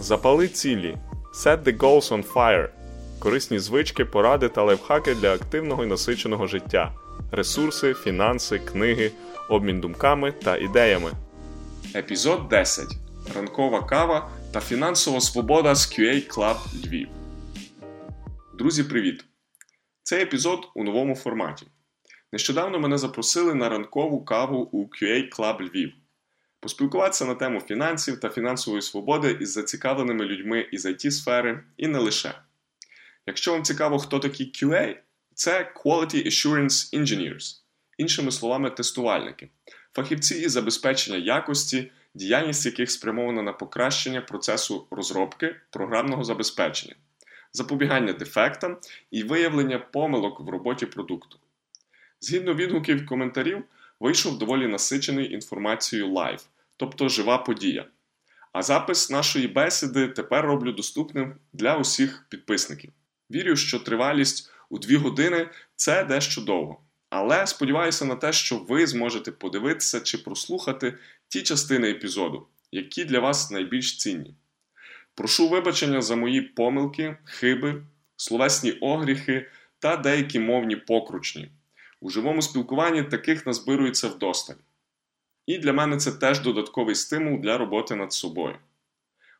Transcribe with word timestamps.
Запали 0.00 0.48
цілі. 0.48 0.96
Set 1.34 1.62
the 1.62 1.78
goals 1.78 2.12
on 2.12 2.32
fire. 2.32 2.68
Корисні 3.18 3.58
звички, 3.58 4.04
поради 4.04 4.48
та 4.48 4.62
лайфхаки 4.62 5.14
для 5.14 5.34
активного 5.34 5.84
і 5.84 5.86
насиченого 5.86 6.46
життя. 6.46 6.92
Ресурси, 7.32 7.94
фінанси, 7.94 8.58
книги, 8.58 9.12
обмін 9.48 9.80
думками 9.80 10.32
та 10.32 10.56
ідеями. 10.56 11.10
Епізод 11.94 12.48
10. 12.48 12.86
Ранкова 13.34 13.82
кава 13.82 14.28
та 14.52 14.60
фінансова 14.60 15.20
свобода 15.20 15.74
з 15.74 15.92
QA 15.92 16.36
Club 16.36 16.56
Львів. 16.86 17.08
Друзі, 18.58 18.84
привіт! 18.84 19.24
Цей 20.02 20.22
епізод 20.22 20.68
у 20.74 20.84
новому 20.84 21.14
форматі. 21.14 21.66
Нещодавно 22.32 22.78
мене 22.78 22.98
запросили 22.98 23.54
на 23.54 23.68
ранкову 23.68 24.24
каву 24.24 24.58
у 24.72 24.84
QA 24.84 25.38
Club 25.38 25.62
Львів. 25.62 25.92
Поспілкуватися 26.64 27.24
на 27.24 27.34
тему 27.34 27.60
фінансів 27.60 28.20
та 28.20 28.28
фінансової 28.28 28.82
свободи 28.82 29.36
із 29.40 29.52
зацікавленими 29.52 30.24
людьми 30.24 30.68
із 30.72 30.86
it 30.86 31.10
сфери 31.10 31.60
і 31.76 31.86
не 31.86 31.98
лише. 31.98 32.34
Якщо 33.26 33.52
вам 33.52 33.62
цікаво, 33.62 33.98
хто 33.98 34.18
такі 34.18 34.44
QA, 34.44 34.96
це 35.34 35.72
Quality 35.76 36.26
Assurance 36.26 37.00
Engineers, 37.00 37.56
іншими 37.98 38.30
словами, 38.30 38.70
тестувальники, 38.70 39.48
фахівці 39.92 40.34
із 40.34 40.52
забезпечення 40.52 41.18
якості, 41.18 41.90
діяльність 42.14 42.66
яких 42.66 42.90
спрямована 42.90 43.42
на 43.42 43.52
покращення 43.52 44.20
процесу 44.20 44.86
розробки 44.90 45.56
програмного 45.70 46.24
забезпечення, 46.24 46.94
запобігання 47.52 48.12
дефектам 48.12 48.76
і 49.10 49.22
виявлення 49.22 49.78
помилок 49.78 50.40
в 50.40 50.48
роботі 50.48 50.86
продукту. 50.86 51.38
Згідно 52.20 52.54
відгуків 52.54 53.06
коментарів, 53.06 53.64
вийшов 54.00 54.38
доволі 54.38 54.66
насичений 54.66 55.32
інформацією 55.32 56.12
live, 56.12 56.48
тобто 56.76 57.08
жива 57.08 57.38
подія. 57.38 57.88
А 58.52 58.62
запис 58.62 59.10
нашої 59.10 59.48
бесіди 59.48 60.08
тепер 60.08 60.44
роблю 60.44 60.72
доступним 60.72 61.34
для 61.52 61.76
усіх 61.76 62.26
підписників. 62.28 62.92
Вірю, 63.30 63.56
що 63.56 63.78
тривалість 63.78 64.50
у 64.68 64.78
2 64.78 64.98
години 64.98 65.48
це 65.76 66.04
дещо 66.04 66.40
довго. 66.40 66.80
Але 67.10 67.46
сподіваюся 67.46 68.04
на 68.04 68.16
те, 68.16 68.32
що 68.32 68.58
ви 68.58 68.86
зможете 68.86 69.32
подивитися 69.32 70.00
чи 70.00 70.18
прослухати 70.18 70.98
ті 71.28 71.42
частини 71.42 71.90
епізоду, 71.90 72.46
які 72.72 73.04
для 73.04 73.20
вас 73.20 73.50
найбільш 73.50 73.98
цінні. 73.98 74.34
Прошу 75.14 75.48
вибачення 75.48 76.02
за 76.02 76.16
мої 76.16 76.40
помилки, 76.42 77.16
хиби, 77.24 77.82
словесні 78.16 78.72
огріхи 78.72 79.50
та 79.78 79.96
деякі 79.96 80.38
мовні 80.38 80.76
покручні. 80.76 81.50
У 82.00 82.10
живому 82.10 82.42
спілкуванні 82.42 83.02
таких 83.02 83.46
назбирується 83.46 84.08
вдосталь. 84.08 84.54
І 85.46 85.58
для 85.58 85.72
мене 85.72 85.96
це 85.96 86.12
теж 86.12 86.40
додатковий 86.40 86.94
стимул 86.94 87.40
для 87.40 87.58
роботи 87.58 87.94
над 87.94 88.12
собою. 88.12 88.58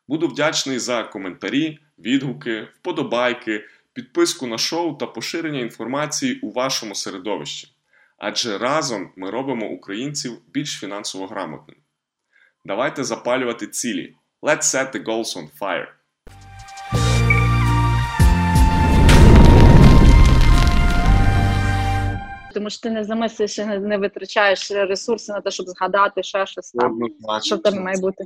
Буду 0.07 0.27
вдячний 0.27 0.79
за 0.79 1.03
коментарі, 1.03 1.79
відгуки, 1.99 2.67
вподобайки, 2.79 3.65
підписку 3.93 4.47
на 4.47 4.57
шоу 4.57 4.97
та 4.97 5.05
поширення 5.07 5.59
інформації 5.59 6.39
у 6.39 6.51
вашому 6.51 6.95
середовищі. 6.95 7.67
Адже 8.17 8.57
разом 8.57 9.11
ми 9.15 9.29
робимо 9.29 9.69
українців 9.69 10.41
більш 10.53 10.79
фінансово 10.79 11.27
грамотними. 11.27 11.79
Давайте 12.65 13.03
запалювати 13.03 13.67
цілі. 13.67 14.15
Let's 14.41 14.61
set 14.61 14.95
the 14.95 15.03
goals 15.03 15.37
on 15.37 15.49
fire! 15.59 15.87
Тому 22.55 22.69
що 22.69 22.81
ти 22.81 22.89
не 22.89 23.03
замислиш 23.03 23.59
і 23.59 23.65
не, 23.65 23.79
не 23.79 23.97
витрачаєш 23.97 24.71
ресурси 24.71 25.31
на 25.31 25.41
те, 25.41 25.51
щоб 25.51 25.67
згадати 25.67 26.23
ще 26.23 26.45
щось 26.45 26.71
там, 26.71 26.99
що 27.43 27.57
там 27.57 27.83
має 27.83 27.97
бути. 27.97 28.23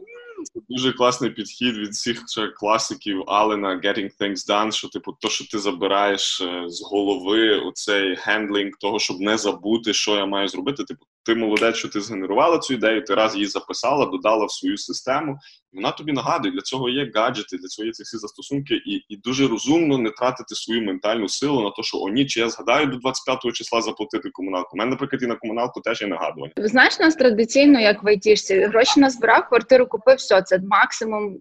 Це 0.54 0.62
Дуже 0.70 0.94
класний 0.94 1.30
підхід 1.30 1.78
від 1.78 1.90
всіх 1.90 2.24
класиків 2.56 3.24
Аллена 3.28 3.82
Getting 3.84 4.10
Things 4.20 4.50
Done, 4.50 4.72
що 4.72 4.88
типу, 4.88 5.12
то, 5.20 5.30
що 5.30 5.48
ти 5.48 5.60
забираєш 5.60 6.42
е, 6.42 6.64
з 6.68 6.82
голови, 6.82 7.60
оцей 7.60 8.16
handling 8.16 8.72
того, 8.80 9.00
щоб 9.00 9.20
не 9.20 9.38
забути, 9.38 9.94
що 9.94 10.16
я 10.16 10.26
маю 10.26 10.48
зробити. 10.48 10.84
Типу, 10.84 11.06
ти 11.30 11.36
молодець, 11.36 11.76
що 11.76 11.90
ти 11.90 12.02
згенерувала 12.02 12.60
цю 12.60 12.74
ідею, 12.74 13.04
ти 13.04 13.16
раз 13.16 13.36
її 13.36 13.48
записала, 13.48 14.06
додала 14.06 14.46
в 14.46 14.52
свою 14.52 14.78
систему. 14.78 15.38
Вона 15.74 15.92
тобі 15.92 16.12
нагадує, 16.12 16.54
для 16.54 16.62
цього 16.62 16.90
є 16.90 17.12
гаджети, 17.16 17.58
для 17.58 17.68
цього 17.68 17.86
є 17.86 17.92
ці 17.92 18.04
всі 18.04 18.18
застосунки, 18.18 18.76
і 18.76 19.06
і 19.10 19.18
дуже 19.18 19.48
розумно 19.48 19.98
не 19.98 20.12
тратити 20.12 20.56
свою 20.56 20.82
ментальну 20.82 21.28
силу 21.28 21.64
на 21.64 21.72
те, 21.72 21.84
що 21.84 21.98
о 21.98 22.26
чи 22.26 22.40
я 22.40 22.50
згадаю 22.50 22.86
до 22.88 22.98
25-го 22.98 23.52
числа 23.52 23.82
заплатити 23.82 24.30
комуналку. 24.30 24.70
У 24.74 24.78
мене, 24.78 24.92
наприклад, 24.92 25.24
і 25.24 25.28
на 25.28 25.36
комуналку 25.36 25.82
теж 25.82 26.02
є 26.02 26.08
нагадування. 26.08 26.54
Знаєш, 26.58 27.00
нас 27.00 27.16
традиційно, 27.16 27.80
як 27.80 28.04
в 28.04 28.08
айтішці, 28.08 28.60
гроші 28.60 29.00
назбирав, 29.00 29.50
квартиру 29.50 29.88
купив, 29.88 30.16
все, 30.16 30.42
це 30.42 30.60
максимум 30.60 31.38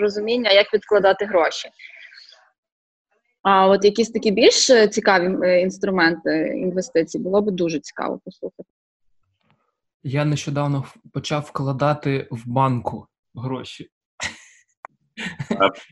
розуміння, 0.00 0.50
як 0.50 0.74
відкладати 0.74 1.24
гроші. 1.24 1.68
А 3.42 3.68
от 3.68 3.84
якісь 3.84 4.10
такі 4.10 4.30
більш 4.30 4.66
цікаві 4.90 5.38
е, 5.42 5.60
інструменти 5.60 6.58
інвестицій 6.62 7.18
було 7.18 7.42
б 7.42 7.50
дуже 7.50 7.80
цікаво 7.80 8.20
послухати. 8.24 8.75
Я 10.06 10.24
нещодавно 10.24 10.84
почав 11.12 11.42
вкладати 11.42 12.28
в 12.30 12.48
банку 12.48 13.06
гроші. 13.34 13.90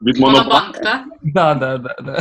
Від 0.02 0.18
Монобанк, 0.18 0.78
так? 0.78 1.06
Да, 1.22 1.54
да, 1.54 1.78
да, 1.78 1.96
да. 2.02 2.18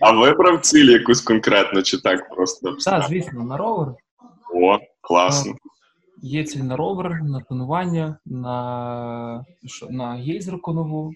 А 0.00 0.12
вибрав 0.12 0.60
ціль 0.60 0.90
якусь 0.90 1.20
конкретно, 1.20 1.82
чи 1.82 1.98
так 1.98 2.34
просто? 2.34 2.76
Так, 2.84 3.04
звісно, 3.08 3.44
на 3.44 3.56
ровер. 3.56 3.94
О, 4.54 4.78
класно. 5.00 5.54
Є 6.22 6.44
ціль 6.44 6.62
на 6.62 6.76
ровер, 6.76 7.22
на 7.22 7.40
тонування, 7.40 8.18
на 8.24 9.44
на 9.90 10.14
гейзерку 10.14 10.72
нову. 10.72 11.12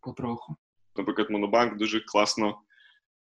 Потроху. 0.00 0.56
Наприклад, 0.96 1.30
Монобанк 1.30 1.76
дуже 1.76 2.00
класно 2.00 2.54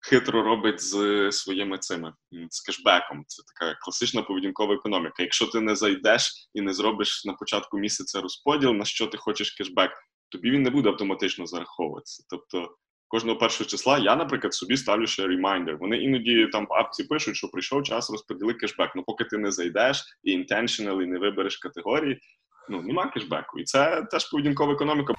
хитро 0.04 0.42
робить 0.42 0.80
з 0.80 1.32
своїми 1.32 1.78
цими 1.78 2.12
з 2.50 2.60
кешбеком. 2.60 3.24
Це 3.26 3.42
така 3.42 3.78
класична 3.80 4.22
поведінкова 4.22 4.74
економіка. 4.74 5.22
Якщо 5.22 5.46
ти 5.46 5.60
не 5.60 5.76
зайдеш 5.76 6.48
і 6.54 6.60
не 6.60 6.72
зробиш 6.72 7.24
на 7.24 7.32
початку 7.32 7.78
місяця 7.78 8.20
розподіл, 8.20 8.72
на 8.72 8.84
що 8.84 9.06
ти 9.06 9.18
хочеш 9.18 9.50
кешбек, 9.50 9.90
тобі 10.28 10.50
він 10.50 10.62
не 10.62 10.70
буде 10.70 10.88
автоматично 10.88 11.46
зараховуватися. 11.46 12.24
Тобто 12.30 12.76
кожного 13.08 13.38
першого 13.38 13.70
числа 13.70 13.98
я, 13.98 14.16
наприклад, 14.16 14.54
собі 14.54 14.76
ставлю 14.76 15.06
ще 15.06 15.26
ремайдер. 15.26 15.76
Вони 15.76 15.96
іноді 15.96 16.48
там 16.52 16.66
в 16.66 16.72
апці 16.72 17.04
пишуть, 17.04 17.36
що 17.36 17.48
прийшов 17.48 17.82
час 17.82 18.10
розподіли 18.10 18.54
кешбек. 18.54 18.90
Ну 18.96 19.02
поки 19.02 19.24
ти 19.24 19.38
не 19.38 19.52
зайдеш 19.52 20.04
і 20.22 20.38
intentional, 20.38 21.02
і 21.02 21.06
не 21.06 21.18
вибереш 21.18 21.56
категорії, 21.56 22.20
ну 22.68 22.82
нема 22.82 23.06
кешбеку. 23.06 23.58
І 23.58 23.64
це 23.64 24.06
теж 24.10 24.30
поведінкова 24.30 24.72
економіка. 24.72 25.14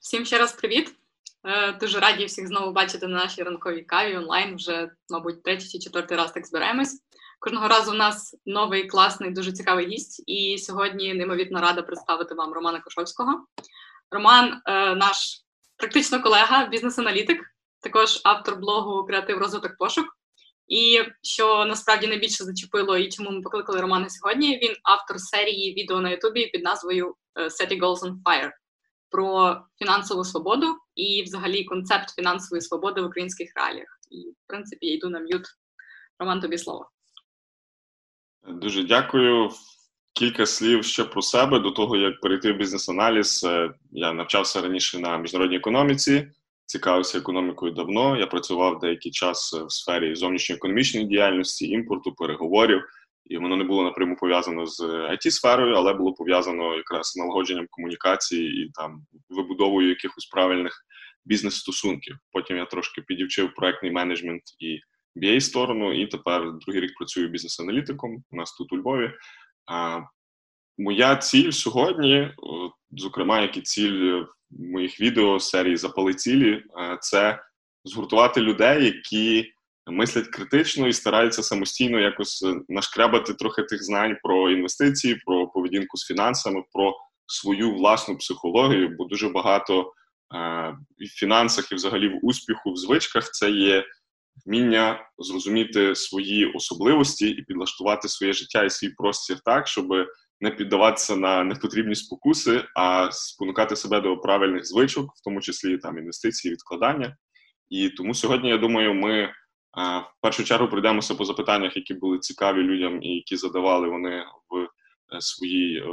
Всім 0.00 0.24
ще 0.24 0.38
раз 0.38 0.52
привіт. 0.52 0.94
Е, 1.46 1.72
дуже 1.72 2.00
раді 2.00 2.24
всіх 2.24 2.46
знову 2.46 2.72
бачити 2.72 3.06
на 3.06 3.18
нашій 3.18 3.42
ранковій 3.42 3.82
каві 3.82 4.16
онлайн. 4.16 4.56
Вже, 4.56 4.90
мабуть, 5.08 5.42
третій 5.42 5.68
чи 5.68 5.78
четвертий 5.78 6.16
раз 6.16 6.32
так 6.32 6.46
збираємось. 6.46 7.02
Кожного 7.40 7.68
разу 7.68 7.90
у 7.90 7.94
нас 7.94 8.36
новий 8.46 8.86
класний, 8.86 9.30
дуже 9.30 9.52
цікавий 9.52 9.86
гість. 9.86 10.22
І 10.26 10.58
сьогодні 10.58 11.14
неймовірно 11.14 11.60
рада 11.60 11.82
представити 11.82 12.34
вам 12.34 12.52
Романа 12.52 12.80
Кошовського. 12.80 13.46
Роман 14.10 14.60
е, 14.66 14.94
наш 14.94 15.16
практично 15.76 16.22
колега, 16.22 16.66
бізнес-аналітик, 16.66 17.40
також 17.80 18.20
автор 18.24 18.56
блогу 18.56 19.06
Креатив 19.06 19.38
розвиток 19.38 19.76
пошук. 19.78 20.06
І 20.68 21.02
що 21.22 21.64
насправді 21.64 22.06
найбільше 22.06 22.44
зачепило 22.44 22.96
і 22.96 23.08
чому 23.08 23.30
ми 23.30 23.40
покликали 23.40 23.80
Романа 23.80 24.08
сьогодні. 24.08 24.58
Він 24.62 24.76
автор 24.82 25.20
серії 25.20 25.74
відео 25.74 26.00
на 26.00 26.10
Ютубі 26.10 26.46
під 26.46 26.64
назвою 26.64 27.14
Setting 27.36 27.80
Goals 27.80 27.98
on 27.98 28.22
Fire 28.24 28.50
про 29.10 29.56
фінансову 29.78 30.24
свободу 30.24 30.66
і, 30.94 31.22
взагалі, 31.22 31.64
концепт 31.64 32.10
фінансової 32.10 32.60
свободи 32.60 33.00
в 33.00 33.06
українських 33.06 33.52
реаліях. 33.56 33.98
І, 34.10 34.30
в 34.30 34.46
принципі, 34.46 34.86
я 34.86 34.94
йду 34.94 35.08
на 35.08 35.20
м'ют. 35.20 35.46
Роман, 36.18 36.40
тобі 36.40 36.58
слово. 36.58 36.90
Дуже 38.48 38.82
дякую. 38.82 39.50
Кілька 40.12 40.46
слів 40.46 40.84
ще 40.84 41.04
про 41.04 41.22
себе 41.22 41.58
до 41.60 41.70
того, 41.70 41.96
як 41.96 42.20
перейти 42.20 42.52
в 42.52 42.56
бізнес-аналіз. 42.56 43.46
Я 43.92 44.12
навчався 44.12 44.62
раніше 44.62 44.98
на 44.98 45.18
міжнародній 45.18 45.56
економіці, 45.56 46.28
цікавився 46.66 47.18
економікою 47.18 47.72
давно. 47.72 48.16
Я 48.16 48.26
працював 48.26 48.78
деякий 48.78 49.12
час 49.12 49.52
в 49.52 49.72
сфері 49.72 50.14
зовнішньоекономічної 50.14 51.06
діяльності, 51.06 51.68
імпорту, 51.68 52.14
переговорів 52.14 52.82
і 53.30 53.38
воно 53.38 53.56
не 53.56 53.64
було 53.64 53.84
напряму 53.84 54.16
пов'язано 54.16 54.66
з 54.66 54.80
it 54.80 55.30
сферою 55.30 55.74
але 55.74 55.94
було 55.94 56.14
пов'язано 56.14 56.74
якраз 56.76 57.16
налагодженням 57.16 57.66
комунікації 57.70 58.64
і 58.64 58.70
там 58.74 59.00
вибудовою 59.28 59.88
якихось 59.88 60.26
правильних 60.26 60.72
бізнес-стосунків. 61.24 62.16
Потім 62.32 62.56
я 62.56 62.64
трошки 62.64 63.02
підівчив 63.02 63.54
проектний 63.54 63.92
менеджмент 63.92 64.42
і 64.58 64.78
BA 65.16 65.40
сторону, 65.40 66.02
і 66.02 66.06
тепер 66.06 66.42
другий 66.66 66.82
рік 66.82 66.94
працюю 66.96 67.28
бізнес-аналітиком. 67.28 68.24
У 68.30 68.36
нас 68.36 68.56
тут 68.56 68.72
у 68.72 68.76
Львові. 68.76 69.10
А, 69.66 70.00
Моя 70.78 71.16
ціль 71.16 71.50
сьогодні, 71.50 72.30
зокрема, 72.90 73.40
як 73.40 73.56
і 73.56 73.60
ціль 73.60 74.24
моїх 74.50 75.00
відео 75.00 75.40
серії 75.40 75.76
Запали 75.76 76.14
цілі, 76.14 76.64
це 77.00 77.42
згуртувати 77.84 78.40
людей, 78.40 78.84
які 78.84 79.52
мислять 79.86 80.26
критично 80.26 80.88
і 80.88 80.92
стараються 80.92 81.42
самостійно 81.42 82.00
якось 82.00 82.42
е, 82.42 82.54
нашкрябати 82.68 83.34
трохи 83.34 83.62
тих 83.62 83.84
знань 83.84 84.16
про 84.22 84.50
інвестиції, 84.50 85.20
про 85.26 85.48
поведінку 85.48 85.96
з 85.96 86.06
фінансами, 86.06 86.62
про 86.72 86.94
свою 87.26 87.74
власну 87.74 88.16
психологію, 88.16 88.96
бо 88.98 89.04
дуже 89.04 89.28
багато 89.28 89.92
і 90.98 91.04
в 91.04 91.08
фінансах, 91.08 91.72
і 91.72 91.74
взагалі 91.74 92.08
в 92.08 92.18
успіху, 92.22 92.72
в 92.72 92.76
звичках 92.76 93.30
це 93.30 93.50
є 93.50 93.84
вміння 94.46 95.10
зрозуміти 95.18 95.94
свої 95.94 96.46
особливості 96.46 97.28
і 97.28 97.42
підлаштувати 97.42 98.08
своє 98.08 98.32
життя 98.32 98.64
і 98.64 98.70
свій 98.70 98.88
простір 98.88 99.38
так, 99.44 99.68
щоб 99.68 99.86
не 100.40 100.50
піддаватися 100.50 101.16
на 101.16 101.44
непотрібні 101.44 101.94
спокуси, 101.94 102.64
а 102.76 103.08
спонукати 103.12 103.76
себе 103.76 104.00
до 104.00 104.16
правильних 104.16 104.66
звичок, 104.66 105.12
в 105.16 105.24
тому 105.24 105.40
числі 105.40 105.78
там 105.78 105.98
інвестиції, 105.98 106.52
відкладання. 106.52 107.16
І 107.68 107.88
тому 107.88 108.14
сьогодні 108.14 108.48
я 108.48 108.58
думаю, 108.58 108.94
ми 108.94 109.32
в 109.76 110.20
першу 110.20 110.44
чергу 110.44 110.68
пройдемося 110.68 111.14
по 111.14 111.24
запитаннях, 111.24 111.76
які 111.76 111.94
були 111.94 112.18
цікаві 112.18 112.62
людям 112.62 113.02
і 113.02 113.08
які 113.08 113.36
задавали 113.36 113.88
вони 113.88 114.24
в 114.50 114.58
е, 115.16 115.20
своїй 115.20 115.78
е, 115.78 115.84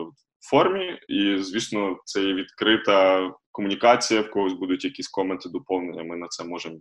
формі. 0.50 1.00
І, 1.08 1.38
звісно, 1.38 1.98
це 2.06 2.24
є 2.24 2.34
відкрита 2.34 3.30
комунікація, 3.52 4.22
в 4.22 4.32
когось 4.32 4.54
будуть 4.54 4.86
якісь 4.86 5.08
коменти, 5.08 5.50
доповнення. 5.50 6.04
Ми 6.04 6.18
на 6.18 6.28
це 6.28 6.44
можемо 6.44 6.78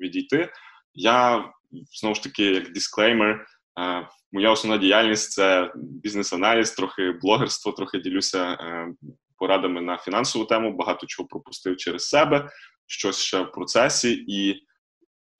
відійти. 0.00 0.52
Я 0.94 1.50
знову 2.00 2.14
ж 2.14 2.22
таки, 2.22 2.44
як 2.44 2.72
дисклеймер, 2.72 3.46
моя 4.32 4.50
основна 4.50 4.78
діяльність 4.78 5.32
це 5.32 5.72
бізнес-аналіз, 5.76 6.70
трохи 6.70 7.12
блогерство, 7.12 7.72
трохи 7.72 7.98
ділюся 7.98 8.58
порадами 9.38 9.80
на 9.80 9.98
фінансову 9.98 10.44
тему. 10.44 10.72
Багато 10.72 11.06
чого 11.06 11.28
пропустив 11.28 11.76
через 11.76 12.08
себе, 12.08 12.50
щось 12.86 13.18
ще 13.18 13.40
в 13.40 13.52
процесі 13.52 14.24
і 14.28 14.62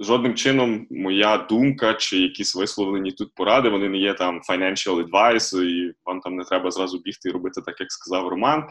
жодним 0.04 0.34
чином 0.34 0.86
моя 0.90 1.36
думка 1.38 1.94
чи 1.94 2.18
якісь 2.18 2.54
висловлені 2.54 3.12
тут 3.12 3.34
поради, 3.34 3.68
вони 3.68 3.88
не 3.88 3.98
є 3.98 4.14
там 4.14 4.40
financial 4.48 5.08
advice, 5.08 5.62
і 5.62 5.94
вам 6.04 6.20
там 6.20 6.36
не 6.36 6.44
треба 6.44 6.70
зразу 6.70 6.98
бігти 6.98 7.28
і 7.28 7.32
робити 7.32 7.62
так, 7.66 7.80
як 7.80 7.92
сказав 7.92 8.28
Роман. 8.28 8.68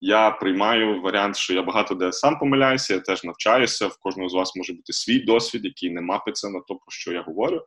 Я 0.00 0.30
приймаю 0.30 1.00
варіант, 1.00 1.36
що 1.36 1.54
я 1.54 1.62
багато 1.62 1.94
де 1.94 2.12
сам 2.12 2.38
помиляюся, 2.38 2.94
я 2.94 3.00
теж 3.00 3.24
навчаюся. 3.24 3.86
В 3.86 3.98
кожного 3.98 4.28
з 4.28 4.34
вас 4.34 4.56
може 4.56 4.72
бути 4.72 4.92
свій 4.92 5.20
досвід, 5.20 5.64
який 5.64 5.90
не 5.90 6.00
мапиться 6.00 6.48
на 6.48 6.60
то, 6.60 6.74
про 6.74 6.90
що 6.90 7.12
я 7.12 7.22
говорю. 7.22 7.62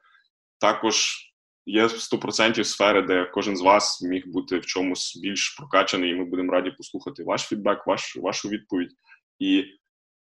Також 0.60 1.28
є 1.66 1.84
100% 1.84 2.64
сфери, 2.64 3.02
де 3.02 3.26
кожен 3.26 3.58
з 3.58 3.62
вас 3.62 4.02
міг 4.02 4.28
бути 4.28 4.58
в 4.58 4.66
чомусь 4.66 5.20
більш 5.22 5.50
прокачаний, 5.50 6.12
і 6.12 6.16
ми 6.16 6.26
будемо 6.26 6.52
раді 6.52 6.72
послухати 6.72 7.24
ваш 7.24 7.42
фідбек, 7.42 7.88
ваш, 7.88 8.18
вашу 8.18 8.50
відповідь. 8.50 8.92
І 9.40 9.66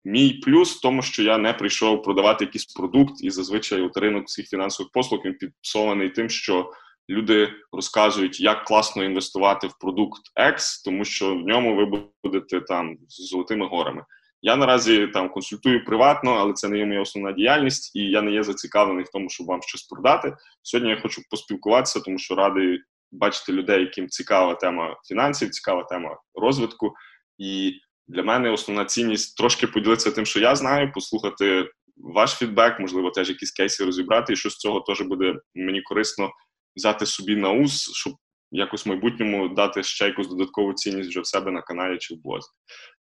Мій 0.05 0.33
плюс 0.33 0.77
в 0.77 0.81
тому, 0.81 1.01
що 1.01 1.23
я 1.23 1.37
не 1.37 1.53
прийшов 1.53 2.03
продавати 2.03 2.45
якийсь 2.45 2.65
продукт, 2.65 3.23
і 3.23 3.29
зазвичай 3.29 3.81
от 3.81 3.97
ринок 3.97 4.27
цих 4.27 4.49
фінансових 4.49 4.91
послуг 4.91 5.21
він 5.25 5.33
підпсований 5.33 6.09
тим, 6.09 6.29
що 6.29 6.71
люди 7.09 7.49
розказують, 7.71 8.39
як 8.39 8.63
класно 8.63 9.03
інвестувати 9.03 9.67
в 9.67 9.73
продукт 9.79 10.21
X, 10.39 10.83
тому 10.85 11.05
що 11.05 11.35
в 11.35 11.39
ньому 11.39 11.75
ви 11.75 12.03
будете 12.23 12.61
там 12.61 12.97
з 13.07 13.29
золотими 13.29 13.67
горами. 13.67 14.05
Я 14.41 14.55
наразі 14.55 15.07
там 15.07 15.29
консультую 15.29 15.85
приватно, 15.85 16.31
але 16.31 16.53
це 16.53 16.69
не 16.69 16.77
є 16.77 16.85
моя 16.85 17.01
основна 17.01 17.31
діяльність, 17.31 17.95
і 17.95 17.99
я 17.99 18.21
не 18.21 18.31
є 18.31 18.43
зацікавлений 18.43 19.03
в 19.03 19.09
тому, 19.09 19.29
щоб 19.29 19.47
вам 19.47 19.61
щось 19.61 19.83
продати. 19.83 20.35
Сьогодні 20.61 20.89
я 20.89 21.01
хочу 21.01 21.21
поспілкуватися, 21.29 21.99
тому 21.99 22.17
що 22.17 22.35
радий 22.35 22.79
бачити 23.11 23.51
людей, 23.51 23.81
яким 23.81 24.07
цікава 24.07 24.55
тема 24.55 24.95
фінансів, 25.07 25.49
цікава 25.49 25.83
тема 25.83 26.17
розвитку. 26.35 26.93
І 27.37 27.73
для 28.07 28.23
мене 28.23 28.49
основна 28.49 28.85
цінність 28.85 29.37
трошки 29.37 29.67
поділитися 29.67 30.11
тим, 30.11 30.25
що 30.25 30.39
я 30.39 30.55
знаю, 30.55 30.91
послухати 30.91 31.69
ваш 31.97 32.31
фідбек, 32.31 32.79
можливо, 32.79 33.11
теж 33.11 33.29
якісь 33.29 33.51
кейси 33.51 33.85
розібрати, 33.85 34.33
і 34.33 34.35
що 34.35 34.49
з 34.49 34.57
цього 34.57 34.81
теж 34.81 35.01
буде 35.01 35.35
мені 35.55 35.81
корисно 35.81 36.31
взяти 36.75 37.05
собі 37.05 37.35
на 37.35 37.51
ус, 37.51 37.91
щоб 37.93 38.13
якось 38.51 38.85
в 38.85 38.89
майбутньому 38.89 39.49
дати 39.49 39.83
ще 39.83 40.05
якусь 40.05 40.27
додаткову 40.27 40.73
цінність 40.73 41.09
вже 41.09 41.21
в 41.21 41.27
себе 41.27 41.51
на 41.51 41.61
каналі 41.61 41.97
чи 41.97 42.15
в 42.15 42.17
блозі. 42.17 42.47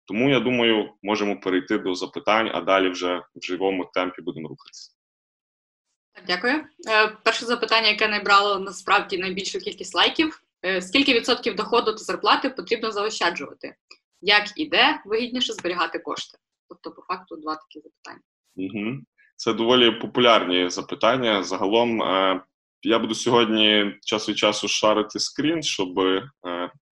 Тому 0.06 0.30
я 0.30 0.40
думаю, 0.40 0.90
можемо 1.04 1.40
перейти 1.40 1.78
до 1.78 1.96
запитань, 1.96 2.52
а 2.54 2.62
далі 2.62 2.90
вже 2.90 3.18
в 3.36 3.44
живому 3.44 3.92
темпі 3.94 4.22
будемо 4.22 4.48
рухатися. 4.48 4.92
Дякую. 6.28 6.54
Е, 6.90 7.18
перше 7.24 7.46
запитання, 7.46 7.88
яке 7.88 8.08
набрало 8.08 8.60
насправді 8.60 9.18
найбільшу 9.18 9.60
кількість 9.60 9.96
лайків: 9.96 10.44
е, 10.66 10.82
скільки 10.82 11.14
відсотків 11.14 11.56
доходу 11.56 11.92
та 11.92 11.98
зарплати 11.98 12.50
потрібно 12.50 12.92
заощаджувати? 12.92 13.76
Як 14.22 14.44
і 14.56 14.66
де 14.66 15.02
вигідніше 15.06 15.54
зберігати 15.54 16.00
кошти? 16.00 16.38
Тобто, 16.70 16.92
по 16.92 17.02
факту, 17.02 17.36
два 17.36 17.56
такі 17.56 17.80
запитання. 17.80 18.22
Угу. 18.56 18.98
Це 19.36 19.54
доволі 19.54 19.92
популярні 19.92 20.70
запитання. 20.70 21.44
Загалом 21.44 22.02
е, 22.02 22.42
я 22.82 23.00
буду 23.00 23.16
сьогодні 23.16 23.96
час 24.02 24.30
від 24.30 24.38
часу 24.38 24.68
шарити 24.68 25.20
скрін, 25.20 25.64
щоб 25.64 26.00
е, 26.00 26.30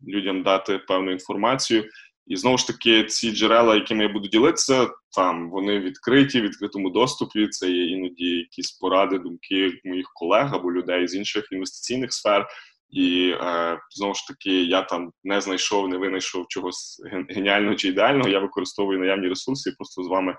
людям 0.08 0.44
дати 0.44 0.78
певну 0.78 1.12
інформацію. 1.12 1.90
І 2.28 2.36
знову 2.36 2.58
ж 2.58 2.68
таки, 2.68 3.04
ці 3.04 3.32
джерела, 3.32 3.75
якими 3.75 4.04
я 4.04 4.10
буду 4.10 4.28
ділитися, 4.28 4.88
там 5.16 5.50
вони 5.50 5.80
відкриті, 5.80 6.42
в 6.42 6.44
відкритому 6.44 6.90
доступі. 6.90 7.48
Це 7.48 7.72
є 7.72 7.86
іноді 7.86 8.25
якісь 8.25 8.72
поради, 8.72 9.20
думки 9.20 9.82
моїх 9.86 10.12
колег 10.14 10.56
або 10.56 10.72
людей 10.72 11.08
з 11.08 11.16
інших 11.16 11.48
інвестиційних 11.52 12.14
сфер. 12.14 12.48
І 12.89 13.36
е, 13.41 13.80
знову 13.89 14.13
ж 14.13 14.27
таки, 14.27 14.63
я 14.63 14.81
там 14.81 15.12
не 15.24 15.41
знайшов, 15.41 15.89
не 15.89 15.97
винайшов 15.97 16.45
чогось 16.47 17.01
геніального 17.30 17.75
чи 17.75 17.88
ідеального. 17.88 18.30
Я 18.30 18.39
використовую 18.39 19.00
наявні 19.00 19.27
ресурси 19.27 19.69
і 19.69 19.75
просто 19.75 20.03
з 20.03 20.07
вами 20.07 20.38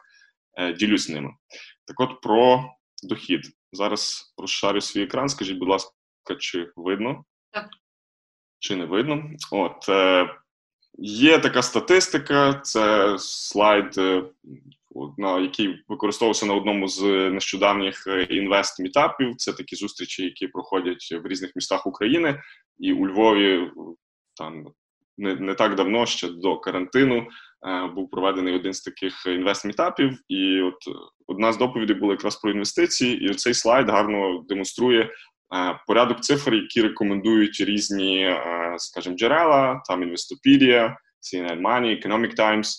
е, 0.55 0.73
ділюсь 0.73 1.09
ними. 1.09 1.31
Так, 1.87 2.01
от 2.01 2.21
про 2.21 2.65
дохід 3.03 3.41
зараз 3.73 4.35
розшарю 4.37 4.81
свій 4.81 5.03
екран. 5.03 5.29
Скажіть, 5.29 5.59
будь 5.59 5.69
ласка, 5.69 5.91
чи 6.39 6.73
видно? 6.77 7.25
Так. 7.51 7.69
Чи 8.59 8.77
не 8.77 8.85
видно? 8.85 9.31
От 9.53 9.89
е, 9.89 10.29
є 10.99 11.39
така 11.39 11.63
статистика, 11.63 12.61
це 12.65 13.17
слайд 13.19 13.99
е, 13.99 14.25
який 15.19 15.85
використовувався 15.89 16.47
на 16.47 16.55
одному 16.55 16.89
з 16.89 17.03
нещодавніх 17.31 18.07
е, 18.07 18.23
інвест-мітапів. 18.23 19.37
Це 19.37 19.53
такі 19.53 19.77
зустрічі, 19.77 20.25
які 20.25 20.49
проходять 20.49 21.15
в 21.25 21.27
різних 21.27 21.53
містах 21.57 21.87
України, 21.87 22.43
і 22.79 22.93
у 22.93 23.07
Львові 23.09 23.71
там 24.37 24.67
не 25.19 25.35
не 25.35 25.55
так 25.55 25.75
давно, 25.75 26.07
ще 26.07 26.29
до 26.29 26.59
карантину, 26.59 27.27
е, 27.67 27.87
був 27.87 28.11
проведений 28.11 28.55
один 28.55 28.75
з 28.75 28.81
таких 28.81 29.27
інвест-мітапів. 29.27 30.19
І 30.29 30.61
от 30.61 30.77
одна 31.27 31.53
з 31.53 31.57
доповідей 31.57 31.97
була 31.97 32.13
якраз 32.13 32.37
про 32.37 32.51
інвестиції, 32.51 33.31
і 33.31 33.35
цей 33.35 33.55
слайд 33.55 33.89
гарно 33.89 34.45
демонструє. 34.49 35.03
Е, 35.03 35.81
порядок 35.87 36.21
цифр, 36.21 36.55
які 36.55 36.83
рекомендують 36.83 37.61
різні, 37.61 38.37
скажімо, 38.77 39.17
джерела, 39.17 39.83
там 39.89 40.05
Investopedia, 40.05 40.95
CNN 41.23 41.61
Money, 41.61 42.07
Economic 42.07 42.37
Times, 42.37 42.77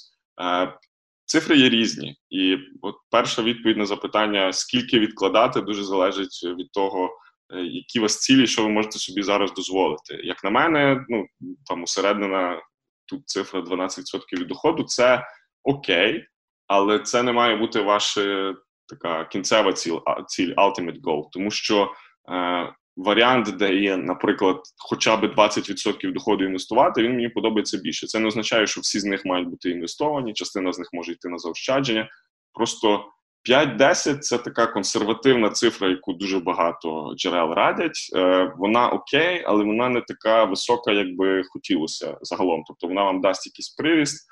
Цифри 1.32 1.58
є 1.58 1.70
різні, 1.70 2.16
і 2.30 2.58
от 2.82 2.96
перша 3.12 3.42
відповідь 3.42 3.78
на 3.78 3.86
запитання, 3.86 4.54
скільки 4.54 5.00
відкладати, 5.00 5.62
дуже 5.62 5.84
залежить 5.84 6.44
від 6.58 6.72
того, 6.72 7.10
е, 7.54 7.62
які 7.62 8.00
у 8.00 8.02
вас 8.02 8.20
цілі, 8.20 8.48
що 8.48 8.64
ви 8.64 8.70
можете 8.70 9.00
собі 9.00 9.24
зараз 9.24 9.54
дозволити. 9.54 10.20
Як 10.24 10.44
на 10.44 10.50
мене, 10.50 11.06
ну 11.10 11.26
там 11.66 11.84
усереднена 11.84 12.62
тут 13.06 13.30
цифра 13.30 13.62
12% 13.62 14.40
від 14.40 14.48
доходу, 14.48 14.84
це 14.84 15.26
окей, 15.64 16.26
але 16.68 17.00
це 17.00 17.24
не 17.24 17.32
має 17.32 17.56
бути 17.56 17.82
ваша 17.82 18.54
така 18.88 19.26
кінцева 19.26 19.74
ціль, 19.74 19.98
ціль 20.28 20.54
ultimate 20.54 21.02
goal, 21.02 21.24
тому 21.32 21.52
що 21.52 21.94
е, 22.30 22.74
варіант, 23.04 23.58
де 23.58 23.76
є, 23.76 23.98
наприклад, 23.98 24.58
хоча 24.78 25.18
б 25.18 25.26
20% 25.26 26.14
доходу 26.14 26.46
інвестувати, 26.46 27.04
він 27.04 27.12
мені 27.16 27.30
подобається 27.30 27.78
більше. 27.78 28.08
Це 28.08 28.20
не 28.20 28.28
означає, 28.28 28.68
що 28.68 28.82
всі 28.82 29.00
з 29.00 29.06
них 29.06 29.26
мають 29.26 29.50
бути 29.50 29.70
інвестовані, 29.70 30.34
частина 30.34 30.74
з 30.74 30.80
них 30.80 30.90
може 30.94 31.12
йти 31.12 31.30
на 31.30 31.38
заощадження. 31.38 32.10
Просто 32.54 33.06
5-10 33.50 34.20
це 34.20 34.38
така 34.38 34.68
консервативна 34.68 35.50
цифра, 35.50 35.90
яку 35.90 36.14
дуже 36.14 36.40
багато 36.40 37.14
джерел 37.18 37.54
радять. 37.54 38.10
Е, 38.16 38.54
Вона 38.58 38.90
окей, 38.90 39.44
але 39.46 39.64
вона 39.64 39.90
не 39.90 40.02
така 40.02 40.44
висока, 40.44 40.92
як 40.92 41.16
би 41.16 41.44
хотілося 41.50 42.18
загалом. 42.22 42.64
Тобто 42.68 42.88
вона 42.88 43.04
вам 43.04 43.22
дасть 43.22 43.46
якийсь 43.46 43.70
приріст. 43.70 44.28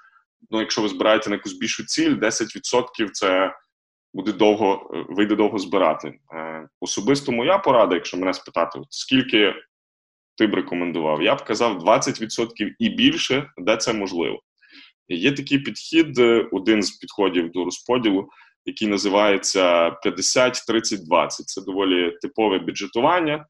Ну, 0.49 0.59
якщо 0.59 0.81
ви 0.81 0.87
збираєте 0.87 1.29
на 1.29 1.35
якусь 1.35 1.53
більшу 1.53 1.85
ціль, 1.85 2.15
10% 2.15 3.09
це 3.11 3.53
буде 4.13 4.31
довго, 4.31 4.91
е, 4.93 5.05
вийде 5.09 5.35
довго 5.35 5.57
збирати. 5.57 6.19
Е, 6.33 6.67
особисто 6.79 7.31
моя 7.31 7.57
порада, 7.57 7.95
якщо 7.95 8.17
мене 8.17 8.33
спитати, 8.33 8.79
скільки 8.89 9.53
ти 10.37 10.47
б 10.47 10.53
рекомендував, 10.53 11.21
я 11.21 11.35
б 11.35 11.43
казав 11.43 11.79
20% 11.79 12.75
і 12.79 12.89
більше, 12.89 13.49
де 13.57 13.77
це 13.77 13.93
можливо. 13.93 14.39
Є 15.07 15.31
такий 15.31 15.59
підхід, 15.59 16.19
е, 16.19 16.49
один 16.51 16.83
з 16.83 16.91
підходів 16.91 17.51
до 17.51 17.65
розподілу, 17.65 18.29
який 18.65 18.87
називається 18.87 19.89
50-30-20. 19.89 21.29
Це 21.45 21.61
доволі 21.61 22.17
типове 22.21 22.59
бюджетування. 22.59 23.45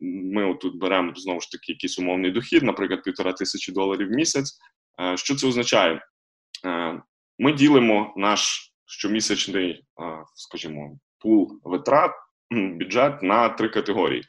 Ми 0.00 0.54
тут 0.54 0.78
беремо 0.78 1.12
знову 1.16 1.40
ж 1.40 1.50
таки 1.50 1.72
якийсь 1.72 1.98
умовний 1.98 2.30
дохід, 2.30 2.62
наприклад, 2.62 3.02
півтора 3.02 3.32
тисячі 3.32 3.72
доларів 3.72 4.08
в 4.08 4.10
місяць. 4.10 4.58
Що 5.14 5.34
це 5.34 5.46
означає? 5.46 6.00
Ми 7.38 7.52
ділимо 7.52 8.14
наш 8.16 8.73
щомісячний, 8.86 9.84
скажімо, 10.34 10.98
пул 11.18 11.60
витрат, 11.64 12.10
бюджет 12.50 13.22
на 13.22 13.48
три 13.48 13.68
категорії. 13.68 14.22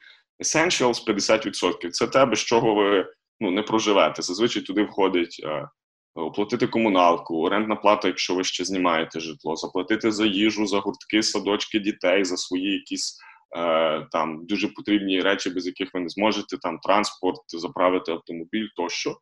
Essentials 0.43 1.07
50%. 1.07 1.89
Це 1.89 2.07
те, 2.07 2.25
без 2.25 2.39
чого 2.39 2.75
ви 2.75 3.07
ну, 3.39 3.51
не 3.51 3.61
проживете. 3.61 4.21
Зазвичай 4.21 4.63
туди 4.63 4.83
входить 4.83 5.41
е, 5.43 5.67
оплатити 6.15 6.67
комуналку, 6.67 7.45
орендна 7.45 7.75
плата, 7.75 8.07
якщо 8.07 8.35
ви 8.35 8.43
ще 8.43 8.65
знімаєте 8.65 9.19
житло, 9.19 9.55
заплатити 9.55 10.11
за 10.11 10.25
їжу, 10.25 10.67
за 10.67 10.79
гуртки, 10.79 11.23
садочки 11.23 11.79
дітей, 11.79 12.25
за 12.25 12.37
свої 12.37 12.73
якісь 12.73 13.17
е, 13.57 14.07
там 14.11 14.45
дуже 14.45 14.67
потрібні 14.67 15.21
речі, 15.21 15.49
без 15.49 15.65
яких 15.65 15.93
ви 15.93 15.99
не 15.99 16.09
зможете, 16.09 16.57
там 16.57 16.79
транспорт, 16.79 17.41
заправити 17.47 18.11
автомобіль 18.11 18.67
тощо. 18.75 19.17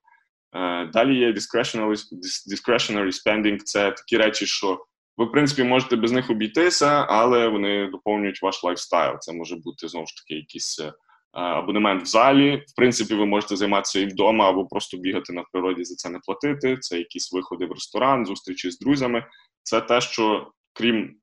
Е, 0.55 0.85
далі 0.85 1.19
є 1.19 1.31
discretionary, 1.31 2.03
discretionary 2.51 3.11
spending– 3.11 3.57
це 3.63 3.91
такі 3.91 4.17
речі, 4.17 4.45
що 4.45 4.85
ви, 5.17 5.25
в 5.25 5.31
принципі, 5.31 5.63
можете 5.63 5.95
без 5.95 6.11
них 6.11 6.29
обійтися, 6.29 7.05
але 7.09 7.47
вони 7.47 7.87
доповнюють 7.87 8.41
ваш 8.41 8.63
lifestyle. 8.63 9.17
Це 9.19 9.33
може 9.33 9.55
бути 9.55 9.87
знову 9.87 10.07
ж 10.07 10.15
таки 10.15 10.33
якийсь 10.39 10.79
е, 10.79 10.93
абонемент 11.33 12.03
в 12.03 12.05
залі. 12.05 12.63
В 12.67 12.75
принципі, 12.75 13.15
ви 13.15 13.25
можете 13.25 13.55
займатися 13.55 13.99
і 13.99 14.05
вдома, 14.05 14.49
або 14.49 14.65
просто 14.65 14.97
бігати 14.97 15.33
на 15.33 15.43
природі 15.51 15.83
за 15.83 15.95
це 15.95 16.09
не 16.09 16.19
платити. 16.19 16.77
Це 16.77 16.97
якісь 16.97 17.33
виходи 17.33 17.65
в 17.65 17.71
ресторан, 17.71 18.25
зустрічі 18.25 18.71
з 18.71 18.79
друзями. 18.79 19.25
Це 19.63 19.81
те, 19.81 20.01
що 20.01 20.51
крім 20.73 21.15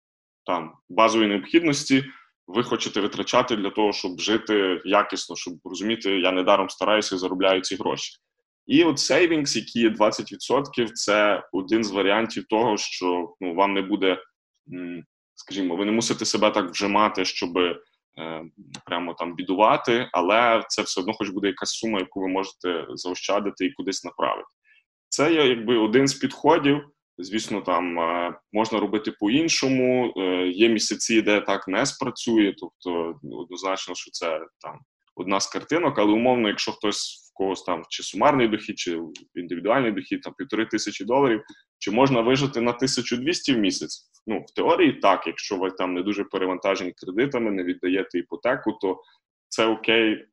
там 0.46 0.72
базової 0.88 1.28
необхідності, 1.28 2.04
ви 2.46 2.62
хочете 2.62 3.00
витрачати 3.00 3.56
для 3.56 3.70
того, 3.70 3.92
щоб 3.92 4.20
жити 4.20 4.80
якісно, 4.84 5.36
щоб 5.36 5.54
розуміти, 5.64 6.20
я 6.20 6.32
недаром 6.32 6.68
стараюся 6.68 7.14
і 7.14 7.18
заробляю 7.18 7.60
ці 7.60 7.76
гроші. 7.76 8.12
І 8.70 8.84
от 8.84 8.96
savings, 8.96 9.56
які 9.56 9.80
є 9.80 9.88
20%, 9.88 10.92
це 10.94 11.42
один 11.52 11.84
з 11.84 11.90
варіантів 11.90 12.44
того, 12.44 12.76
що 12.76 13.34
ну, 13.40 13.54
вам 13.54 13.74
не 13.74 13.82
буде, 13.82 14.18
скажімо, 15.34 15.76
ви 15.76 15.84
не 15.84 15.92
мусите 15.92 16.24
себе 16.24 16.50
так 16.50 16.70
вжимати, 16.70 17.24
щоб 17.24 17.58
е, 17.58 17.76
прямо 18.86 19.14
там 19.14 19.34
бідувати, 19.34 20.08
але 20.12 20.64
це 20.68 20.82
все 20.82 21.00
одно, 21.00 21.12
хоч 21.12 21.28
буде 21.28 21.48
якась 21.48 21.70
сума, 21.70 21.98
яку 21.98 22.20
ви 22.20 22.28
можете 22.28 22.86
заощадити 22.94 23.66
і 23.66 23.72
кудись 23.72 24.04
направити. 24.04 24.48
Це 25.08 25.32
є 25.32 25.46
якби 25.46 25.78
один 25.78 26.08
з 26.08 26.14
підходів. 26.14 26.84
Звісно, 27.18 27.60
там 27.60 27.98
е, 27.98 28.34
можна 28.52 28.80
робити 28.80 29.12
по-іншому. 29.20 30.14
Е, 30.16 30.48
є 30.48 30.68
місяці, 30.68 31.22
де 31.22 31.40
так 31.40 31.68
не 31.68 31.86
спрацює, 31.86 32.54
тобто 32.58 33.14
однозначно, 33.32 33.94
що 33.94 34.10
це 34.10 34.40
там 34.60 34.78
одна 35.16 35.40
з 35.40 35.46
картинок, 35.46 35.98
але 35.98 36.12
умовно, 36.12 36.48
якщо 36.48 36.72
хтось 36.72 37.29
когось 37.40 37.62
там 37.62 37.84
чи 37.88 38.02
сумарний 38.02 38.48
дохід, 38.48 38.78
чи 38.78 39.00
індивідуальний 39.34 39.92
дохід, 39.92 40.22
там 40.22 40.34
півтори 40.38 40.66
тисячі 40.66 41.04
доларів, 41.04 41.42
чи 41.78 41.90
можна 41.90 42.20
вижити 42.20 42.60
на 42.60 42.70
1200 42.70 43.54
в 43.54 43.58
місяць? 43.58 44.10
Ну, 44.26 44.44
в 44.48 44.54
теорії 44.54 44.92
так, 44.92 45.26
якщо 45.26 45.56
ви 45.56 45.70
там 45.70 45.94
не 45.94 46.02
дуже 46.02 46.24
перевантажені 46.24 46.92
кредитами, 46.96 47.50
не 47.50 47.64
віддаєте 47.64 48.18
іпотеку, 48.18 48.72
то 48.72 49.00
це 49.48 49.66
окей 49.66 50.26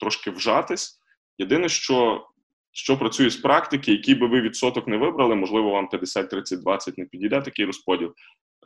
трошки 0.00 0.30
вжатись. 0.30 1.00
Єдине, 1.38 1.68
що 1.68 2.26
що 2.72 2.98
працює 2.98 3.30
з 3.30 3.36
практики, 3.36 3.92
який 3.92 4.14
би 4.14 4.26
ви 4.26 4.40
відсоток 4.40 4.86
не 4.86 4.96
вибрали, 4.96 5.34
можливо, 5.34 5.70
вам 5.70 5.88
50, 5.88 6.30
30, 6.30 6.60
20 6.60 6.98
не 6.98 7.04
підійде 7.04 7.40
такий 7.40 7.64
розподіл. 7.64 8.14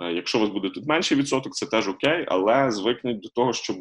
Е, 0.00 0.12
якщо 0.12 0.38
у 0.38 0.40
вас 0.40 0.50
буде 0.50 0.70
тут 0.70 0.86
менший 0.86 1.18
відсоток, 1.18 1.54
це 1.54 1.66
теж 1.66 1.88
окей, 1.88 2.24
але 2.28 2.70
звикніть 2.70 3.20
до 3.20 3.28
того, 3.28 3.52
щоб 3.52 3.76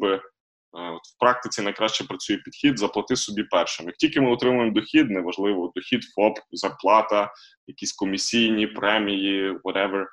от 0.72 1.02
В 1.16 1.18
практиці 1.18 1.62
найкраще 1.62 2.04
працює 2.04 2.36
підхід, 2.36 2.78
заплати 2.78 3.16
собі 3.16 3.42
першим. 3.42 3.86
Як 3.86 3.96
тільки 3.96 4.20
ми 4.20 4.30
отримуємо 4.30 4.72
дохід, 4.72 5.10
неважливо, 5.10 5.72
дохід, 5.76 6.04
ФОП, 6.04 6.38
зарплата, 6.52 7.32
якісь 7.66 7.92
комісійні, 7.92 8.66
премії, 8.66 9.52
whatever, 9.52 10.04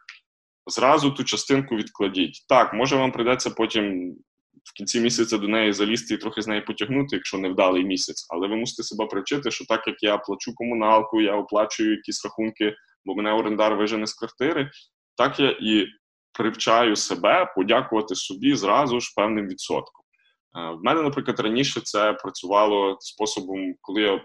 зразу 0.67 1.11
ту 1.11 1.23
частинку 1.23 1.75
відкладіть. 1.75 2.45
Так, 2.49 2.73
може 2.73 2.95
вам 2.95 3.11
прийдеться 3.11 3.49
потім 3.49 4.15
в 4.63 4.73
кінці 4.73 5.01
місяця 5.01 5.37
до 5.37 5.47
неї 5.47 5.73
залізти 5.73 6.13
і 6.13 6.17
трохи 6.17 6.41
з 6.41 6.47
неї 6.47 6.61
потягнути, 6.61 7.15
якщо 7.15 7.37
не 7.37 7.49
вдалий 7.49 7.85
місяць. 7.85 8.27
Але 8.29 8.47
ви 8.47 8.55
мусите 8.55 8.83
себе 8.83 9.05
привчити, 9.05 9.51
що 9.51 9.65
так 9.65 9.87
як 9.87 10.03
я 10.03 10.17
плачу 10.17 10.55
комуналку, 10.55 11.21
я 11.21 11.35
оплачую 11.35 11.91
якісь 11.91 12.25
рахунки, 12.25 12.75
бо 13.05 13.15
мене 13.15 13.31
орендар 13.31 13.75
вижене 13.75 14.07
з 14.07 14.13
квартири, 14.13 14.71
так 15.17 15.39
я 15.39 15.57
і 15.61 15.87
привчаю 16.33 16.95
себе 16.95 17.53
подякувати 17.55 18.15
собі 18.15 18.55
зразу 18.55 18.99
ж 18.99 19.13
певним 19.15 19.47
відсотком. 19.47 20.05
В 20.53 20.83
мене, 20.83 21.01
наприклад, 21.01 21.39
раніше 21.39 21.81
це 21.83 22.13
працювало 22.13 22.97
способом, 22.99 23.75
коли 23.81 24.01
я, 24.01 24.21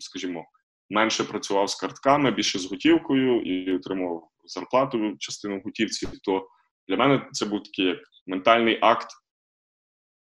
скажімо, 0.00 0.44
менше 0.90 1.24
працював 1.24 1.70
з 1.70 1.74
картками, 1.74 2.30
більше 2.30 2.58
з 2.58 2.70
готівкою 2.70 3.42
і 3.42 3.76
отримував 3.76 4.28
зарплату 4.44 5.16
частину 5.18 5.60
готівці, 5.64 6.08
то 6.22 6.48
для 6.88 6.96
мене 6.96 7.28
це 7.32 7.46
був 7.46 7.62
такий 7.62 7.84
як 7.86 7.98
ментальний 8.26 8.78
акт. 8.82 9.06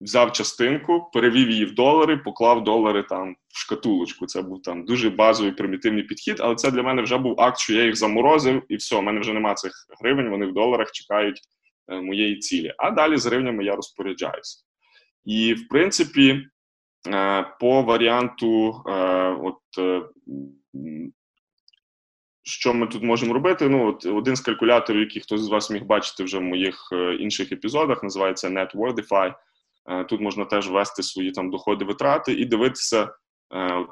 Взяв 0.01 0.33
частинку, 0.33 1.11
перевів 1.13 1.51
її 1.51 1.65
в 1.65 1.75
долари, 1.75 2.17
поклав 2.17 2.65
долари 2.65 3.03
там 3.03 3.37
в 3.49 3.59
шкатулочку. 3.59 4.27
Це 4.27 4.43
був 4.43 4.63
там 4.63 4.85
дуже 4.85 5.11
базовий 5.11 5.53
примітивний 5.53 6.03
підхід, 6.03 6.37
але 6.41 6.55
це 6.55 6.71
для 6.71 6.83
мене 6.83 7.03
вже 7.03 7.19
був 7.19 7.41
акт, 7.41 7.59
що 7.59 7.73
я 7.73 7.85
їх 7.85 7.97
заморозив, 7.97 8.63
і 8.69 8.77
все, 8.77 8.97
у 8.97 9.03
мене 9.03 9.21
вже 9.21 9.33
немає 9.33 9.55
цих 9.55 9.73
гривень, 10.01 10.31
вони 10.31 10.47
в 10.47 10.53
доларах 10.53 10.93
чекають 10.93 11.41
е, 11.89 12.01
моєї 12.01 12.39
цілі. 12.39 12.75
А 12.79 12.91
далі 12.91 13.17
з 13.17 13.27
гривнями 13.27 13.65
я 13.65 13.77
розпоряджаюся. 13.77 14.66
І, 15.27 15.55
в 15.55 15.69
принципі, 15.69 16.47
е, 17.09 17.47
по 17.61 17.83
варіанту, 17.83 18.83
е, 18.87 18.93
от 19.31 19.59
е, 19.79 20.03
що 22.43 22.75
ми 22.75 22.87
тут 22.87 23.03
можемо 23.03 23.35
робити? 23.35 23.69
Ну, 23.69 23.89
от 23.89 24.07
один 24.07 24.37
з 24.37 24.41
калькуляторів, 24.41 25.01
який 25.01 25.23
хтось 25.23 25.41
з 25.41 25.49
вас 25.49 25.71
міг 25.71 25.85
бачити 25.85 26.25
вже 26.25 26.39
в 26.39 26.43
моїх 26.43 26.89
інших 27.21 27.53
епізодах, 27.53 28.03
називається 28.03 28.49
NetWordify. 28.49 29.35
Тут 30.09 30.21
можна 30.21 30.45
теж 30.45 30.69
ввести 30.69 31.03
свої 31.03 31.33
там 31.33 31.51
доходи, 31.51 31.85
витрати 31.85 32.33
і 32.33 32.45
дивитися. 32.45 33.15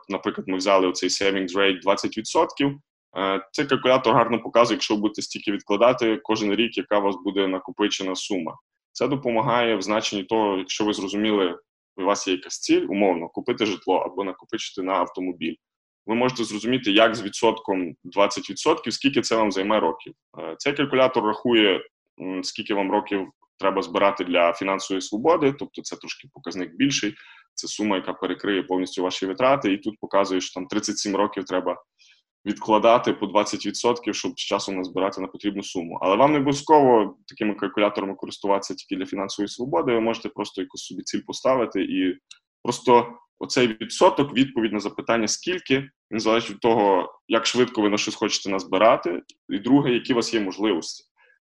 Наприклад, 0.08 0.48
ми 0.48 0.56
взяли 0.56 0.86
оцей 0.86 1.08
savings 1.08 1.56
rate 1.56 1.82
20%. 1.82 2.74
Цей 3.52 3.66
калькулятор 3.66 4.14
гарно 4.14 4.42
показує, 4.42 4.76
якщо 4.76 4.94
ви 4.94 5.00
будете 5.00 5.22
стільки 5.22 5.52
відкладати 5.52 6.20
кожен 6.22 6.54
рік, 6.54 6.76
яка 6.76 6.98
у 6.98 7.02
вас 7.02 7.16
буде 7.24 7.46
накопичена 7.48 8.14
сума. 8.14 8.56
Це 8.94 9.08
допомагає 9.08 9.76
в 9.76 9.82
значенні 9.82 10.24
того, 10.24 10.58
якщо 10.58 10.84
ви 10.84 10.92
зрозуміли, 10.92 11.58
у 11.96 12.02
вас 12.02 12.28
є 12.28 12.34
якась 12.34 12.60
ціль, 12.60 12.86
умовно, 12.88 13.28
купити 13.28 13.66
житло 13.66 13.96
або 13.96 14.24
накопичити 14.24 14.82
на 14.82 14.92
автомобіль. 14.92 15.54
Ви 16.06 16.14
можете 16.14 16.44
зрозуміти, 16.44 16.92
як 16.92 17.14
з 17.14 17.22
відсотком 17.22 17.94
20%, 18.04 18.90
скільки 18.90 19.20
це 19.20 19.36
вам 19.36 19.52
займе 19.52 19.80
років. 19.80 20.14
Е, 20.38 20.54
цей 20.58 20.72
калькулятор 20.72 21.24
рахує, 21.24 21.80
скільки 22.42 22.74
вам 22.74 22.90
років 22.92 23.28
треба 23.58 23.82
збирати 23.82 24.24
для 24.24 24.52
фінансової 24.52 25.02
свободи, 25.02 25.54
тобто 25.58 25.82
це 25.82 25.96
трошки 25.96 26.28
показник 26.32 26.76
більший. 26.76 27.14
Це 27.54 27.68
сума, 27.68 27.96
яка 27.96 28.12
перекриє 28.12 28.62
повністю 28.62 29.02
ваші 29.02 29.26
витрати, 29.26 29.72
і 29.72 29.78
тут 29.78 29.98
показує, 30.00 30.40
що 30.40 30.54
там 30.54 30.66
37 30.66 31.16
років 31.16 31.44
треба 31.44 31.82
відкладати 32.46 33.12
по 33.12 33.26
20%, 33.26 34.12
щоб 34.12 34.32
з 34.32 34.42
часом 34.42 34.76
назбирати 34.76 35.20
на 35.20 35.26
потрібну 35.26 35.62
суму. 35.62 35.98
Але 36.02 36.16
вам 36.16 36.32
не 36.32 36.38
обов'язково 36.38 37.16
такими 37.26 37.54
калькуляторами 37.54 38.14
користуватися 38.14 38.74
тільки 38.74 38.96
для 38.96 39.06
фінансової 39.06 39.48
свободи. 39.48 39.92
Ви 39.92 40.00
можете 40.00 40.28
просто 40.28 40.60
якусь 40.60 40.84
собі 40.84 41.02
ціль 41.02 41.22
поставити 41.26 41.82
і 41.82 42.18
просто 42.62 43.18
оцей 43.38 43.68
відсоток, 43.80 44.34
відповідь 44.34 44.72
на 44.72 44.80
запитання, 44.80 45.28
скільки 45.28 45.88
він 46.10 46.20
залежить 46.20 46.50
від 46.50 46.60
того, 46.60 47.14
як 47.28 47.46
швидко 47.46 47.82
ви 47.82 47.88
на 47.88 47.98
щось 47.98 48.14
хочете 48.14 48.50
назбирати, 48.50 49.22
і 49.48 49.58
друге, 49.58 49.92
які 49.92 50.12
у 50.12 50.16
вас 50.16 50.34
є 50.34 50.40
можливості. 50.40 51.04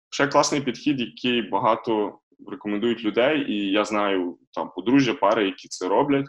Ще 0.09 0.27
класний 0.27 0.61
підхід, 0.61 0.99
який 0.99 1.41
багато 1.41 2.19
рекомендують 2.51 3.03
людей, 3.03 3.51
і 3.51 3.71
я 3.71 3.85
знаю 3.85 4.37
там 4.51 4.71
подружжя, 4.75 5.13
пари, 5.13 5.45
які 5.45 5.67
це 5.67 5.87
роблять. 5.87 6.25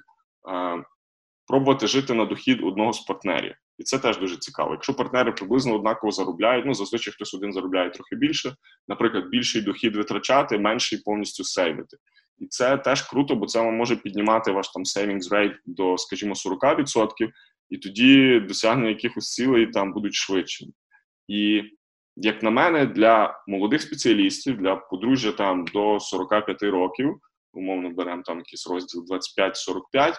Пробувати 1.46 1.86
жити 1.86 2.14
на 2.14 2.24
дохід 2.24 2.60
одного 2.62 2.92
з 2.92 3.00
партнерів. 3.00 3.54
І 3.78 3.82
це 3.82 3.98
теж 3.98 4.18
дуже 4.18 4.36
цікаво. 4.36 4.72
Якщо 4.72 4.94
партнери 4.94 5.32
приблизно 5.32 5.74
однаково 5.74 6.10
заробляють, 6.12 6.66
ну 6.66 6.74
зазвичай 6.74 7.12
хтось 7.12 7.34
один 7.34 7.52
заробляє 7.52 7.90
трохи 7.90 8.16
більше, 8.16 8.54
наприклад, 8.88 9.28
більший 9.28 9.62
дохід 9.62 9.96
витрачати, 9.96 10.58
менший 10.58 10.98
повністю 11.04 11.44
сейвити. 11.44 11.96
І 12.38 12.46
це 12.46 12.76
теж 12.76 13.02
круто, 13.02 13.36
бо 13.36 13.46
це 13.46 13.60
вам 13.60 13.76
може 13.76 13.96
піднімати 13.96 14.52
ваш 14.52 14.68
там 14.68 14.82
savings 14.82 15.30
rate 15.30 15.54
до, 15.66 15.98
скажімо, 15.98 16.34
40%, 16.34 17.06
і 17.70 17.78
тоді 17.78 18.40
досягнення 18.40 18.88
якихось 18.88 19.34
цілей 19.34 19.66
там 19.66 19.92
будуть 19.92 20.14
швидше. 20.14 20.66
І 21.28 21.62
як 22.16 22.42
на 22.42 22.50
мене, 22.50 22.86
для 22.86 23.42
молодих 23.46 23.82
спеціалістів, 23.82 24.58
для 24.58 24.76
подружжя 24.76 25.32
там 25.32 25.64
до 25.64 26.00
45 26.00 26.62
років, 26.62 27.16
умовно 27.52 27.90
беремо 27.90 28.22
там 28.22 28.38
якийсь 28.38 28.66
розділ 28.66 29.04
25-45, 29.94 30.14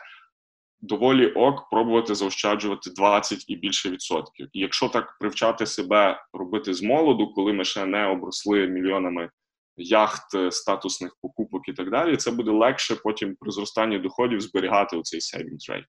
доволі 0.81 1.27
ок 1.27 1.69
пробувати 1.69 2.15
заощаджувати 2.15 2.89
20 2.89 3.45
і 3.47 3.55
більше 3.55 3.89
відсотків. 3.89 4.47
І 4.53 4.59
якщо 4.59 4.89
так 4.89 5.17
привчати 5.19 5.65
себе 5.65 6.23
робити 6.33 6.73
з 6.73 6.83
молоду, 6.83 7.33
коли 7.33 7.53
ми 7.53 7.65
ще 7.65 7.85
не 7.85 8.05
обросли 8.05 8.67
мільйонами 8.67 9.29
яхт, 9.77 10.35
е, 10.35 10.51
статусних 10.51 11.15
покупок 11.21 11.69
і 11.69 11.73
так 11.73 11.91
далі, 11.91 12.17
це 12.17 12.31
буде 12.31 12.51
легше 12.51 12.95
потім 12.95 13.35
при 13.39 13.51
зростанні 13.51 13.99
доходів 13.99 14.41
зберігати 14.41 14.97
оцей 14.97 15.19
savings 15.19 15.71
rate. 15.71 15.85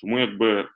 Тому 0.00 0.18
якби. 0.18 0.68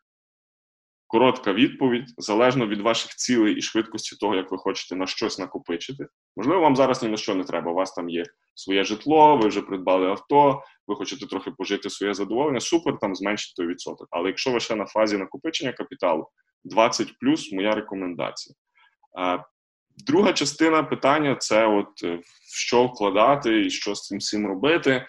Коротка 1.14 1.52
відповідь 1.52 2.14
залежно 2.18 2.66
від 2.66 2.80
ваших 2.80 3.14
цілей 3.14 3.54
і 3.54 3.62
швидкості 3.62 4.16
того, 4.16 4.34
як 4.34 4.50
ви 4.50 4.58
хочете 4.58 4.96
на 4.96 5.06
щось 5.06 5.38
накопичити. 5.38 6.06
Можливо, 6.36 6.60
вам 6.60 6.76
зараз 6.76 7.02
ні 7.02 7.08
на 7.08 7.16
що 7.16 7.34
не 7.34 7.44
треба. 7.44 7.72
У 7.72 7.74
вас 7.74 7.92
там 7.92 8.08
є 8.08 8.24
своє 8.54 8.84
житло, 8.84 9.36
ви 9.36 9.48
вже 9.48 9.62
придбали 9.62 10.06
авто, 10.06 10.62
ви 10.86 10.94
хочете 10.94 11.26
трохи 11.26 11.50
пожити 11.50 11.90
своє 11.90 12.14
задоволення. 12.14 12.60
Супер, 12.60 12.98
там 13.00 13.14
зменшити 13.14 13.52
той 13.56 13.66
відсоток. 13.66 14.08
Але 14.10 14.26
якщо 14.26 14.52
ви 14.52 14.60
ще 14.60 14.74
на 14.74 14.86
фазі 14.86 15.18
накопичення 15.18 15.72
капіталу, 15.72 16.28
20 16.64 17.18
плюс 17.18 17.52
моя 17.52 17.74
рекомендація. 17.74 18.56
Друга 20.06 20.32
частина 20.32 20.82
питання 20.82 21.36
це 21.36 21.66
от 21.66 22.04
е, 22.04 22.16
в 22.16 22.58
що 22.58 22.84
вкладати 22.84 23.66
і 23.66 23.70
що 23.70 23.94
з 23.94 24.02
цим 24.02 24.18
всім 24.18 24.46
робити. 24.46 25.06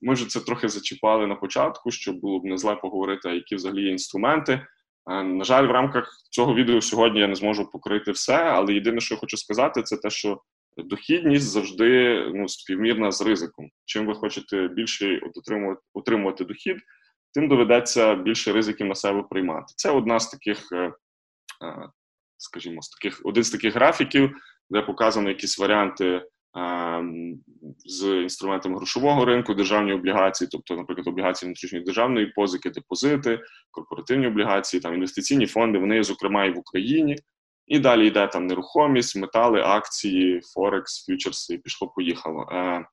Ми 0.00 0.14
вже 0.14 0.26
це 0.26 0.40
трохи 0.40 0.68
зачіпали 0.68 1.26
на 1.26 1.34
початку, 1.34 1.90
щоб 1.90 2.20
було 2.20 2.40
б 2.40 2.44
не 2.44 2.58
зле 2.58 2.76
поговорити, 2.76 3.28
які 3.28 3.56
взагалі 3.56 3.82
є 3.82 3.90
інструменти. 3.90 4.66
На 5.06 5.44
жаль, 5.44 5.66
в 5.66 5.70
рамках 5.70 6.16
цього 6.30 6.54
відео 6.54 6.80
сьогодні 6.80 7.20
я 7.20 7.28
не 7.28 7.34
зможу 7.34 7.70
покрити 7.70 8.10
все, 8.12 8.36
але 8.36 8.74
єдине, 8.74 9.00
що 9.00 9.14
я 9.14 9.20
хочу 9.20 9.36
сказати, 9.36 9.82
це 9.82 9.96
те, 9.96 10.10
що 10.10 10.40
дохідність 10.76 11.46
завжди 11.46 12.20
ну, 12.34 12.48
співмірна 12.48 13.12
з 13.12 13.22
ризиком. 13.22 13.70
Чим 13.84 14.06
ви 14.06 14.14
хочете 14.14 14.68
більше 14.68 15.20
отримувати, 15.36 15.80
отримувати 15.94 16.44
дохід, 16.44 16.76
тим 17.34 17.48
доведеться 17.48 18.14
більше 18.14 18.52
ризиків 18.52 18.86
на 18.86 18.94
себе 18.94 19.22
приймати. 19.22 19.72
Це 19.76 19.90
одна 19.90 20.20
з 20.20 20.28
таких, 20.30 20.72
е, 20.72 20.92
е, 21.64 21.88
скажімо, 22.36 22.82
з 22.82 22.88
таких 22.88 23.20
один 23.24 23.44
з 23.44 23.50
таких 23.50 23.74
графіків, 23.74 24.36
де 24.70 24.82
показано 24.82 25.28
якісь 25.28 25.58
варіанти 25.58 26.26
з 27.86 28.22
інструментами 28.22 28.76
грошового 28.76 29.24
ринку, 29.24 29.54
державні 29.54 29.92
облігації, 29.92 30.48
тобто, 30.52 30.76
наприклад, 30.76 31.08
облігації 31.08 31.46
внутрішньої 31.46 31.84
державної 31.84 32.26
позики, 32.26 32.70
депозити, 32.70 33.40
корпоративні 33.70 34.26
облігації, 34.26 34.80
там 34.80 34.94
інвестиційні 34.94 35.46
фонди, 35.46 35.78
вони, 35.78 36.02
зокрема, 36.02 36.44
і 36.44 36.50
в 36.50 36.58
Україні. 36.58 37.16
І 37.66 37.78
далі 37.78 38.06
йде 38.06 38.26
там 38.26 38.46
нерухомість, 38.46 39.16
метали, 39.16 39.60
акції, 39.60 40.40
Форекс, 40.54 41.06
фьючерси, 41.06 41.54
і 41.54 41.58
пішло-поїхало. 41.58 42.48
Е, 42.52 42.86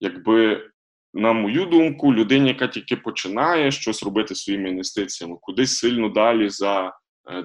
Якби, 0.00 0.70
на 1.14 1.32
мою 1.32 1.66
думку, 1.66 2.14
людині, 2.14 2.48
яка 2.48 2.68
тільки 2.68 2.96
починає 2.96 3.70
щось 3.70 4.02
робити 4.02 4.34
своїми 4.34 4.70
інвестиціями, 4.70 5.36
кудись 5.40 5.78
сильно 5.78 6.08
далі 6.08 6.48
за 6.48 6.92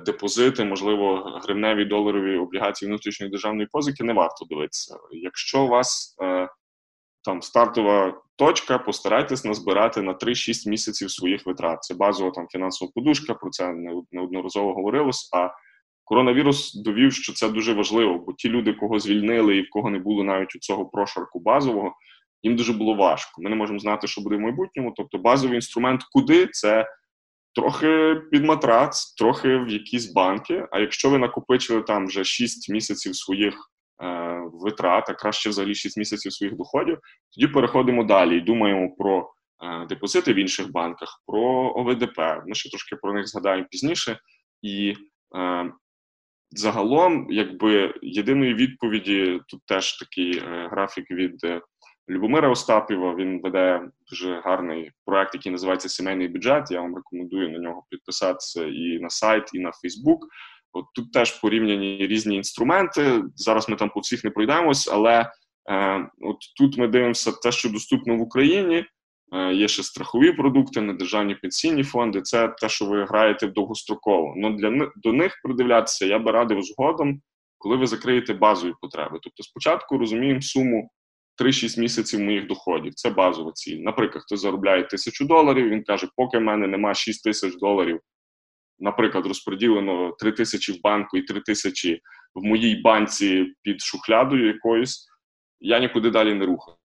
депозити, 0.06 0.64
можливо, 0.64 1.40
гривневі 1.44 1.86
доларові 1.86 2.38
облігації 2.38 2.90
внутрішньої 2.90 3.32
державної 3.32 3.68
позики, 3.72 4.04
не 4.04 4.14
варто 4.14 4.46
дивитися. 4.50 4.98
Якщо 5.12 5.64
у 5.64 5.68
вас 5.68 6.16
е, 6.24 6.50
там 7.24 7.42
стартова 7.42 8.22
точка, 8.36 8.78
постарайтесь 8.78 9.46
назбирати 9.46 10.02
на 10.02 10.14
3-6 10.14 10.70
місяців 10.70 11.12
своїх 11.12 11.46
витрат. 11.46 11.84
Це 11.84 11.94
базова 11.94 12.32
там 12.32 12.48
фінансова 12.52 12.92
подушка, 12.96 13.34
про 13.34 13.50
це 13.50 13.74
неодноразово 14.12 14.74
говорилось. 14.74 15.30
А 15.34 15.50
коронавірус 16.04 16.74
довів, 16.74 17.14
що 17.14 17.34
це 17.34 17.50
дуже 17.50 17.74
важливо, 17.74 18.20
бо 18.20 18.34
ті 18.34 18.50
люди, 18.50 18.74
кого 18.74 19.00
звільнили 19.00 19.58
і 19.58 19.62
в 19.62 19.70
кого 19.70 19.90
не 19.90 20.00
було 20.00 20.24
навіть 20.24 20.56
у 20.56 20.60
цього 20.60 20.86
прошарку 20.86 21.40
базового, 21.40 21.94
їм 22.44 22.56
дуже 22.56 22.74
було 22.74 22.96
важко. 22.96 23.42
Ми 23.42 23.50
не 23.50 23.56
можемо 23.56 23.80
знати, 23.80 24.08
що 24.08 24.22
буде 24.22 24.36
в 24.36 24.40
майбутньому. 24.40 24.94
Тобто, 24.98 25.18
базовий 25.18 25.56
інструмент, 25.56 26.02
куди 26.12 26.48
це 26.48 26.86
трохи 27.56 28.22
під 28.32 28.46
матрац, 28.46 29.14
трохи 29.14 29.58
в 29.58 29.70
якісь 29.70 30.14
банки. 30.14 30.68
А 30.72 30.80
якщо 30.80 31.10
ви 31.10 31.18
накопичили 31.18 31.82
там 31.82 32.08
вже 32.08 32.24
6 32.24 32.70
місяців 32.70 33.16
своїх 33.16 33.54
е, 34.04 34.42
витрат, 34.54 35.10
а 35.10 35.14
краще 35.14 35.50
взагалі 35.50 35.76
6 35.76 35.98
місяців 35.98 36.34
своїх 36.34 36.56
доходів, 36.56 37.00
тоді 37.36 37.48
переходимо 37.48 38.04
далі 38.04 38.38
і 38.38 38.42
думаємо 38.42 38.96
про 38.98 39.30
е, 39.64 39.86
депозити 39.86 40.34
в 40.34 40.36
інших 40.36 40.72
банках, 40.72 41.24
про 41.28 41.74
ОВДП. 41.76 42.20
Ми 42.48 42.56
ще 42.56 42.70
трошки 42.70 42.96
про 42.96 43.14
них 43.14 43.28
згадаємо 43.28 43.68
пізніше. 43.72 44.20
І 44.62 44.94
е, 45.36 45.72
загалом, 46.52 47.28
якби 47.30 47.94
єдиної 48.02 48.54
відповіді, 48.54 49.40
тут 49.48 49.62
теж 49.66 50.00
такий 50.00 50.38
е, 50.38 50.68
графік 50.72 51.12
від 51.12 51.44
е, 51.44 51.62
Любомира 52.12 52.50
Остапєва. 52.50 53.16
Він 53.16 53.42
веде 53.42 53.82
дуже 54.10 54.42
гарний 54.46 54.92
проект, 55.06 55.34
який 55.36 55.52
називається 55.52 55.90
Сімейний 55.90 56.28
бюджет. 56.28 56.72
Я 56.72 56.82
вам 56.82 56.96
рекомендую 56.96 57.50
на 57.50 57.60
нього 57.60 57.84
підписатися 57.90 58.66
і 58.66 59.00
на 59.02 59.10
сайт, 59.10 59.44
і 59.54 59.60
на 59.60 59.72
Фейсбук. 59.72 60.28
От 60.74 60.86
тут 60.96 61.12
теж 61.12 61.40
порівняні 61.40 62.08
різні 62.08 62.36
інструменти. 62.36 63.24
Зараз 63.36 63.70
ми 63.70 63.76
там 63.76 63.90
по 63.90 64.00
всіх 64.00 64.24
не 64.24 64.30
пройдемось, 64.30 64.90
але 64.94 65.32
е, 65.70 66.10
от 66.22 66.38
тут 66.58 66.78
ми 66.78 66.88
дивимося 66.88 67.32
те, 67.32 67.52
що 67.52 67.70
доступно 67.70 68.18
в 68.18 68.22
Україні. 68.22 68.86
Е, 69.34 69.54
є 69.54 69.68
ще 69.68 69.84
страхові 69.84 70.32
продукти, 70.32 70.82
недержавні 70.82 71.36
пенсійні 71.36 71.84
фонди. 71.84 72.22
Це 72.22 72.48
те, 72.48 72.70
що 72.70 72.86
ви 72.86 73.06
граєте 73.06 73.48
довгостроково. 73.48 74.34
Ну 74.38 74.58
для 74.58 74.92
до 74.96 75.14
них 75.14 75.40
придивлятися 75.44 76.06
я 76.06 76.20
би 76.20 76.32
радив 76.32 76.62
згодом, 76.62 77.22
коли 77.58 77.78
ви 77.78 77.88
закриєте 77.88 78.34
базові 78.34 78.74
потреби. 78.82 79.20
Тобто, 79.22 79.44
спочатку 79.44 79.98
розуміємо 79.98 80.42
суму 80.42 80.90
3-6 81.40 81.80
місяців 81.80 82.20
моїх 82.20 82.48
доходів. 82.48 82.94
Це 82.94 83.10
базова 83.10 83.52
ціль. 83.52 83.78
Наприклад, 83.78 84.24
хто 84.24 84.38
заробляє 84.38 84.84
тисячу 84.84 85.26
доларів, 85.26 85.70
він 85.70 85.84
каже, 85.84 86.08
поки 86.16 86.38
в 86.38 86.42
мене 86.42 86.68
нема 86.68 86.94
6 86.94 87.24
тисяч 87.24 87.56
доларів, 87.56 88.00
наприклад, 88.80 89.26
розподілено 89.26 90.16
3 90.20 90.32
тисячі 90.32 90.74
в 90.74 90.82
банку 90.82 91.18
і 91.18 91.22
3 91.22 91.42
тисячі 91.42 92.02
в 92.36 92.44
моїй 92.44 92.82
банці 92.82 93.54
під 93.62 93.82
шухлядою 93.82 94.48
якоюсь, 94.48 95.08
я 95.60 95.80
нікуди 95.80 96.10
далі 96.10 96.34
не 96.34 96.46
рухаюся. 96.46 96.82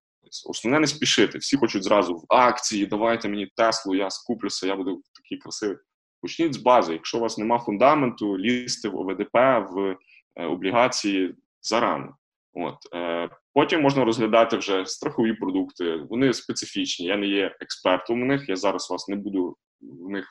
Основне 0.49 0.81
не 0.81 0.87
спішити. 0.87 1.39
Всі 1.39 1.57
хочуть 1.57 1.85
зразу 1.85 2.15
в 2.15 2.25
акції, 2.29 2.87
давайте 2.87 3.29
мені 3.29 3.47
Теслу, 3.57 3.95
я 3.95 4.11
скуплюся, 4.11 4.67
я 4.67 4.77
буду 4.77 5.03
такий 5.15 5.39
красивий. 5.39 5.77
Почніть 6.21 6.55
з 6.55 6.57
бази. 6.57 6.93
Якщо 6.93 7.19
у 7.19 7.21
вас 7.21 7.39
нема 7.39 7.59
фундаменту, 7.59 8.39
лізьте 8.39 8.89
в 8.89 8.97
ОВДП, 8.97 9.35
в 9.71 9.97
е, 10.37 10.47
облігації 10.47 11.35
зарано. 11.63 12.17
От 12.57 12.77
е, 12.95 13.31
Потім 13.55 13.81
можна 13.81 14.05
розглядати 14.05 14.57
вже 14.57 14.87
страхові 14.87 15.33
продукти. 15.33 15.97
Вони 16.11 16.33
специфічні. 16.33 17.07
Я 17.07 17.17
не 17.17 17.27
є 17.27 17.57
експертом 17.61 18.23
у 18.23 18.25
них. 18.25 18.49
Я 18.49 18.57
зараз 18.57 18.91
вас 18.91 19.09
не 19.09 19.17
буду 19.17 19.57
в 19.81 20.11
них 20.11 20.27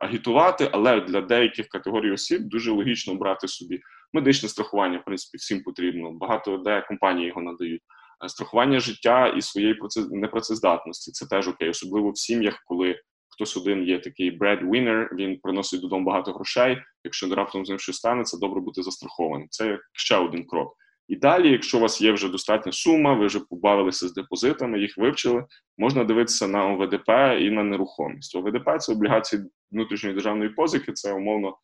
агітувати, 0.00 0.68
але 0.72 1.00
для 1.00 1.20
деяких 1.20 1.68
категорій 1.68 2.12
осіб 2.12 2.42
дуже 2.42 2.70
логічно 2.70 3.14
брати 3.14 3.48
собі 3.48 3.80
медичне 4.12 4.48
страхування. 4.48 4.98
В 4.98 5.04
принципі, 5.04 5.38
всім 5.38 5.62
потрібно. 5.62 6.12
Багато 6.12 6.56
де 6.56 6.80
компанії 6.88 7.26
його 7.28 7.42
надають. 7.42 7.82
Е, 8.24 8.28
страхування 8.28 8.80
життя 8.80 9.28
і 9.28 9.42
своєї 9.42 9.78
непрацездатності 10.10 11.12
це 11.12 11.26
теж 11.26 11.48
окей, 11.48 11.68
особливо 11.68 12.10
в 12.10 12.18
сім'ях, 12.18 12.62
коли 12.66 13.00
хтось 13.28 13.56
один 13.56 13.82
є 13.82 13.98
такий 13.98 14.38
breadwinner, 14.38 15.14
він 15.14 15.40
приносить 15.40 15.80
додому 15.80 16.06
багато 16.06 16.32
грошей. 16.32 16.78
Якщо 17.04 17.34
раптом 17.34 17.66
з 17.66 17.68
ним 17.68 17.78
щось 17.78 17.96
станеться, 17.96 18.38
добре 18.38 18.60
бути 18.60 18.82
застрахованим. 18.82 19.48
Це 19.50 19.78
ще 19.92 20.16
один 20.16 20.46
крок. 20.46 20.74
І 21.08 21.16
далі, 21.16 21.50
якщо 21.52 21.78
у 21.78 21.80
вас 21.80 22.00
є 22.00 22.12
вже 22.12 22.28
достатня 22.28 22.72
сума, 22.72 23.14
ви 23.14 23.26
вже 23.26 23.40
побавилися 23.40 24.08
з 24.08 24.14
депозитами, 24.14 24.80
їх 24.80 24.98
вивчили, 24.98 25.44
можна 25.78 26.04
дивитися 26.04 26.48
на 26.48 26.66
ОВДП 26.66 27.08
і 27.40 27.50
на 27.50 27.64
нерухомість. 27.64 28.36
ОВДП 28.36 28.78
це 28.78 28.92
облігації 28.92 29.42
внутрішньої 29.72 30.14
державної 30.14 30.50
позики, 30.50 30.92
це 30.92 31.12
умовно 31.12 31.56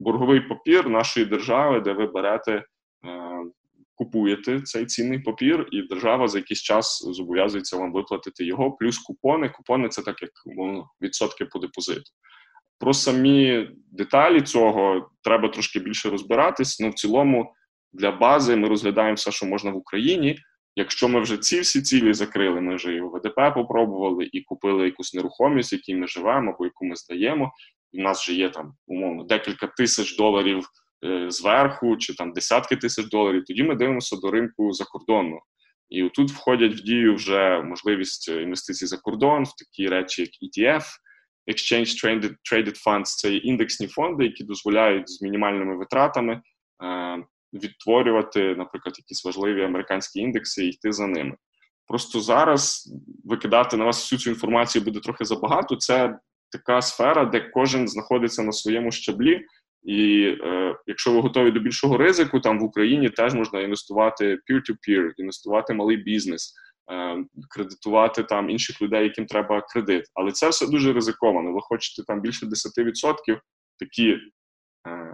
борговий 0.00 0.40
папір 0.40 0.88
нашої 0.88 1.26
держави, 1.26 1.80
де 1.80 1.92
ви 1.92 2.06
берете, 2.06 2.52
е, 2.52 2.64
купуєте 3.94 4.60
цей 4.60 4.86
цінний 4.86 5.18
папір, 5.18 5.68
і 5.70 5.82
держава 5.82 6.28
за 6.28 6.38
якийсь 6.38 6.62
час 6.62 7.08
зобов'язується 7.10 7.76
вам 7.76 7.92
виплатити 7.92 8.44
його, 8.44 8.72
плюс 8.72 8.98
купони. 8.98 9.48
Купони 9.48 9.88
це 9.88 10.02
так, 10.02 10.22
як 10.22 10.30
умовно 10.46 10.88
відсотки 11.00 11.44
по 11.44 11.58
депозиту. 11.58 12.10
Про 12.78 12.94
самі 12.94 13.68
деталі 13.90 14.40
цього 14.40 15.10
треба 15.22 15.48
трошки 15.48 15.78
більше 15.78 16.10
розбиратись, 16.10 16.80
але 16.80 16.86
ну, 16.86 16.90
в 16.90 16.94
цілому 16.94 17.54
для 17.92 18.10
бази 18.10 18.56
ми 18.56 18.68
розглядаємо 18.68 19.14
все, 19.14 19.30
що 19.30 19.46
можна 19.46 19.70
в 19.70 19.76
Україні. 19.76 20.38
Якщо 20.76 21.08
ми 21.08 21.20
вже 21.20 21.36
ці 21.36 21.60
всі 21.60 21.82
цілі 21.82 22.12
закрили, 22.12 22.60
ми 22.60 22.74
вже 22.74 22.94
і 22.94 23.00
ВДП 23.00 23.54
попробували 23.54 24.28
і 24.32 24.42
купили 24.42 24.84
якусь 24.84 25.14
нерухомість, 25.14 25.72
в 25.72 25.74
якій 25.74 25.94
ми 25.94 26.06
живемо 26.06 26.52
або 26.52 26.64
яку 26.64 26.84
ми 26.84 26.96
здаємо. 26.96 27.52
І 27.92 28.00
в 28.00 28.04
нас 28.04 28.22
вже 28.22 28.32
є 28.32 28.50
там 28.50 28.74
умовно 28.86 29.24
декілька 29.24 29.66
тисяч 29.66 30.16
доларів 30.16 30.66
е, 31.04 31.30
зверху, 31.30 31.96
чи 31.96 32.14
там 32.14 32.32
десятки 32.32 32.76
тисяч 32.76 33.06
доларів. 33.06 33.44
Тоді 33.46 33.62
ми 33.62 33.74
дивимося 33.74 34.16
до 34.16 34.30
ринку 34.30 34.72
закордонного. 34.72 35.42
І 35.88 36.08
тут 36.08 36.30
входять 36.30 36.72
в 36.72 36.82
дію 36.82 37.14
вже 37.14 37.62
можливість 37.62 38.28
інвестицій 38.28 38.86
за 38.86 38.96
кордон 38.96 39.44
в 39.44 39.56
такі 39.56 39.88
речі, 39.88 40.22
як 40.22 40.30
ETF, 40.30 40.84
Exchange 41.46 42.04
Traded, 42.04 42.34
Traded 42.52 42.84
Funds– 42.86 43.02
це 43.04 43.34
індексні 43.36 43.86
фонди, 43.86 44.24
які 44.24 44.44
дозволяють 44.44 45.10
з 45.10 45.22
мінімальними 45.22 45.76
витратами. 45.76 46.42
Е, 46.84 47.24
відтворювати, 47.52 48.54
наприклад, 48.56 48.94
якісь 48.98 49.24
важливі 49.24 49.64
американські 49.64 50.20
індекси 50.20 50.64
і 50.64 50.68
йти 50.68 50.92
за 50.92 51.06
ними. 51.06 51.36
Просто 51.86 52.20
зараз 52.20 52.92
викидати 53.24 53.76
на 53.76 53.84
вас 53.84 54.00
всю 54.00 54.18
цю 54.18 54.30
інформацію 54.30 54.84
буде 54.84 55.00
трохи 55.00 55.24
забагато. 55.24 55.76
Це 55.76 56.18
така 56.52 56.82
сфера, 56.82 57.24
де 57.24 57.40
кожен 57.40 57.88
знаходиться 57.88 58.42
на 58.42 58.52
своєму 58.52 58.90
щаблі. 58.90 59.46
І 59.82 60.24
е, 60.44 60.76
якщо 60.86 61.12
ви 61.12 61.20
готові 61.20 61.50
до 61.50 61.60
більшого 61.60 61.96
ризику, 61.96 62.40
там 62.40 62.60
в 62.60 62.62
Україні 62.62 63.10
теж 63.10 63.34
можна 63.34 63.60
інвестувати 63.60 64.38
peer-to-peer, 64.50 65.10
інвестувати 65.16 65.74
малий 65.74 65.96
бізнес, 65.96 66.54
е, 66.92 67.24
кредитувати 67.50 68.22
там 68.22 68.50
інших 68.50 68.82
людей, 68.82 69.04
яким 69.04 69.26
треба 69.26 69.62
кредит. 69.72 70.04
Але 70.14 70.32
це 70.32 70.48
все 70.48 70.66
дуже 70.66 70.92
ризиковано. 70.92 71.52
Ви 71.52 71.60
хочете 71.62 72.02
там 72.06 72.20
більше 72.20 72.46
10%, 72.46 73.40
такі 73.78 74.10
е, 74.10 74.20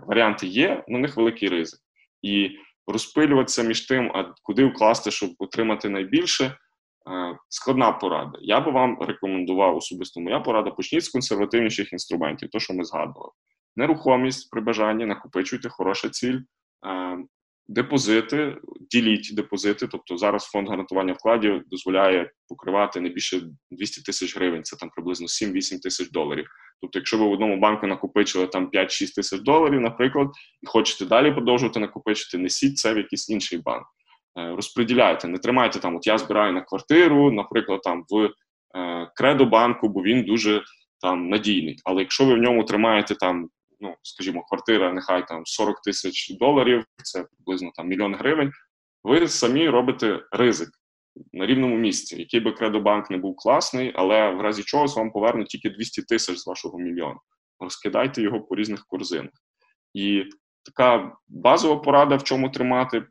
варіанти 0.07 0.47
є, 0.47 0.85
на 0.89 0.99
них 0.99 1.17
великий 1.17 1.49
ризик. 1.49 1.81
І 2.23 2.51
розпилюватися 2.87 3.63
між 3.63 3.87
тим, 3.87 4.13
а 4.15 4.35
куди 4.43 4.65
вкласти, 4.65 5.11
щоб 5.11 5.31
отримати 5.39 5.89
найбільше. 5.89 6.57
Е, 7.09 7.39
складна 7.49 7.93
порада. 7.93 8.39
Я 8.41 8.61
би 8.61 8.71
вам 8.71 8.99
рекомендував 9.01 9.77
особисто 9.77 10.21
моя 10.21 10.41
порада. 10.41 10.71
Почніть 10.71 11.05
з 11.05 11.09
консервативніших 11.09 11.93
інструментів, 11.93 12.49
то 12.51 12.59
що 12.59 12.75
ми 12.75 12.85
згадували. 12.85 13.33
Нерухомість 13.77 14.51
при 14.51 14.61
бажанні, 14.61 15.07
накопичуйте 15.07 15.69
хороша 15.69 16.09
ціль, 16.09 16.41
е, 16.87 17.19
депозити, 17.69 18.57
діліть 18.91 19.31
депозити. 19.35 19.87
Тобто 19.87 20.17
зараз 20.17 20.45
фонд 20.45 20.69
гарантування 20.69 21.13
вкладів 21.13 21.63
дозволяє 21.67 22.31
покривати 22.49 23.01
не 23.01 23.09
більше 23.09 23.41
200 23.71 24.03
тисяч 24.03 24.37
гривень, 24.37 24.65
це 24.65 24.77
там 24.77 24.91
приблизно 24.91 25.27
7-8 25.27 25.81
тисяч 25.81 26.11
доларів. 26.11 26.47
Тобто, 26.81 26.99
якщо 26.99 27.19
ви 27.19 27.25
в 27.25 27.33
одному 27.33 27.57
банку 27.57 27.87
накопичили 27.87 28.47
там 28.47 28.71
5-6 28.75 29.15
тисяч 29.15 29.41
доларів, 29.41 29.81
наприклад, 29.81 30.29
і 30.63 30.67
хочете 30.67 31.07
далі 31.07 31.33
продовжувати 31.33 31.81
накопичити, 31.81 32.39
несіть 32.39 32.79
це 32.79 32.95
в 32.95 32.97
якийсь 32.97 33.31
інший 33.31 33.59
банк. 33.59 33.87
Е, 34.39 34.57
розподіляйте, 34.57 35.29
не 35.29 35.39
тримайте 35.39 35.79
там, 35.79 35.97
от 35.97 36.07
я 36.07 36.19
збираю 36.19 36.53
на 36.53 36.61
квартиру, 36.61 37.33
наприклад, 37.33 37.83
там 37.83 38.05
в 38.09 38.31
е, 38.79 39.11
кредобанку, 39.17 39.89
бо 39.89 40.03
він 40.03 40.25
дуже 40.25 40.63
там 41.01 41.29
надійний. 41.29 41.79
Але 41.85 42.01
якщо 42.01 42.25
ви 42.25 42.35
в 42.35 42.39
ньому 42.39 42.65
тримаєте 42.65 43.15
там, 43.15 43.49
ну 43.81 43.97
скажімо, 44.03 44.45
квартира, 44.49 44.93
нехай 44.93 45.27
там 45.27 45.47
40 45.47 45.83
тисяч 45.83 46.37
доларів, 46.39 46.85
це 47.03 47.25
приблизно 47.25 47.71
там 47.75 47.89
мільйон 47.89 48.15
гривень, 48.15 48.51
ви 49.05 49.29
самі 49.29 49.69
робите 49.69 50.23
ризик 50.33 50.69
на 51.33 51.47
рівному 51.47 51.77
місці, 51.77 52.17
який 52.19 52.41
би 52.41 52.53
кредобанк 52.53 53.11
не 53.11 53.17
був 53.19 53.37
класний, 53.37 53.93
але 53.97 54.31
в 54.31 54.41
разі 54.41 54.63
чогось 54.63 54.97
вам 54.97 55.11
повернуть 55.11 55.49
тільки 55.49 55.71
200 55.71 56.03
тисяч 56.03 56.39
з 56.39 56.47
вашого 56.47 56.79
мільйону. 56.79 57.21
Розкидайте 57.61 58.23
його 58.23 58.41
по 58.41 58.57
різних 58.57 58.87
корзинах. 58.87 59.33
І 59.95 60.25
така 60.65 61.17
базова 61.29 61.77
порада, 61.77 62.17
в 62.17 62.25
чому 62.25 62.51
тримати. 62.51 63.07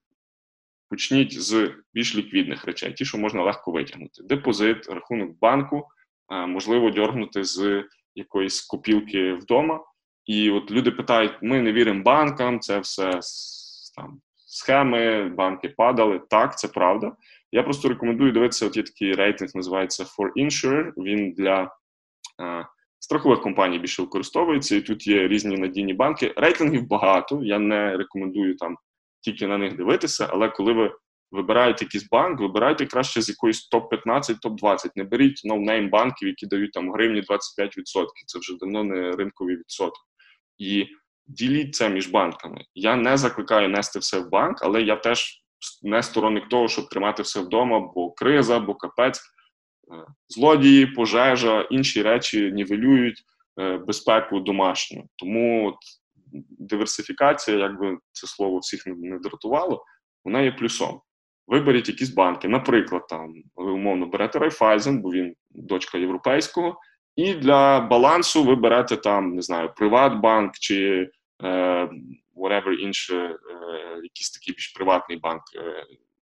Почніть 0.89 1.41
з 1.41 1.73
більш 1.93 2.15
ліквідних 2.15 2.65
речей, 2.65 2.93
ті, 2.93 3.06
що 3.06 3.17
можна 3.17 3.43
легко 3.43 3.71
витягнути. 3.71 4.23
Депозит, 4.23 4.88
рахунок 4.88 5.39
банку, 5.39 5.88
можливо, 6.30 6.91
дьоргнути 6.91 7.43
з 7.43 7.84
якоїсь 8.15 8.62
копілки 8.62 9.34
вдома. 9.34 9.84
І 10.27 10.51
от 10.51 10.71
люди 10.71 10.91
питають: 10.91 11.33
ми 11.41 11.61
не 11.61 11.73
віримо 11.73 12.03
банкам, 12.03 12.59
це 12.59 12.79
все 12.79 13.19
там 13.95 14.21
схеми, 14.35 15.29
банки 15.29 15.69
падали. 15.69 16.21
Так, 16.29 16.57
це 16.57 16.67
правда. 16.67 17.15
Я 17.51 17.63
просто 17.63 17.89
рекомендую 17.89 18.31
дивитися, 18.31 18.65
от 18.65 18.77
є 18.77 18.83
такий 18.83 19.13
рейтинг, 19.13 19.51
називається 19.55 20.03
For 20.03 20.31
Insurer, 20.37 20.91
Він 20.97 21.31
для 21.31 21.75
а, 22.41 22.63
страхових 22.99 23.41
компаній 23.41 23.79
більше 23.79 24.01
використовується, 24.01 24.75
і 24.75 24.81
тут 24.81 25.07
є 25.07 25.27
різні 25.27 25.57
надійні 25.57 25.93
банки. 25.93 26.33
Рейтингів 26.37 26.87
багато. 26.87 27.39
Я 27.43 27.59
не 27.59 27.97
рекомендую 27.97 28.55
там 28.55 28.77
тільки 29.21 29.47
на 29.47 29.57
них 29.57 29.75
дивитися, 29.75 30.27
але 30.31 30.49
коли 30.49 30.73
ви 30.73 30.91
вибираєте 31.31 31.85
якийсь 31.85 32.09
банк, 32.09 32.39
вибирайте 32.39 32.85
краще 32.85 33.21
з 33.21 33.29
якоїсь 33.29 33.69
топ-15, 33.73 34.35
топ-20. 34.45 34.89
Не 34.95 35.03
беріть 35.03 35.41
no-name 35.45 35.89
банків, 35.89 36.27
які 36.27 36.45
дають 36.45 36.71
там 36.71 36.91
гривні 36.91 37.21
25%. 37.21 37.71
Це 38.25 38.39
вже 38.39 38.57
давно 38.59 38.83
не 38.83 39.11
ринковий 39.11 39.55
відсоток. 39.55 40.07
І 40.58 40.88
діліть 41.28 41.76
це 41.76 41.89
між 41.89 42.08
банками. 42.08 42.65
Я 42.76 42.96
не 42.96 43.17
закликаю 43.17 43.70
нести 43.70 44.00
все 44.00 44.20
в 44.20 44.30
банк, 44.30 44.58
але 44.62 44.82
я 44.82 44.96
теж 44.96 45.43
не 45.84 46.04
сторонник 46.04 46.50
того, 46.50 46.67
щоб 46.67 46.89
тримати 46.89 47.24
все 47.24 47.39
вдома, 47.39 47.80
бо 47.80 48.12
криза, 48.12 48.60
бо 48.60 48.76
капець, 48.76 49.20
е, 49.20 50.06
злодії, 50.28 50.86
пожежа, 50.86 51.62
інші 51.62 52.02
речі 52.02 52.52
нівелюють 52.52 53.24
е, 53.60 53.78
безпеку 53.78 54.39
домашню. 54.39 55.10
Тому 55.15 55.67
от, 55.67 55.76
диверсифікація, 56.60 57.58
якби 57.58 57.98
це 58.12 58.28
слово 58.28 58.60
всіх 58.60 58.88
не 58.88 59.20
дратувало, 59.20 59.86
вона 60.26 60.41
є 60.41 60.52
плюсом. 60.52 61.02
Виберіть 61.48 61.89
якісь 61.89 62.10
банки. 62.10 62.48
Наприклад, 62.48 63.08
там 63.08 63.34
ви 63.56 63.72
умовно 63.72 64.06
берете 64.06 64.39
Райфайзен, 64.39 65.02
бо 65.02 65.12
він 65.12 65.34
дочка 65.50 65.98
європейського, 65.98 66.80
і 67.17 67.34
для 67.34 67.80
балансу 67.80 68.43
ви 68.43 68.56
берете 68.56 68.97
там, 68.97 69.36
не 69.36 69.41
знаю, 69.41 69.73
Приватбанк 69.75 70.53
чи 70.53 71.10
е, 71.43 71.89
whatever 72.36 72.71
інше, 72.71 73.15
е, 73.15 73.36
якийсь 74.03 74.32
такий 74.32 74.53
більш 74.53 74.67
приватний 74.67 75.19
банк. 75.19 75.41
Е, 75.56 75.86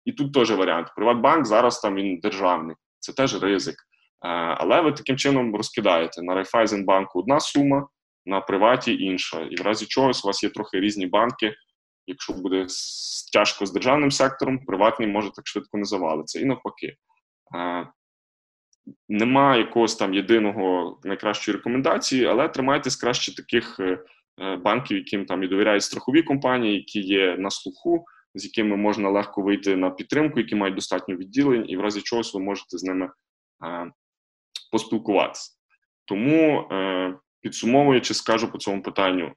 і 0.04 0.12
тут 0.12 0.32
теж 0.32 0.50
варіант. 0.50 0.88
Приватбанк 0.96 1.46
зараз 1.46 1.80
там 1.80 1.94
він 1.94 2.18
державний, 2.18 2.76
це 2.98 3.12
теж 3.12 3.42
ризик. 3.42 3.74
Е, 3.74 4.28
але 4.58 4.80
ви 4.80 4.92
таким 4.92 5.16
чином 5.16 5.56
розкидаєте 5.56 6.22
на 6.22 6.34
Райфайзенбанку 6.34 7.18
одна 7.18 7.40
сума, 7.40 7.88
на 8.26 8.40
приваті 8.40 9.02
інша. 9.02 9.40
І 9.40 9.56
в 9.56 9.60
разі 9.60 9.86
чогось 9.86 10.24
у 10.24 10.26
вас 10.26 10.42
є 10.42 10.50
трохи 10.50 10.80
різні 10.80 11.06
банки. 11.06 11.54
Якщо 12.06 12.32
буде 12.32 12.66
тяжко 13.32 13.66
з 13.66 13.72
державним 13.72 14.10
сектором, 14.10 14.58
приватний 14.58 15.08
може 15.08 15.30
так 15.30 15.46
швидко 15.46 15.78
не 15.78 15.84
завалитися. 15.84 16.40
І 16.40 16.44
навпаки. 16.44 16.96
Нема 19.08 19.56
якогось 19.56 19.94
там 19.94 20.14
єдиного 20.14 20.98
найкращої 21.04 21.56
рекомендації, 21.56 22.24
але 22.24 22.48
тримайтесь 22.48 22.96
краще 22.96 23.34
таких 23.34 23.80
Е, 24.40 24.56
банків, 24.56 24.96
яким 24.96 25.26
там 25.26 25.42
і 25.42 25.48
довіряють 25.48 25.82
страхові 25.82 26.22
компанії, 26.22 26.74
які 26.74 27.00
є 27.00 27.36
на 27.36 27.50
слуху, 27.50 28.04
з 28.34 28.44
якими 28.44 28.76
можна 28.76 29.10
легко 29.10 29.42
вийти 29.42 29.76
на 29.76 29.90
підтримку, 29.90 30.38
які 30.40 30.54
мають 30.54 30.74
достатньо 30.74 31.16
відділень, 31.16 31.64
і 31.68 31.76
в 31.76 31.80
разі 31.80 32.02
чогось 32.02 32.34
ви 32.34 32.40
можете 32.40 32.78
з 32.78 32.82
ними 32.82 33.10
е, 33.64 33.92
поспілкуватися. 34.72 35.50
Тому, 36.04 36.60
е, 36.60 37.14
підсумовуючи, 37.40 38.14
скажу 38.14 38.52
по 38.52 38.58
цьому 38.58 38.82
питанню. 38.82 39.32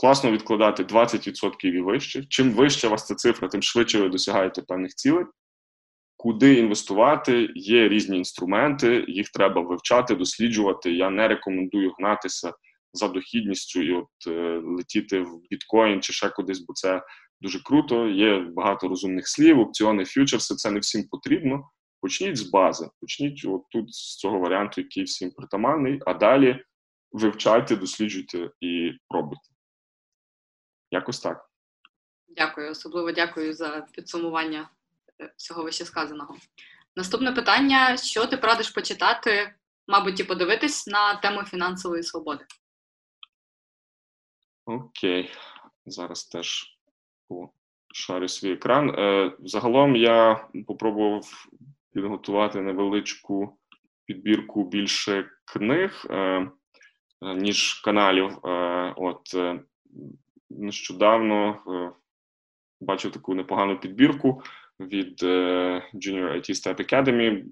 Класно 0.00 0.30
відкладати 0.30 0.84
20% 0.84 1.66
і 1.66 1.80
вище. 1.80 2.24
Чим 2.28 2.50
вища 2.50 2.88
у 2.88 2.90
вас 2.90 3.06
ця 3.06 3.14
цифра, 3.14 3.48
тим 3.48 3.62
швидше 3.62 4.00
ви 4.00 4.08
досягаєте 4.08 4.62
певних 4.62 4.94
цілей. 4.94 5.24
Куди 6.22 6.54
інвестувати, 6.54 7.50
є 7.54 7.88
різні 7.88 8.18
інструменти, 8.18 9.04
їх 9.08 9.28
треба 9.28 9.60
вивчати, 9.60 10.14
досліджувати. 10.14 10.92
Я 10.92 11.10
не 11.10 11.28
рекомендую 11.28 11.92
гнатися 11.98 12.52
за 12.92 13.08
дохідністю 13.08 13.82
і 13.82 13.92
от 13.92 14.08
е, 14.26 14.60
летіти 14.64 15.20
в 15.20 15.40
біткоін 15.50 16.02
чи 16.02 16.12
ще 16.12 16.28
кудись, 16.28 16.58
бо 16.58 16.72
це 16.72 17.02
дуже 17.40 17.62
круто. 17.62 18.08
Є 18.08 18.40
багато 18.40 18.88
розумних 18.88 19.28
слів, 19.28 19.60
опціони, 19.60 20.04
фьючерси. 20.04 20.54
Це 20.54 20.70
не 20.70 20.80
всім 20.80 21.08
потрібно. 21.08 21.70
Почніть 22.00 22.36
з 22.36 22.42
бази, 22.42 22.88
почніть 23.00 23.44
от 23.44 23.62
тут 23.70 23.94
з 23.94 24.16
цього 24.16 24.38
варіанту, 24.38 24.80
який 24.80 25.04
всім 25.04 25.30
притаманний, 25.30 26.00
а 26.06 26.14
далі 26.14 26.64
вивчайте, 27.12 27.76
досліджуйте 27.76 28.50
і 28.60 28.92
пробуйте. 29.08 29.48
Якось 30.90 31.20
так. 31.20 31.48
Дякую, 32.28 32.70
особливо 32.70 33.12
дякую 33.12 33.54
за 33.54 33.86
підсумування 33.92 34.70
всього 35.36 35.62
вище 35.62 35.84
сказаного. 35.84 36.36
Наступне 36.96 37.32
питання: 37.32 37.96
що 37.96 38.26
ти 38.26 38.36
порадиш 38.36 38.70
почитати, 38.70 39.54
мабуть, 39.86 40.20
і 40.20 40.24
подивитись 40.24 40.86
на 40.86 41.14
тему 41.14 41.42
фінансової 41.42 42.02
свободи? 42.02 42.44
Окей, 44.66 45.30
зараз 45.86 46.24
теж 46.24 46.78
шарю 47.94 48.28
свій 48.28 48.52
екран. 48.52 48.90
Е, 48.90 49.36
Загалом 49.40 49.96
я 49.96 50.48
попробував 50.66 51.46
підготувати 51.92 52.60
невеличку 52.60 53.58
підбірку 54.04 54.68
більше 54.68 55.30
книг, 55.44 56.06
е, 56.10 56.16
е 56.16 56.50
ніж 57.34 57.74
каналів. 57.74 58.38
От 58.96 59.34
нещодавно 60.50 61.62
бачив 62.80 63.12
таку 63.12 63.34
непогану 63.34 63.80
підбірку 63.80 64.42
від 64.80 65.22
е, 65.22 65.82
Junior 65.94 66.34
IT 66.34 66.50
Step 66.50 66.80
Academy. 66.80 67.42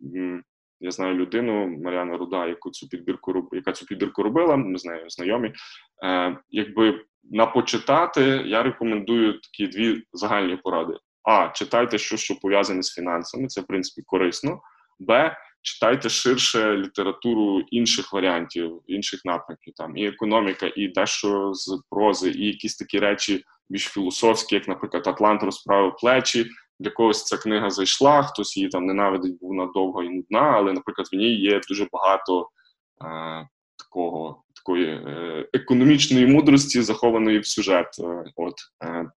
Я 0.81 0.91
знаю 0.91 1.15
людину 1.15 1.79
Мар'яна 1.85 2.17
Руда, 2.17 2.47
яку 2.47 2.71
цю 2.71 2.89
підбірку 2.89 3.49
яка 3.53 3.73
цю 3.73 3.87
підбірку 3.87 4.23
робила. 4.23 4.57
Ми 4.57 4.79
з 4.79 4.85
нею 4.85 5.05
знайомі. 5.09 5.53
Е, 6.05 6.37
Якби 6.51 7.05
на 7.25 7.47
почитати, 7.47 8.43
я 8.47 8.63
рекомендую 8.63 9.33
такі 9.33 9.67
дві 9.67 10.03
загальні 10.13 10.57
поради: 10.57 10.93
а 11.23 11.49
читайте 11.49 11.99
щось, 11.99 12.21
що 12.21 12.41
пов'язане 12.41 12.83
з 12.83 12.95
фінансами. 12.95 13.47
Це 13.47 13.61
в 13.61 13.67
принципі 13.67 14.03
корисно. 14.07 14.61
Б. 14.99 15.37
Читайте 15.63 16.09
ширше 16.09 16.77
літературу 16.77 17.61
інших 17.71 18.13
варіантів, 18.13 18.81
інших 18.87 19.21
напрямків, 19.25 19.75
там 19.77 19.97
і 19.97 20.07
економіка, 20.07 20.73
і 20.77 20.89
дещо 20.89 21.55
з 21.55 21.83
прози, 21.91 22.31
і 22.31 22.47
якісь 22.47 22.77
такі 22.77 22.99
речі 22.99 23.45
більш 23.71 23.85
філософські, 23.85 24.55
як, 24.55 24.69
наприклад, 24.69 25.07
Атлант 25.07 25.43
розправив 25.43 25.97
плечі, 25.97 26.47
для 26.81 26.91
когось 26.91 27.25
ця 27.25 27.37
книга 27.37 27.71
зайшла, 27.71 28.23
хтось 28.23 28.57
її 28.57 28.69
там 28.69 28.87
ненавидить, 28.87 29.39
бо 29.41 29.49
вона 29.49 29.67
довга 29.75 30.05
і 30.05 30.09
нудна, 30.09 30.41
але, 30.41 30.73
наприклад, 30.73 31.09
в 31.13 31.17
ній 31.17 31.35
є 31.35 31.61
дуже 31.69 31.87
багато 31.93 32.49
е, 33.05 33.49
такого 33.79 34.43
такої 34.55 34.87
е, 34.87 35.49
економічної 35.53 36.27
мудрості, 36.27 36.83
захованої 36.83 37.39
в 37.39 37.47
сюжет. 37.47 37.87
Е, 37.99 38.25
от 38.37 38.55
е, 38.85 39.11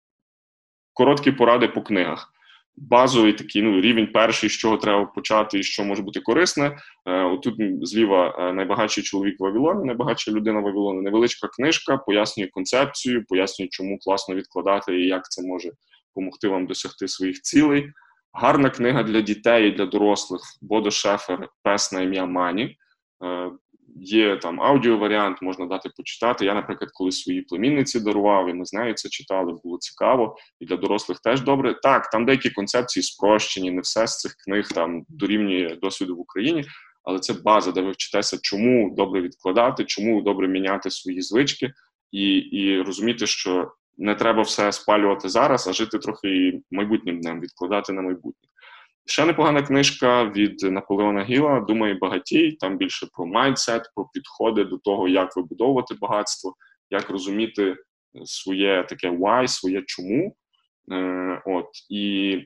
короткі 0.93 1.31
поради 1.31 1.67
по 1.67 1.81
книгах. 1.81 2.29
Базовий 2.75 3.33
такий 3.33 3.61
ну, 3.61 3.81
рівень 3.81 4.07
перший, 4.07 4.49
з 4.49 4.53
чого 4.53 4.77
треба 4.77 5.05
почати 5.05 5.59
і 5.59 5.63
що 5.63 5.83
може 5.83 6.01
бути 6.01 6.19
корисне. 6.19 6.77
Е, 7.05 7.23
отут 7.23 7.55
зліва 7.81 8.35
е, 8.39 8.53
найбагатший 8.53 9.03
чоловік 9.03 9.35
в 9.39 9.85
найбагатша 9.85 10.31
людина 10.31 10.59
в 10.59 11.01
невеличка 11.01 11.47
книжка, 11.47 11.97
пояснює 11.97 12.47
концепцію, 12.47 13.25
пояснює, 13.25 13.67
чому 13.71 13.99
класно 13.99 14.35
відкладати 14.35 15.01
і 15.01 15.07
як 15.07 15.31
це 15.31 15.41
може 15.47 15.71
допомогти 16.15 16.47
вам 16.47 16.67
досягти 16.67 17.07
своїх 17.07 17.41
цілей. 17.41 17.91
Гарна 18.33 18.69
книга 18.69 19.03
для 19.03 19.21
дітей 19.21 19.69
і 19.69 19.71
для 19.71 19.85
дорослих 19.85 20.41
Бодо 20.61 20.91
Шефер 20.91 21.49
Пес 21.63 21.91
на 21.91 22.01
ім'я 22.01 22.25
Мані. 22.25 22.77
Е, 23.23 23.51
є 23.95 24.37
там 24.37 24.61
аудіоваріант, 24.61 25.41
можна 25.41 25.65
дати 25.65 25.89
почитати. 25.97 26.45
Я, 26.45 26.53
наприклад, 26.53 26.91
коли 26.93 27.11
своїй 27.11 27.41
племінниці 27.41 27.99
дарував, 27.99 28.49
і 28.49 28.53
ми 28.53 28.65
з 28.65 28.73
нею 28.73 28.93
це 28.93 29.09
читали, 29.09 29.57
було 29.63 29.77
цікаво, 29.77 30.37
і 30.59 30.65
для 30.65 30.77
дорослих 30.77 31.19
теж 31.19 31.41
добре. 31.41 31.73
Так, 31.83 32.09
там 32.09 32.25
деякі 32.25 32.49
концепції 32.49 33.03
спрощені, 33.03 33.71
не 33.71 33.81
все 33.81 34.07
з 34.07 34.19
цих 34.19 34.35
книг 34.35 34.67
там 34.67 35.05
дорівнює 35.09 35.77
досвіду 35.81 36.15
в 36.15 36.19
Україні, 36.19 36.65
але 37.03 37.19
це 37.19 37.33
база, 37.33 37.71
де 37.71 37.81
ви 37.81 37.91
вчитеся, 37.91 38.37
чому 38.41 38.95
добре 38.95 39.21
відкладати, 39.21 39.85
чому 39.85 40.21
добре 40.21 40.47
міняти 40.47 40.91
свої 40.91 41.21
звички, 41.21 41.73
і, 42.11 42.35
і 42.35 42.81
розуміти, 42.81 43.27
що 43.27 43.71
не 43.97 44.15
треба 44.15 44.41
все 44.41 44.71
спалювати 44.71 45.29
зараз, 45.29 45.67
а 45.67 45.73
жити 45.73 45.99
трохи 45.99 46.59
майбутнім 46.71 47.21
днем, 47.21 47.41
відкладати 47.41 47.93
на 47.93 48.01
майбутнє. 48.01 48.49
Ще 49.05 49.25
непогана 49.25 49.61
книжка 49.61 50.25
від 50.25 50.61
Наполеона 50.61 51.23
Гіла 51.23 51.59
Думай 51.59 51.93
багатій. 51.93 52.51
Там 52.51 52.77
більше 52.77 53.07
про 53.13 53.25
майндсет, 53.25 53.91
про 53.95 54.09
підходи 54.13 54.63
до 54.63 54.77
того, 54.77 55.07
як 55.07 55.35
вибудовувати 55.35 55.95
багатство, 56.01 56.55
як 56.89 57.09
розуміти 57.09 57.75
своє 58.25 58.85
таке 58.89 59.09
why, 59.09 59.47
своє 59.47 59.83
чому. 59.87 60.35
Е, 60.91 61.41
от 61.45 61.69
і 61.89 62.37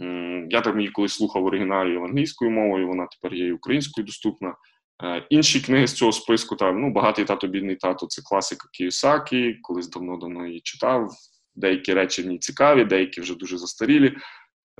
е, 0.00 0.46
я 0.50 0.60
так 0.60 0.76
її 0.76 0.88
колись 0.88 1.14
слухав 1.14 1.42
в 1.42 1.46
оригіналі 1.46 1.96
англійською 1.96 2.50
мовою. 2.50 2.88
Вона 2.88 3.06
тепер 3.06 3.38
є 3.38 3.46
і 3.46 3.52
українською 3.52 4.04
доступна. 4.04 4.54
Е, 5.04 5.26
інші 5.30 5.60
книги 5.60 5.86
з 5.86 5.94
цього 5.94 6.12
списку 6.12 6.56
там 6.56 6.80
ну 6.80 6.90
багатий 6.90 7.24
тато, 7.24 7.46
бідний 7.46 7.76
тато 7.76 8.06
це 8.06 8.22
класика 8.22 8.68
Кіосакі, 8.72 9.54
колись 9.62 9.90
давно-давно 9.90 10.46
її 10.46 10.60
читав. 10.60 11.10
Деякі 11.54 11.94
речі 11.94 12.22
в 12.22 12.26
ній 12.26 12.38
цікаві, 12.38 12.84
деякі 12.84 13.20
вже 13.20 13.34
дуже 13.34 13.58
застарілі. 13.58 14.16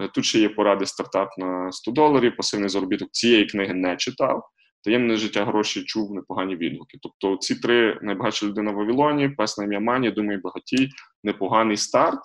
Е, 0.00 0.08
тут 0.08 0.24
ще 0.24 0.38
є 0.38 0.48
поради 0.48 0.86
стартап 0.86 1.38
на 1.38 1.72
100 1.72 1.90
доларів, 1.90 2.36
пасивний 2.36 2.68
заробіток 2.68 3.08
цієї 3.12 3.46
книги 3.46 3.74
не 3.74 3.96
читав. 3.96 4.48
Таємне 4.84 5.16
життя 5.16 5.44
гроші 5.44 5.84
чув 5.84 6.14
непогані 6.14 6.56
відгуки. 6.56 6.98
Тобто 7.02 7.36
ці 7.36 7.54
три 7.54 7.98
найбагатша 8.02 8.46
людина 8.46 8.70
в 8.70 8.74
Вавилоні, 8.74 9.28
пес 9.28 9.58
на 9.58 9.64
ім'я 9.64 9.80
Мані, 9.80 10.10
думаю, 10.10 10.40
багатій, 10.44 10.88
непоганий 11.24 11.76
старт. 11.76 12.20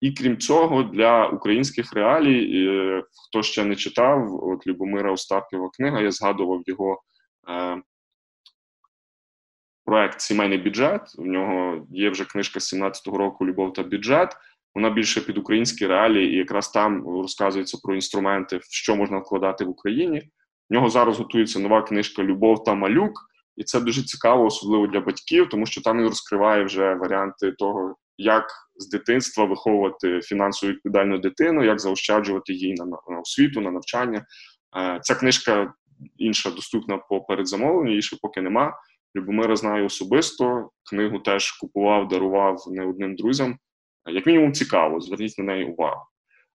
І 0.00 0.12
крім 0.12 0.38
цього, 0.38 0.82
для 0.82 1.26
українських 1.26 1.92
реалій, 1.92 2.66
е, 2.68 3.02
хто 3.28 3.42
ще 3.42 3.64
не 3.64 3.76
читав, 3.76 4.44
от 4.44 4.66
Любомира 4.66 5.12
Остапєва 5.12 5.70
книга, 5.76 6.00
я 6.00 6.10
згадував 6.10 6.62
його 6.66 7.02
проект 9.84 10.20
Сімейний 10.20 10.58
бюджет. 10.58 11.14
У 11.18 11.26
нього 11.26 11.86
є 11.90 12.10
вже 12.10 12.24
книжка 12.24 12.60
з 12.60 12.74
17-го 12.74 13.18
року 13.18 13.46
Любов 13.46 13.72
та 13.72 13.82
бюджет 13.82 14.36
вона 14.76 14.90
більше 14.90 15.20
під 15.20 15.38
українські 15.38 15.86
реалії, 15.86 16.34
і 16.34 16.36
якраз 16.36 16.68
там 16.68 17.04
розказується 17.08 17.78
про 17.82 17.94
інструменти, 17.94 18.60
що 18.62 18.96
можна 18.96 19.18
вкладати 19.18 19.64
в 19.64 19.68
Україні. 19.68 20.30
В 20.70 20.74
нього 20.74 20.90
зараз 20.90 21.18
готується 21.18 21.58
нова 21.58 21.82
книжка 21.82 22.22
Любов 22.22 22.64
та 22.64 22.74
малюк, 22.74 23.12
і 23.56 23.64
це 23.64 23.80
дуже 23.80 24.02
цікаво, 24.02 24.44
особливо 24.44 24.86
для 24.86 25.00
батьків, 25.00 25.48
тому 25.48 25.66
що 25.66 25.82
там 25.82 25.98
він 25.98 26.08
розкриває 26.08 26.64
вже 26.64 26.94
варіанти 26.94 27.52
того, 27.52 27.96
як 28.18 28.46
з 28.74 28.88
дитинства 28.88 29.44
виховувати 29.44 30.20
фінансово 30.20 30.72
відповідальну 30.72 31.18
дитину, 31.18 31.64
як 31.64 31.80
заощаджувати 31.80 32.52
її 32.52 32.74
на, 32.74 32.84
на 32.84 33.20
освіту, 33.20 33.60
на 33.60 33.70
навчання. 33.70 34.26
Е, 34.76 34.98
ця 35.02 35.14
книжка 35.14 35.72
інша 36.16 36.50
доступна 36.50 36.96
по 36.98 37.20
передзамовленню, 37.20 37.90
її 37.90 38.02
ще 38.02 38.16
поки 38.22 38.40
нема. 38.40 38.74
Любомира 39.16 39.56
знаю 39.56 39.86
особисто. 39.86 40.70
Книгу 40.90 41.18
теж 41.18 41.52
купував, 41.52 42.08
дарував 42.08 42.64
не 42.70 42.86
одним 42.86 43.16
друзям 43.16 43.58
як 44.06 44.26
мінімум 44.26 44.52
цікаво, 44.52 45.00
зверніть 45.00 45.38
на 45.38 45.44
неї 45.44 45.64
увагу. 45.64 46.00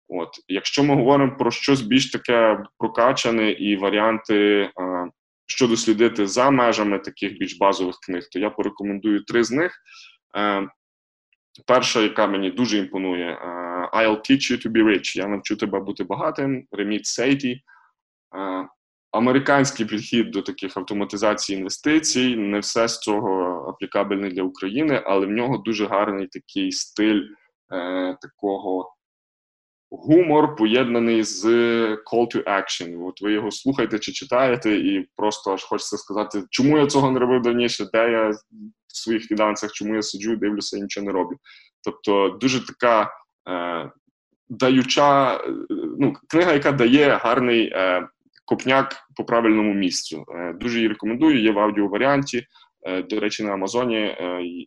От, 0.08 0.30
Якщо 0.48 0.84
ми 0.84 0.96
говоримо 0.96 1.38
про 1.38 1.52
щось 1.52 1.82
більш 1.82 2.12
таке 2.12 2.64
прокачане 2.78 3.52
і 3.52 3.78
варіанти, 3.78 4.70
що 5.46 5.68
дослідити 5.68 6.28
за 6.28 6.50
межами 6.50 7.00
таких 7.00 7.38
більш 7.38 7.58
базових 7.58 7.96
книг, 8.06 8.28
то 8.32 8.40
я 8.40 8.50
порекомендую 8.50 9.24
три 9.24 9.44
з 9.44 9.52
них. 9.52 9.78
Перша, 11.66 12.02
яка 12.02 12.28
мені 12.28 12.52
дуже 12.52 12.78
імпонує, 12.78 13.40
I'll 13.94 14.18
teach 14.18 14.52
you 14.52 14.68
to 14.68 14.72
be 14.72 14.84
rich. 14.84 15.18
Я 15.18 15.28
навчу 15.28 15.56
тебе 15.56 15.80
бути 15.80 16.04
багатим. 16.04 16.68
Реміт 16.72 17.06
Сейті. 17.06 17.62
Американський 19.12 19.86
підхід 19.86 20.32
до 20.32 20.42
таких 20.42 20.78
автоматизацій 20.78 21.54
інвестицій. 21.54 22.36
Не 22.36 22.60
все 22.60 22.88
з 22.88 23.00
цього 23.00 23.32
аплікабельне 23.70 24.30
для 24.30 24.44
України, 24.44 25.04
але 25.06 25.26
в 25.26 25.30
нього 25.30 25.58
дуже 25.58 25.86
гарний 25.86 26.28
такий 26.28 26.72
стиль 26.72 27.22
е, 27.74 28.18
такого 28.22 28.96
гумор, 29.92 30.56
поєднаний 30.56 31.24
з 31.24 31.46
call 31.96 32.36
to 32.36 32.44
action. 32.44 33.08
От 33.08 33.22
ви 33.22 33.34
його 33.34 33.52
слухаєте 33.52 34.00
чи 34.00 34.12
читаєте, 34.12 34.76
і 34.76 35.10
просто 35.16 35.54
аж 35.54 35.64
хочеться 35.64 35.98
сказати, 35.98 36.44
чому 36.50 36.78
я 36.78 36.88
цього 36.88 37.12
не 37.12 37.20
робив 37.20 37.42
давніше, 37.42 37.86
де 37.94 38.12
я 38.12 38.30
в 38.88 38.98
своїх 38.98 39.24
фінансах, 39.24 39.72
чому 39.72 39.96
я 39.96 40.02
сиджу, 40.02 40.36
дивлюся 40.36 40.78
і 40.78 40.82
нічого 40.82 41.06
не 41.06 41.12
роблю. 41.12 41.38
Тобто, 41.84 42.38
дуже 42.42 42.66
така 42.66 43.12
е, 43.50 43.92
даюча 44.50 45.40
ну, 46.00 46.14
книга, 46.30 46.54
яка 46.54 46.72
дає 46.72 47.10
гарний. 47.10 47.72
Е, 47.74 48.08
Копняк 48.52 49.08
по 49.16 49.26
правильному 49.26 49.74
місцю. 49.74 50.26
Е, 50.36 50.54
дуже 50.54 50.78
її 50.78 50.88
рекомендую, 50.88 51.42
є 51.42 51.52
в 51.52 51.60
аудіоваріанті. 51.60 52.48
Е, 52.88 53.04
до 53.04 53.20
речі, 53.20 53.44
на 53.44 53.54
Амазоні 53.54 53.98
е, 53.98 54.16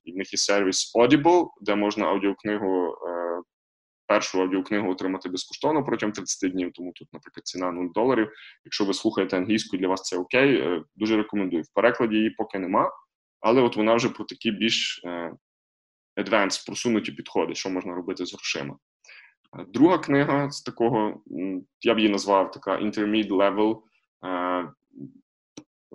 в 0.07 0.17
них 0.17 0.33
є 0.33 0.37
сервіс 0.37 0.93
Audible, 0.97 1.47
де 1.61 1.75
можна 1.75 2.07
аудіокнигу, 2.07 2.95
першу 4.07 4.41
аудіокнигу 4.43 4.91
отримати 4.91 5.29
безкоштовно 5.29 5.85
протягом 5.85 6.13
30 6.13 6.53
днів, 6.53 6.71
тому 6.75 6.93
тут, 6.93 7.09
наприклад, 7.13 7.47
ціна 7.47 7.73
0 7.73 7.85
доларів. 7.95 8.31
Якщо 8.65 8.85
ви 8.85 8.95
слухаєте 8.95 9.37
англійською, 9.37 9.81
для 9.81 9.89
вас 9.89 10.03
це 10.03 10.17
окей. 10.17 10.81
Дуже 10.97 11.17
рекомендую. 11.17 11.63
В 11.63 11.75
перекладі 11.75 12.17
її 12.17 12.31
поки 12.31 12.59
нема, 12.59 12.91
але 13.41 13.63
от 13.63 13.77
вона 13.77 13.95
вже 13.95 14.09
про 14.09 14.25
такі 14.25 14.51
більш 14.51 15.03
advanced, 16.21 16.67
просунуті 16.67 17.13
підходи, 17.13 17.55
що 17.55 17.71
можна 17.71 17.95
робити 17.95 18.27
з 18.27 18.33
грошима. 18.33 18.77
Друга 19.69 19.99
книга 19.99 20.51
з 20.51 20.63
такого, 20.63 21.21
я 21.83 21.95
б 21.95 21.99
її 21.99 22.11
назвав 22.11 22.51
така 22.51 22.79
intermediate 22.79 23.29
level, 23.29 23.81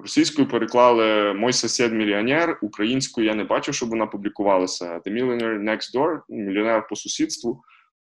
Російською 0.01 0.47
переклали 0.47 1.33
Мой 1.33 1.53
сусід 1.53 1.93
мільйонер. 1.93 2.59
Українською 2.61 3.27
я 3.27 3.35
не 3.35 3.43
бачив, 3.43 3.75
щоб 3.75 3.89
вона 3.89 4.07
публікувалася. 4.07 4.99
The 4.99 5.13
Millionaire 5.13 5.63
Next 5.63 5.95
Door, 5.95 6.21
мільйонер 6.29 6.87
по 6.87 6.95
сусідству. 6.95 7.61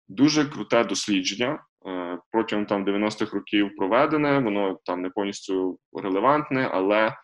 Дуже 0.09 0.45
круте 0.45 0.85
дослідження. 0.85 1.65
Е, 1.87 2.19
протягом 2.31 2.67
там 2.67 2.85
90-х 2.85 3.35
років 3.35 3.71
проведене, 3.77 4.39
воно 4.39 4.79
там 4.85 5.03
не 5.03 5.11
повністю 5.11 5.79
релевантне, 6.03 6.69
але 6.73 7.17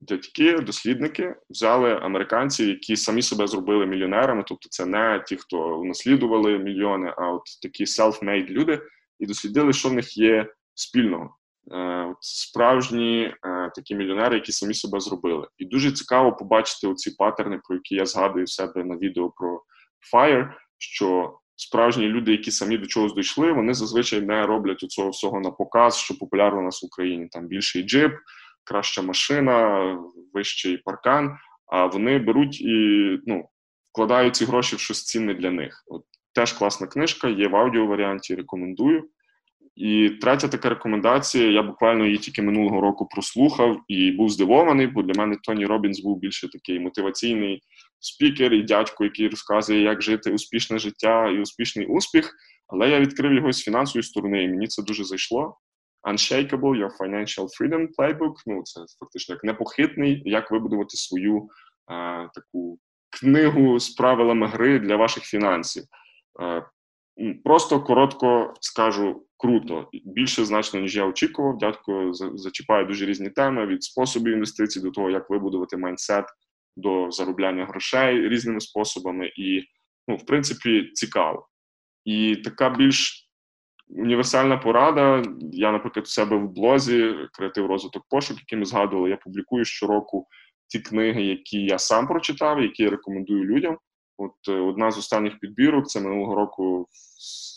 дядьки, 0.00 0.58
дослідники 0.58 1.36
взяли 1.50 1.98
американців, 2.02 2.68
які 2.68 2.96
самі 2.96 3.22
себе 3.22 3.46
зробили 3.46 3.86
мільйонерами. 3.86 4.44
Тобто, 4.46 4.68
це 4.70 4.86
не 4.86 5.24
ті, 5.26 5.36
хто 5.36 5.78
унаслідували 5.78 6.58
мільйони, 6.58 7.14
а 7.16 7.32
от 7.32 7.42
такі 7.62 7.84
self-made 7.84 8.48
люди, 8.48 8.80
і 9.18 9.26
дослідили, 9.26 9.72
що 9.72 9.88
в 9.88 9.92
них 9.92 10.16
є 10.16 10.46
спільного. 10.74 11.36
Е, 11.72 12.14
справжні 12.20 13.34
е, 13.44 13.70
такі 13.74 13.94
мільйонери, 13.94 14.34
які 14.34 14.52
самі 14.52 14.74
себе 14.74 15.00
зробили. 15.00 15.48
І 15.58 15.64
дуже 15.64 15.92
цікаво 15.92 16.36
побачити 16.36 16.86
оці 16.86 17.10
паттерни, 17.10 17.60
про 17.64 17.76
які 17.76 17.94
я 17.94 18.06
згадую 18.06 18.44
в 18.44 18.50
себе 18.50 18.84
на 18.84 18.96
відео 18.96 19.30
про 19.30 19.62
FIRE, 20.12 20.52
що 20.78 21.38
справжні 21.56 22.08
люди, 22.08 22.32
які 22.32 22.50
самі 22.50 22.78
до 22.78 22.86
чогось 22.86 23.14
дійшли, 23.14 23.52
вони 23.52 23.74
зазвичай 23.74 24.20
не 24.20 24.46
роблять 24.46 24.82
оцього 24.82 25.10
всього 25.10 25.40
на 25.40 25.50
показ, 25.50 25.96
що 25.96 26.18
популярно 26.18 26.58
у 26.58 26.62
нас 26.62 26.82
в 26.82 26.86
Україні. 26.86 27.28
Там 27.28 27.46
більший 27.46 27.82
джип, 27.82 28.12
краща 28.66 29.02
машина, 29.02 29.98
вищий 30.32 30.76
паркан. 30.76 31.36
А 31.66 31.86
вони 31.86 32.18
беруть 32.18 32.60
і 32.60 32.74
ну, 33.26 33.48
вкладають 33.92 34.36
ці 34.36 34.44
гроші 34.44 34.76
в 34.76 34.78
щось 34.78 35.04
цінне 35.04 35.34
для 35.34 35.50
них. 35.50 35.84
От 35.86 36.02
Теж 36.34 36.52
класна 36.52 36.86
книжка, 36.86 37.28
є 37.28 37.48
в 37.48 37.56
аудіоваріанті, 37.56 38.34
рекомендую. 38.34 39.08
І 39.76 40.10
третя 40.20 40.48
така 40.48 40.68
рекомендація, 40.68 41.50
я 41.50 41.62
буквально 41.62 42.04
її 42.04 42.18
тільки 42.18 42.42
минулого 42.42 42.80
року 42.80 43.06
прослухав 43.06 43.80
і 43.88 44.10
був 44.10 44.30
здивований, 44.30 44.86
бо 44.86 45.02
для 45.02 45.20
мене 45.20 45.36
Тоні 45.42 45.66
Робінс 45.66 46.00
був 46.00 46.18
більше 46.18 46.48
такий 46.48 46.80
мотиваційний 46.80 47.62
спікер 48.00 48.54
і 48.54 48.62
дядько, 48.62 49.04
який 49.04 49.28
розказує, 49.28 49.82
як 49.82 50.02
жити 50.02 50.30
успішне 50.30 50.78
життя 50.78 51.28
і 51.28 51.40
успішний 51.40 51.86
успіх. 51.86 52.34
Але 52.68 52.90
я 52.90 53.00
відкрив 53.00 53.32
його 53.32 53.52
з 53.52 53.62
фінансової 53.62 54.02
сторони, 54.02 54.42
і 54.42 54.48
мені 54.48 54.66
це 54.66 54.82
дуже 54.82 55.04
зайшло. 55.04 55.56
Unshakable, 56.06 56.76
Your 56.76 56.90
Financial 56.98 57.48
Freedom 57.60 57.88
Playbook. 57.98 58.34
Ну, 58.46 58.62
це 58.62 58.80
фактично 59.00 59.34
як 59.34 59.44
непохитний, 59.44 60.22
як 60.24 60.50
вибудувати 60.50 60.96
свою 60.96 61.48
а, 61.86 62.26
таку 62.34 62.78
книгу 63.20 63.80
з 63.80 63.88
правилами 63.88 64.46
гри 64.46 64.78
для 64.78 64.96
ваших 64.96 65.24
фінансів. 65.24 65.84
А, 66.40 66.60
Просто 67.44 67.80
коротко 67.80 68.54
скажу 68.60 69.26
круто, 69.36 69.88
більше 70.04 70.44
значно 70.44 70.80
ніж 70.80 70.96
я 70.96 71.04
очікував. 71.06 71.58
Дядько 71.58 72.12
зачіпає 72.12 72.84
дуже 72.84 73.06
різні 73.06 73.30
теми 73.30 73.66
від 73.66 73.84
способів 73.84 74.32
інвестицій 74.32 74.80
до 74.80 74.90
того, 74.90 75.10
як 75.10 75.30
вибудувати 75.30 75.76
майндсет 75.76 76.24
до 76.76 77.10
заробляння 77.10 77.66
грошей 77.66 78.28
різними 78.28 78.60
способами. 78.60 79.32
І 79.36 79.62
ну, 80.08 80.16
в 80.16 80.26
принципі, 80.26 80.90
цікаво. 80.94 81.48
І 82.04 82.36
така 82.36 82.70
більш 82.70 83.25
універсальна 83.88 84.56
порада. 84.56 85.22
Я, 85.52 85.72
наприклад, 85.72 86.04
у 86.06 86.08
себе 86.08 86.36
в 86.36 86.48
блозі 86.48 87.14
креатив 87.32 87.66
розвиток 87.66 88.04
пошук, 88.08 88.38
який 88.38 88.58
ми 88.58 88.64
згадували, 88.64 89.10
я 89.10 89.16
публікую 89.16 89.64
щороку 89.64 90.26
ті 90.68 90.78
книги, 90.78 91.22
які 91.22 91.60
я 91.60 91.78
сам 91.78 92.06
прочитав, 92.06 92.62
які 92.62 92.82
я 92.82 92.90
рекомендую 92.90 93.44
людям. 93.44 93.78
От 94.18 94.34
е, 94.48 94.52
одна 94.52 94.90
з 94.90 94.98
останніх 94.98 95.38
підбірок 95.38 95.86
це 95.86 96.00
минулого 96.00 96.34
року 96.34 96.86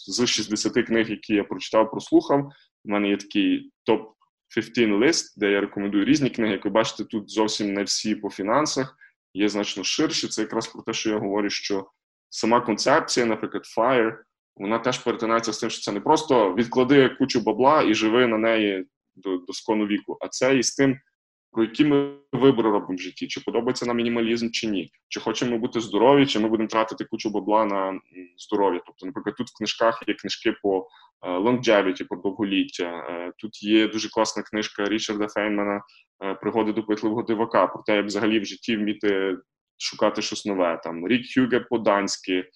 з 0.08 0.28
60 0.28 0.86
книг, 0.86 1.10
які 1.10 1.34
я 1.34 1.44
прочитав, 1.44 1.92
прослухав. 1.92 2.52
У 2.86 2.90
мене 2.90 3.10
є 3.10 3.18
такий 3.18 3.72
топ 3.84 4.14
15 4.56 4.90
лист, 4.90 5.40
де 5.40 5.52
я 5.52 5.62
рекомендую 5.62 6.06
різні 6.06 6.30
книги. 6.30 6.52
Як 6.52 6.66
ви 6.66 6.72
бачите, 6.72 7.04
тут 7.04 7.30
зовсім 7.30 7.74
не 7.74 7.84
всі 7.84 8.16
по 8.16 8.30
фінансах, 8.30 8.96
є 9.34 9.50
значно 9.50 9.84
ширші. 9.84 10.28
Це 10.28 10.42
якраз 10.42 10.68
про 10.68 10.82
те, 10.82 10.94
що 10.94 11.10
я 11.10 11.18
говорю, 11.18 11.50
що 11.50 11.90
сама 12.30 12.62
концепція, 12.62 13.26
наприклад, 13.26 13.64
FIRE, 13.78 14.18
вона 14.60 14.80
теж 14.80 14.98
перетинається 14.98 15.54
з 15.54 15.60
тим, 15.60 15.70
що 15.70 15.82
це 15.82 15.92
не 15.92 16.00
просто 16.00 16.54
відклади 16.54 17.10
кучу 17.10 17.42
бабла 17.42 17.84
і 17.84 17.94
живи 17.94 18.28
на 18.28 18.38
неї 18.38 18.86
до, 19.16 19.38
до 19.38 19.54
скону 19.54 19.86
віку, 19.86 20.18
а 20.22 20.28
це 20.28 20.58
і 20.58 20.64
з 20.64 20.76
тим, 20.76 20.98
про 21.52 21.64
які 21.64 21.86
ми 21.86 22.14
вибори 22.34 22.70
робимо 22.70 22.96
в 22.96 23.02
житті, 23.02 23.28
чи 23.28 23.42
подобається 23.42 23.86
нам 23.86 23.98
мінімалізм, 23.98 24.50
чи 24.50 24.68
ні, 24.68 24.92
чи 25.08 25.20
хочемо 25.20 25.58
бути 25.58 25.80
здорові, 25.80 26.26
чи 26.26 26.40
ми 26.40 26.50
будемо 26.50 26.70
тратити 26.70 27.06
кучу 27.06 27.30
бабла 27.30 27.66
на 27.66 28.00
здоров'я. 28.38 28.82
Тобто, 28.86 29.06
наприклад, 29.06 29.36
тут 29.36 29.48
в 29.48 29.58
книжках 29.58 30.04
є 30.08 30.14
книжки 30.14 30.54
по 30.64 30.88
е, 31.22 31.30
longevity, 31.30 32.08
по 32.08 32.16
довголіття. 32.16 33.06
Е, 33.10 33.32
тут 33.38 33.64
є 33.64 33.88
дуже 33.88 34.10
класна 34.10 34.44
книжка 34.44 34.86
Річарда 34.86 35.28
Фейнмана 35.28 35.82
е, 36.24 36.34
Пригоди 36.34 36.74
допитливого 36.74 37.24
дивака 37.24 37.68
про 37.68 37.84
те, 37.84 37.96
як 37.96 38.06
взагалі 38.06 38.40
в 38.40 38.46
житті 38.46 38.78
вміти 38.78 39.38
шукати 39.78 40.22
щось 40.22 40.46
нове. 40.46 40.82
Там 40.84 41.08
Рік 41.08 41.26
Хюге 41.36 41.60
по-данськи. 41.60 42.50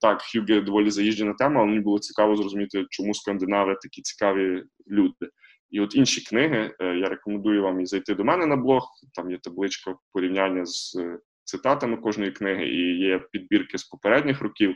Так, 0.00 0.22
Хюге 0.22 0.60
доволі 0.60 0.90
заїжджена 0.90 1.34
тема, 1.34 1.60
але 1.60 1.66
мені 1.68 1.80
було 1.80 1.98
цікаво 1.98 2.36
зрозуміти, 2.36 2.86
чому 2.90 3.14
скандинави 3.14 3.76
такі 3.82 4.02
цікаві 4.02 4.62
люди. 4.88 5.30
І 5.70 5.80
от 5.80 5.94
інші 5.94 6.20
книги 6.20 6.74
е, 6.80 6.96
я 6.96 7.08
рекомендую 7.08 7.62
вам 7.62 7.80
і 7.80 7.86
зайти 7.86 8.14
до 8.14 8.24
мене 8.24 8.46
на 8.46 8.56
блог. 8.56 8.88
Там 9.14 9.30
є 9.30 9.38
табличка 9.42 9.94
порівняння 10.12 10.66
з 10.66 10.96
е, 11.00 11.18
цитатами 11.44 11.96
кожної 11.96 12.30
книги, 12.30 12.66
і 12.66 12.98
є 12.98 13.18
підбірки 13.32 13.78
з 13.78 13.84
попередніх 13.84 14.40
років. 14.40 14.74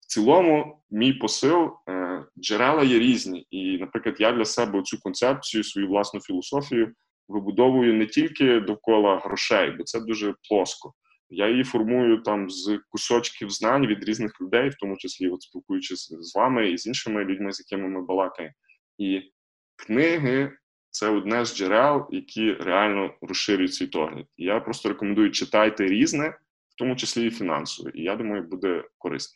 В 0.00 0.06
цілому, 0.06 0.82
мій 0.90 1.12
посил 1.12 1.70
е, 1.88 2.24
джерела 2.38 2.82
є 2.82 2.98
різні. 2.98 3.46
І, 3.50 3.78
наприклад, 3.78 4.16
я 4.18 4.32
для 4.32 4.44
себе 4.44 4.82
цю 4.82 5.00
концепцію, 5.00 5.64
свою 5.64 5.88
власну 5.88 6.20
філософію 6.20 6.92
вибудовую 7.28 7.94
не 7.94 8.06
тільки 8.06 8.60
довкола 8.60 9.18
грошей, 9.18 9.70
бо 9.70 9.84
це 9.84 10.00
дуже 10.00 10.34
плоско. 10.48 10.92
Я 11.34 11.48
її 11.48 11.64
формую 11.64 12.22
там 12.22 12.50
з 12.50 12.80
кусочків 12.88 13.50
знань 13.50 13.86
від 13.86 14.04
різних 14.04 14.40
людей, 14.40 14.68
в 14.68 14.74
тому 14.74 14.96
числі 14.96 15.28
от 15.28 15.42
спілкуючись 15.42 16.14
з 16.20 16.34
вами 16.34 16.70
і 16.70 16.78
з 16.78 16.86
іншими 16.86 17.24
людьми, 17.24 17.52
з 17.52 17.60
якими 17.60 17.88
ми 17.88 18.02
балакаємо. 18.02 18.54
І 18.98 19.32
книги 19.76 20.52
це 20.90 21.08
одне 21.08 21.44
з 21.44 21.56
джерел, 21.56 22.08
які 22.10 22.52
реально 22.52 23.14
розширюють 23.20 23.74
світогляд. 23.74 24.26
І 24.36 24.44
я 24.44 24.60
просто 24.60 24.88
рекомендую 24.88 25.30
читайте 25.30 25.86
різне, 25.86 26.28
в 26.68 26.74
тому 26.78 26.96
числі 26.96 27.26
і 27.26 27.30
фінансове. 27.30 27.90
І 27.94 28.02
я 28.02 28.16
думаю, 28.16 28.42
буде 28.42 28.84
корисно. 28.98 29.34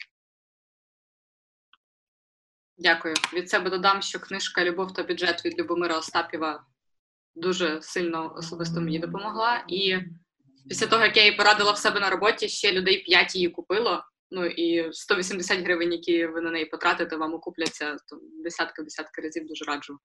Дякую. 2.79 3.15
Від 3.35 3.51
себе 3.51 3.71
додам, 3.71 4.03
що 4.03 4.21
книжка 4.21 4.65
Любов 4.65 4.95
та 4.95 5.03
бюджет 5.03 5.45
від 5.45 5.59
Любомира 5.59 5.99
Остапєва 5.99 6.65
дуже 7.35 7.83
сильно 7.83 8.35
особисто 8.35 8.81
мені 8.81 8.99
допомогла. 8.99 9.65
І 9.69 9.97
після 10.69 10.87
того, 10.87 11.05
як 11.05 11.17
я 11.17 11.25
її 11.25 11.37
порадила 11.37 11.73
в 11.73 11.79
себе 11.79 12.01
на 12.01 12.11
роботі, 12.11 12.49
ще 12.49 12.73
людей 12.73 13.03
5 13.03 13.35
її 13.35 13.49
купило. 13.49 14.05
Ну 14.31 14.47
і 14.47 14.93
180 14.93 15.61
гривень, 15.61 15.93
які 15.93 16.27
ви 16.27 16.41
на 16.41 16.51
неї 16.51 16.65
потратите, 16.65 17.17
вам 17.17 17.35
окупляться 17.35 17.97
то 18.09 18.21
десятки-десятки 18.45 19.23
разів 19.23 19.47
дуже 19.47 19.65
раджу. 19.65 19.99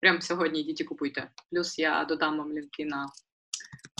Прямо 0.00 0.20
сьогодні 0.20 0.60
йдіть 0.60 0.80
і 0.80 0.84
купуйте. 0.84 1.30
Плюс 1.50 1.78
я 1.78 2.04
додам 2.04 2.38
вам 2.38 2.52
лінки 2.52 2.84
на 2.84 3.06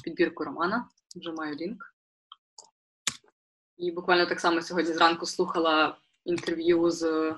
підбірку 0.05 0.45
Романа. 0.45 0.89
Вже 1.17 1.33
маю 1.33 1.57
лінк. 1.57 1.95
І 3.77 3.91
буквально 3.91 4.27
так 4.27 4.41
само 4.41 4.63
сьогодні 4.63 4.93
зранку 4.93 5.27
слухала 5.27 5.99
інтерв'ю 6.25 6.91
з 6.91 7.35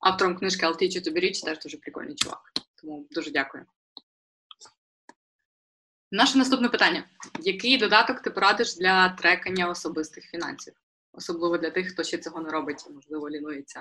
автором 0.00 0.36
книжки 0.36 0.66
I'll 0.66 0.82
Teach 0.82 0.96
You 0.96 1.08
to 1.08 1.12
be 1.12 1.24
Rich, 1.24 1.44
теж 1.44 1.58
дуже 1.58 1.76
прикольний 1.76 2.14
чувак. 2.14 2.52
Тому 2.80 3.06
дуже 3.10 3.30
дякую. 3.30 3.64
Наше 6.14 6.38
наступне 6.38 6.68
питання: 6.68 7.04
який 7.40 7.78
додаток 7.78 8.20
ти 8.20 8.30
порадиш 8.30 8.76
для 8.76 9.08
трекання 9.08 9.68
особистих 9.68 10.24
фінансів? 10.24 10.74
Особливо 11.12 11.58
для 11.58 11.70
тих, 11.70 11.92
хто 11.92 12.02
ще 12.02 12.18
цього 12.18 12.40
не 12.40 12.50
робить, 12.50 12.86
можливо, 12.94 13.30
лінується. 13.30 13.80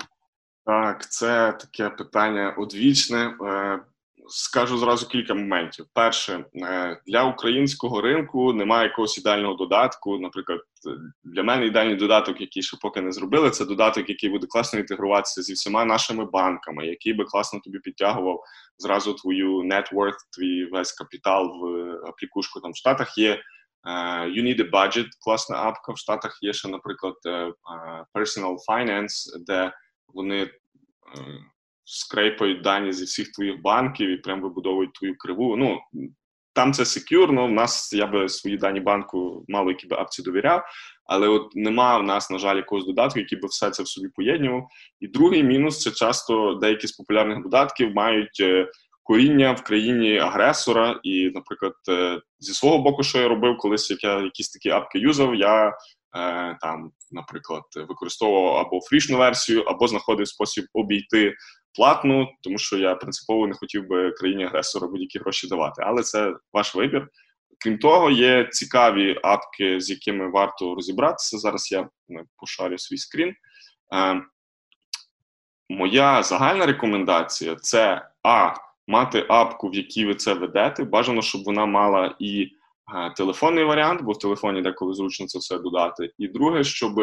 Так, 0.65 1.12
це 1.12 1.52
таке 1.52 1.89
питання 1.89 2.56
одвічне. 2.58 3.36
Е, 4.24 4.26
скажу 4.28 4.78
зразу 4.78 5.08
кілька 5.08 5.34
моментів. 5.34 5.86
Перше, 5.94 6.46
е, 6.56 7.02
для 7.08 7.24
українського 7.24 8.02
ринку 8.02 8.54
немає 8.54 8.88
якогось 8.88 9.18
ідеального 9.18 9.54
додатку. 9.54 10.18
Наприклад, 10.18 10.60
для 11.24 11.44
мене 11.44 11.66
ідеальний 11.66 11.96
додаток, 11.96 12.42
який 12.42 12.64
ще 12.64 12.78
поки 12.82 13.02
не 13.02 13.12
зробили, 13.12 13.50
це 13.50 13.66
додаток, 13.66 14.10
який 14.10 14.30
буде 14.30 14.48
класно 14.48 14.80
інтегруватися 14.80 15.42
зі 15.42 15.54
всіма 15.54 15.86
нашими 15.86 16.26
банками, 16.26 16.88
який 16.88 17.14
би 17.14 17.26
класно 17.26 17.60
тобі 17.60 17.80
підтягував 17.80 18.40
зразу 18.78 19.14
твою 19.14 19.62
net 19.62 19.94
worth, 19.94 20.18
твій 20.38 20.66
весь 20.66 20.92
капітал 20.94 21.46
в 21.46 21.92
аплікушку. 22.10 22.60
Там 22.60 22.72
в 22.72 22.78
Штатах 22.78 23.18
є. 23.18 23.42
Uh, 23.86 24.30
you 24.30 24.44
need 24.44 24.60
a 24.62 24.72
budget, 24.72 25.08
класна 25.20 25.58
апка. 25.58 25.92
В 25.94 25.98
Штатах 25.98 26.40
є 26.42 26.54
ще, 26.54 26.68
наприклад, 26.68 27.16
Personal 28.14 28.56
Finance, 28.70 29.44
де 29.48 29.74
вони 30.08 30.42
е, 30.42 30.50
скрейпають 31.86 32.62
дані 32.62 32.93
зі 32.93 33.06
всіх 33.06 33.32
твоїх 33.32 33.62
банків 33.62 34.10
і 34.10 34.17
прям 34.17 34.41
вибудовують 34.41 34.93
твою 34.93 35.17
криву. 35.17 35.56
Ну 35.56 35.80
там 36.54 36.74
це 36.74 36.86
секюрно. 36.86 37.48
В 37.48 37.52
нас 37.52 37.93
я 37.93 38.08
би 38.08 38.30
свої 38.30 38.58
дані 38.58 38.80
банку 38.80 39.46
мало 39.48 39.69
які 39.69 39.88
би 39.88 39.96
апці 39.96 40.22
довіряв, 40.22 40.63
але 41.06 41.28
от 41.28 41.56
нема 41.56 41.98
в 41.98 42.04
нас, 42.04 42.30
на 42.30 42.38
жаль, 42.38 42.56
якогось 42.56 42.86
додатку, 42.86 43.19
який 43.19 43.39
би 43.39 43.48
все 43.48 43.69
це 43.69 43.84
в 43.84 43.88
собі 43.88 44.08
поєднував. 44.15 44.67
І 45.00 45.08
другий 45.08 45.43
мінус 45.43 45.80
це 45.80 45.91
часто 45.91 46.54
деякі 46.54 46.88
з 46.88 46.91
популярних 46.91 47.43
додатків 47.43 47.93
мають. 47.93 48.39
Е, 48.39 48.67
коріння 49.06 49.52
в 49.52 49.63
країні 49.63 50.17
агресора, 50.17 51.00
і, 51.04 51.32
наприклад, 51.36 51.74
е, 51.89 52.22
зі 52.39 52.54
свого 52.54 52.78
боку, 52.78 53.04
що 53.04 53.19
я 53.19 53.28
робив, 53.28 53.58
колись 53.58 53.91
як 53.91 54.04
я 54.04 54.22
якісь 54.22 54.50
такі 54.50 54.69
апки 54.69 55.00
юзав, 55.00 55.36
я 55.36 55.74
Е, 56.15 56.58
там, 56.62 56.91
наприклад, 57.12 57.63
використовував 57.76 58.56
або 58.56 58.82
фрішну 58.82 59.17
версію, 59.17 59.62
або 59.62 59.88
знаходив 59.88 60.28
спосіб 60.28 60.65
обійти 60.74 61.36
платну, 61.76 62.28
тому 62.42 62.58
що 62.58 62.78
я 62.78 62.96
принципово 62.96 63.48
не 63.48 63.54
хотів 63.54 63.88
би 63.88 64.12
країні 64.12 64.46
агресора 64.46 64.88
будь-які 64.88 65.20
гроші 65.20 65.48
давати. 65.48 65.84
Але 65.86 66.04
це 66.04 66.34
ваш 66.54 66.76
вибір. 66.76 67.08
Крім 67.64 67.78
того, 67.78 68.12
є 68.12 68.48
цікаві 68.52 69.20
апки, 69.24 69.82
з 69.82 69.90
якими 69.90 70.30
варто 70.30 70.76
розібратися. 70.76 71.38
Зараз 71.38 71.72
я 71.72 71.90
пошарю 72.38 72.78
свій 72.78 72.98
скрін. 72.98 73.34
Е, 73.94 74.22
моя 75.70 76.24
загальна 76.24 76.66
рекомендація 76.66 77.56
це 77.56 78.10
а. 78.24 78.54
Мати 78.88 79.26
апку, 79.30 79.70
в 79.70 79.76
якій 79.76 80.06
ви 80.06 80.16
це 80.16 80.34
ведете. 80.34 80.84
Бажано, 80.84 81.22
щоб 81.22 81.44
вона 81.44 81.66
мала 81.66 82.16
і 82.20 82.50
телефонний 83.18 83.64
варіант, 83.64 84.02
бо 84.02 84.12
в 84.12 84.20
телефоні 84.20 84.62
деколи 84.62 84.94
зручно 84.94 85.28
це 85.28 85.40
все 85.40 85.58
додати. 85.58 86.12
І 86.18 86.28
друге, 86.28 86.64
щоб 86.64 87.00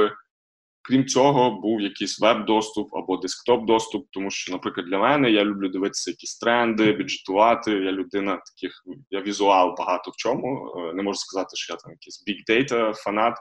крім 0.83 1.07
цього 1.07 1.51
був 1.51 1.81
якийсь 1.81 2.21
веб-доступ 2.21 2.95
або 2.95 3.17
десктоп-доступ, 3.17 4.07
тому 4.11 4.31
що, 4.31 4.53
наприклад, 4.53 4.87
для 4.87 4.99
мене 4.99 5.31
я 5.31 5.45
люблю 5.45 5.69
дивитися 5.69 6.11
якісь 6.11 6.39
тренди, 6.39 6.93
бюджетувати. 6.93 7.71
Я 7.71 7.93
людина 7.93 8.37
таких, 8.37 8.73
я 9.11 9.21
візуал 9.21 9.75
багато 9.79 10.11
в 10.11 10.17
чому. 10.17 10.75
Е, 10.77 10.95
не 10.95 11.03
можу 11.03 11.19
сказати, 11.19 11.57
що 11.57 11.73
я 11.73 11.77
там 11.77 11.93
якийсь 11.93 12.25
big 12.29 12.55
data 12.55 12.95
фанат. 12.95 13.35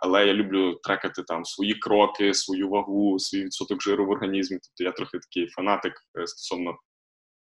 Але 0.00 0.26
я 0.26 0.34
люблю 0.34 0.80
трекати 0.82 1.22
там 1.22 1.44
свої 1.44 1.74
кроки, 1.74 2.34
свою 2.34 2.68
вагу, 2.68 3.18
свій 3.18 3.44
відсоток 3.44 3.82
жиру 3.82 4.06
в 4.06 4.10
організмі. 4.10 4.58
Тобто 4.62 4.84
я 4.84 4.92
трохи 4.92 5.18
такий 5.18 5.48
фанатик 5.48 5.92
е, 6.18 6.26
стосовно 6.26 6.76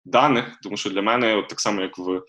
даних, 0.05 0.59
тому 0.62 0.76
що 0.76 0.90
для 0.90 1.02
мене, 1.02 1.36
от 1.36 1.48
так 1.48 1.61
само 1.61 1.80
як 1.80 1.98
в 1.98 2.22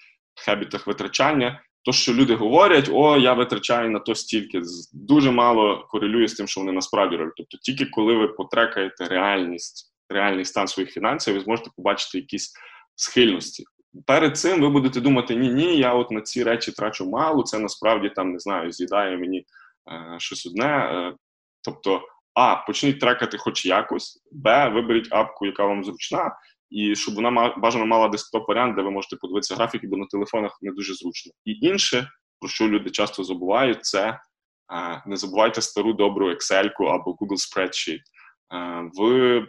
хебітах 0.46 0.88
витрачання, 0.88 1.64
то, 1.84 1.92
що 1.92 2.14
люди 2.14 2.36
говорять, 2.36 2.90
о, 2.94 3.18
я 3.18 3.34
витрачаю 3.34 3.90
на 3.90 4.00
то 4.00 4.16
стільки, 4.16 4.62
дуже 4.94 5.32
мало 5.32 5.88
корелює 5.90 6.28
з 6.28 6.34
тим, 6.34 6.48
що 6.48 6.62
вони 6.62 6.72
насправді 6.72 7.16
роблять. 7.16 7.36
Тобто, 7.38 7.58
тільки 7.58 7.86
коли 7.86 8.14
ви 8.16 8.28
потрекаєте 8.28 9.08
реальність, 9.08 9.94
реальний 10.10 10.46
стан 10.46 10.68
своїх 10.68 10.92
фінансів, 10.92 11.34
ви 11.34 11.40
зможете 11.40 11.70
побачити 11.76 12.18
якісь 12.18 12.54
схильності. 12.96 13.64
Перед 14.06 14.38
цим 14.38 14.62
ви 14.62 14.70
будете 14.70 15.02
думати, 15.02 15.36
ні, 15.36 15.50
ні, 15.50 15.78
я 15.78 15.94
от 15.94 16.12
на 16.12 16.22
ці 16.22 16.44
речі 16.44 16.72
трачу 16.72 17.10
мало, 17.10 17.44
це 17.44 17.60
насправді 17.60 18.10
там 18.10 18.32
не 18.32 18.40
знаю, 18.40 18.72
з'їдає 18.72 19.18
мені 19.18 19.40
е, 19.40 20.16
щось 20.20 20.46
одне. 20.46 20.68
Е, 20.68 21.16
тобто, 21.62 22.02
а, 22.34 22.56
почніть 22.56 23.00
трекати 23.00 23.38
хоч 23.38 23.66
якось, 23.66 24.24
Б, 24.32 24.70
виберіть 24.70 25.14
апку, 25.14 25.46
яка 25.46 25.66
вам 25.66 25.84
зручна 25.84 26.36
і 26.72 26.96
щоб 26.96 27.16
вона 27.16 27.56
бажано 27.58 27.86
мала 27.86 28.08
десктоп 28.08 28.48
варіант, 28.48 28.76
де 28.76 28.82
ви 28.82 28.92
можете 28.92 29.16
подивитися 29.16 29.56
графіки, 29.56 29.88
бо 29.88 29.98
на 29.98 30.06
телефонах 30.06 30.58
не 30.62 30.72
дуже 30.72 30.94
зручно. 30.94 31.32
І 31.46 31.52
інше, 31.52 32.08
про 32.40 32.50
що 32.50 32.68
люди 32.68 32.90
часто 32.90 33.24
забувають, 33.24 33.86
це 33.86 34.20
Не 35.06 35.16
забувайте 35.16 35.62
стару 35.62 35.94
добру 35.94 36.30
Excel 36.32 36.70
або 36.80 37.12
Google 37.12 37.38
Spreadsheet. 37.38 38.00
В, 38.98 39.48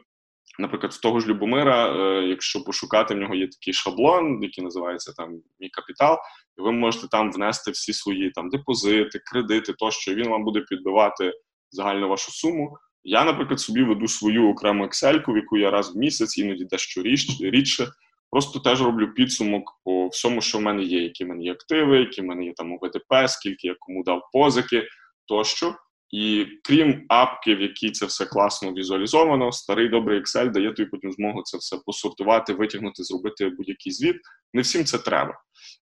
наприклад, 0.58 0.92
в 0.92 1.00
того 1.00 1.20
ж 1.20 1.26
Любомира, 1.26 1.86
якщо 2.20 2.64
пошукати 2.64 3.14
в 3.14 3.18
нього 3.18 3.34
є 3.34 3.48
такий 3.48 3.74
шаблон, 3.74 4.42
який 4.42 4.64
називається 4.64 5.12
там 5.12 5.42
Мій 5.60 5.68
капітал, 5.68 6.18
і 6.58 6.62
ви 6.62 6.72
можете 6.72 7.08
там 7.08 7.32
внести 7.32 7.70
всі 7.70 7.92
свої 7.92 8.30
там 8.30 8.48
депозити, 8.48 9.18
кредити, 9.18 9.72
тощо 9.72 10.14
він 10.14 10.28
вам 10.28 10.44
буде 10.44 10.60
підбивати 10.60 11.32
загальну 11.70 12.08
вашу 12.08 12.32
суму. 12.32 12.76
Я, 13.04 13.24
наприклад, 13.24 13.60
собі 13.60 13.82
веду 13.82 14.08
свою 14.08 14.48
окрему 14.48 14.84
Excel, 14.84 15.32
в 15.32 15.36
яку 15.36 15.56
я 15.56 15.70
раз 15.70 15.94
в 15.94 15.98
місяць, 15.98 16.38
іноді 16.38 16.64
дещо 16.64 17.02
рідше. 17.40 17.88
Просто 18.30 18.60
теж 18.60 18.82
роблю 18.82 19.14
підсумок 19.14 19.80
по 19.84 20.08
всьому, 20.08 20.40
що 20.40 20.58
в 20.58 20.62
мене 20.62 20.82
є, 20.82 21.02
які 21.02 21.24
в 21.24 21.28
мене 21.28 21.44
є 21.44 21.52
активи, 21.52 21.98
які 21.98 22.20
в 22.20 22.24
мене 22.24 22.44
є 22.44 22.52
там 22.56 22.72
ОВДП, 22.72 23.28
скільки 23.28 23.66
я 23.68 23.74
кому 23.78 24.02
дав 24.04 24.22
позики 24.32 24.86
тощо. 25.28 25.74
І 26.10 26.46
крім 26.64 27.04
апки, 27.08 27.54
в 27.54 27.60
якій 27.60 27.90
це 27.90 28.06
все 28.06 28.26
класно 28.26 28.72
візуалізовано, 28.72 29.52
старий 29.52 29.88
добрий 29.88 30.20
Excel 30.20 30.50
дає 30.50 30.72
тобі 30.72 30.88
потім 30.90 31.12
змогу 31.12 31.42
це 31.42 31.58
все 31.58 31.76
посортувати, 31.86 32.54
витягнути, 32.54 33.02
зробити 33.02 33.48
будь-який 33.48 33.92
звіт. 33.92 34.16
Не 34.54 34.62
всім 34.62 34.84
це 34.84 34.98
треба. 34.98 35.34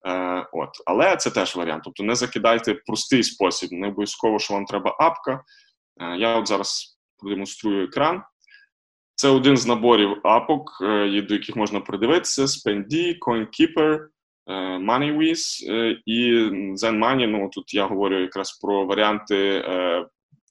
Е, 0.06 0.46
от. 0.52 0.70
Але 0.86 1.16
це 1.16 1.30
теж 1.30 1.56
варіант. 1.56 1.82
Тобто 1.84 2.02
не 2.02 2.14
закидайте 2.14 2.74
простий 2.74 3.22
спосіб, 3.22 3.72
не 3.72 3.88
обов'язково, 3.88 4.38
що 4.38 4.54
вам 4.54 4.64
треба 4.64 4.96
апка. 5.00 5.44
Е, 6.00 6.16
я 6.16 6.36
от 6.36 6.48
зараз 6.48 6.97
продемонструю 7.18 7.84
екран. 7.84 8.22
Це 9.18 9.28
один 9.28 9.56
з 9.56 9.66
наборів 9.66 10.16
апок, 10.24 10.78
е, 10.82 11.22
до 11.22 11.34
яких 11.34 11.56
можна 11.56 11.80
придивитися: 11.80 12.42
Spendy, 12.42 13.18
CoinKeeper, 13.18 13.98
е, 14.46 14.52
MoneyWiz 14.78 15.70
е, 15.72 15.96
і 16.06 16.32
ZenMoney. 16.74 17.26
Ну 17.26 17.50
тут 17.52 17.74
я 17.74 17.86
говорю 17.86 18.20
якраз 18.20 18.52
про 18.52 18.86
варіанти 18.86 19.64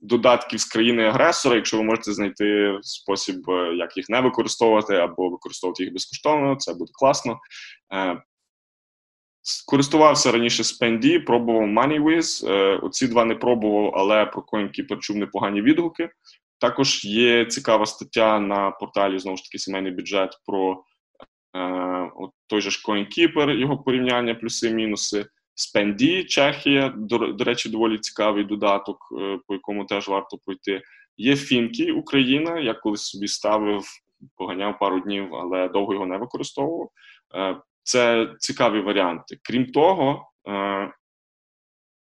додатків 0.01 0.59
з 0.59 0.65
країни-агресора. 0.65 1.55
Якщо 1.55 1.77
ви 1.77 1.83
можете 1.83 2.13
знайти 2.13 2.77
спосіб, 2.81 3.35
як 3.75 3.97
їх 3.97 4.09
не 4.09 4.21
використовувати, 4.21 4.95
або 4.95 5.29
використовувати 5.29 5.83
їх 5.83 5.93
безкоштовно, 5.93 6.55
це 6.55 6.73
буде 6.73 6.91
класно. 6.93 7.39
Користувався 9.67 10.31
раніше 10.31 10.63
Spendy, 10.63 11.25
пробував 11.25 11.63
MoneyWiz. 11.63 12.49
Оці 12.85 13.07
два 13.07 13.25
не 13.25 13.35
пробував, 13.35 13.91
але 13.95 14.25
про 14.25 14.41
CoinKeeper 14.41 14.99
чув 14.99 15.17
непогані 15.17 15.61
відгуки. 15.61 16.09
Також 16.59 17.05
є 17.05 17.45
цікава 17.45 17.85
стаття 17.85 18.39
на 18.39 18.71
порталі 18.71 19.19
знову 19.19 19.37
ж 19.37 19.43
таки 19.43 19.59
сімейний 19.59 19.91
бюджет 19.91 20.37
про 20.45 20.83
е, 21.55 21.59
от 22.15 22.31
той 22.47 22.61
же 22.61 22.69
ж 22.69 22.83
CoinKeeper, 22.87 23.51
його 23.51 23.77
порівняння, 23.77 24.35
плюси-мінуси. 24.35 25.25
Spendy, 25.57 26.25
Чехія, 26.25 26.93
до, 26.97 27.17
до 27.17 27.43
речі, 27.43 27.69
доволі 27.69 27.97
цікавий 27.97 28.43
додаток, 28.43 28.97
е, 29.21 29.39
по 29.47 29.53
якому 29.53 29.85
теж 29.85 30.07
варто 30.07 30.37
пройти. 30.37 30.81
Є 31.17 31.35
Фінкі, 31.35 31.91
Україна. 31.91 32.59
Я 32.59 32.73
колись 32.73 33.01
собі 33.01 33.27
ставив, 33.27 33.83
поганяв 34.35 34.79
пару 34.79 34.99
днів, 34.99 35.35
але 35.35 35.69
довго 35.69 35.93
його 35.93 36.05
не 36.05 36.17
використовував. 36.17 36.89
Е, 37.35 37.57
це 37.83 38.33
цікаві 38.39 38.81
варіанти. 38.81 39.37
Крім 39.43 39.65
того, 39.65 40.31
е, 40.47 40.91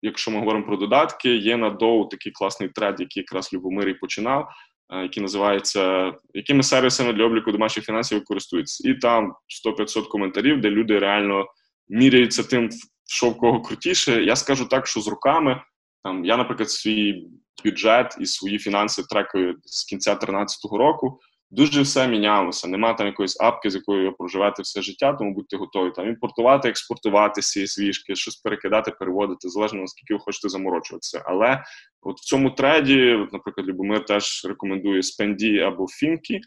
якщо 0.01 0.31
ми 0.31 0.39
говоримо 0.39 0.65
про 0.65 0.77
додатки, 0.77 1.35
є 1.35 1.57
на 1.57 1.69
Доу 1.69 2.05
такий 2.05 2.31
класний 2.31 2.69
тред, 2.69 2.99
який 2.99 3.21
якраз 3.21 3.53
Любомир 3.53 3.89
і 3.89 3.93
починав, 3.93 4.49
е, 4.93 5.01
який 5.01 5.23
називається 5.23 6.13
Якими 6.33 6.63
сервісами 6.63 7.13
для 7.13 7.25
обліку 7.25 7.51
домашніх 7.51 7.85
фінансів 7.85 8.23
користуються? 8.23 8.89
І 8.89 8.93
там 8.93 9.33
100-500 9.65 10.07
коментарів, 10.07 10.61
де 10.61 10.69
люди 10.69 10.99
реально 10.99 11.45
міряються 11.89 12.43
тим, 12.43 12.69
що 13.09 13.29
в 13.29 13.37
кого 13.37 13.61
крутіше. 13.61 14.23
Я 14.23 14.35
скажу 14.35 14.65
так, 14.65 14.87
що 14.87 15.01
з 15.01 15.07
руками 15.07 15.61
там 16.03 16.25
я, 16.25 16.37
наприклад, 16.37 16.69
свій 16.69 17.27
бюджет 17.65 18.17
і 18.19 18.25
свої 18.25 18.59
фінанси 18.59 19.03
трекаю 19.09 19.55
з 19.63 19.85
кінця 19.85 20.11
2013 20.11 20.71
року 20.71 21.19
дуже 21.49 21.81
все 21.81 22.07
мінялося. 22.07 22.67
Нема 22.67 22.93
там 22.93 23.07
якоїсь 23.07 23.41
апки, 23.41 23.69
з 23.69 23.75
якою 23.75 24.05
ви 24.05 24.11
проживете 24.11 24.61
все 24.61 24.81
життя, 24.81 25.13
тому 25.13 25.33
будьте 25.33 25.57
готові 25.57 25.91
там 25.91 26.07
імпортувати, 26.07 26.69
експортувати 26.69 27.41
ці 27.41 27.67
свіжки, 27.67 28.15
щось 28.15 28.35
перекидати, 28.35 28.91
переводити, 28.91 29.49
залежно 29.49 29.81
наскільки 29.81 30.13
ви 30.13 30.19
хочете 30.19 30.49
заморочуватися. 30.49 31.23
Але 31.25 31.63
от 32.01 32.17
в 32.17 32.23
цьому 32.23 32.51
треді, 32.51 33.13
от, 33.13 33.33
наприклад, 33.33 33.67
Любомир 33.67 34.05
теж 34.05 34.45
рекомендує 34.45 35.03
Спенді 35.03 35.59
або 35.59 35.87
Фінкі. 35.87 36.41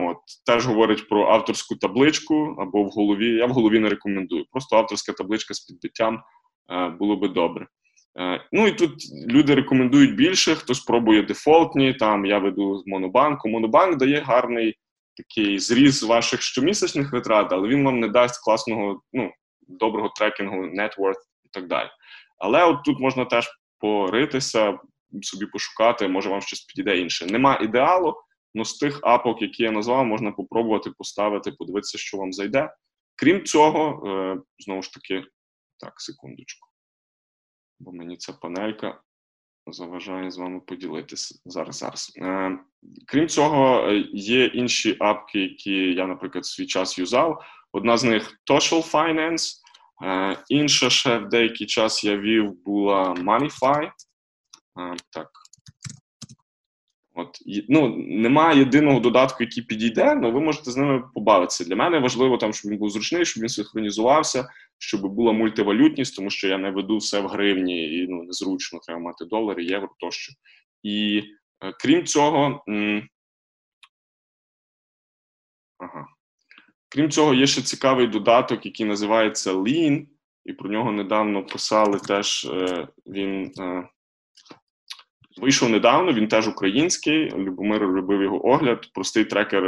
От 0.00 0.16
теж 0.46 0.66
говорить 0.66 1.08
про 1.08 1.26
авторську 1.28 1.76
табличку 1.76 2.56
або 2.58 2.82
в 2.82 2.88
голові. 2.88 3.34
Я 3.34 3.46
в 3.46 3.50
голові 3.50 3.78
не 3.78 3.88
рекомендую. 3.88 4.44
Просто 4.50 4.76
авторська 4.76 5.12
табличка 5.12 5.54
з 5.54 5.60
підбиттям 5.60 6.22
було 6.98 7.16
би 7.16 7.28
добре. 7.28 7.66
Е, 8.20 8.48
ну 8.52 8.66
і 8.66 8.72
тут 8.72 8.94
люди 9.28 9.54
рекомендують 9.54 10.14
більше, 10.14 10.54
хтось 10.54 10.80
пробує 10.80 11.22
дефолтні. 11.22 11.94
Там 11.94 12.26
я 12.26 12.38
веду 12.38 12.82
Монобанку. 12.86 13.48
Монобанк 13.48 13.96
дає 13.96 14.20
гарний 14.20 14.76
такий 15.16 15.58
зріз 15.58 16.02
ваших 16.02 16.42
щомісячних 16.42 17.12
витрат, 17.12 17.52
але 17.52 17.68
він 17.68 17.84
вам 17.84 18.00
не 18.00 18.08
дасть 18.08 18.44
класного, 18.44 19.02
ну, 19.12 19.32
доброго 19.68 20.08
трекінгу, 20.16 20.56
network 20.56 21.18
і 21.44 21.48
так 21.50 21.66
далі. 21.66 21.88
Але 22.38 22.64
от 22.64 22.84
тут 22.84 23.00
можна 23.00 23.24
теж 23.24 23.50
поритися, 23.78 24.78
собі 25.22 25.46
пошукати, 25.46 26.08
може 26.08 26.28
вам 26.28 26.40
щось 26.40 26.60
підійде 26.60 26.98
інше. 26.98 27.26
Нема 27.26 27.58
ідеалу, 27.62 28.14
але 28.54 28.64
з 28.64 28.72
тих 28.72 29.00
апок, 29.02 29.42
які 29.42 29.62
я 29.62 29.70
назвав, 29.70 30.06
можна 30.06 30.32
попробувати 30.32 30.90
поставити, 30.90 31.52
подивитися, 31.52 31.98
що 31.98 32.16
вам 32.16 32.32
зайде. 32.32 32.74
Крім 33.16 33.44
цього, 33.44 34.08
е, 34.08 34.40
знову 34.58 34.82
ж 34.82 34.92
таки, 34.92 35.24
так, 35.80 35.92
секундочку 36.00 36.71
бо 37.82 37.92
мені 37.92 38.16
ця 38.16 38.32
панелька 38.32 39.00
заважає 39.66 40.30
з 40.30 40.38
вами 40.38 40.60
поділитися 40.60 41.34
зараз. 41.44 41.76
зараз. 41.76 42.12
Е, 42.16 42.58
Крім 43.06 43.28
цього, 43.28 43.90
є 44.12 44.44
інші 44.44 44.96
апки, 45.00 45.40
які 45.40 45.72
я, 45.72 46.06
наприклад, 46.06 46.46
свій 46.46 46.66
час 46.66 46.98
юзав. 46.98 47.44
Одна 47.72 47.96
з 47.96 48.04
них 48.04 48.40
Social 48.50 48.90
Finance, 48.90 49.54
е, 50.04 50.36
інша 50.48 50.90
ще 50.90 51.18
в 51.18 51.28
деякий 51.28 51.66
час 51.66 52.04
я 52.04 52.16
вів 52.16 52.64
була 52.64 53.14
Moneyfy. 53.14 53.84
Е, 53.84 54.96
так, 55.10 55.30
От, 57.14 57.38
ну, 57.68 57.96
Немає 57.96 58.58
єдиного 58.58 59.00
додатку, 59.00 59.44
який 59.44 59.62
підійде, 59.62 60.04
але 60.04 60.30
ви 60.30 60.40
можете 60.40 60.70
з 60.70 60.76
ними 60.76 61.02
побавитися. 61.14 61.64
Для 61.64 61.76
мене 61.76 61.98
важливо, 61.98 62.36
там, 62.36 62.52
щоб 62.52 62.70
він 62.70 62.78
був 62.78 62.90
зручний, 62.90 63.24
щоб 63.24 63.42
він 63.42 63.48
синхронізувався, 63.48 64.48
щоб 64.82 65.00
була 65.00 65.32
мультивалютність, 65.32 66.16
тому 66.16 66.30
що 66.30 66.48
я 66.48 66.58
не 66.58 66.70
веду 66.70 66.96
все 66.96 67.20
в 67.20 67.26
гривні 67.26 67.98
і 67.98 68.06
ну, 68.08 68.22
незручно, 68.22 68.80
треба 68.86 69.00
мати 69.00 69.24
долари, 69.24 69.64
євро 69.64 69.88
тощо. 69.98 70.32
І 70.82 71.22
е, 71.64 71.72
крім 71.80 72.06
цього, 72.06 72.64
ага. 75.78 76.06
крім 76.88 77.10
цього, 77.10 77.34
є 77.34 77.46
ще 77.46 77.62
цікавий 77.62 78.06
додаток, 78.06 78.66
який 78.66 78.86
називається 78.86 79.52
Lean, 79.52 80.06
і 80.44 80.52
про 80.52 80.70
нього 80.70 80.92
недавно 80.92 81.46
писали 81.46 81.98
теж 81.98 82.44
е, 82.44 82.88
він. 83.06 83.52
Е, 83.58 83.88
Вийшов 85.36 85.68
недавно, 85.68 86.12
він 86.12 86.28
теж 86.28 86.48
український. 86.48 87.30
Любомир 87.30 87.82
робив 87.82 88.22
його 88.22 88.46
огляд, 88.46 88.92
простий 88.92 89.24
трекер 89.24 89.64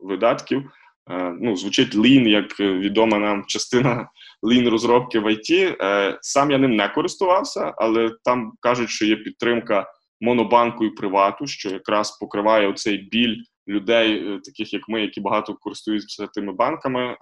видатків. 0.00 0.70
Е, 1.10 1.34
ну, 1.40 1.56
Звучить 1.56 1.94
Lean, 1.94 2.28
як 2.28 2.60
відома 2.60 3.18
нам 3.18 3.44
частина 3.46 4.08
Lean 4.42 4.70
розробки 4.70 5.18
в 5.18 5.26
IT. 5.26 5.76
Е, 5.80 6.18
сам 6.20 6.50
я 6.50 6.58
ним 6.58 6.76
не 6.76 6.88
користувався, 6.88 7.74
але 7.76 8.10
там 8.24 8.52
кажуть, 8.60 8.90
що 8.90 9.06
є 9.06 9.16
підтримка 9.16 9.86
монобанку 10.20 10.84
і 10.84 10.90
привату, 10.90 11.46
що 11.46 11.70
якраз 11.70 12.18
покриває 12.18 12.68
оцей 12.68 12.98
біль 12.98 13.36
людей, 13.68 14.40
таких 14.44 14.72
як 14.72 14.88
ми, 14.88 15.00
які 15.00 15.20
багато 15.20 15.54
користуються 15.54 16.26
тими 16.26 16.52
банками. 16.52 17.16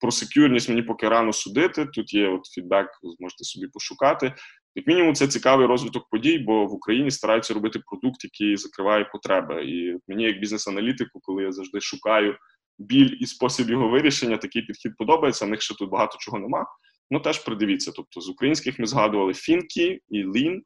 Про 0.00 0.10
секюрність 0.10 0.68
мені 0.68 0.82
поки 0.82 1.08
рано 1.08 1.32
судити. 1.32 1.86
Тут 1.86 2.14
є 2.14 2.28
от 2.28 2.46
фідбек, 2.46 2.88
зможете 3.18 3.44
собі 3.44 3.66
пошукати. 3.66 4.34
Як 4.74 4.86
мінімум, 4.86 5.14
це 5.14 5.28
цікавий 5.28 5.66
розвиток 5.66 6.08
подій, 6.10 6.38
бо 6.38 6.66
в 6.66 6.72
Україні 6.72 7.10
стараються 7.10 7.54
робити 7.54 7.80
продукт, 7.86 8.24
який 8.24 8.56
закриває 8.56 9.04
потреби. 9.04 9.64
І 9.64 9.98
мені, 10.08 10.24
як 10.24 10.40
бізнес-аналітику, 10.40 11.20
коли 11.22 11.42
я 11.42 11.52
завжди 11.52 11.80
шукаю 11.80 12.36
біль 12.78 13.16
і 13.20 13.26
спосіб 13.26 13.70
його 13.70 13.88
вирішення, 13.88 14.36
такий 14.36 14.62
підхід 14.62 14.96
подобається. 14.96 15.44
В 15.44 15.48
них 15.48 15.62
ще 15.62 15.74
тут 15.74 15.90
багато 15.90 16.16
чого 16.20 16.38
нема. 16.38 16.66
Ну 17.10 17.20
теж 17.20 17.38
придивіться. 17.38 17.92
Тобто 17.96 18.20
з 18.20 18.28
українських 18.28 18.78
ми 18.78 18.86
згадували 18.86 19.34
Фінкі 19.34 20.00
і 20.08 20.24
Лін. 20.24 20.62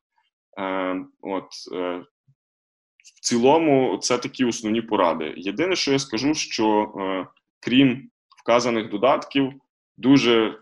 Е, 0.58 1.04
от 1.20 1.48
е, 1.72 2.04
в 3.16 3.20
цілому, 3.20 3.98
це 3.98 4.18
такі 4.18 4.44
основні 4.44 4.82
поради. 4.82 5.34
Єдине, 5.36 5.76
що 5.76 5.92
я 5.92 5.98
скажу, 5.98 6.34
що 6.34 6.92
е, 7.00 7.26
крім 7.60 8.10
вказаних 8.42 8.90
додатків, 8.90 9.52
дуже 9.96 10.60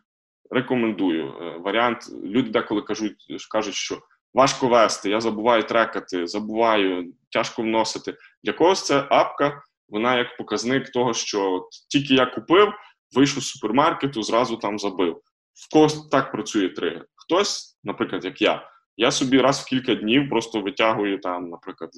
рекомендую. 0.51 1.29
Е, 1.29 1.59
варіант 1.59 1.99
люди 2.25 2.51
деколи 2.51 2.83
кажуть, 2.83 3.27
кажуть, 3.51 3.75
що 3.75 3.99
важко 4.35 4.69
вести, 4.69 5.11
я 5.11 5.21
забуваю 5.21 5.63
трекати, 5.63 6.27
забуваю, 6.27 7.13
тяжко 7.31 7.63
вносити. 7.63 8.17
Для 8.45 8.53
когось 8.53 8.87
це 8.87 9.07
апка, 9.11 9.63
вона 9.89 10.19
як 10.19 10.37
показник 10.37 10.91
того, 10.91 11.15
що 11.15 11.53
от, 11.53 11.67
тільки 11.89 12.15
я 12.15 12.27
купив, 12.27 12.73
вийшов 13.15 13.43
з 13.43 13.47
супермаркету, 13.47 14.23
зразу 14.23 14.57
там 14.57 14.79
забив. 14.79 15.21
В 15.55 15.73
когось 15.73 16.09
так 16.09 16.33
працює 16.33 16.69
тригер. 16.69 17.07
Хтось, 17.15 17.79
наприклад, 17.85 18.25
як 18.25 18.43
я, 18.43 18.71
Я 18.97 19.11
собі 19.11 19.41
раз 19.41 19.61
в 19.61 19.65
кілька 19.65 19.95
днів 19.95 20.29
просто 20.29 20.61
витягую 20.61 21.19
там, 21.19 21.49
наприклад, 21.51 21.91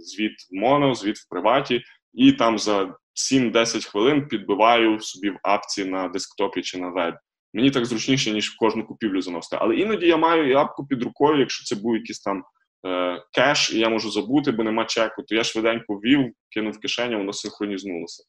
звіт 0.00 0.32
в 0.50 0.54
моно, 0.54 0.94
звіт 0.94 1.16
в 1.18 1.28
приваті, 1.28 1.82
і 2.14 2.32
там 2.32 2.58
за 2.58 2.94
7-10 3.32 3.90
хвилин 3.90 4.28
підбиваю 4.28 5.00
собі 5.00 5.30
в 5.30 5.38
апці 5.42 5.84
на 5.84 6.08
десктопі 6.08 6.62
чи 6.62 6.78
на 6.78 6.88
веб. 6.88 7.14
Мені 7.54 7.70
так 7.70 7.86
зручніше, 7.86 8.30
ніж 8.30 8.50
в 8.50 8.56
кожну 8.56 8.86
купівлю 8.86 9.22
заносити. 9.22 9.56
Але 9.60 9.76
іноді 9.76 10.06
я 10.06 10.16
маю 10.16 10.50
і 10.50 10.54
апку 10.54 10.86
під 10.86 11.02
рукою, 11.02 11.40
якщо 11.40 11.64
це 11.64 11.82
був 11.82 11.94
якийсь 11.94 12.20
там 12.20 12.44
е, 12.86 13.22
кеш, 13.32 13.72
і 13.72 13.78
я 13.78 13.88
можу 13.88 14.10
забути, 14.10 14.52
бо 14.52 14.62
нема 14.64 14.84
чеку, 14.84 15.22
то 15.22 15.34
я 15.34 15.44
швиденько 15.44 15.94
ввів, 15.94 16.32
кинув 16.50 16.72
в 16.72 16.80
кишеню, 16.80 17.18
воно 17.18 17.32
синхронізнулося. 17.32 18.24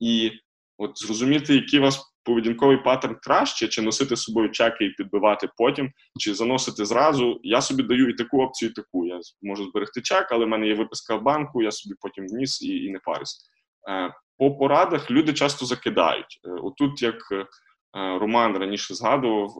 І 0.00 0.32
от 0.78 0.98
зрозуміти, 0.98 1.54
який 1.54 1.78
у 1.78 1.82
вас 1.82 2.14
поведінковий 2.24 2.76
паттерн 2.76 3.16
краще, 3.22 3.68
чи 3.68 3.82
носити 3.82 4.16
з 4.16 4.22
собою 4.22 4.50
чеки 4.50 4.84
і 4.84 4.90
підбивати 4.90 5.48
потім, 5.56 5.90
чи 6.18 6.34
заносити 6.34 6.84
зразу. 6.84 7.40
Я 7.42 7.60
собі 7.60 7.82
даю 7.82 8.08
і 8.08 8.14
таку 8.14 8.42
опцію, 8.42 8.70
і 8.70 8.72
таку. 8.72 9.06
Я 9.06 9.20
можу 9.42 9.64
зберегти 9.64 10.00
чек, 10.02 10.28
але 10.30 10.44
в 10.44 10.48
мене 10.48 10.66
є 10.66 10.74
виписка 10.74 11.16
в 11.16 11.22
банку, 11.22 11.62
я 11.62 11.70
собі 11.70 11.94
потім 12.00 12.26
вніс 12.26 12.62
і, 12.62 12.84
і 12.84 12.90
не 12.90 12.98
парюсь. 12.98 13.46
Е, 13.90 14.14
по 14.38 14.56
порадах 14.56 15.10
люди 15.10 15.32
часто 15.32 15.66
закидають. 15.66 16.40
Е, 16.44 16.50
отут, 16.50 17.02
як 17.02 17.16
Роман 18.20 18.58
раніше 18.58 18.94
згадував, 18.94 19.50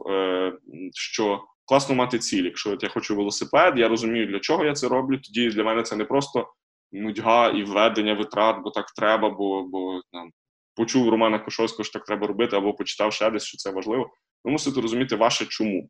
що 0.93 1.43
класно 1.65 1.95
мати 1.95 2.19
ціль. 2.19 2.43
Якщо 2.43 2.71
от 2.71 2.83
я 2.83 2.89
хочу 2.89 3.15
велосипед, 3.15 3.79
я 3.79 3.87
розумію, 3.87 4.27
для 4.27 4.39
чого 4.39 4.65
я 4.65 4.73
це 4.73 4.87
роблю. 4.87 5.17
Тоді 5.17 5.49
для 5.49 5.63
мене 5.63 5.83
це 5.83 5.95
не 5.95 6.05
просто 6.05 6.47
нудьга 6.91 7.49
і 7.49 7.63
введення 7.63 8.13
витрат, 8.13 8.57
бо 8.63 8.69
так 8.71 8.85
треба, 8.95 9.29
бо 9.29 9.63
бо 9.63 10.01
там, 10.11 10.31
почув 10.75 11.09
Романа 11.09 11.39
Кошовського, 11.39 11.83
що 11.83 11.93
так 11.93 12.05
треба 12.05 12.27
робити, 12.27 12.55
або 12.55 12.73
почитав 12.73 13.13
ще 13.13 13.29
десь, 13.29 13.43
що 13.43 13.57
це 13.57 13.71
важливо. 13.71 14.09
Ви 14.43 14.51
мусите 14.51 14.81
розуміти 14.81 15.15
ваше 15.15 15.45
чому. 15.45 15.89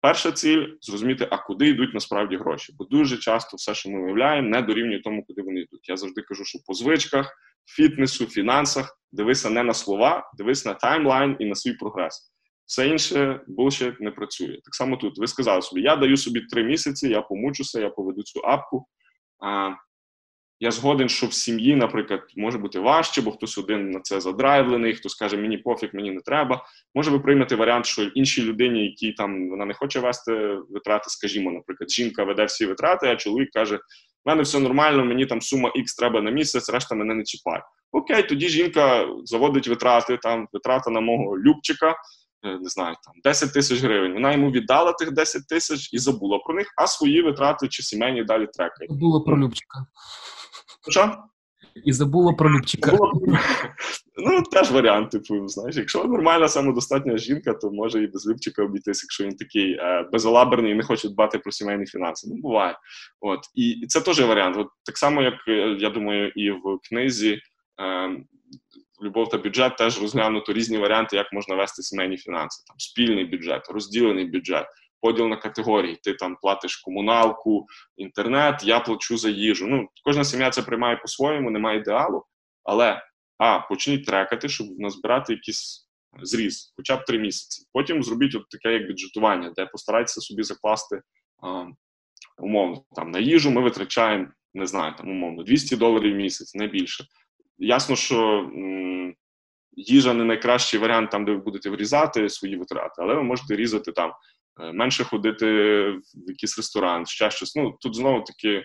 Перша 0.00 0.32
ціль 0.32 0.66
зрозуміти, 0.80 1.28
а 1.30 1.38
куди 1.38 1.68
йдуть 1.68 1.94
насправді 1.94 2.36
гроші. 2.36 2.74
Бо 2.78 2.84
дуже 2.84 3.18
часто 3.18 3.56
все, 3.56 3.74
що 3.74 3.90
ми 3.90 4.02
виявляємо, 4.02 4.48
не 4.48 4.62
дорівнює 4.62 5.00
тому, 5.00 5.24
куди 5.24 5.42
вони 5.42 5.60
йдуть. 5.60 5.88
Я 5.88 5.96
завжди 5.96 6.22
кажу, 6.22 6.44
що 6.44 6.58
по 6.66 6.74
звичках, 6.74 7.36
фітнесу, 7.66 8.26
фінансах 8.26 8.98
дивися 9.12 9.50
не 9.50 9.62
на 9.62 9.74
слова, 9.74 10.30
дивись 10.38 10.64
на 10.64 10.74
таймлайн 10.74 11.36
і 11.38 11.44
на 11.44 11.54
свій 11.54 11.72
прогрес. 11.72 12.32
Все 12.72 12.88
інше 12.88 13.40
булшит 13.46 14.00
не 14.00 14.10
працює. 14.10 14.58
Так 14.64 14.74
само 14.74 14.96
тут 14.96 15.18
ви 15.18 15.26
сказали 15.26 15.62
собі, 15.62 15.82
я 15.82 15.96
даю 15.96 16.16
собі 16.16 16.40
три 16.40 16.64
місяці, 16.64 17.08
я 17.08 17.20
помучуся, 17.20 17.80
я 17.80 17.90
поведу 17.90 18.22
цю 18.22 18.40
апку. 18.40 18.86
А, 19.44 19.70
Я 20.60 20.70
згоден, 20.70 21.08
що 21.08 21.26
в 21.26 21.32
сім'ї, 21.32 21.76
наприклад, 21.76 22.20
може 22.36 22.58
бути 22.58 22.78
важче, 22.78 23.22
бо 23.22 23.32
хтось 23.32 23.58
один 23.58 23.90
на 23.90 24.00
це 24.00 24.20
задрайвлений, 24.20 24.94
хто 24.94 25.08
скаже, 25.08 25.36
мені 25.36 25.58
пофіг, 25.58 25.90
мені 25.92 26.10
не 26.10 26.20
треба. 26.20 26.64
Може 26.94 27.10
ви 27.10 27.18
приймете 27.20 27.56
варіант, 27.56 27.86
що 27.86 28.02
іншій 28.02 28.42
людині, 28.42 28.84
якій 28.84 29.12
там 29.12 29.50
вона 29.50 29.64
не 29.64 29.74
хоче 29.74 30.00
вести 30.00 30.58
витрати, 30.70 31.10
скажімо, 31.10 31.50
наприклад, 31.50 31.90
жінка 31.90 32.24
веде 32.24 32.44
всі 32.44 32.66
витрати, 32.66 33.06
а 33.06 33.16
чоловік 33.16 33.50
каже: 33.50 33.76
в 33.76 33.80
мене 34.28 34.42
все 34.42 34.58
нормально, 34.58 35.04
мені 35.04 35.26
там 35.26 35.40
сума 35.40 35.72
X 35.76 35.98
треба 35.98 36.20
на 36.20 36.30
місяць, 36.30 36.70
решта 36.70 36.94
мене 36.94 37.14
не 37.14 37.24
чіпає. 37.24 37.62
Окей, 37.92 38.22
тоді 38.22 38.48
жінка 38.48 39.06
заводить 39.24 39.68
витрати, 39.68 40.16
там 40.16 40.48
витрата 40.52 40.90
на 40.90 41.00
мого 41.00 41.38
любчика. 41.38 41.96
Е, 42.44 42.58
не 42.58 42.68
знаю, 42.68 42.96
там 43.04 43.14
10 43.24 43.52
тисяч 43.52 43.82
гривень. 43.82 44.12
Вона 44.12 44.32
йому 44.32 44.50
віддала 44.50 44.92
тих 44.92 45.12
10 45.12 45.46
тисяч 45.48 45.92
і 45.92 45.98
забула 45.98 46.38
про 46.38 46.54
них, 46.54 46.72
а 46.76 46.86
свої 46.86 47.22
витрати 47.22 47.68
чи 47.68 47.82
сімейні 47.82 48.24
далі 48.24 48.46
трекає. 48.46 48.88
Забула 48.88 49.20
про 49.20 49.38
Любчика. 49.38 49.86
Що? 50.90 51.14
І 51.84 51.92
забула 51.92 52.32
про 52.32 52.50
Любчика. 52.50 52.98
Ну, 54.16 54.42
теж 54.42 54.70
варіант, 54.70 55.10
типу, 55.10 55.48
знаєш, 55.48 55.76
якщо 55.76 56.04
нормальна 56.04 56.48
самодостатня 56.48 57.18
жінка, 57.18 57.54
то 57.54 57.70
може 57.70 58.02
і 58.02 58.06
без 58.06 58.26
Любчика 58.26 58.62
обійтись, 58.62 59.02
якщо 59.02 59.24
він 59.24 59.36
такий 59.36 59.72
е, 59.72 60.08
безалаберний 60.12 60.72
і 60.72 60.74
не 60.74 60.82
хоче 60.82 61.08
дбати 61.08 61.38
про 61.38 61.52
сімейні 61.52 61.86
фінанси. 61.86 62.28
Ну, 62.30 62.36
буває. 62.36 62.78
От. 63.20 63.40
І, 63.54 63.70
і 63.70 63.86
це 63.86 64.00
теж 64.00 64.20
варіант. 64.20 64.56
От 64.58 64.68
Так 64.84 64.98
само, 64.98 65.22
як 65.22 65.34
е, 65.48 65.76
я 65.80 65.90
думаю, 65.90 66.28
і 66.28 66.50
в 66.50 66.78
книзі. 66.88 67.40
Е, 67.80 68.16
любов 69.02 69.28
та 69.28 69.38
бюджет 69.38 69.76
теж 69.76 70.02
розглянуто 70.02 70.52
різні 70.52 70.78
варіанти, 70.78 71.16
як 71.16 71.32
можна 71.32 71.54
вести 71.54 71.82
сімейні 71.82 72.16
фінанси. 72.16 72.64
Там 72.66 72.76
спільний 72.78 73.24
бюджет, 73.24 73.68
розділений 73.68 74.24
бюджет, 74.24 74.66
поділ 75.00 75.26
на 75.26 75.36
категорії. 75.36 75.98
Ти 76.02 76.14
там 76.14 76.36
платиш 76.42 76.76
комуналку, 76.76 77.66
інтернет, 77.96 78.64
я 78.64 78.80
плачу 78.80 79.16
за 79.16 79.30
їжу. 79.30 79.66
Ну, 79.66 79.88
кожна 80.04 80.24
сім'я 80.24 80.50
це 80.50 80.62
приймає 80.62 80.96
по-своєму, 80.96 81.50
немає 81.50 81.78
ідеалу. 81.78 82.24
Але 82.64 83.02
а, 83.38 83.58
почніть 83.58 84.06
трекати, 84.06 84.48
щоб 84.48 84.66
назбирати 84.78 85.32
якийсь 85.32 85.88
зріз, 86.22 86.72
хоча 86.76 86.96
б 86.96 87.04
три 87.04 87.18
місяці. 87.18 87.66
Потім 87.72 88.02
зробіть 88.02 88.34
от 88.34 88.48
таке 88.48 88.72
як 88.72 88.86
бюджетування, 88.86 89.52
де 89.56 89.66
постарайтеся 89.66 90.20
собі 90.20 90.42
закласти 90.42 91.02
а, 91.42 91.64
умовно 92.38 92.84
там 92.96 93.10
на 93.10 93.18
їжу. 93.18 93.50
Ми 93.50 93.60
витрачаємо. 93.60 94.26
Не 94.54 94.66
знаю, 94.66 94.94
там 94.98 95.08
умовно 95.10 95.42
200 95.42 95.76
доларів 95.76 96.12
в 96.12 96.16
місяць, 96.16 96.54
не 96.54 96.66
більше. 96.66 97.04
Ясно, 97.58 97.96
що 97.96 98.50
їжа 99.72 100.14
не 100.14 100.24
найкращий 100.24 100.80
варіант 100.80 101.10
там, 101.10 101.24
де 101.24 101.32
ви 101.32 101.38
будете 101.38 101.70
врізати 101.70 102.28
свої 102.28 102.56
витрати, 102.56 102.94
але 102.98 103.14
ви 103.14 103.22
можете 103.22 103.56
різати 103.56 103.92
там, 103.92 104.12
е, 104.60 104.72
менше 104.72 105.04
ходити 105.04 105.46
в 106.14 106.28
якийсь 106.28 106.56
ресторан, 106.56 107.06
ще 107.06 107.30
щось. 107.30 107.56
Ну 107.56 107.76
тут 107.80 107.96
знову 107.96 108.20
таки 108.20 108.64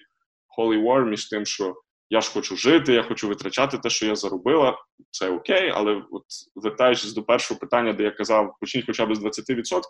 holy 0.57 0.83
war 0.83 1.05
між 1.05 1.29
тим, 1.29 1.45
що 1.45 1.75
я 2.09 2.21
ж 2.21 2.31
хочу 2.31 2.55
жити, 2.55 2.93
я 2.93 3.03
хочу 3.03 3.27
витрачати 3.27 3.77
те, 3.77 3.89
що 3.89 4.05
я 4.05 4.15
заробила. 4.15 4.77
Це 5.11 5.29
окей, 5.29 5.71
але 5.75 6.03
от 6.11 6.23
вертаючись 6.55 7.13
до 7.13 7.23
першого 7.23 7.59
питання, 7.59 7.93
де 7.93 8.03
я 8.03 8.11
казав, 8.11 8.55
почніть 8.59 8.85
хоча 8.85 9.05
б 9.05 9.15
з 9.15 9.19
20%, 9.19 9.81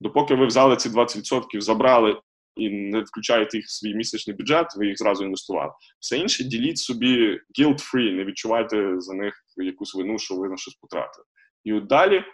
допоки 0.00 0.34
ви 0.34 0.46
взяли 0.46 0.76
ці 0.76 0.88
20%, 0.88 1.60
забрали 1.60 2.20
і 2.56 2.70
не 2.70 3.00
включаєте 3.00 3.56
їх 3.56 3.66
в 3.66 3.70
свій 3.70 3.94
місячний 3.94 4.36
бюджет, 4.36 4.66
ви 4.76 4.86
їх 4.86 4.98
зразу 4.98 5.24
інвестували. 5.24 5.72
Все 6.00 6.18
інше 6.18 6.44
діліть 6.44 6.78
собі 6.78 7.40
guilt-free, 7.58 8.12
не 8.12 8.24
відчувайте 8.24 9.00
за 9.00 9.14
них 9.14 9.34
якусь 9.56 9.94
вину, 9.94 10.18
що 10.18 10.34
ви 10.34 10.48
на 10.48 10.56
щось 10.56 10.74
потратили. 10.74 11.24
І 11.64 11.72
от 11.72 11.86
далі, 11.86 12.24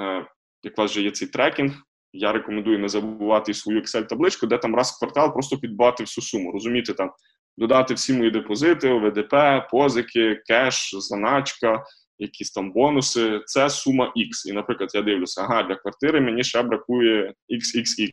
е, 0.00 0.26
як 0.62 0.78
у 0.78 0.82
вас 0.82 0.90
вже 0.90 1.02
є 1.02 1.10
цей 1.10 1.28
трекінг, 1.28 1.72
я 2.12 2.32
рекомендую 2.32 2.78
не 2.78 2.88
забувати 2.88 3.54
свою 3.54 3.80
Excel-табличку, 3.80 4.46
де 4.46 4.58
там 4.58 4.74
раз 4.74 4.90
в 4.90 4.98
квартал 4.98 5.32
просто 5.32 5.58
підбати 5.58 6.02
всю 6.04 6.24
суму. 6.24 6.52
Розумієте, 6.52 6.94
там 6.94 7.10
додати 7.56 7.94
всі 7.94 8.12
мої 8.12 8.30
депозити, 8.30 8.88
ОВДП, 8.88 9.34
позики, 9.70 10.42
кеш, 10.46 10.90
заначка, 10.94 11.84
якісь 12.18 12.50
там 12.50 12.72
бонуси. 12.72 13.40
Це 13.46 13.70
сума 13.70 14.12
X. 14.16 14.50
І, 14.50 14.52
наприклад, 14.52 14.90
я 14.94 15.02
дивлюся, 15.02 15.42
ага, 15.42 15.62
для 15.62 15.74
квартири 15.74 16.20
мені 16.20 16.44
ще 16.44 16.62
бракує 16.62 17.34
XXX. 17.50 18.12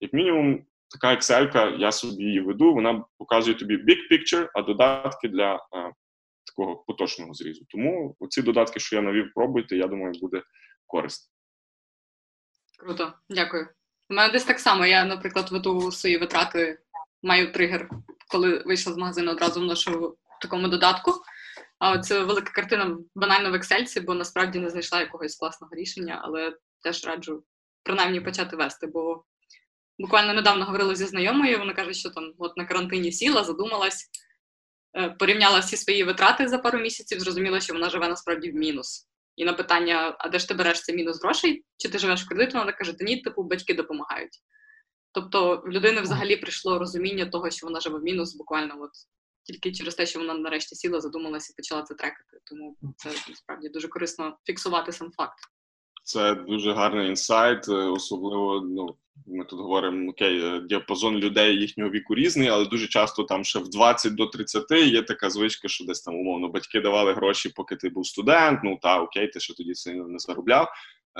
Як 0.00 0.12
мінімум, 0.12 0.64
така 0.92 1.16
Excel, 1.16 1.78
я 1.78 1.92
собі 1.92 2.24
її 2.24 2.40
веду, 2.40 2.74
вона 2.74 3.04
показує 3.18 3.56
тобі 3.56 3.76
big 3.76 3.98
picture, 4.12 4.48
а 4.54 4.62
додатки 4.62 5.28
для 5.28 5.54
е, 5.54 5.92
такого 6.46 6.76
поточного 6.76 7.34
зрізу. 7.34 7.64
Тому 7.68 8.16
ці 8.30 8.42
додатки, 8.42 8.80
що 8.80 8.96
я 8.96 9.02
навів, 9.02 9.32
пробуйте, 9.34 9.76
я 9.76 9.86
думаю, 9.86 10.12
буде 10.20 10.42
корисно. 10.86 11.32
Круто, 12.78 13.12
дякую. 13.30 13.68
У 14.10 14.14
мене 14.14 14.32
десь 14.32 14.44
так 14.44 14.60
само. 14.60 14.86
Я, 14.86 15.04
наприклад, 15.04 15.52
веду 15.52 15.92
свої 15.92 16.18
витрати, 16.18 16.78
маю 17.22 17.52
тригер, 17.52 17.90
коли 18.28 18.62
вийшла 18.66 18.92
з 18.92 18.96
магазину, 18.96 19.32
одразу 19.32 19.60
вношу 19.60 20.08
в 20.38 20.42
такому 20.42 20.68
додатку. 20.68 21.12
А 21.78 21.98
це 21.98 22.24
велика 22.24 22.52
картина 22.52 22.98
банально 23.14 23.50
в 23.50 23.54
Excel, 23.54 24.04
бо 24.04 24.14
насправді 24.14 24.58
не 24.58 24.70
знайшла 24.70 25.00
якогось 25.00 25.36
класного 25.36 25.74
рішення, 25.74 26.20
але 26.24 26.56
теж 26.82 27.04
раджу 27.04 27.44
принаймні 27.82 28.20
почати 28.20 28.56
вести, 28.56 28.86
бо 28.86 29.24
буквально 30.02 30.34
недавно 30.34 30.64
говорила 30.64 30.94
зі 30.94 31.06
знайомою, 31.06 31.58
вона 31.58 31.74
каже, 31.74 31.94
що 31.94 32.10
там 32.10 32.32
от 32.38 32.56
на 32.56 32.64
карантині 32.64 33.12
сіла, 33.12 33.44
задумалась, 33.44 34.10
е, 34.96 35.10
порівняла 35.10 35.58
всі 35.58 35.76
свої 35.76 36.04
витрати 36.04 36.48
за 36.48 36.58
пару 36.58 36.78
місяців, 36.78 37.20
зрозуміла, 37.20 37.60
що 37.60 37.72
вона 37.72 37.90
живе 37.90 38.08
насправді 38.08 38.50
в 38.50 38.54
мінус. 38.54 39.08
І 39.36 39.44
на 39.44 39.52
питання: 39.52 40.16
а 40.18 40.28
де 40.28 40.38
ж 40.38 40.48
ти 40.48 40.54
береш 40.54 40.82
цей 40.82 40.96
мінус 40.96 41.22
грошей? 41.22 41.64
Чи 41.76 41.88
ти 41.88 41.98
живеш 41.98 42.24
в 42.24 42.28
кредит? 42.28 42.54
Вона 42.54 42.72
каже: 42.72 42.92
Та 42.92 43.04
ні, 43.04 43.16
типу, 43.16 43.42
батьки 43.42 43.74
допомагають. 43.74 44.38
Тобто 45.12 45.62
в 45.66 45.68
людини 45.68 46.00
взагалі 46.00 46.36
прийшло 46.36 46.78
розуміння 46.78 47.26
того, 47.26 47.50
що 47.50 47.66
вона 47.66 47.80
живе 47.80 47.98
в 47.98 48.02
мінус, 48.02 48.36
буквально 48.36 48.74
от 48.80 48.90
тільки 49.42 49.72
через 49.72 49.94
те, 49.94 50.06
що 50.06 50.18
вона 50.18 50.34
нарешті 50.34 50.74
сіла, 50.74 51.00
задумалася 51.00 51.52
і 51.52 51.56
почала 51.56 51.82
це 51.82 51.94
трекати. 51.94 52.38
Тому 52.44 52.76
це 52.96 53.10
насправді 53.28 53.68
дуже 53.68 53.88
корисно 53.88 54.36
фіксувати 54.44 54.92
сам 54.92 55.12
факт. 55.12 55.38
Це 56.04 56.34
дуже 56.34 56.72
гарний 56.72 57.08
інсайт, 57.08 57.68
е, 57.68 57.72
особливо 57.72 58.60
ну 58.60 58.96
ми 59.26 59.44
тут 59.44 59.60
говоримо 59.60 60.10
окей, 60.10 60.44
е, 60.44 60.60
діапазон 60.60 61.16
людей 61.16 61.56
їхнього 61.56 61.90
віку 61.90 62.14
різний, 62.14 62.48
але 62.48 62.64
дуже 62.64 62.88
часто 62.88 63.22
там 63.22 63.44
ще 63.44 63.58
в 63.58 63.68
20 63.68 64.14
до 64.14 64.26
30 64.26 64.70
є 64.70 65.02
така 65.02 65.30
звичка, 65.30 65.68
що 65.68 65.84
десь 65.84 66.00
там 66.00 66.14
умовно 66.14 66.48
батьки 66.48 66.80
давали 66.80 67.12
гроші, 67.12 67.52
поки 67.56 67.76
ти 67.76 67.88
був 67.88 68.06
студент. 68.06 68.60
Ну 68.64 68.78
та 68.82 69.00
окей, 69.00 69.28
ти 69.28 69.40
ще 69.40 69.54
тоді 69.54 69.74
сильно 69.74 70.08
не 70.08 70.18
заробляв. 70.18 70.68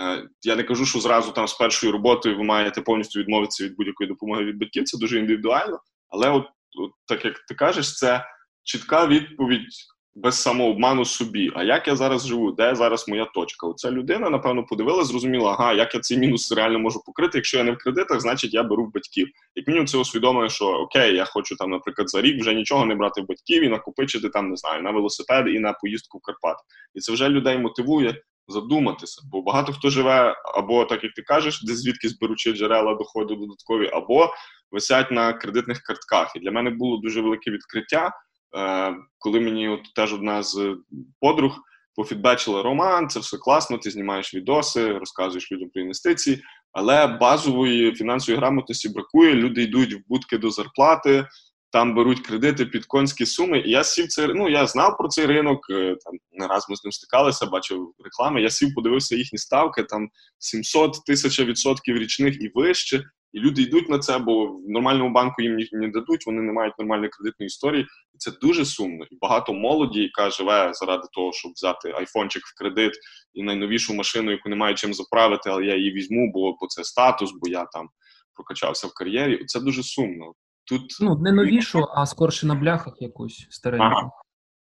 Е, 0.00 0.28
я 0.42 0.56
не 0.56 0.62
кажу, 0.62 0.86
що 0.86 1.00
зразу 1.00 1.32
там 1.32 1.48
з 1.48 1.54
першою 1.54 1.92
роботою 1.92 2.36
ви 2.36 2.44
маєте 2.44 2.80
повністю 2.80 3.20
відмовитися 3.20 3.64
від 3.64 3.76
будь-якої 3.76 4.08
допомоги 4.08 4.44
від 4.44 4.58
батьків. 4.58 4.84
Це 4.84 4.98
дуже 4.98 5.18
індивідуально. 5.18 5.80
Але, 6.08 6.30
от, 6.30 6.46
от 6.78 6.90
так 7.06 7.24
як 7.24 7.38
ти 7.38 7.54
кажеш, 7.54 7.96
це 7.96 8.24
чітка 8.62 9.06
відповідь 9.06 9.68
без 10.14 10.42
самообману 10.42 11.04
собі. 11.04 11.50
А 11.54 11.64
як 11.64 11.88
я 11.88 11.96
зараз 11.96 12.26
живу? 12.26 12.52
Де 12.52 12.74
зараз 12.74 13.08
моя 13.08 13.24
точка? 13.24 13.66
Оця 13.66 13.90
людина, 13.90 14.30
напевно, 14.30 14.64
подивилася, 14.64 15.04
зрозуміла, 15.04 15.52
ага, 15.52 15.72
як 15.72 15.94
я 15.94 16.00
цей 16.00 16.18
мінус 16.18 16.52
реально 16.52 16.78
можу 16.78 17.02
покрити. 17.06 17.38
Якщо 17.38 17.58
я 17.58 17.64
не 17.64 17.72
в 17.72 17.78
кредитах, 17.78 18.20
значить 18.20 18.54
я 18.54 18.62
беру 18.62 18.84
в 18.84 18.92
батьків. 18.92 19.28
Як 19.54 19.66
мінімум, 19.66 19.86
це 19.86 19.98
усвідомлює, 19.98 20.48
що 20.48 20.66
окей, 20.66 21.14
я 21.14 21.24
хочу 21.24 21.56
там, 21.56 21.70
наприклад, 21.70 22.10
за 22.10 22.22
рік 22.22 22.40
вже 22.40 22.54
нічого 22.54 22.86
не 22.86 22.94
брати 22.94 23.20
в 23.22 23.26
батьків 23.26 23.64
і 23.64 23.68
накопичити 23.68 24.28
там, 24.28 24.50
не 24.50 24.56
знаю, 24.56 24.82
на 24.82 24.90
велосипед 24.90 25.48
і 25.48 25.58
на 25.58 25.72
поїздку 25.72 26.18
в 26.18 26.20
Карпати. 26.20 26.62
І 26.94 27.00
це 27.00 27.12
вже 27.12 27.28
людей 27.28 27.58
мотивує. 27.58 28.22
Задуматися, 28.48 29.22
бо 29.32 29.42
багато 29.42 29.72
хто 29.72 29.90
живе 29.90 30.34
або 30.54 30.84
так 30.84 31.04
як 31.04 31.12
ти 31.12 31.22
кажеш, 31.22 31.62
де 31.64 31.74
звідки 31.74 32.08
зберучи 32.08 32.52
джерела 32.52 32.94
доходу 32.94 33.34
додаткові, 33.34 33.90
або 33.92 34.30
висять 34.70 35.10
на 35.10 35.32
кредитних 35.32 35.80
картках. 35.82 36.36
І 36.36 36.40
для 36.40 36.50
мене 36.50 36.70
було 36.70 36.96
дуже 36.96 37.20
велике 37.20 37.50
відкриття. 37.50 38.12
Е, 38.56 38.94
коли 39.18 39.40
мені 39.40 39.68
от 39.68 39.94
теж 39.94 40.14
одна 40.14 40.42
з 40.42 40.76
подруг 41.20 41.58
пофідбачила 41.96 42.62
Роман, 42.62 43.08
це 43.08 43.20
все 43.20 43.38
класно, 43.38 43.78
ти 43.78 43.90
знімаєш 43.90 44.34
відоси, 44.34 44.98
розказуєш 44.98 45.52
людям 45.52 45.70
про 45.70 45.82
інвестиції, 45.82 46.42
але 46.72 47.06
базової 47.06 47.94
фінансової 47.94 48.38
грамотності 48.38 48.88
бракує. 48.88 49.34
Люди 49.34 49.62
йдуть 49.62 49.94
в 49.94 50.00
будки 50.08 50.38
до 50.38 50.50
зарплати, 50.50 51.26
там 51.72 51.94
беруть 51.94 52.20
кредити 52.20 52.66
під 52.66 52.86
конські 52.86 53.26
суми. 53.26 53.58
І 53.58 53.70
я 53.70 53.84
сів 53.84 54.08
це, 54.08 54.26
ну 54.26 54.48
я 54.48 54.66
знав 54.66 54.96
про 54.98 55.08
цей 55.08 55.26
ринок, 55.26 55.66
е, 55.70 55.96
там 56.04 56.14
не 56.32 56.46
раз 56.46 56.66
ми 56.70 56.76
з 56.76 56.84
ним 56.84 56.92
стикалися, 56.92 57.46
бачив 57.46 57.94
реклами. 58.04 58.42
Я 58.42 58.50
сів, 58.50 58.74
подивився 58.74 59.16
їхні 59.16 59.38
ставки, 59.38 59.82
там 59.82 60.08
700 60.38 61.04
тисяч 61.06 61.40
відсотків 61.40 61.96
річних 61.96 62.42
і 62.42 62.50
вище. 62.54 63.04
І 63.32 63.40
люди 63.40 63.62
йдуть 63.62 63.88
на 63.88 63.98
це, 63.98 64.18
бо 64.18 64.46
в 64.46 64.68
нормальному 64.68 65.10
банку 65.10 65.42
їм 65.42 65.56
не 65.72 65.88
дадуть, 65.88 66.26
вони 66.26 66.42
не 66.42 66.52
мають 66.52 66.78
нормальної 66.78 67.10
кредитної 67.10 67.46
історії. 67.46 67.86
І 68.14 68.18
це 68.18 68.30
дуже 68.30 68.64
сумно. 68.64 69.04
І 69.10 69.16
багато 69.20 69.52
молоді, 69.52 70.00
яка 70.02 70.30
живе 70.30 70.70
заради 70.74 71.08
того, 71.12 71.32
щоб 71.32 71.52
взяти 71.52 71.92
айфончик 71.96 72.42
в 72.42 72.58
кредит 72.58 72.92
і 73.34 73.42
найновішу 73.42 73.94
машину, 73.94 74.30
яку 74.30 74.48
не 74.48 74.56
маю 74.56 74.74
чим 74.74 74.94
заправити, 74.94 75.50
але 75.50 75.64
я 75.64 75.76
її 75.76 75.92
візьму, 75.92 76.32
бо, 76.34 76.52
бо 76.60 76.66
це 76.66 76.84
статус, 76.84 77.32
бо 77.40 77.48
я 77.48 77.64
там 77.64 77.88
прокачався 78.34 78.86
в 78.86 78.94
кар'єрі. 78.94 79.44
Це 79.46 79.60
дуже 79.60 79.82
сумно. 79.82 80.32
Тут 80.64 80.96
ну 81.00 81.18
не 81.18 81.32
новішу, 81.32 81.86
а 81.94 82.06
скорше 82.06 82.46
на 82.46 82.54
бляхах 82.54 82.94
якусь 83.00 83.46
стареньку. 83.50 83.84
Ага. 83.84 84.10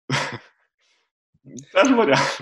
Теж 1.73 1.91
варіант. 1.91 2.41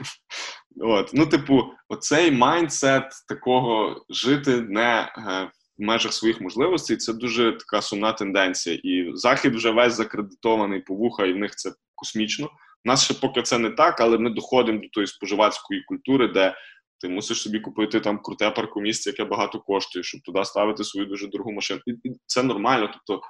От. 0.82 1.12
Ну, 1.14 1.26
типу, 1.26 1.64
оцей 1.89 2.32
майндсет 2.32 3.12
такого 3.28 4.01
жити 4.10 4.62
не 4.62 5.01
е, 5.18 5.51
в 5.78 5.82
межах 5.82 6.14
своїх 6.14 6.41
можливостей, 6.41 6.97
це 6.97 7.14
дуже 7.14 7.51
така 7.51 7.82
сумна 7.82 8.14
тенденція. 8.14 8.80
І 8.84 9.12
захід 9.14 9.55
вже 9.55 9.72
весь 9.72 9.93
закредитований 9.93 10.80
по 10.80 10.95
вуха, 10.95 11.26
і 11.26 11.34
в 11.34 11.38
них 11.38 11.55
це 11.55 11.72
космічно. 11.95 12.45
У 12.86 12.89
нас 12.89 13.03
ще 13.03 13.14
поки 13.14 13.41
це 13.41 13.57
не 13.57 13.70
так, 13.70 14.01
але 14.01 14.18
ми 14.18 14.30
доходимо 14.30 14.80
до 14.80 14.88
тої 14.89 15.07
споживацької 15.07 15.84
культури, 15.84 16.28
де 16.28 16.55
ти 17.01 17.10
мусиш 17.10 17.41
собі 17.41 17.60
купити 17.60 17.99
там 17.99 18.20
круте 18.24 18.51
паркомісце, 18.51 19.10
яке 19.10 19.26
багато 19.26 19.60
коштує, 19.60 20.03
щоб 20.03 20.22
туди 20.22 20.45
ставити 20.45 20.84
свою 20.84 21.07
дуже 21.07 21.28
дорогу 21.28 21.51
машину. 21.51 21.82
І 21.86 22.12
це 22.26 22.43
нормально. 22.43 22.89
Тобто 22.93 23.22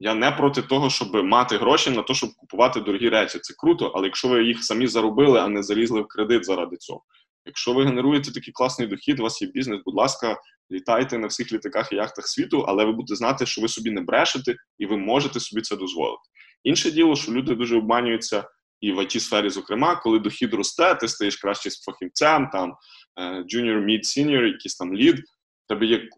я 0.00 0.14
не 0.14 0.30
проти 0.30 0.62
того, 0.62 0.90
щоб 0.90 1.14
мати 1.24 1.56
гроші 1.56 1.90
на 1.90 2.02
те, 2.02 2.14
щоб 2.14 2.30
купувати 2.36 2.80
дорогі 2.80 3.08
речі. 3.08 3.38
Це 3.38 3.54
круто, 3.58 3.92
але 3.94 4.06
якщо 4.06 4.28
ви 4.28 4.44
їх 4.44 4.64
самі 4.64 4.86
заробили, 4.86 5.40
а 5.40 5.48
не 5.48 5.62
залізли 5.62 6.00
в 6.00 6.08
кредит 6.08 6.44
заради 6.44 6.76
цього. 6.76 7.02
Якщо 7.46 7.72
ви 7.72 7.84
генеруєте 7.84 8.32
такий 8.32 8.52
класний 8.52 8.88
дохід, 8.88 9.20
у 9.20 9.22
вас 9.22 9.42
є 9.42 9.48
бізнес, 9.48 9.80
будь 9.84 9.94
ласка, 9.94 10.36
літайте 10.72 11.18
на 11.18 11.26
всіх 11.26 11.52
літаках 11.52 11.92
і 11.92 11.96
яхтах 11.96 12.28
світу, 12.28 12.64
але 12.68 12.84
ви 12.84 12.92
будете 12.92 13.16
знати, 13.16 13.46
що 13.46 13.60
ви 13.60 13.68
собі 13.68 13.90
не 13.90 14.00
брешете 14.00 14.56
і 14.78 14.86
ви 14.86 14.96
можете 14.96 15.40
собі 15.40 15.62
це 15.62 15.76
дозволити. 15.76 16.22
Інше 16.64 16.90
діло, 16.90 17.16
що 17.16 17.32
люди 17.32 17.54
дуже 17.54 17.76
обманюються 17.76 18.44
і 18.80 18.92
в 18.92 18.98
it 18.98 19.20
сфері, 19.20 19.50
зокрема, 19.50 19.96
коли 19.96 20.18
дохід 20.18 20.54
росте, 20.54 20.94
ти 20.94 21.08
стаєш 21.08 21.36
краще 21.36 21.70
з 21.70 21.82
фахівцем, 21.82 22.48
там 22.52 22.74
junior, 23.54 23.84
mid, 23.84 24.00
senior, 24.00 24.42
якийсь 24.42 24.76
там 24.76 24.94
лід, 24.94 25.16
тебе 25.68 25.86
є 25.86 26.08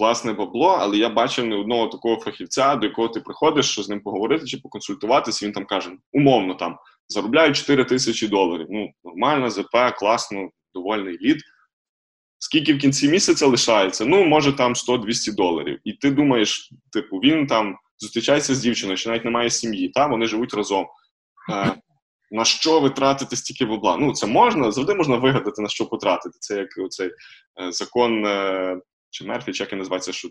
класне 0.00 0.32
бабло, 0.32 0.76
але 0.80 0.96
я 0.96 1.08
бачив 1.08 1.46
не 1.46 1.56
одного 1.56 1.86
такого 1.86 2.20
фахівця, 2.20 2.76
до 2.76 2.86
якого 2.86 3.08
ти 3.08 3.20
приходиш, 3.20 3.70
що 3.70 3.82
з 3.82 3.88
ним 3.88 4.00
поговорити 4.00 4.46
чи 4.46 4.58
поконсультуватися. 4.58 5.46
Він 5.46 5.52
там 5.52 5.66
каже: 5.66 5.90
умовно 6.12 6.54
там 6.54 6.78
заробляю 7.08 7.54
4 7.54 7.84
тисячі 7.84 8.28
доларів. 8.28 8.66
Ну, 8.70 8.88
нормально, 9.04 9.50
ЗП, 9.50 9.76
класно, 9.98 10.50
довольний 10.74 11.18
лід. 11.18 11.42
Скільки 12.38 12.74
в 12.74 12.78
кінці 12.78 13.08
місяця 13.08 13.46
лишається? 13.46 14.04
Ну, 14.04 14.24
може, 14.24 14.52
там 14.52 14.72
100-200 14.72 15.34
доларів. 15.34 15.78
І 15.84 15.92
ти 15.92 16.10
думаєш, 16.10 16.70
типу, 16.92 17.16
він 17.16 17.46
там 17.46 17.76
зустрічається 17.98 18.54
з 18.54 18.58
дівчиною, 18.58 18.96
що 18.96 19.10
навіть 19.10 19.24
немає 19.24 19.50
сім'ї, 19.50 19.88
там 19.88 20.10
вони 20.10 20.26
живуть 20.26 20.54
разом. 20.54 20.86
Е, 21.50 21.74
На 22.30 22.44
що 22.44 22.80
ви 22.80 22.90
тратите 22.90 23.36
стільки 23.36 23.64
бабла? 23.64 23.96
Ну, 23.96 24.12
це 24.12 24.26
можна, 24.26 24.70
завжди 24.70 24.94
можна 24.94 25.16
вигадати, 25.16 25.62
на 25.62 25.68
що 25.68 25.86
потратити. 25.86 26.36
Це 26.40 26.56
як 26.56 26.68
оцей 26.78 27.10
е, 27.62 27.72
закон 27.72 28.26
е, 28.26 28.76
чи 29.10 29.24
Мерфі, 29.24 29.52
чи 29.52 29.62
як 29.62 29.72
він 29.72 29.78
називається, 29.78 30.12
що 30.12 30.28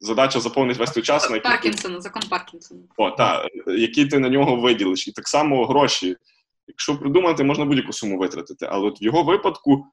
задача 0.00 0.40
заповнити 0.40 0.80
весь 0.80 0.90
той 0.90 1.02
час, 1.02 1.30
на 1.30 1.40
Паркінсона, 1.40 2.00
закон 2.00 2.22
Паркінсона. 2.30 2.80
О, 2.96 3.10
так, 3.10 3.46
який 3.66 4.06
ти 4.06 4.18
на 4.18 4.28
нього 4.28 4.56
виділиш. 4.56 5.08
І 5.08 5.12
так 5.12 5.28
само 5.28 5.66
гроші. 5.66 6.16
Якщо 6.66 6.98
придумати, 6.98 7.44
можна 7.44 7.64
будь-яку 7.64 7.92
суму 7.92 8.18
витратити. 8.18 8.66
Але 8.70 8.86
от 8.86 9.02
в 9.02 9.04
його 9.04 9.22
випадку 9.22 9.86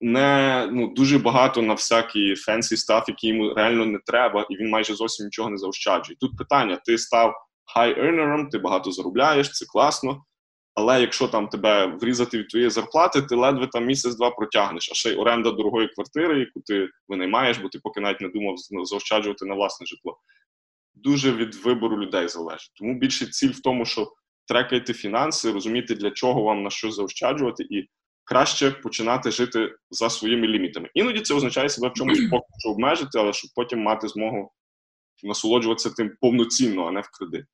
не 0.00 0.68
ну, 0.72 0.88
дуже 0.88 1.18
багато 1.18 1.62
на 1.62 1.74
всякі 1.74 2.34
fancy 2.34 2.76
stuff, 2.76 3.08
які 3.08 3.28
йому 3.28 3.54
реально 3.54 3.86
не 3.86 3.98
треба, 4.06 4.46
і 4.50 4.56
він 4.56 4.70
майже 4.70 4.94
зовсім 4.94 5.26
нічого 5.26 5.50
не 5.50 5.56
заощаджує. 5.56 6.16
Тут 6.20 6.36
питання: 6.36 6.76
ти 6.76 6.98
став 6.98 7.34
high-earner 7.76 8.33
ом, 8.33 8.48
ти 8.48 8.58
багато 8.58 8.92
заробляєш, 8.92 9.52
це 9.52 9.66
класно. 9.66 10.24
Але 10.74 11.00
якщо 11.00 11.28
там 11.28 11.48
тебе 11.48 11.86
відрізати 11.86 12.38
від 12.38 12.48
твоєї 12.48 12.70
зарплати, 12.70 13.22
ти 13.22 13.34
ледве 13.34 13.66
там 13.66 13.86
місяць-два 13.86 14.30
протягнеш, 14.30 14.88
а 14.92 14.94
ще 14.94 15.10
й 15.10 15.16
оренда 15.16 15.50
дорогої 15.50 15.88
квартири, 15.88 16.40
яку 16.40 16.60
ти 16.60 16.88
винаймаєш, 17.08 17.58
бо 17.58 17.68
ти 17.68 17.78
поки 17.82 18.00
навіть 18.00 18.20
не 18.20 18.28
думав 18.28 18.54
заощаджувати 18.84 19.46
на 19.46 19.54
власне 19.54 19.86
житло. 19.86 20.18
Дуже 20.94 21.32
від 21.32 21.54
вибору 21.54 22.00
людей 22.00 22.28
залежить. 22.28 22.72
Тому 22.74 22.98
більше 22.98 23.26
ціль 23.26 23.52
в 23.52 23.60
тому, 23.60 23.84
що 23.84 24.12
трекайте 24.48 24.92
фінанси, 24.94 25.52
розуміти, 25.52 25.94
для 25.94 26.10
чого 26.10 26.42
вам 26.42 26.62
на 26.62 26.70
що 26.70 26.90
заощаджувати, 26.90 27.66
і 27.70 27.88
краще 28.24 28.70
починати 28.70 29.30
жити 29.30 29.74
за 29.90 30.10
своїми 30.10 30.46
лімітами. 30.46 30.90
Іноді 30.94 31.20
це 31.20 31.34
означає 31.34 31.68
себе 31.68 31.88
в 31.88 31.92
чомусь 31.92 32.28
поки 32.30 32.46
що 32.58 32.70
обмежити, 32.70 33.18
але 33.18 33.32
щоб 33.32 33.50
потім 33.54 33.82
мати 33.82 34.08
змогу 34.08 34.52
насолоджуватися 35.22 35.90
тим 35.90 36.16
повноцінно, 36.20 36.86
а 36.86 36.90
не 36.90 37.00
в 37.00 37.08
кредит. 37.12 37.44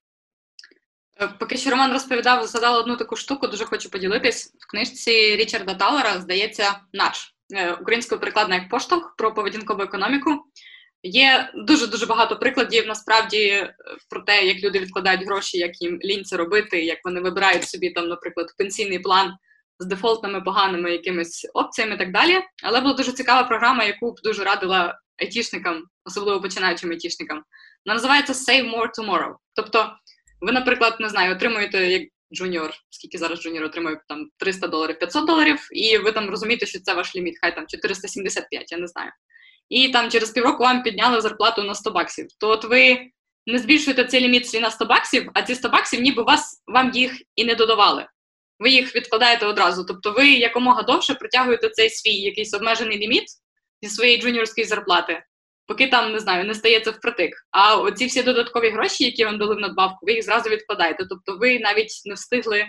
Е, 1.20 1.28
поки 1.38 1.56
що 1.56 1.70
Роман 1.70 1.92
розповідав, 1.92 2.46
згадала 2.46 2.78
одну 2.78 2.96
таку 2.96 3.16
штуку, 3.16 3.46
дуже 3.46 3.64
хочу 3.64 3.90
поділитись. 3.90 4.54
В 4.58 4.70
книжці 4.70 5.36
Річарда 5.36 5.74
Талера, 5.74 6.20
здається, 6.20 6.80
наш 6.92 7.34
е, 7.54 7.72
українською 7.72 8.20
перекладна 8.20 8.54
як 8.54 8.68
поштовх 8.68 9.14
про 9.16 9.34
поведінкову 9.34 9.82
економіку. 9.82 10.44
Є 11.02 11.50
дуже 11.54 11.86
дуже 11.86 12.06
багато 12.06 12.38
прикладів 12.38 12.86
насправді 12.86 13.38
е, 13.38 13.74
про 14.10 14.20
те, 14.20 14.44
як 14.44 14.62
люди 14.62 14.78
відкладають 14.78 15.26
гроші, 15.26 15.58
як 15.58 15.82
їм 15.82 15.98
лінь 16.04 16.24
це 16.24 16.36
робити, 16.36 16.84
як 16.84 16.98
вони 17.04 17.20
вибирають 17.20 17.68
собі 17.68 17.90
там, 17.90 18.08
наприклад, 18.08 18.46
пенсійний 18.58 18.98
план 18.98 19.32
з 19.78 19.86
дефолтними 19.86 20.40
поганими 20.40 20.92
якимись 20.92 21.50
опціями 21.54 21.94
і 21.94 21.98
так 21.98 22.12
далі. 22.12 22.40
Але 22.62 22.80
була 22.80 22.94
дуже 22.94 23.12
цікава 23.12 23.48
програма, 23.48 23.84
яку 23.84 24.12
б 24.12 24.20
дуже 24.24 24.44
радила 24.44 24.98
айтішникам, 25.22 25.84
особливо 26.04 26.40
починаючим 26.40 26.90
айтішникам. 26.90 27.42
Вона 27.86 27.94
називається 27.94 28.32
Save 28.32 28.74
More 28.74 28.90
Tomorrow. 28.98 29.34
Тобто 29.54 29.92
ви, 30.40 30.52
наприклад, 30.52 30.96
не 31.00 31.08
знаю, 31.08 31.32
отримуєте 31.32 31.86
як 31.86 32.02
джуніор, 32.34 32.74
скільки 32.90 33.18
зараз 33.18 33.40
джуніор 33.40 33.64
отримує 33.64 34.00
там 34.08 34.28
300 34.36 34.66
доларів, 34.66 34.98
500 34.98 35.26
доларів, 35.26 35.68
і 35.72 35.98
ви 35.98 36.12
там 36.12 36.30
розумієте, 36.30 36.66
що 36.66 36.80
це 36.80 36.94
ваш 36.94 37.16
ліміт, 37.16 37.38
хай 37.40 37.54
там 37.54 37.66
475, 37.66 38.72
я 38.72 38.78
не 38.78 38.86
знаю. 38.86 39.10
І 39.68 39.88
там 39.88 40.10
через 40.10 40.30
півроку 40.30 40.62
вам 40.62 40.82
підняли 40.82 41.20
зарплату 41.20 41.62
на 41.62 41.74
100 41.74 41.90
баксів. 41.90 42.26
То 42.40 42.48
от 42.48 42.64
ви 42.64 42.98
не 43.46 43.58
збільшуєте 43.58 44.04
цей 44.04 44.20
ліміт 44.20 44.48
свій 44.48 44.60
на 44.60 44.70
100 44.70 44.84
баксів, 44.84 45.30
а 45.34 45.42
ці 45.42 45.54
100 45.54 45.68
баксів, 45.68 46.00
ніби 46.00 46.22
вас 46.22 46.62
вам 46.66 46.90
їх 46.94 47.22
і 47.36 47.44
не 47.44 47.54
додавали. 47.54 48.06
Ви 48.58 48.70
їх 48.70 48.96
відкладаєте 48.96 49.46
одразу. 49.46 49.84
Тобто 49.84 50.12
ви 50.12 50.30
якомога 50.30 50.82
довше 50.82 51.14
притягуєте 51.14 51.68
цей 51.68 51.90
свій 51.90 52.14
якийсь 52.14 52.54
обмежений 52.54 52.98
ліміт 52.98 53.24
зі 53.82 53.90
своєї 53.90 54.18
джуніорської 54.18 54.66
зарплати 54.66 55.22
поки 55.68 55.86
там 55.86 56.12
не 56.12 56.18
знаю, 56.18 56.44
не 56.44 56.54
стається 56.54 56.90
впритик. 56.90 57.46
А 57.50 57.76
оці 57.76 58.06
всі 58.06 58.22
додаткові 58.22 58.70
гроші, 58.70 59.04
які 59.04 59.24
вам 59.24 59.38
дали 59.38 59.54
в 59.54 59.58
надбавку, 59.58 60.06
ви 60.06 60.12
їх 60.12 60.24
зразу 60.24 60.50
відкладаєте. 60.50 61.06
Тобто, 61.08 61.36
ви 61.36 61.58
навіть 61.58 62.02
не 62.04 62.14
встигли 62.14 62.66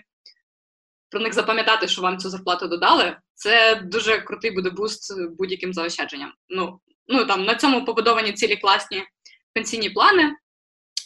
про 1.09 1.19
них 1.19 1.33
запам'ятати, 1.33 1.87
що 1.87 2.01
вам 2.01 2.17
цю 2.17 2.29
зарплату 2.29 2.67
додали. 2.67 3.17
Це 3.33 3.75
дуже 3.75 4.17
крутий 4.17 4.51
буде 4.51 4.69
буст 4.69 5.13
будь-яким 5.37 5.73
заощадженням. 5.73 6.33
Ну 6.49 6.79
ну 7.07 7.25
там 7.25 7.45
на 7.45 7.55
цьому 7.55 7.85
побудовані 7.85 8.33
цілі 8.33 8.55
класні 8.55 9.03
пенсійні 9.53 9.89
плани, 9.89 10.35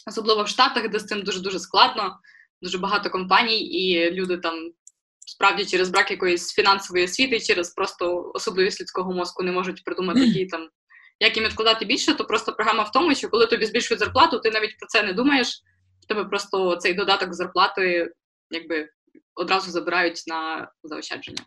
особливо 0.06 0.42
в 0.42 0.48
Штатах, 0.48 0.88
де 0.88 0.98
з 0.98 1.06
цим 1.06 1.22
дуже 1.22 1.40
дуже 1.40 1.58
складно. 1.58 2.18
Дуже 2.62 2.78
багато 2.78 3.10
компаній, 3.10 3.60
і 3.60 4.10
люди 4.10 4.36
там 4.36 4.70
справді 5.26 5.64
через 5.64 5.90
брак 5.90 6.10
якоїсь 6.10 6.52
фінансової 6.52 7.04
освіти, 7.04 7.40
через 7.40 7.70
просто 7.70 8.30
особливість 8.34 8.80
людського 8.80 9.12
мозку 9.12 9.42
не 9.42 9.52
можуть 9.52 9.84
придумати 9.84 10.20
які 10.26 10.46
там 10.46 10.68
як 11.24 11.36
їм 11.36 11.46
відкладати 11.46 11.84
більше, 11.84 12.14
то 12.14 12.24
просто 12.24 12.52
програма 12.52 12.82
в 12.82 12.92
тому, 12.92 13.14
що 13.14 13.28
коли 13.28 13.46
тобі 13.46 13.66
збільшують 13.66 14.00
зарплату, 14.00 14.38
ти 14.38 14.50
навіть 14.50 14.78
про 14.78 14.86
це 14.86 15.02
не 15.02 15.12
думаєш. 15.12 15.62
В 16.02 16.06
тебе 16.06 16.24
просто 16.24 16.76
цей 16.76 16.94
додаток 16.94 17.34
зарплати 17.34 18.12
якби 18.50 18.88
одразу 19.34 19.70
забирають 19.70 20.24
на 20.26 20.68
заощадження. 20.82 21.42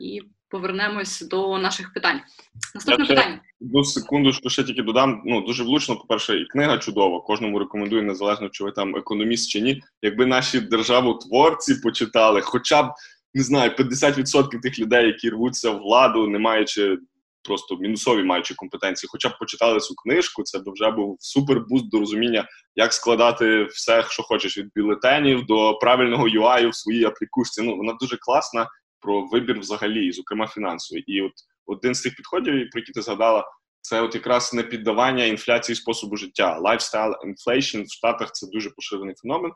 І 0.00 0.20
повернемось 0.48 1.20
до 1.20 1.58
наших 1.58 1.92
питань. 1.92 2.20
Наступне 2.74 3.04
Я 3.04 3.08
питання. 3.08 3.40
Одну 3.60 3.84
секунду, 3.84 4.32
що 4.32 4.48
ще 4.48 4.64
тільки 4.64 4.82
додам. 4.82 5.22
Ну 5.26 5.40
дуже 5.40 5.64
влучно. 5.64 5.96
По 5.96 6.04
перше, 6.04 6.36
і 6.40 6.46
книга 6.46 6.78
чудова. 6.78 7.20
Кожному 7.20 7.58
рекомендую, 7.58 8.02
незалежно 8.02 8.48
чи 8.48 8.64
ви 8.64 8.72
там 8.72 8.96
економіст 8.96 9.50
чи 9.50 9.60
ні. 9.60 9.82
Якби 10.02 10.26
наші 10.26 10.60
державотворці 10.60 11.74
почитали, 11.74 12.40
хоча 12.40 12.82
б 12.82 12.92
не 13.34 13.42
знаю, 13.42 13.70
50% 13.70 14.60
тих 14.60 14.78
людей, 14.78 15.06
які 15.06 15.30
рвуться 15.30 15.70
в 15.70 15.78
владу, 15.78 16.28
не 16.28 16.38
маючи 16.38 16.98
просто 17.46 17.76
мінусові 17.76 18.24
маючи 18.24 18.54
компетенції, 18.54 19.08
хоча 19.12 19.28
б 19.28 19.38
почитали 19.38 19.80
цю 19.80 19.94
книжку, 19.94 20.42
це 20.42 20.58
б 20.58 20.62
вже 20.66 20.90
був 20.90 21.16
супербуст 21.20 21.90
до 21.90 21.98
розуміння, 21.98 22.48
як 22.74 22.92
складати 22.92 23.64
все, 23.64 24.04
що 24.08 24.22
хочеш, 24.22 24.58
від 24.58 24.66
бюлетенів 24.76 25.46
до 25.46 25.74
правильного 25.74 26.28
UI 26.28 26.68
в 26.68 26.74
своїй 26.74 27.04
аплікушці. 27.04 27.62
Ну 27.62 27.76
вона 27.76 27.92
дуже 28.00 28.16
класна 28.16 28.66
про 29.00 29.26
вибір 29.26 29.60
взагалі, 29.60 30.12
зокрема 30.12 30.46
фінансовий. 30.46 31.04
І 31.06 31.22
от 31.22 31.32
один 31.66 31.94
з 31.94 32.02
тих 32.02 32.16
підходів, 32.16 32.70
про 32.70 32.80
які 32.80 32.92
ти 32.92 33.02
згадала, 33.02 33.44
це 33.80 34.00
от 34.00 34.14
якраз 34.14 34.54
не 34.54 34.62
піддавання 34.62 35.24
інфляції 35.24 35.76
способу 35.76 36.16
життя. 36.16 36.60
Lifestyle 36.60 37.14
inflation 37.26 37.84
в 37.84 37.92
Штатах 37.92 38.32
це 38.32 38.46
дуже 38.52 38.70
поширений 38.70 39.14
феномен. 39.22 39.52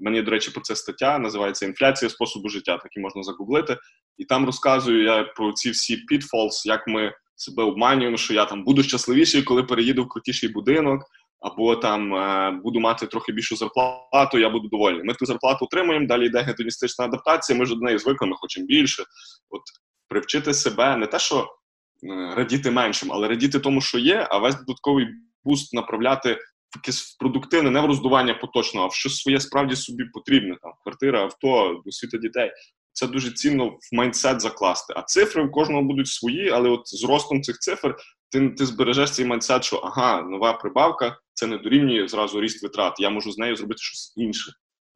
Є, 0.00 0.22
до 0.22 0.30
речі, 0.30 0.50
про 0.50 0.60
це 0.60 0.76
стаття 0.76 1.18
називається 1.18 1.66
Інфляція 1.66 2.08
способу 2.08 2.48
життя. 2.48 2.78
Так 2.78 2.96
і 2.96 3.00
можна 3.00 3.22
загуглити. 3.22 3.76
І 4.18 4.24
там 4.24 4.46
розказую 4.46 5.02
я 5.04 5.24
про 5.24 5.52
ці 5.52 5.70
всі 5.70 5.96
pitfalls, 6.12 6.66
як 6.66 6.86
ми 6.86 7.12
себе 7.38 7.62
обманюємо, 7.62 8.16
що 8.16 8.34
я 8.34 8.44
там 8.44 8.64
буду 8.64 8.82
щасливіший, 8.82 9.42
коли 9.42 9.62
переїду 9.62 10.04
в 10.04 10.08
крутіший 10.08 10.48
будинок, 10.48 11.02
або 11.40 11.76
там 11.76 12.14
е, 12.14 12.50
буду 12.64 12.80
мати 12.80 13.06
трохи 13.06 13.32
більшу 13.32 13.56
зарплату, 13.56 14.38
я 14.38 14.50
буду 14.50 14.68
довольний. 14.68 15.04
Ми 15.04 15.14
ту 15.14 15.26
зарплату 15.26 15.64
отримуємо, 15.64 16.06
далі 16.06 16.26
йде 16.26 16.40
гедоністична 16.40 17.04
адаптація, 17.04 17.58
ми 17.58 17.66
ж 17.66 17.74
до 17.74 17.80
неї 17.80 17.98
звикли, 17.98 18.26
ми 18.26 18.36
хочемо 18.36 18.66
більше. 18.66 19.04
От 19.50 19.62
привчити 20.08 20.54
себе 20.54 20.96
не 20.96 21.06
те, 21.06 21.18
що 21.18 21.40
е, 21.40 22.34
радіти 22.34 22.70
меншим, 22.70 23.12
але 23.12 23.28
радіти 23.28 23.58
тому, 23.58 23.80
що 23.80 23.98
є, 23.98 24.28
а 24.30 24.38
весь 24.38 24.56
додатковий 24.56 25.06
буст 25.44 25.74
направляти 25.74 26.34
в 26.34 26.76
якесь 26.76 27.16
продуктивне, 27.20 27.70
не 27.70 27.80
в 27.80 27.86
роздування 27.86 28.34
поточного, 28.34 28.86
а 28.86 28.88
в 28.88 28.94
щось 28.94 29.16
своє 29.16 29.40
справді 29.40 29.76
собі 29.76 30.04
потрібне. 30.04 30.56
Там 30.62 30.72
квартира, 30.82 31.22
авто, 31.22 31.82
освіта 31.86 32.18
дітей. 32.18 32.50
Це 32.98 33.06
дуже 33.06 33.30
цінно 33.30 33.68
в 33.68 33.78
майндсет 33.92 34.40
закласти. 34.40 34.94
А 34.96 35.02
цифри 35.02 35.44
у 35.44 35.50
кожного 35.50 35.82
будуть 35.82 36.08
свої, 36.08 36.50
але 36.50 36.68
от 36.70 36.88
з 36.88 37.04
ростом 37.04 37.42
цих 37.42 37.58
цифр 37.58 37.96
ти 38.30 38.50
ти 38.50 38.66
збережеш 38.66 39.10
цей 39.10 39.26
майндсет, 39.26 39.64
що 39.64 39.76
ага, 39.76 40.22
нова 40.22 40.52
прибавка 40.52 41.18
це 41.34 41.46
не 41.46 41.58
дорівнює 41.58 42.08
зразу 42.08 42.40
ріст 42.40 42.62
витрат. 42.62 43.00
Я 43.00 43.10
можу 43.10 43.32
з 43.32 43.38
нею 43.38 43.56
зробити 43.56 43.78
щось 43.82 44.12
інше. 44.16 44.52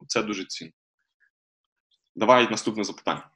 Це 0.07 0.23
дуже 0.23 0.45
цінно. 0.45 0.71
Давай 2.15 2.49
наступне 2.49 2.83
запитання. 2.83 3.29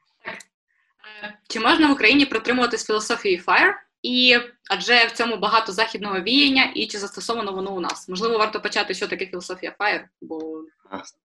Е, 1.24 1.39
Чи 1.49 1.59
можна 1.59 1.88
в 1.88 1.91
Україні 1.91 2.26
протримуватись 2.26 2.86
філософії 2.86 3.41
FIRE? 3.47 3.74
І 4.08 4.38
адже 4.70 5.05
в 5.05 5.12
цьому 5.12 5.38
багато 5.38 5.72
західного 5.72 6.22
віяння, 6.22 6.72
і 6.76 6.88
чи 6.88 6.97
застосовано 6.97 7.51
воно 7.51 7.76
у 7.76 7.80
нас? 7.80 8.10
Можливо, 8.10 8.38
варто 8.38 8.62
почати, 8.62 8.93
що 8.93 9.08
таке 9.08 9.26
філософія 9.26 9.76
FIRE, 9.80 10.03
бо 10.22 10.64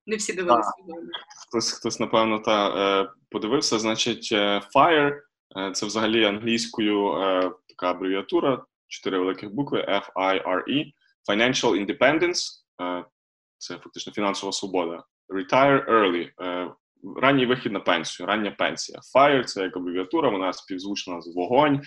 не 0.06 0.16
всі 0.16 0.32
дивилися. 0.32 0.70
Хтось, 1.48 1.72
хтось, 1.72 2.00
напевно, 2.00 2.38
та 2.38 2.68
е, 2.68 3.08
подивився. 3.30 3.78
Значить, 3.78 4.28
е, 4.32 4.60
FIRE 4.74 5.20
е, 5.56 5.70
це 5.72 5.86
взагалі 5.86 6.24
англійською 6.24 7.14
така 7.68 7.90
абревіатура, 7.90 8.64
чотири 8.88 9.18
великих 9.18 9.54
букви 9.54 9.86
F-I-R-E, 9.88 10.92
Financial 11.30 11.86
Independence, 11.86 12.48
це 13.58 13.78
фактично 13.78 14.12
фінансова 14.12 14.52
свобода. 14.52 15.04
Retire 15.28 15.90
early, 15.90 16.30
ранній 17.16 17.46
вихід 17.46 17.72
на 17.72 17.80
пенсію, 17.80 18.26
рання 18.26 18.50
пенсія. 18.50 19.00
FIRE– 19.14 19.44
це 19.44 19.62
як 19.62 19.76
абревіатура, 19.76 20.28
вона 20.28 20.52
співзвучна 20.52 21.20
з 21.22 21.34
вогонь. 21.34 21.80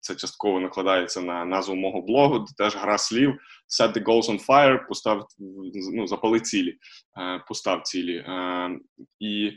Це 0.00 0.14
частково 0.14 0.60
накладається 0.60 1.20
на 1.20 1.44
назву 1.44 1.74
мого 1.74 2.02
блогу, 2.02 2.38
де 2.38 2.46
теж 2.56 2.76
гра 2.76 2.98
слів. 2.98 3.38
Set 3.80 3.92
the 3.92 4.04
goals 4.04 4.22
on 4.22 4.46
fire, 4.46 4.88
постав, 4.88 5.26
ну, 5.92 6.06
запали 6.06 6.40
цілі, 6.40 6.78
е, 7.18 7.44
постав 7.48 7.82
цілі. 7.82 8.16
Е, 8.16 8.78
і 9.20 9.52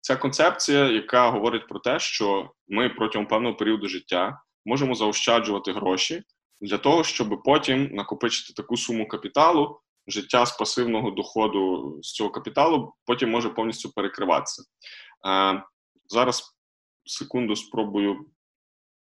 ця 0.00 0.16
концепція, 0.16 0.84
яка 0.84 1.30
говорить 1.30 1.68
про 1.68 1.78
те, 1.80 1.98
що 1.98 2.50
ми 2.68 2.88
протягом 2.88 3.28
певного 3.28 3.56
періоду 3.56 3.88
життя 3.88 4.40
можемо 4.64 4.94
заощаджувати 4.94 5.72
гроші 5.72 6.22
для 6.60 6.78
того, 6.78 7.04
щоб 7.04 7.42
потім 7.44 7.94
накопичити 7.94 8.52
таку 8.52 8.76
суму 8.76 9.08
капіталу, 9.08 9.80
життя 10.06 10.46
з 10.46 10.56
пасивного 10.56 11.10
доходу 11.10 11.94
з 12.02 12.12
цього 12.12 12.30
капіталу 12.30 12.94
потім 13.06 13.30
може 13.30 13.48
повністю 13.48 13.92
перекриватися. 13.92 14.62
Е, 15.28 15.62
зараз 16.08 16.56
секунду 17.04 17.56
спробую 17.56 18.26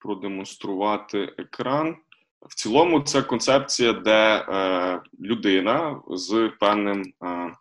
продемонструвати 0.06 1.34
екран. 1.38 1.96
В 2.42 2.56
цілому, 2.56 3.02
це 3.02 3.22
концепція, 3.22 3.94
де 3.94 4.46
е, 4.50 5.02
людина 5.22 6.02
з 6.10 6.52
певним. 6.60 7.14
Е, 7.24 7.54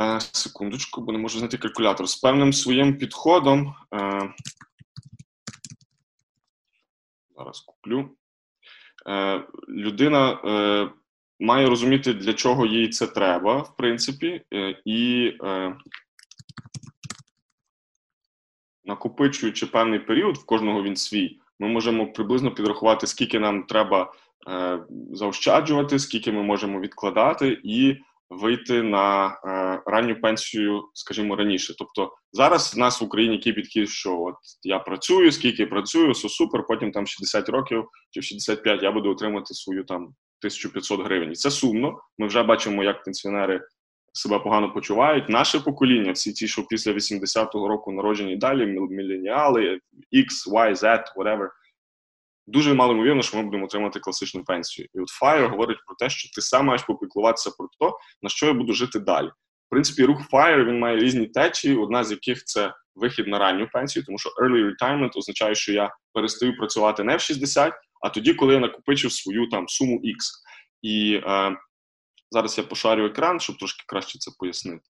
е, 0.00 0.20
секундочку, 0.20 1.00
бо 1.00 1.12
не 1.12 1.18
можу 1.18 1.38
знайти 1.38 1.58
калькулятор. 1.58 2.08
З 2.08 2.16
певним 2.16 2.52
своїм 2.52 2.98
підходом. 2.98 3.74
Е, 3.94 4.34
зараз 7.36 7.60
куплю. 7.60 8.10
Е, 9.08 9.42
людина 9.68 10.32
е, 10.32 10.90
має 11.40 11.66
розуміти, 11.66 12.14
для 12.14 12.34
чого 12.34 12.66
їй 12.66 12.88
це 12.88 13.06
треба, 13.06 13.56
в 13.58 13.76
принципі, 13.76 14.42
е, 14.54 14.82
і 14.84 15.32
е, 15.44 15.76
накопичуючи 18.84 19.66
певний 19.66 19.98
період, 19.98 20.36
в 20.36 20.46
кожного 20.46 20.82
він 20.82 20.96
свій, 20.96 21.38
ми 21.58 21.68
можемо 21.68 22.12
приблизно 22.12 22.54
підрахувати, 22.54 23.06
скільки 23.06 23.38
нам 23.38 23.62
треба 23.62 24.12
е, 24.50 24.78
заощаджувати, 25.12 25.98
скільки 25.98 26.32
ми 26.32 26.42
можемо 26.42 26.80
відкладати, 26.80 27.60
і 27.64 27.96
вийти 28.30 28.82
на 28.82 29.26
е, 29.26 29.82
ранню 29.86 30.20
пенсію, 30.20 30.82
скажімо, 30.94 31.36
раніше. 31.36 31.74
Тобто 31.78 32.12
зараз 32.32 32.74
в 32.74 32.78
нас 32.78 33.00
в 33.00 33.04
Україні 33.04 33.34
який 33.34 33.52
підхід, 33.52 33.88
що 33.88 34.20
от 34.20 34.34
я 34.62 34.78
працюю, 34.78 35.32
скільки 35.32 35.66
працюю, 35.66 36.12
все 36.12 36.28
супер, 36.28 36.66
потім 36.68 36.92
там 36.92 37.06
60 37.06 37.48
років 37.48 37.84
чи 38.10 38.22
65 38.22 38.82
я 38.82 38.92
буду 38.92 39.10
отримати 39.10 39.54
свою 39.54 39.84
там 39.84 40.02
1500 40.02 41.00
гривень. 41.00 41.32
І 41.32 41.34
це 41.34 41.50
сумно. 41.50 41.98
Ми 42.18 42.26
вже 42.26 42.42
бачимо, 42.42 42.84
як 42.84 43.04
пенсіонери 43.04 43.60
себе 44.12 44.38
погано 44.38 44.72
почувають. 44.72 45.28
Наше 45.28 45.60
покоління, 45.60 46.12
всі 46.12 46.32
ті, 46.32 46.48
що 46.48 46.62
після 46.62 46.92
80-го 46.92 47.68
року 47.68 47.92
народжені 47.92 48.36
далі, 48.36 48.66
міленіали, 48.66 49.80
X, 50.12 50.52
Y, 50.52 50.74
Z, 50.74 51.02
whatever, 51.16 51.48
дуже 52.46 52.74
мало 52.74 52.92
ймовірно, 52.92 53.22
що 53.22 53.36
ми 53.36 53.42
будемо 53.42 53.64
отримати 53.64 54.00
класичну 54.00 54.44
пенсію. 54.44 54.88
І 54.94 55.00
от 55.00 55.08
FIRE 55.22 55.48
говорить 55.48 55.78
про 55.86 55.96
те, 55.96 56.10
що 56.10 56.30
ти 56.34 56.40
сам 56.40 56.66
маєш 56.66 56.82
попіклуватися 56.82 57.50
про 57.58 57.68
те, 57.80 57.96
на 58.22 58.28
що 58.28 58.46
я 58.46 58.52
буду 58.52 58.72
жити 58.72 58.98
далі. 58.98 59.26
В 59.26 59.70
принципі, 59.70 60.04
рух 60.04 60.30
FIRE, 60.32 60.64
він 60.64 60.78
має 60.78 60.96
різні 60.96 61.26
течії, 61.26 61.76
одна 61.76 62.04
з 62.04 62.10
яких 62.10 62.44
це 62.44 62.74
вихід 62.94 63.28
на 63.28 63.38
ранню 63.38 63.68
пенсію, 63.72 64.04
тому 64.04 64.18
що 64.18 64.30
early 64.30 64.70
retirement 64.70 65.10
означає, 65.18 65.54
що 65.54 65.72
я 65.72 65.90
перестаю 66.12 66.56
працювати 66.56 67.04
не 67.04 67.16
в 67.16 67.20
60, 67.20 67.72
а 68.00 68.08
тоді, 68.08 68.34
коли 68.34 68.54
я 68.54 68.60
накопичив 68.60 69.12
свою 69.12 69.48
там 69.48 69.68
суму 69.68 69.96
X. 69.96 70.16
І 70.82 71.20
е, 71.24 71.56
зараз 72.32 72.58
я 72.58 72.64
пошарю 72.64 73.06
екран, 73.06 73.40
щоб 73.40 73.58
трошки 73.58 73.84
краще 73.86 74.18
це 74.18 74.30
пояснити. 74.38 74.88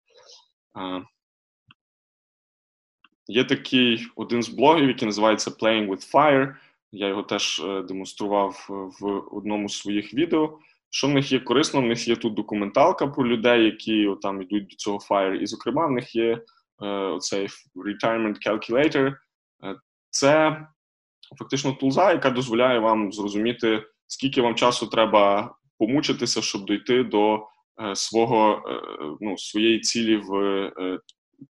Е, 0.77 1.03
є 3.27 3.45
такий 3.45 4.07
один 4.17 4.43
з 4.43 4.49
блогів, 4.49 4.89
який 4.89 5.07
називається 5.07 5.51
Playing 5.51 5.89
with 5.89 6.13
Fire. 6.13 6.55
Я 6.93 7.09
його 7.09 7.23
теж 7.23 7.61
е, 7.61 7.83
демонстрував 7.83 8.67
в 9.01 9.37
одному 9.37 9.69
з 9.69 9.79
своїх 9.79 10.15
відео. 10.15 10.59
Що 10.91 11.07
в 11.07 11.11
них 11.11 11.33
є 11.33 11.41
корисно? 11.41 11.81
В 11.81 11.85
них 11.85 12.09
є 12.09 12.17
тут 12.17 12.35
документалка 12.35 13.07
про 13.07 13.27
людей, 13.27 13.65
які 13.65 14.15
там 14.23 14.43
йдуть 14.43 14.69
до 14.69 14.77
цього 14.77 14.99
FIRE, 14.99 15.35
і, 15.35 15.47
зокрема, 15.47 15.87
в 15.87 15.91
них 15.91 16.15
є 16.15 16.43
е, 16.83 16.87
оцей 16.89 17.49
Retirement 17.77 18.37
Calculator. 18.47 19.17
Е, 19.65 19.77
це 20.11 20.61
фактично 21.39 21.73
тулза, 21.73 22.13
яка 22.13 22.31
дозволяє 22.31 22.79
вам 22.79 23.13
зрозуміти, 23.13 23.85
скільки 24.07 24.43
вам 24.43 24.55
часу 24.55 24.87
треба 24.87 25.55
помучитися, 25.79 26.43
щоб 26.43 26.65
дойти 26.65 27.03
до 27.03 27.47
е, 27.83 27.97
свого 27.97 28.63
е, 28.69 28.81
ну, 29.21 29.39
своєї 29.39 29.81
цілі 29.81 30.17
в 30.17 30.35
е, 30.35 30.99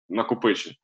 накопиченні. 0.09 0.75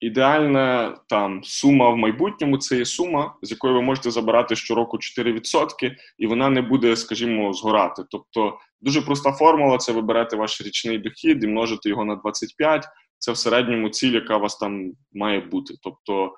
Ідеальна 0.00 0.96
там 1.08 1.44
сума 1.44 1.90
в 1.90 1.96
майбутньому 1.96 2.58
це 2.58 2.76
є 2.76 2.84
сума, 2.84 3.34
з 3.42 3.50
якої 3.50 3.74
ви 3.74 3.82
можете 3.82 4.10
забирати 4.10 4.56
щороку 4.56 4.96
4%, 4.96 5.96
і 6.18 6.26
вона 6.26 6.50
не 6.50 6.62
буде, 6.62 6.96
скажімо, 6.96 7.52
згорати. 7.52 8.02
Тобто 8.10 8.58
дуже 8.80 9.02
проста 9.02 9.32
формула: 9.32 9.78
це 9.78 9.92
ви 9.92 10.02
берете 10.02 10.36
ваш 10.36 10.60
річний 10.60 10.98
дохід 10.98 11.44
і 11.44 11.46
множите 11.46 11.88
його 11.88 12.04
на 12.04 12.16
25. 12.16 12.88
Це 13.18 13.32
в 13.32 13.36
середньому 13.36 13.88
ціль, 13.88 14.12
яка 14.12 14.36
у 14.36 14.40
вас 14.40 14.56
там 14.56 14.92
має 15.12 15.40
бути. 15.40 15.74
Тобто 15.82 16.34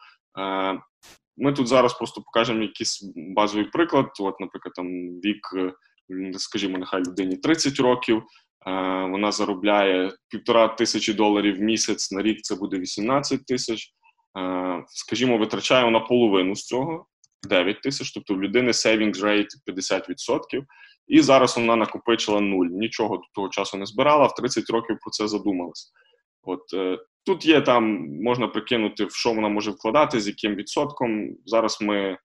ми 1.37 1.53
тут 1.53 1.69
зараз 1.69 1.95
просто 1.95 2.23
покажемо 2.23 2.63
якийсь 2.63 3.13
базовий 3.17 3.67
приклад. 3.67 4.07
От, 4.21 4.41
наприклад, 4.41 4.73
там 4.75 4.87
вік, 5.25 5.41
скажімо, 6.37 6.79
нехай 6.79 7.01
людині 7.01 7.37
30 7.37 7.81
років. 7.81 8.23
вона 9.11 9.33
заробляє 9.33 10.13
півтора 10.29 10.69
тисячі 10.69 11.15
доларів 11.15 11.57
в 11.57 11.61
місяць 11.61 12.13
на 12.13 12.23
рік. 12.23 12.41
Це 12.43 12.55
буде 12.55 12.79
18 12.79 13.47
тисяч. 13.47 13.93
Скажімо, 14.87 15.39
витрачає 15.39 15.85
вона 15.85 16.01
половину 16.01 16.57
з 16.57 16.65
цього 16.65 17.07
9 17.49 17.83
тисяч, 17.83 18.13
тобто 18.13 18.35
в 18.35 18.43
людини 18.43 18.71
savings 18.71 19.17
rate 19.17 19.49
50%. 19.67 20.65
І 21.09 21.21
зараз 21.21 21.57
вона 21.57 21.77
накопичила 21.77 22.41
нуль. 22.41 22.67
Нічого 22.67 23.17
до 23.17 23.25
того 23.35 23.49
часу 23.49 23.77
не 23.77 23.87
збирала, 23.87 24.27
в 24.27 24.35
30 24.35 24.71
років 24.71 24.97
про 25.01 25.11
це 25.11 25.29
задумалась. 25.29 25.93
От 26.43 26.75
е, 26.75 26.99
тут 27.25 27.47
є 27.47 27.61
там, 27.61 28.09
можна 28.23 28.49
прикинути, 28.49 29.05
в 29.05 29.15
що 29.15 29.33
вона 29.33 29.49
може 29.49 29.71
вкладати, 29.71 30.21
з 30.21 30.27
яким 30.27 30.55
відсотком. 30.55 31.37
Зараз 31.47 31.79
ми 31.81 31.99
е, 31.99 32.19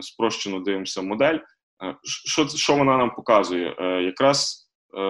спрощено 0.00 0.60
дивимося 0.60 1.02
модель. 1.02 1.38
Е, 1.82 1.96
що 2.02 2.48
що 2.48 2.76
вона 2.76 2.96
нам 2.96 3.14
показує? 3.14 3.76
Е, 3.78 4.02
якраз 4.02 4.68
е, 4.98 5.00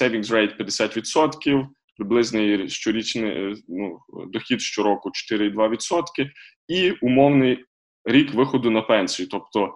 savings 0.00 0.26
rate 0.26 0.56
50%, 0.56 1.66
приблизний 1.96 2.68
щорічний 2.68 3.56
ну, 3.68 3.98
дохід 4.28 4.60
щороку 4.60 5.10
4,2%, 5.32 6.30
і 6.68 6.90
умовний 6.90 7.64
рік 8.04 8.34
виходу 8.34 8.70
на 8.70 8.82
пенсію. 8.82 9.28
Тобто 9.28 9.74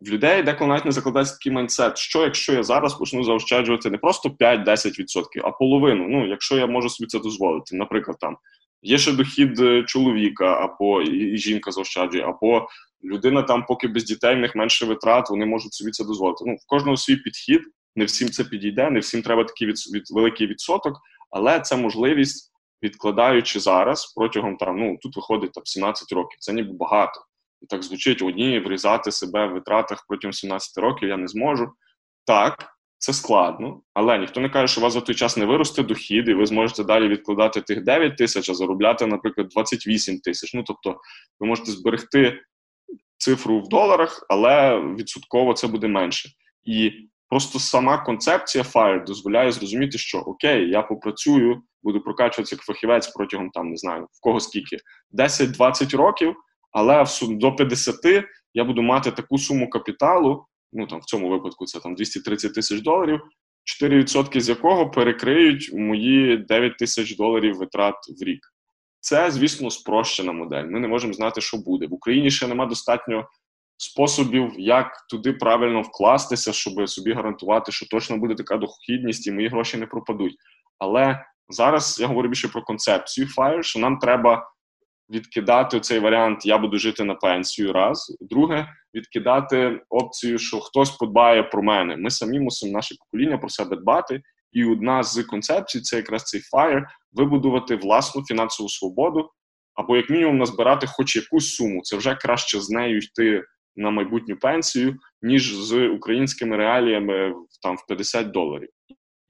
в 0.00 0.08
людей 0.08 0.42
деколи 0.42 0.68
навіть 0.68 0.84
не 0.84 0.92
закладається 0.92 1.34
такий 1.34 1.52
майндсет, 1.52 1.98
що 1.98 2.22
якщо 2.22 2.52
я 2.52 2.62
зараз 2.62 2.94
почну 2.94 3.24
заощаджувати 3.24 3.90
не 3.90 3.98
просто 3.98 4.28
5-10%, 4.28 5.24
а 5.44 5.50
половину. 5.50 6.08
Ну, 6.08 6.28
якщо 6.28 6.56
я 6.56 6.66
можу 6.66 6.88
собі 6.88 7.06
це 7.06 7.18
дозволити, 7.18 7.76
наприклад, 7.76 8.18
там 8.20 8.36
є 8.82 8.98
ще 8.98 9.12
дохід 9.12 9.58
чоловіка, 9.86 10.44
або 10.44 11.02
і 11.02 11.36
жінка 11.36 11.70
заощаджує, 11.70 12.24
або 12.24 12.68
людина 13.04 13.42
там, 13.42 13.64
поки 13.66 13.88
без 13.88 14.04
дітей 14.04 14.34
в 14.34 14.38
них 14.38 14.54
менше 14.54 14.86
витрат, 14.86 15.30
вони 15.30 15.46
можуть 15.46 15.74
собі 15.74 15.90
це 15.90 16.04
дозволити. 16.04 16.44
Ну, 16.46 16.54
в 16.54 16.66
кожного 16.66 16.96
свій 16.96 17.16
підхід, 17.16 17.60
не 17.96 18.04
всім 18.04 18.28
це 18.28 18.44
підійде, 18.44 18.90
не 18.90 19.00
всім 19.00 19.22
треба 19.22 19.44
такий 19.44 19.68
від, 19.68 19.76
від 19.94 20.02
великий 20.10 20.46
відсоток, 20.46 21.00
але 21.30 21.60
це 21.60 21.76
можливість, 21.76 22.52
відкладаючи 22.82 23.60
зараз 23.60 24.12
протягом 24.16 24.56
там, 24.56 24.78
ну 24.78 24.98
тут 25.02 25.16
виходить 25.16 25.52
там 25.52 25.66
17 25.66 26.12
років. 26.12 26.38
Це 26.38 26.52
ніби 26.52 26.72
багато 26.72 27.20
І 27.62 27.66
так 27.66 27.82
звучить 27.82 28.22
одні, 28.22 28.60
врізати 28.60 29.12
себе 29.12 29.46
в 29.46 29.52
витратах 29.52 30.04
протягом 30.08 30.32
17 30.32 30.78
років 30.78 31.08
я 31.08 31.16
не 31.16 31.28
зможу. 31.28 31.72
Так, 32.26 32.74
це 32.98 33.12
складно, 33.12 33.80
але 33.94 34.18
ніхто 34.18 34.40
не 34.40 34.48
каже, 34.48 34.72
що 34.72 34.80
у 34.80 34.84
вас 34.84 34.92
за 34.92 35.00
той 35.00 35.14
час 35.14 35.36
не 35.36 35.46
виросте 35.46 35.82
дохід, 35.82 36.28
і 36.28 36.34
ви 36.34 36.46
зможете 36.46 36.84
далі 36.84 37.08
відкладати 37.08 37.60
тих 37.60 37.84
9 37.84 38.16
тисяч, 38.16 38.50
а 38.50 38.54
заробляти, 38.54 39.06
наприклад, 39.06 39.48
28 39.48 40.18
тисяч. 40.18 40.54
Ну 40.54 40.62
тобто, 40.66 41.00
ви 41.40 41.46
можете 41.46 41.70
зберегти 41.70 42.40
цифру 43.18 43.60
в 43.60 43.68
доларах, 43.68 44.26
але 44.28 44.80
відсотково 44.80 45.52
це 45.52 45.66
буде 45.66 45.88
менше. 45.88 46.28
І 46.64 46.92
просто 47.28 47.58
сама 47.58 47.98
концепція 47.98 48.64
FIRE 48.64 49.04
дозволяє 49.04 49.52
зрозуміти, 49.52 49.98
що 49.98 50.18
окей, 50.18 50.70
я 50.70 50.82
попрацюю, 50.82 51.62
буду 51.82 52.00
прокачуватися 52.00 52.56
як 52.56 52.62
фахівець 52.62 53.08
протягом 53.08 53.50
там 53.50 53.70
не 53.70 53.76
знаю 53.76 54.06
в 54.12 54.20
кого 54.20 54.40
скільки 54.40 54.76
10-20 55.12 55.96
років 55.96 56.36
але 56.74 57.04
до 57.22 57.56
50 57.56 58.24
я 58.54 58.64
буду 58.64 58.82
мати 58.82 59.10
таку 59.10 59.38
суму 59.38 59.70
капіталу. 59.70 60.46
Ну 60.72 60.86
там 60.86 61.00
в 61.00 61.04
цьому 61.04 61.28
випадку 61.28 61.66
це 61.66 61.80
там 61.80 61.94
230 61.94 62.54
тисяч 62.54 62.80
доларів, 62.80 63.20
4% 63.82 64.40
з 64.40 64.48
якого 64.48 64.90
перекриють 64.90 65.70
мої 65.72 66.36
9 66.36 66.78
тисяч 66.78 67.16
доларів 67.16 67.56
витрат 67.56 67.94
в 68.20 68.24
рік. 68.24 68.40
Це, 69.04 69.30
звісно, 69.30 69.70
спрощена 69.70 70.32
модель. 70.32 70.64
Ми 70.64 70.80
не 70.80 70.88
можемо 70.88 71.12
знати, 71.12 71.40
що 71.40 71.56
буде. 71.56 71.86
В 71.86 71.94
Україні 71.94 72.30
ще 72.30 72.46
нема 72.46 72.66
достатньо 72.66 73.28
способів, 73.76 74.52
як 74.58 75.06
туди 75.10 75.32
правильно 75.32 75.82
вкластися, 75.82 76.52
щоб 76.52 76.88
собі 76.88 77.12
гарантувати, 77.12 77.72
що 77.72 77.86
точно 77.86 78.18
буде 78.18 78.34
така 78.34 78.56
дохідність 78.56 79.26
і 79.26 79.32
мої 79.32 79.48
гроші 79.48 79.76
не 79.76 79.86
пропадуть. 79.86 80.34
Але 80.78 81.24
зараз 81.48 81.98
я 82.00 82.06
говорю 82.06 82.28
більше 82.28 82.48
про 82.48 82.62
концепцію 82.62 83.26
FIRE, 83.36 83.62
що 83.62 83.78
нам 83.78 83.98
треба 83.98 84.50
відкидати 85.10 85.80
цей 85.80 85.98
варіант 85.98 86.46
Я 86.46 86.58
буду 86.58 86.78
жити 86.78 87.04
на 87.04 87.14
пенсію. 87.14 87.72
Раз 87.72 88.16
друге, 88.20 88.68
відкидати 88.94 89.80
опцію, 89.88 90.38
що 90.38 90.60
хтось 90.60 90.90
подбає 90.90 91.42
про 91.42 91.62
мене. 91.62 91.96
Ми 91.96 92.10
самі 92.10 92.40
мусимо 92.40 92.72
наше 92.72 92.94
покоління 92.98 93.38
про 93.38 93.48
себе 93.48 93.76
дбати. 93.76 94.22
І 94.54 94.64
одна 94.64 95.02
з 95.02 95.22
концепцій 95.22 95.80
це 95.80 95.96
якраз 95.96 96.24
цей 96.24 96.40
FIRE– 96.54 96.82
вибудувати 97.12 97.76
власну 97.76 98.24
фінансову 98.24 98.68
свободу, 98.68 99.30
або 99.74 99.96
як 99.96 100.10
мінімум 100.10 100.38
назбирати 100.38 100.86
хоч 100.86 101.16
якусь 101.16 101.54
суму. 101.54 101.80
Це 101.82 101.96
вже 101.96 102.14
краще 102.14 102.60
з 102.60 102.70
нею 102.70 102.98
йти 102.98 103.42
на 103.76 103.90
майбутню 103.90 104.36
пенсію, 104.36 104.96
ніж 105.22 105.54
з 105.54 105.88
українськими 105.88 106.56
реаліями 106.56 107.34
там 107.62 107.76
в 107.76 107.86
50 107.86 108.30
доларів. 108.30 108.68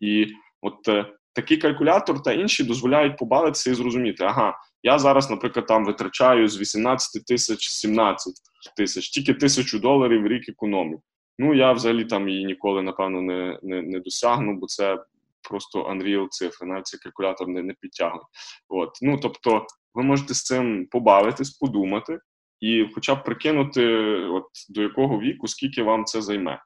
І 0.01 0.27
от 0.63 0.89
е, 0.89 1.07
такий 1.33 1.57
калькулятор 1.57 2.23
та 2.23 2.33
інші 2.33 2.65
дозволяють 2.65 3.19
побавитися 3.19 3.71
і 3.71 3.75
зрозуміти, 3.75 4.25
ага, 4.25 4.59
я 4.83 4.99
зараз, 4.99 5.31
наприклад, 5.31 5.67
там 5.67 5.85
витрачаю 5.85 6.49
з 6.49 6.61
18 6.61 7.25
тисяч 7.25 7.69
17 7.69 8.33
тисяч, 8.77 9.09
тільки 9.09 9.35
тисячу 9.35 9.79
доларів 9.79 10.23
в 10.23 10.27
рік 10.27 10.49
економлю. 10.49 11.01
Ну 11.39 11.55
я 11.55 11.73
взагалі 11.73 12.05
там 12.05 12.29
її 12.29 12.45
ніколи, 12.45 12.83
напевно, 12.83 13.23
не 13.23 13.59
не, 13.63 13.83
не 13.83 14.01
досягну, 14.01 14.55
бо 14.55 14.67
це 14.67 14.99
просто 15.49 15.91
Unreal 15.91 16.27
цифри, 16.31 16.67
навіть 16.67 16.87
цей 16.87 17.01
калькулятор 17.01 17.49
не 17.49 17.63
не 17.63 17.75
підтягує. 17.81 18.23
От. 18.69 18.91
Ну, 19.03 19.19
Тобто, 19.23 19.67
ви 19.95 20.03
можете 20.03 20.35
з 20.35 20.43
цим 20.43 20.87
побавитись, 20.91 21.51
подумати 21.51 22.19
і 22.61 22.87
хоча 22.95 23.15
б 23.15 23.25
прикинути, 23.25 23.87
от 24.17 24.47
до 24.69 24.83
якого 24.83 25.21
віку, 25.21 25.49
скільки 25.49 25.83
вам 25.83 26.05
це 26.05 26.23
займе. 26.23 26.63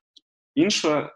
Інша 0.55 1.13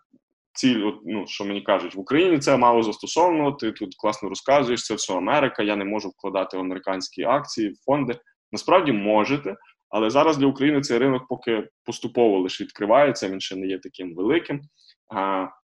ціль, 0.52 0.86
от, 0.86 0.94
ну, 1.04 1.26
що 1.26 1.44
мені 1.44 1.62
кажуть, 1.62 1.94
в 1.94 2.00
Україні 2.00 2.38
це 2.38 2.56
мало 2.56 2.82
застосовано, 2.82 3.52
ти 3.52 3.72
тут 3.72 3.94
класно 3.96 4.28
розказуєш, 4.28 4.84
це 4.84 4.94
все 4.94 5.14
Америка, 5.14 5.62
я 5.62 5.76
не 5.76 5.84
можу 5.84 6.08
вкладати 6.08 6.56
в 6.56 6.60
американські 6.60 7.22
акції, 7.22 7.70
в 7.70 7.76
фонди. 7.84 8.18
Насправді 8.52 8.92
можете, 8.92 9.56
але 9.92 10.10
зараз 10.10 10.36
для 10.36 10.46
України 10.46 10.80
цей 10.80 10.98
ринок 10.98 11.28
поки 11.28 11.68
поступово 11.84 12.38
лише 12.38 12.64
відкривається, 12.64 13.28
він 13.28 13.40
ще 13.40 13.56
не 13.56 13.66
є 13.66 13.78
таким 13.78 14.14
великим. 14.14 14.60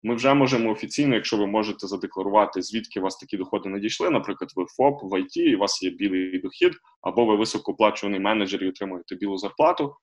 Ми 0.03 0.15
вже 0.15 0.35
можемо 0.35 0.71
офіційно, 0.71 1.15
якщо 1.15 1.37
ви 1.37 1.47
можете 1.47 1.87
задекларувати, 1.87 2.63
звідки 2.63 3.01
у 3.01 3.03
вас 3.03 3.17
такі 3.17 3.37
доходи 3.37 3.69
надійшли, 3.69 4.11
наприклад, 4.11 4.51
ви 4.57 4.65
ФОП 4.77 5.01
в 5.03 5.21
ІТ, 5.21 5.37
і 5.37 5.57
у 5.57 5.59
вас 5.59 5.83
є 5.83 5.91
білий 5.91 6.39
дохід, 6.39 6.73
або 7.03 7.25
ви 7.25 7.37
високооплачуваний 7.37 8.21
менеджер 8.21 8.63
і 8.65 8.69
отримуєте 8.69 9.15
білу 9.17 9.39
зарплату. 9.39 9.95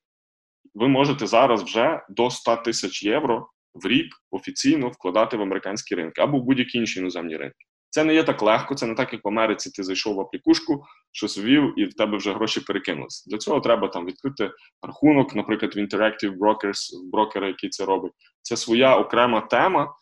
Ви 0.73 0.87
можете 0.87 1.27
зараз 1.27 1.63
вже 1.63 2.01
до 2.09 2.29
100 2.29 2.55
тисяч 2.55 3.03
євро 3.03 3.47
в 3.73 3.87
рік 3.87 4.07
офіційно 4.31 4.89
вкладати 4.89 5.37
в 5.37 5.41
американські 5.41 5.95
ринки 5.95 6.21
або 6.21 6.37
в 6.39 6.43
будь-які 6.43 6.77
інші 6.77 6.99
іноземні 6.99 7.37
ринки. 7.37 7.65
Це 7.93 8.03
не 8.03 8.13
є 8.13 8.23
так 8.23 8.41
легко, 8.41 8.75
це 8.75 8.85
не 8.85 8.95
так, 8.95 9.13
як 9.13 9.25
в 9.25 9.27
Америці 9.27 9.71
ти 9.71 9.83
зайшов 9.83 10.15
в 10.15 10.21
аплікушку, 10.21 10.83
щось 11.11 11.37
ввів, 11.37 11.73
і 11.77 11.85
в 11.85 11.93
тебе 11.93 12.17
вже 12.17 12.33
гроші 12.33 12.61
перекинулися. 12.61 13.29
Для 13.29 13.37
цього 13.37 13.59
треба 13.59 13.87
там 13.87 14.05
відкрити 14.05 14.51
рахунок, 14.81 15.35
наприклад, 15.35 15.75
в 15.75 15.79
Interactive 15.79 16.37
Brokers, 16.37 16.79
брокера, 17.11 17.47
який 17.47 17.69
це 17.69 17.85
робить. 17.85 18.11
Це 18.41 18.57
своя 18.57 18.97
окрема 18.97 19.41
тема, 19.41 19.93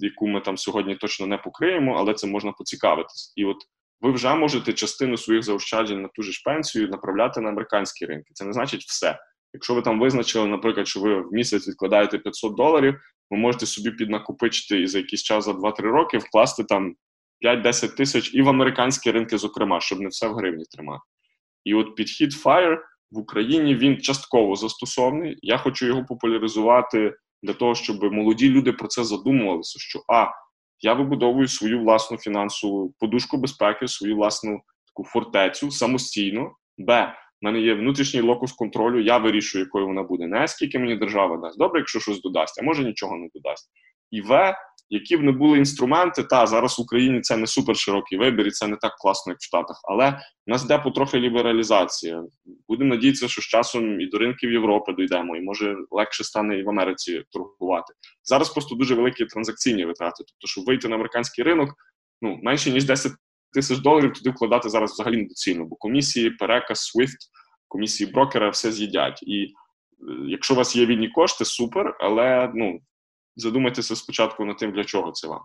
яку 0.00 0.28
ми 0.28 0.40
там 0.40 0.56
сьогодні 0.56 0.96
точно 0.96 1.26
не 1.26 1.38
покриємо, 1.38 1.96
але 1.98 2.14
це 2.14 2.26
можна 2.26 2.52
поцікавитись. 2.52 3.32
І 3.36 3.44
от 3.44 3.56
ви 4.00 4.12
вже 4.12 4.34
можете 4.34 4.72
частину 4.72 5.16
своїх 5.16 5.42
заощаджень 5.42 6.02
на 6.02 6.08
ту 6.08 6.22
ж 6.22 6.42
пенсію 6.44 6.88
направляти 6.88 7.40
на 7.40 7.48
американські 7.48 8.06
ринки. 8.06 8.30
Це 8.34 8.44
не 8.44 8.52
значить 8.52 8.82
все. 8.82 9.18
Якщо 9.52 9.74
ви 9.74 9.82
там 9.82 10.00
визначили, 10.00 10.46
наприклад, 10.46 10.88
що 10.88 11.00
ви 11.00 11.22
в 11.22 11.32
місяць 11.32 11.68
відкладаєте 11.68 12.18
500 12.18 12.56
доларів, 12.56 13.00
ви 13.32 13.38
можете 13.38 13.66
собі 13.66 13.90
піднакопичити 13.90 14.80
і 14.80 14.86
за 14.86 14.98
якийсь 14.98 15.22
час 15.22 15.44
за 15.44 15.52
2-3 15.52 15.80
роки 15.80 16.18
вкласти 16.18 16.64
там 16.64 16.94
5-10 17.46 17.96
тисяч 17.96 18.34
і 18.34 18.42
в 18.42 18.48
американські 18.48 19.10
ринки, 19.10 19.38
зокрема, 19.38 19.80
щоб 19.80 20.00
не 20.00 20.08
все 20.08 20.28
в 20.28 20.34
гривні 20.34 20.64
тримати. 20.64 21.02
І 21.64 21.74
от 21.74 21.94
підхід 21.94 22.32
FIRE 22.32 22.78
в 23.10 23.18
Україні 23.18 23.74
він 23.74 24.00
частково 24.00 24.56
застосований. 24.56 25.38
Я 25.42 25.58
хочу 25.58 25.86
його 25.86 26.04
популяризувати 26.04 27.14
для 27.42 27.52
того, 27.52 27.74
щоб 27.74 28.02
молоді 28.02 28.48
люди 28.48 28.72
про 28.72 28.88
це 28.88 29.04
задумувалися. 29.04 29.78
Що 29.78 30.02
а 30.08 30.26
я 30.80 30.94
вибудовую 30.94 31.48
свою 31.48 31.80
власну 31.80 32.18
фінансову 32.18 32.94
подушку 32.98 33.36
безпеки, 33.36 33.88
свою 33.88 34.16
власну 34.16 34.60
таку 34.86 35.08
фортецю 35.08 35.70
самостійно. 35.70 36.52
Б 36.78 37.14
в 37.42 37.44
мене 37.44 37.60
є 37.60 37.74
внутрішній 37.74 38.20
локус 38.20 38.52
контролю, 38.52 39.00
я 39.00 39.18
вирішую, 39.18 39.64
якою 39.64 39.86
вона 39.86 40.02
буде. 40.02 40.26
Не 40.26 40.48
скільки 40.48 40.78
мені 40.78 40.96
держава 40.96 41.36
дасть. 41.36 41.58
Добре, 41.58 41.80
якщо 41.80 42.00
щось 42.00 42.20
додасть, 42.20 42.60
а 42.60 42.62
може 42.62 42.84
нічого 42.84 43.16
не 43.16 43.28
додасть. 43.34 43.70
І 44.10 44.20
В, 44.20 44.54
які 44.90 45.16
б 45.16 45.22
не 45.22 45.32
були 45.32 45.58
інструменти, 45.58 46.24
та 46.24 46.46
зараз 46.46 46.78
в 46.78 46.82
Україні 46.82 47.20
це 47.20 47.36
не 47.36 47.46
супер 47.46 47.76
широкий 47.76 48.18
вибір, 48.18 48.46
і 48.46 48.50
це 48.50 48.66
не 48.66 48.76
так 48.76 48.96
класно, 48.96 49.32
як 49.32 49.40
в 49.40 49.44
Штатах. 49.44 49.80
Але 49.84 50.10
в 50.46 50.50
нас 50.50 50.64
йде 50.64 50.78
потрохи 50.78 51.18
лібералізація. 51.18 52.22
Будемо 52.68 52.94
надіятися, 52.94 53.28
що 53.28 53.42
з 53.42 53.44
часом 53.44 54.00
і 54.00 54.06
до 54.06 54.18
ринків 54.18 54.52
Європи 54.52 54.94
дійдемо, 54.98 55.36
і 55.36 55.40
може 55.40 55.76
легше 55.90 56.24
стане 56.24 56.58
і 56.58 56.62
в 56.62 56.68
Америці 56.68 57.22
торгувати. 57.30 57.94
Зараз 58.24 58.50
просто 58.50 58.74
дуже 58.74 58.94
великі 58.94 59.24
транзакційні 59.24 59.84
витрати. 59.84 60.16
Тобто, 60.18 60.46
щоб 60.46 60.64
вийти 60.64 60.88
на 60.88 60.94
американський 60.94 61.44
ринок, 61.44 61.70
ну 62.22 62.38
менше 62.42 62.70
ніж 62.70 62.84
10 62.84 63.12
тисяч 63.52 63.78
доларів 63.78 64.12
туди 64.12 64.30
вкладати 64.30 64.68
зараз 64.68 64.92
взагалі 64.92 65.16
недоцільно, 65.16 65.64
бо 65.64 65.76
комісії, 65.76 66.30
переказ, 66.30 66.92
SWIFT, 66.96 67.16
комісії 67.68 68.12
брокера 68.12 68.50
все 68.50 68.72
з'їдять. 68.72 69.22
І 69.22 69.42
е, 69.42 69.48
якщо 70.28 70.54
у 70.54 70.56
вас 70.56 70.76
є 70.76 70.86
вільні 70.86 71.08
кошти, 71.08 71.44
супер, 71.44 71.96
але 72.00 72.52
ну 72.54 72.80
задумайтеся 73.36 73.96
спочатку 73.96 74.44
над 74.44 74.56
тим, 74.56 74.72
для 74.72 74.84
чого 74.84 75.12
це 75.12 75.28
вам. 75.28 75.40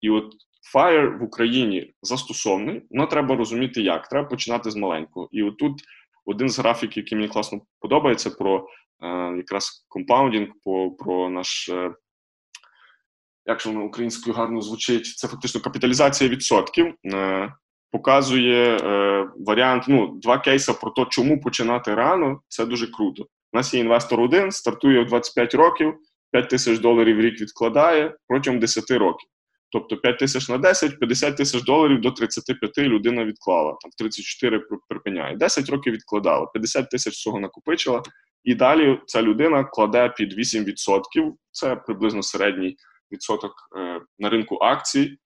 І 0.00 0.10
от 0.10 0.32
FIRE 0.74 1.18
в 1.18 1.22
Україні 1.22 1.94
застосований, 2.02 2.82
але 2.94 3.06
треба 3.06 3.36
розуміти, 3.36 3.82
як. 3.82 4.08
Треба 4.08 4.28
починати 4.28 4.70
з 4.70 4.76
маленького. 4.76 5.28
І 5.32 5.42
отут 5.42 5.82
один 6.24 6.48
з 6.48 6.58
графіків, 6.58 7.02
який 7.02 7.18
мені 7.18 7.28
класно 7.28 7.60
подобається, 7.80 8.30
про 8.30 8.68
е, 9.02 9.36
якраз 9.36 9.86
компаундінг, 9.88 10.48
про, 10.64 10.90
про 10.90 11.30
наш. 11.30 11.68
Е, 11.68 11.94
як 13.46 13.60
же 13.60 13.68
воно 13.68 13.84
українською 13.84 14.36
гарно 14.36 14.60
звучить, 14.60 15.06
це 15.06 15.28
фактично 15.28 15.60
капіталізація 15.60 16.30
відсотків. 16.30 16.94
Е, 17.06 17.52
показує 17.90 18.76
е, 18.76 19.28
варіант. 19.46 19.84
Ну, 19.88 20.18
два 20.22 20.38
кейси 20.38 20.72
про 20.72 20.90
те, 20.90 21.06
чому 21.10 21.40
починати 21.40 21.94
рано. 21.94 22.40
Це 22.48 22.66
дуже 22.66 22.86
круто. 22.86 23.22
У 23.52 23.56
нас 23.56 23.74
є 23.74 23.80
інвестор 23.80 24.20
один, 24.20 24.50
стартує 24.50 25.04
в 25.04 25.06
25 25.06 25.54
років, 25.54 25.94
5 26.32 26.48
тисяч 26.48 26.78
доларів 26.78 27.16
в 27.16 27.20
рік 27.20 27.40
відкладає 27.40 28.14
протягом 28.28 28.60
10 28.60 28.90
років. 28.90 29.28
Тобто 29.70 29.96
5 29.96 30.18
тисяч 30.18 30.48
на 30.48 30.58
10, 30.58 30.98
50 30.98 31.36
тисяч 31.36 31.62
доларів 31.62 32.00
до 32.00 32.10
35 32.10 32.78
людина 32.78 33.24
відклала, 33.24 33.76
там 33.82 33.90
в 33.90 33.94
34 33.94 34.62
припиняє. 34.88 35.36
10 35.36 35.70
років 35.70 35.92
відкладала, 35.92 36.46
50 36.46 36.90
тисяч 36.90 37.14
всього 37.14 37.40
накопичила, 37.40 38.02
і 38.44 38.54
далі 38.54 39.00
ця 39.06 39.22
людина 39.22 39.64
кладе 39.64 40.08
під 40.16 40.38
8%, 40.38 41.32
це 41.50 41.76
приблизно 41.76 42.22
середній 42.22 42.76
відсоток 43.12 43.52
е, 43.76 44.00
на 44.18 44.28
ринку 44.28 44.56
акцій, 44.56 45.18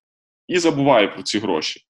і 0.48 0.58
забуває 0.58 1.08
про 1.08 1.22
ці 1.22 1.38
гроші. 1.38 1.80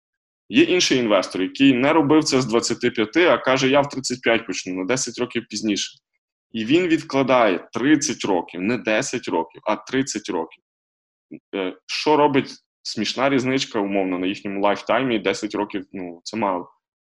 Є 0.49 0.63
інший 0.63 0.99
інвестор, 0.99 1.43
який 1.43 1.73
не 1.73 1.93
робив 1.93 2.25
це 2.25 2.41
з 2.41 2.47
25, 2.47 3.17
а 3.17 3.39
каже, 3.39 3.69
я 3.69 3.81
в 3.81 3.89
35 3.89 4.47
почну 4.47 4.75
на 4.75 4.85
10 4.85 5.19
років 5.19 5.47
пізніше. 5.51 5.99
І 6.53 6.65
він 6.65 6.87
відкладає 6.87 7.69
30 7.73 8.25
років, 8.25 8.61
не 8.61 8.79
10 8.79 9.29
років, 9.29 9.63
а 9.65 9.77
30 9.77 10.29
років. 10.29 10.63
Е, 11.55 11.77
що 11.87 12.17
робить 12.17 12.51
смішна 12.83 13.31
різничка, 13.31 13.79
умовно, 13.79 14.19
на 14.19 14.27
їхньому 14.27 14.61
lifetime 14.61 15.12
і 15.12 15.19
10 15.19 15.55
років 15.55 15.87
ну, 15.93 16.21
це 16.25 16.37
мало. 16.37 16.71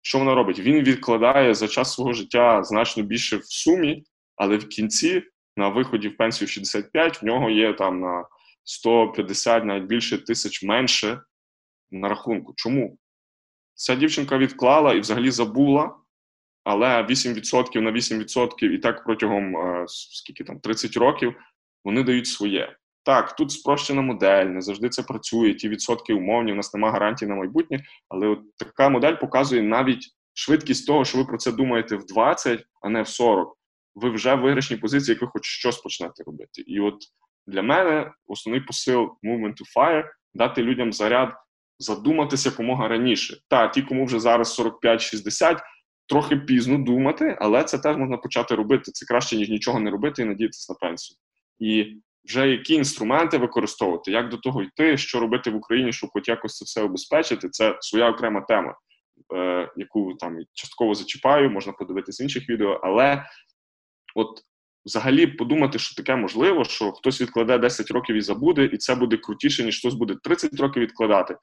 Що 0.02 0.18
вона 0.18 0.34
робить? 0.34 0.58
Він 0.58 0.80
відкладає 0.80 1.54
за 1.54 1.68
час 1.68 1.94
свого 1.94 2.12
життя 2.12 2.64
значно 2.64 3.02
більше 3.02 3.36
в 3.36 3.44
сумі, 3.44 4.04
але 4.36 4.56
в 4.56 4.68
кінці, 4.68 5.22
на 5.56 5.68
виході 5.68 6.08
в 6.08 6.16
пенсію 6.16 6.48
65, 6.48 7.22
в 7.22 7.24
нього 7.24 7.50
є 7.50 7.72
там 7.72 8.00
на 8.00 8.24
150, 8.64 9.64
навіть 9.64 9.84
більше 9.84 10.18
тисяч 10.18 10.62
менше 10.62 11.20
на 11.90 12.08
рахунку. 12.08 12.52
Чому? 12.56 12.98
Ця 13.74 13.94
дівчинка 13.94 14.38
відклала 14.38 14.94
і 14.94 15.00
взагалі 15.00 15.30
забула, 15.30 15.96
але 16.64 17.02
8% 17.02 17.80
на 17.80 17.92
8% 17.92 18.64
і 18.64 18.78
так 18.78 19.04
протягом 19.04 19.56
е, 19.56 19.84
скільки 19.88 20.44
там 20.44 20.60
30 20.60 20.96
років 20.96 21.34
вони 21.84 22.02
дають 22.02 22.26
своє. 22.26 22.76
Так, 23.04 23.36
тут 23.36 23.52
спрощена 23.52 24.02
модель, 24.02 24.46
не 24.46 24.60
завжди 24.60 24.88
це 24.88 25.02
працює, 25.02 25.54
ті 25.54 25.68
відсотки 25.68 26.14
умовні, 26.14 26.52
у 26.52 26.54
нас 26.54 26.74
немає 26.74 26.92
гарантій 26.92 27.26
на 27.26 27.34
майбутнє, 27.34 27.84
але 28.08 28.26
от 28.26 28.56
така 28.56 28.88
модель 28.88 29.16
показує 29.16 29.62
навіть 29.62 30.08
швидкість 30.34 30.86
того, 30.86 31.04
що 31.04 31.18
ви 31.18 31.24
про 31.24 31.38
це 31.38 31.52
думаєте 31.52 31.96
в 31.96 32.06
20, 32.06 32.64
а 32.82 32.88
не 32.88 33.02
в 33.02 33.08
40. 33.08 33.58
Ви 33.94 34.10
вже 34.10 34.34
в 34.34 34.40
виграшній 34.40 34.76
позиції, 34.76 35.14
як 35.14 35.22
ви 35.22 35.28
хоч 35.28 35.44
щось 35.44 35.78
почнете 35.78 36.24
робити. 36.24 36.62
І 36.66 36.80
от 36.80 36.96
для 37.46 37.62
мене 37.62 38.12
основний 38.26 38.60
посил 38.60 39.16
Movement 39.24 39.54
to 39.54 39.62
Fire 39.76 40.04
дати 40.34 40.62
людям 40.62 40.92
заряд 40.92 41.34
задуматися 41.78 42.48
якомога 42.48 42.88
раніше. 42.88 43.36
Та, 43.48 43.68
ті, 43.68 43.82
кому 43.82 44.04
вже 44.04 44.20
зараз 44.20 44.60
45-60, 44.84 45.58
трохи 46.06 46.36
пізно 46.36 46.78
думати, 46.78 47.36
але 47.40 47.64
це 47.64 47.78
теж 47.78 47.96
можна 47.96 48.16
почати 48.16 48.54
робити. 48.54 48.92
Це 48.92 49.06
краще, 49.06 49.36
ніж 49.36 49.48
нічого 49.48 49.80
не 49.80 49.90
робити 49.90 50.22
і 50.22 50.24
надіятися 50.24 50.72
на 50.72 50.88
пенсію. 50.88 51.16
І 51.58 51.96
вже 52.24 52.48
які 52.48 52.74
інструменти 52.74 53.38
використовувати, 53.38 54.10
як 54.10 54.28
до 54.28 54.36
того 54.36 54.62
йти, 54.62 54.96
що 54.96 55.20
робити 55.20 55.50
в 55.50 55.56
Україні, 55.56 55.92
щоб 55.92 56.10
хоч 56.12 56.28
якось 56.28 56.56
це 56.56 56.64
все 56.64 56.82
обезпечити, 56.82 57.48
це 57.48 57.76
своя 57.80 58.10
окрема 58.10 58.40
тема, 58.40 58.74
е, 59.34 59.72
яку 59.76 60.14
там 60.14 60.38
частково 60.52 60.94
зачіпаю, 60.94 61.50
можна 61.50 61.72
подивитися 61.72 62.22
інших 62.22 62.48
відео, 62.48 62.80
але 62.82 63.24
от 64.14 64.28
взагалі 64.86 65.26
подумати, 65.26 65.78
що 65.78 65.94
таке 65.94 66.16
можливо, 66.16 66.64
що 66.64 66.92
хтось 66.92 67.20
відкладе 67.20 67.58
10 67.58 67.90
років 67.90 68.16
і 68.16 68.20
забуде, 68.20 68.64
і 68.64 68.76
це 68.76 68.94
буде 68.94 69.16
крутіше, 69.16 69.64
ніж 69.64 69.78
хтось 69.78 69.94
буде 69.94 70.16
30 70.22 70.60
років 70.60 70.82
відкладати. 70.82 71.36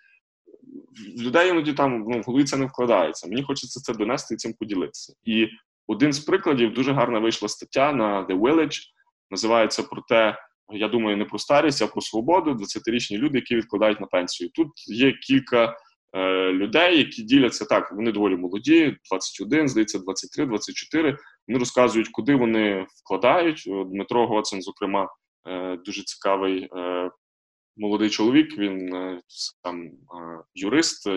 Людей 1.17 1.49
іноді 1.49 1.73
там 1.73 2.05
ну, 2.09 2.19
в 2.19 2.23
голові 2.23 2.43
це 2.43 2.57
не 2.57 2.65
вкладається. 2.65 3.27
Мені 3.27 3.43
хочеться 3.43 3.79
це 3.79 3.93
донести 3.93 4.33
і 4.33 4.37
цим 4.37 4.53
поділитися. 4.53 5.13
І 5.23 5.47
один 5.87 6.13
з 6.13 6.19
прикладів 6.19 6.73
дуже 6.73 6.93
гарна 6.93 7.19
вийшла 7.19 7.47
стаття 7.47 7.93
на 7.93 8.25
The 8.27 8.39
Village, 8.39 8.79
називається 9.31 9.83
про 9.83 10.01
те, 10.01 10.37
я 10.71 10.87
думаю, 10.87 11.17
не 11.17 11.25
про 11.25 11.39
старість, 11.39 11.81
а 11.81 11.87
про 11.87 12.01
свободу. 12.01 12.51
20-річні 12.51 13.17
люди, 13.17 13.37
які 13.37 13.55
відкладають 13.55 14.01
на 14.01 14.07
пенсію. 14.07 14.49
Тут 14.53 14.67
є 14.87 15.11
кілька 15.11 15.77
е, 16.13 16.51
людей, 16.51 16.97
які 16.97 17.23
діляться 17.23 17.65
так. 17.65 17.91
Вони 17.91 18.11
доволі 18.11 18.35
молоді, 18.35 18.97
21, 19.09 19.67
здається, 19.67 19.99
23, 19.99 20.45
24. 20.45 21.17
Вони 21.49 21.59
розказують, 21.59 22.09
куди 22.09 22.35
вони 22.35 22.85
вкладають. 23.03 23.63
Дмитро 23.85 24.27
Гоцин, 24.27 24.61
зокрема, 24.61 25.09
е, 25.47 25.77
дуже 25.85 26.03
цікавий 26.03 26.69
е, 26.77 27.11
молодий 27.77 28.09
чоловік. 28.09 28.57
Він 28.57 28.95
е, 28.95 29.21
е, 29.67 29.79
юрист. 30.55 31.09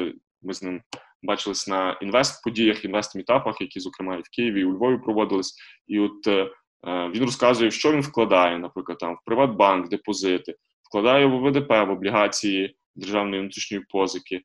Ми 0.43 0.55
з 0.55 0.63
ним 0.63 0.83
бачились 1.23 1.69
на 1.69 1.99
інвест-подіях, 2.03 2.85
інвест-мітапах, 2.85 3.61
які, 3.61 3.81
зокрема, 3.81 4.17
і 4.17 4.21
в 4.21 4.29
Києві, 4.37 4.61
і 4.61 4.65
у 4.65 4.73
Львові 4.73 4.99
проводились. 4.99 5.55
І 5.87 6.01
от 6.01 6.27
е, 6.27 6.51
він 6.87 7.25
розказує, 7.25 7.71
що 7.71 7.93
він 7.93 8.01
вкладає, 8.01 8.59
наприклад, 8.59 8.99
там 8.99 9.15
в 9.15 9.19
Приватбанк, 9.25 9.89
депозити, 9.89 10.55
вкладає 10.89 11.27
в 11.27 11.49
ВДП, 11.49 11.71
в 11.71 11.91
облігації 11.91 12.77
державної 12.95 13.41
внутрішньої 13.41 13.85
позики. 13.91 14.41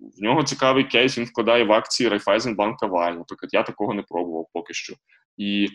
В 0.00 0.22
нього 0.22 0.42
цікавий 0.42 0.84
кейс, 0.84 1.18
він 1.18 1.24
вкладає 1.24 1.64
в 1.64 1.72
акції 1.72 2.08
Райфайзенбанка 2.08 2.86
Валь. 2.86 3.12
Наприклад, 3.12 3.50
я 3.52 3.62
такого 3.62 3.94
не 3.94 4.02
пробував 4.02 4.46
поки 4.52 4.74
що. 4.74 4.94
І 5.36 5.68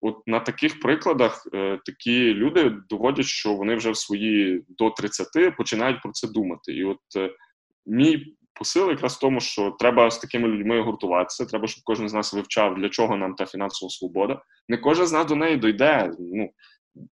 от 0.00 0.16
на 0.26 0.40
таких 0.40 0.80
прикладах 0.80 1.48
е, 1.54 1.78
такі 1.84 2.34
люди 2.34 2.72
доводять, 2.88 3.26
що 3.26 3.54
вони 3.54 3.74
вже 3.74 3.90
в 3.90 3.96
свої 3.96 4.64
до 4.68 4.90
30 4.90 5.56
починають 5.56 6.02
про 6.02 6.12
це 6.12 6.28
думати. 6.28 6.72
І 6.72 6.84
от 6.84 7.00
е, 7.16 7.30
мій 7.86 8.36
посил 8.54 8.90
якраз 8.90 9.16
в 9.16 9.20
тому, 9.20 9.40
що 9.40 9.70
треба 9.78 10.10
з 10.10 10.18
такими 10.18 10.48
людьми 10.48 10.80
гуртуватися. 10.80 11.46
Треба, 11.46 11.66
щоб 11.66 11.84
кожен 11.84 12.08
з 12.08 12.14
нас 12.14 12.34
вивчав, 12.34 12.74
для 12.74 12.88
чого 12.88 13.16
нам 13.16 13.34
та 13.34 13.46
фінансова 13.46 13.90
свобода. 13.90 14.42
Не 14.68 14.76
кожен 14.76 15.06
з 15.06 15.12
нас 15.12 15.26
до 15.26 15.36
неї 15.36 15.56
дойде. 15.56 16.12
Ну 16.18 16.50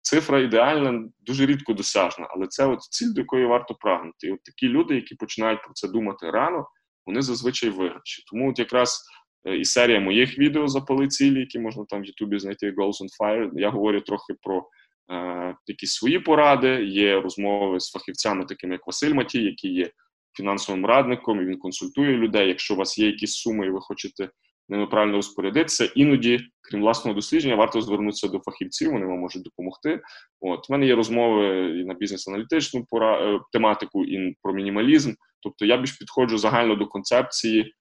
цифра 0.01 0.39
ідеальна, 0.39 1.09
дуже 1.21 1.45
рідко 1.45 1.73
досяжна, 1.73 2.27
але 2.29 2.47
це 2.47 2.65
от 2.65 2.81
ціль, 2.81 3.13
до 3.13 3.21
якої 3.21 3.45
варто 3.45 3.75
прагнути. 3.75 4.27
І 4.27 4.31
от 4.31 4.43
такі 4.43 4.67
люди, 4.67 4.95
які 4.95 5.15
починають 5.15 5.63
про 5.63 5.73
це 5.73 5.87
думати 5.87 6.31
рано, 6.31 6.65
вони 7.05 7.21
зазвичай 7.21 7.69
виграші. 7.69 8.23
Тому 8.31 8.49
от 8.49 8.59
якраз 8.59 9.03
е, 9.45 9.57
і 9.57 9.65
серія 9.65 9.99
моїх 9.99 10.39
відео 10.39 10.67
запали 10.67 11.07
цілі, 11.07 11.39
які 11.39 11.59
можна 11.59 11.85
там 11.85 12.01
в 12.01 12.05
Ютубі 12.05 12.39
знайти 12.39 12.71
Goals 12.71 13.01
on 13.01 13.07
Fire. 13.21 13.49
Я 13.53 13.69
говорю 13.69 14.01
трохи 14.01 14.33
про 14.41 14.67
е, 15.11 15.55
якісь 15.67 15.93
свої 15.93 16.19
поради. 16.19 16.85
Є 16.85 17.21
розмови 17.21 17.79
з 17.79 17.91
фахівцями, 17.91 18.45
такими 18.45 18.73
як 18.73 18.87
Василь 18.87 19.13
Матій, 19.13 19.43
який 19.43 19.73
є 19.73 19.91
фінансовим 20.37 20.85
радником, 20.85 21.41
і 21.41 21.45
він 21.45 21.59
консультує 21.59 22.17
людей. 22.17 22.47
Якщо 22.47 22.73
у 22.73 22.77
вас 22.77 22.97
є 22.97 23.05
якісь 23.05 23.33
суми, 23.33 23.67
і 23.67 23.69
ви 23.69 23.81
хочете 23.81 24.29
ними 24.69 24.87
правильно 24.87 25.15
розпорядитися. 25.15 25.85
Іноді, 25.85 26.39
крім 26.61 26.81
власного 26.81 27.15
дослідження, 27.15 27.55
варто 27.55 27.81
звернутися 27.81 28.27
до 28.27 28.39
фахівців, 28.39 28.91
вони 28.91 29.05
вам 29.05 29.19
можуть 29.19 29.43
допомогти. 29.43 30.01
От 30.41 30.69
в 30.69 30.71
мене 30.71 30.85
є 30.85 30.95
розмови 30.95 31.45
і 31.79 31.85
на 31.85 31.93
бізнес-аналітичну 31.93 32.85
пора, 32.89 33.35
е, 33.35 33.39
тематику, 33.51 34.05
і 34.05 34.35
про 34.41 34.53
мінімалізм. 34.53 35.13
Тобто 35.43 35.65
я 35.65 35.77
більш 35.77 35.91
підходжу 35.91 36.37
загально 36.37 36.75
до 36.75 36.87
концепції, 36.87 37.73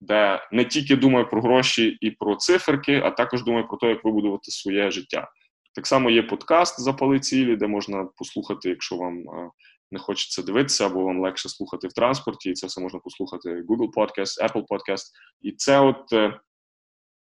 де 0.00 0.48
не 0.52 0.64
тільки 0.64 0.96
думаю 0.96 1.28
про 1.28 1.42
гроші 1.42 1.98
і 2.00 2.10
про 2.10 2.36
циферки, 2.36 3.00
а 3.04 3.10
також 3.10 3.44
думаю 3.44 3.68
про 3.68 3.76
те, 3.76 3.88
як 3.88 4.04
вибудувати 4.04 4.50
своє 4.50 4.90
життя. 4.90 5.28
Так 5.74 5.86
само 5.86 6.10
є 6.10 6.22
подкаст 6.22 6.80
«Запали 6.80 7.20
цілі, 7.20 7.56
де 7.56 7.66
можна 7.66 8.08
послухати, 8.16 8.68
якщо 8.68 8.96
вам 8.96 9.18
е, 9.18 9.50
не 9.90 9.98
хочеться 9.98 10.42
дивитися, 10.42 10.86
або 10.86 11.04
вам 11.04 11.20
легше 11.20 11.48
слухати 11.48 11.88
в 11.88 11.92
транспорті, 11.92 12.50
і 12.50 12.52
це 12.52 12.66
все 12.66 12.80
можна 12.80 13.00
послухати 13.00 13.48
Google 13.48 13.92
Podcast, 13.96 14.42
Apple 14.42 14.64
Podcast. 14.66 15.04
І 15.40 15.52
це 15.52 15.80
от 15.80 16.12
е, 16.12 16.40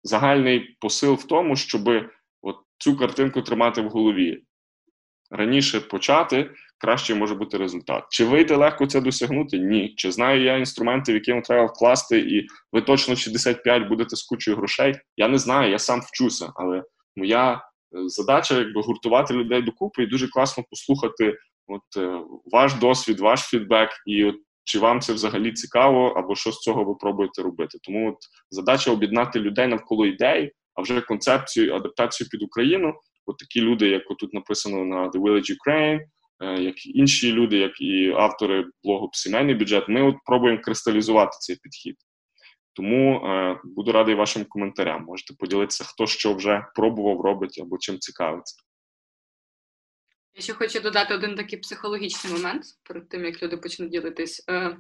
загальний 0.04 0.78
посил 0.80 1.14
в 1.14 1.24
тому, 1.24 1.56
щоб 1.56 1.90
от 2.42 2.56
цю 2.78 2.98
картинку 2.98 3.42
тримати 3.42 3.82
в 3.82 3.90
голові. 3.90 4.44
Раніше 5.32 5.80
почати, 5.80 6.52
краще 6.78 7.16
може 7.16 7.36
бути 7.36 7.58
результат. 7.58 8.04
Чи 8.10 8.26
вийде 8.26 8.56
легко 8.56 8.86
це 8.86 9.02
досягнути? 9.02 9.60
Ні. 9.60 9.94
Чи 9.98 10.12
знаю 10.12 10.44
я 10.44 10.58
інструменти, 10.58 11.12
в 11.12 11.16
які 11.16 11.42
треба 11.42 11.66
вкласти, 11.66 12.20
і 12.20 12.48
ви 12.72 12.82
точно 12.82 13.16
65 13.16 13.88
будете 13.88 14.16
з 14.16 14.24
кучою 14.24 14.58
грошей? 14.58 14.96
Я 15.18 15.28
не 15.28 15.38
знаю, 15.38 15.72
я 15.72 15.80
сам 15.80 16.02
вчуся, 16.02 16.52
але 16.56 16.84
моя 17.16 17.54
е, 17.54 17.60
задача 18.10 18.58
якби 18.58 18.82
гуртувати 18.82 19.34
людей 19.34 19.62
докупи 19.62 20.04
і 20.04 20.08
дуже 20.08 20.28
класно 20.28 20.64
послухати 20.70 21.38
От 21.68 21.98
е, 21.98 22.22
ваш 22.46 22.74
досвід, 22.74 23.20
ваш 23.20 23.40
фідбек, 23.40 23.90
і 24.06 24.26
от 24.26 24.36
чи 24.64 24.80
вам 24.80 25.02
це 25.02 25.14
взагалі 25.14 25.54
цікаво, 25.54 26.08
або 26.08 26.36
що 26.36 26.52
з 26.52 26.60
цього 26.60 26.84
ви 26.84 26.96
пробуєте 26.96 27.42
робити. 27.42 27.78
Тому 27.84 28.10
от 28.10 28.18
задача 28.50 28.92
об'єднати 28.92 29.40
людей 29.40 29.68
навколо 29.68 30.06
ідей, 30.06 30.52
а 30.76 30.82
вже 30.82 31.02
концепцію, 31.02 31.76
адаптацію 31.76 32.28
під 32.30 32.44
Україну. 32.44 32.94
От 33.26 33.38
такі 33.38 33.62
люди, 33.62 33.90
як 33.90 34.04
тут 34.20 34.34
написано 34.34 34.86
на 34.86 35.10
The 35.10 35.22
Village 35.22 35.52
Ukraine, 35.52 36.00
е, 36.44 36.62
як 36.62 36.86
і 36.86 36.92
інші 36.94 37.32
люди, 37.32 37.58
як 37.58 37.82
і 37.82 38.14
автори 38.18 38.66
блогу 38.84 39.10
Сімейний 39.14 39.56
бюджет, 39.56 39.90
ми 39.90 40.02
от 40.02 40.16
пробуємо 40.26 40.62
кристалізувати 40.62 41.38
цей 41.40 41.56
підхід. 41.56 41.96
Тому 42.74 43.16
е, 43.16 43.60
буду 43.64 43.92
радий 43.92 44.16
вашим 44.16 44.46
коментарям. 44.50 45.06
Можете 45.06 45.34
поділитися, 45.40 45.84
хто 45.84 46.08
що 46.08 46.34
вже 46.34 46.66
пробував, 46.76 47.22
робить 47.22 47.60
або 47.62 47.78
чим 47.78 48.00
цікавиться. 48.00 48.56
Я 50.36 50.42
ще 50.42 50.54
хочу 50.54 50.80
додати 50.80 51.14
один 51.14 51.36
такий 51.36 51.60
психологічний 51.60 52.34
момент 52.34 52.66
перед 52.84 53.10
тим, 53.10 53.26
як 53.26 53.44
люди 53.44 53.58
почнуть 53.58 53.90
ділитись. 53.90 54.46
Е, 54.50 54.78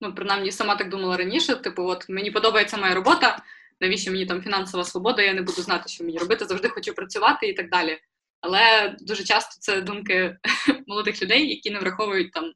ну, 0.00 0.14
принаймні, 0.14 0.52
сама 0.52 0.76
так 0.76 0.88
думала 0.88 1.16
раніше. 1.16 1.56
Типу, 1.56 1.82
от 1.82 2.08
мені 2.08 2.30
подобається 2.30 2.76
моя 2.76 2.94
робота, 2.94 3.42
навіщо 3.80 4.10
мені 4.10 4.26
там 4.26 4.42
фінансова 4.42 4.84
свобода, 4.84 5.22
я 5.22 5.34
не 5.34 5.42
буду 5.42 5.62
знати, 5.62 5.88
що 5.88 6.04
мені 6.04 6.18
робити, 6.18 6.44
завжди 6.44 6.68
хочу 6.68 6.94
працювати 6.94 7.46
і 7.46 7.52
так 7.52 7.70
далі. 7.70 7.98
Але 8.40 8.96
дуже 9.00 9.24
часто 9.24 9.60
це 9.60 9.80
думки 9.80 10.36
молодих 10.86 11.22
людей, 11.22 11.48
які 11.48 11.70
не 11.70 11.78
враховують 11.78 12.32
там 12.32 12.52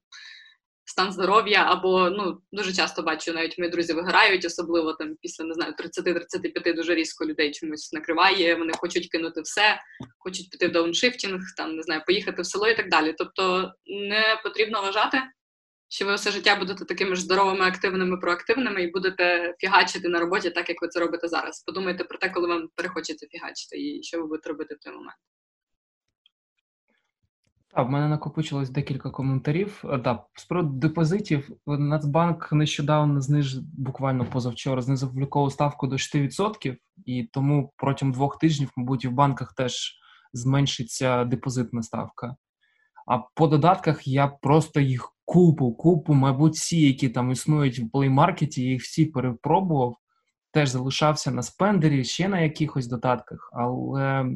стан 0.90 1.12
здоров'я, 1.12 1.64
або 1.68 2.10
ну 2.10 2.40
дуже 2.52 2.72
часто 2.72 3.02
бачу, 3.02 3.32
навіть 3.32 3.58
мої 3.58 3.70
друзі 3.70 3.92
вигорають, 3.92 4.44
особливо 4.44 4.92
там 4.92 5.16
після 5.22 5.44
не 5.44 5.54
знаю 5.54 5.74
30-35 5.78 6.76
дуже 6.76 6.94
різко 6.94 7.26
людей 7.26 7.50
чомусь 7.52 7.92
накриває. 7.92 8.54
Вони 8.54 8.72
хочуть 8.72 9.08
кинути 9.08 9.40
все, 9.40 9.80
хочуть 10.18 10.50
піти 10.50 10.68
в 10.68 10.72
дауншифтінг, 10.72 11.40
там 11.56 11.76
не 11.76 11.82
знаю, 11.82 12.02
поїхати 12.06 12.42
в 12.42 12.46
село 12.46 12.68
і 12.68 12.76
так 12.76 12.90
далі. 12.90 13.14
Тобто 13.18 13.72
не 13.86 14.40
потрібно 14.44 14.82
вважати, 14.82 15.22
що 15.88 16.06
ви 16.06 16.14
все 16.14 16.30
життя 16.30 16.56
будете 16.56 16.84
такими 16.84 17.16
ж 17.16 17.22
здоровими, 17.22 17.64
активними, 17.64 18.16
проактивними 18.16 18.82
і 18.82 18.90
будете 18.90 19.54
фігачити 19.58 20.08
на 20.08 20.20
роботі, 20.20 20.50
так 20.50 20.68
як 20.68 20.82
ви 20.82 20.88
це 20.88 21.00
робите 21.00 21.28
зараз. 21.28 21.62
Подумайте 21.62 22.04
про 22.04 22.18
те, 22.18 22.28
коли 22.28 22.48
вам 22.48 22.68
перехочеться 22.76 23.26
фігачити, 23.30 23.76
і 23.78 24.02
що 24.02 24.18
ви 24.18 24.26
будете 24.26 24.48
робити 24.48 24.74
в 24.74 24.84
той 24.84 24.92
момент. 24.92 25.18
Так, 27.74 27.86
в 27.86 27.90
мене 27.90 28.08
накопичилось 28.08 28.70
декілька 28.70 29.10
коментарів. 29.10 29.84
Е, 29.84 30.18
з 30.36 30.44
приводу 30.44 30.78
депозитів, 30.78 31.50
Нацбанк 31.66 32.52
нещодавно 32.52 33.20
знижив, 33.20 33.62
буквально 33.78 34.24
позавчора, 34.24 34.82
знизив 34.82 35.12
влікову 35.12 35.50
ставку 35.50 35.86
до 35.86 35.96
6%, 35.96 36.76
і 37.06 37.24
тому 37.32 37.72
протягом 37.76 38.12
двох 38.12 38.38
тижнів, 38.38 38.70
мабуть, 38.76 39.04
і 39.04 39.08
в 39.08 39.12
банках 39.12 39.52
теж 39.52 39.94
зменшиться 40.32 41.24
депозитна 41.24 41.82
ставка. 41.82 42.36
А 43.06 43.18
по 43.18 43.46
додатках 43.46 44.06
я 44.06 44.28
просто 44.28 44.80
їх 44.80 45.12
купу, 45.24 45.72
купу, 45.72 46.14
мабуть, 46.14 46.54
всі, 46.54 46.80
які 46.80 47.08
там 47.08 47.30
існують 47.30 47.78
в 47.78 47.90
плеймаркеті, 47.90 48.62
їх 48.62 48.82
всі 48.82 49.06
перепробував. 49.06 49.96
Теж 50.52 50.68
залишався 50.68 51.30
на 51.30 51.42
спендері, 51.42 52.04
ще 52.04 52.28
на 52.28 52.40
якихось 52.40 52.86
додатках, 52.86 53.50
але 53.52 54.26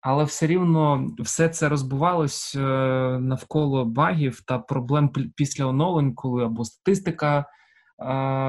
але 0.00 0.24
все 0.24 0.46
рівно 0.46 1.10
все 1.18 1.48
це 1.48 1.68
розбивалось 1.68 2.54
е, 2.54 2.60
навколо 3.20 3.84
багів 3.84 4.40
та 4.40 4.58
проблем 4.58 5.10
після 5.36 5.64
оновлень, 5.64 6.14
коли 6.14 6.44
або 6.44 6.64
статистика 6.64 7.38
е, 7.38 7.44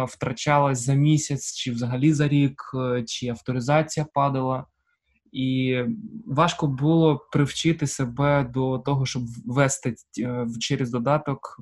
втрачалась 0.10 0.86
за 0.86 0.94
місяць, 0.94 1.54
чи 1.56 1.72
взагалі 1.72 2.14
за 2.14 2.28
рік, 2.28 2.62
е, 2.76 3.04
чи 3.04 3.28
авторизація 3.28 4.06
падала. 4.14 4.66
І 5.32 5.80
важко 6.28 6.68
було 6.68 7.28
привчити 7.32 7.88
себе 7.88 8.44
до 8.54 8.80
того, 8.80 9.06
щоб 9.06 9.24
ввести 9.46 9.96
через 10.60 10.92
додаток 10.92 11.62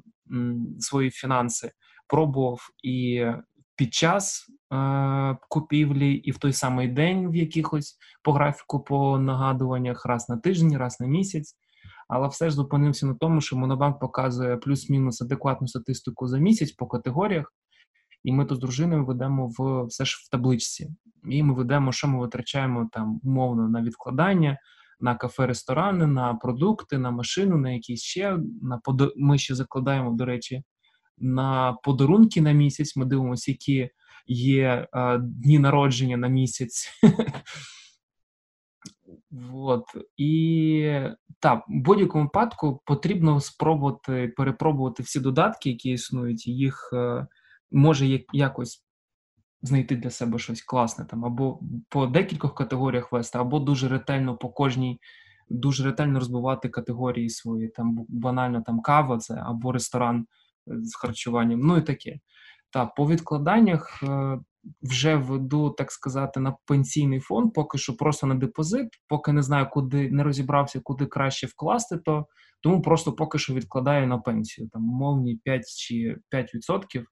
свої 0.79 1.11
фінанси. 1.11 1.71
Пробував 2.07 2.59
і 2.83 3.25
під 3.79 3.93
час 3.93 4.45
е, 4.73 5.37
купівлі, 5.49 6.13
і 6.13 6.31
в 6.31 6.37
той 6.37 6.53
самий 6.53 6.87
день 6.87 7.29
в 7.29 7.35
якихось 7.35 7.97
по 8.23 8.31
графіку, 8.33 8.79
по 8.79 9.19
нагадуваннях 9.19 10.05
раз 10.05 10.29
на 10.29 10.37
тиждень, 10.37 10.77
раз 10.77 10.99
на 10.99 11.07
місяць. 11.07 11.55
Але 12.07 12.27
все 12.27 12.49
ж 12.49 12.55
зупинився 12.55 13.05
на 13.05 13.13
тому, 13.13 13.41
що 13.41 13.57
Монобанк 13.57 13.99
показує 13.99 14.57
плюс-мінус 14.57 15.21
адекватну 15.21 15.67
статистику 15.67 16.27
за 16.27 16.37
місяць 16.37 16.71
по 16.71 16.87
категоріях, 16.87 17.53
і 18.23 18.31
ми 18.31 18.45
то 18.45 18.55
з 18.55 18.59
дружиною 18.59 19.05
ведемо 19.05 19.51
в 19.57 19.85
все 19.85 20.05
ж 20.05 20.17
в 20.27 20.29
табличці. 20.29 20.89
І 21.29 21.43
ми 21.43 21.53
ведемо, 21.53 21.91
що 21.91 22.07
ми 22.07 22.19
витрачаємо 22.19 22.89
там 22.91 23.19
умовно 23.23 23.69
на 23.69 23.81
відкладання, 23.81 24.57
на 24.99 25.15
кафе, 25.15 25.47
ресторани, 25.47 26.07
на 26.07 26.33
продукти, 26.33 26.97
на 26.97 27.11
машину, 27.11 27.57
на 27.57 27.71
якісь 27.71 28.01
ще 28.01 28.37
на. 28.61 28.81
Ми 29.15 29.37
ще 29.37 29.55
закладаємо, 29.55 30.11
до 30.11 30.25
речі, 30.25 30.63
на 31.21 31.73
подарунки 31.83 32.41
на 32.41 32.51
місяць. 32.51 32.95
Ми 32.95 33.05
дивимося, 33.05 33.51
які 33.51 33.89
є 34.27 34.87
а, 34.91 35.17
дні 35.17 35.59
народження 35.59 36.17
на 36.17 36.27
місяць. 36.27 36.89
От. 39.53 39.85
І 40.17 41.01
так, 41.39 41.59
в 41.67 41.71
будь-якому 41.71 42.23
випадку 42.23 42.81
потрібно 42.85 43.39
спробувати 43.39 44.33
перепробувати 44.37 45.03
всі 45.03 45.19
додатки, 45.19 45.69
які 45.69 45.89
існують, 45.91 46.47
їх 46.47 46.89
е, 46.93 47.27
може 47.71 48.19
якось 48.33 48.85
знайти 49.61 49.95
для 49.95 50.09
себе 50.09 50.39
щось 50.39 50.61
класне, 50.61 51.05
там, 51.05 51.25
або 51.25 51.59
по 51.89 52.07
декількох 52.07 52.55
категоріях 52.55 53.11
вести, 53.11 53.37
або 53.37 53.59
дуже 53.59 53.87
ретельно 53.87 54.37
по 54.37 54.49
кожній, 54.49 54.99
дуже 55.49 55.83
ретельно 55.83 56.19
розбивати 56.19 56.69
категорії 56.69 57.29
свої. 57.29 57.67
Там 57.67 58.05
банально 58.07 58.61
там 58.61 58.81
кава, 58.81 59.17
це 59.17 59.43
або 59.45 59.71
ресторан 59.71 60.25
з 60.83 60.95
харчуванням, 60.95 61.59
ну 61.59 61.77
і 61.77 61.81
таке. 61.81 62.19
Та 62.71 62.85
по 62.85 63.07
відкладаннях 63.07 64.03
е, 64.03 64.39
вже 64.81 65.15
веду, 65.15 65.69
так 65.69 65.91
сказати, 65.91 66.39
на 66.39 66.55
пенсійний 66.65 67.19
фонд, 67.19 67.53
поки 67.53 67.77
що 67.77 67.97
просто 67.97 68.27
на 68.27 68.35
депозит, 68.35 68.87
поки 69.07 69.31
не 69.31 69.41
знаю, 69.41 69.67
куди 69.71 70.11
не 70.11 70.23
розібрався, 70.23 70.79
куди 70.83 71.05
краще 71.05 71.47
вкласти, 71.47 71.97
то 71.97 72.25
тому 72.61 72.81
просто 72.81 73.13
поки 73.13 73.37
що 73.37 73.53
відкладаю 73.53 74.07
на 74.07 74.17
пенсію, 74.17 74.69
там 74.69 74.89
умовні 74.89 75.35
5 75.43 75.65
чи 75.77 76.17
5%. 76.31 77.03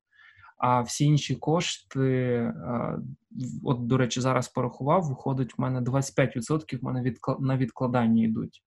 А 0.57 0.81
всі 0.81 1.05
інші 1.05 1.35
кошти, 1.35 2.01
е, 2.01 2.53
от, 3.63 3.87
до 3.87 3.97
речі, 3.97 4.21
зараз 4.21 4.47
порахував, 4.47 5.03
виходить, 5.03 5.57
в 5.57 5.61
мене 5.61 5.81
25% 5.81 6.79
в 6.81 6.83
мене 6.83 7.13
на 7.39 7.57
відкладання 7.57 8.23
йдуть. 8.23 8.63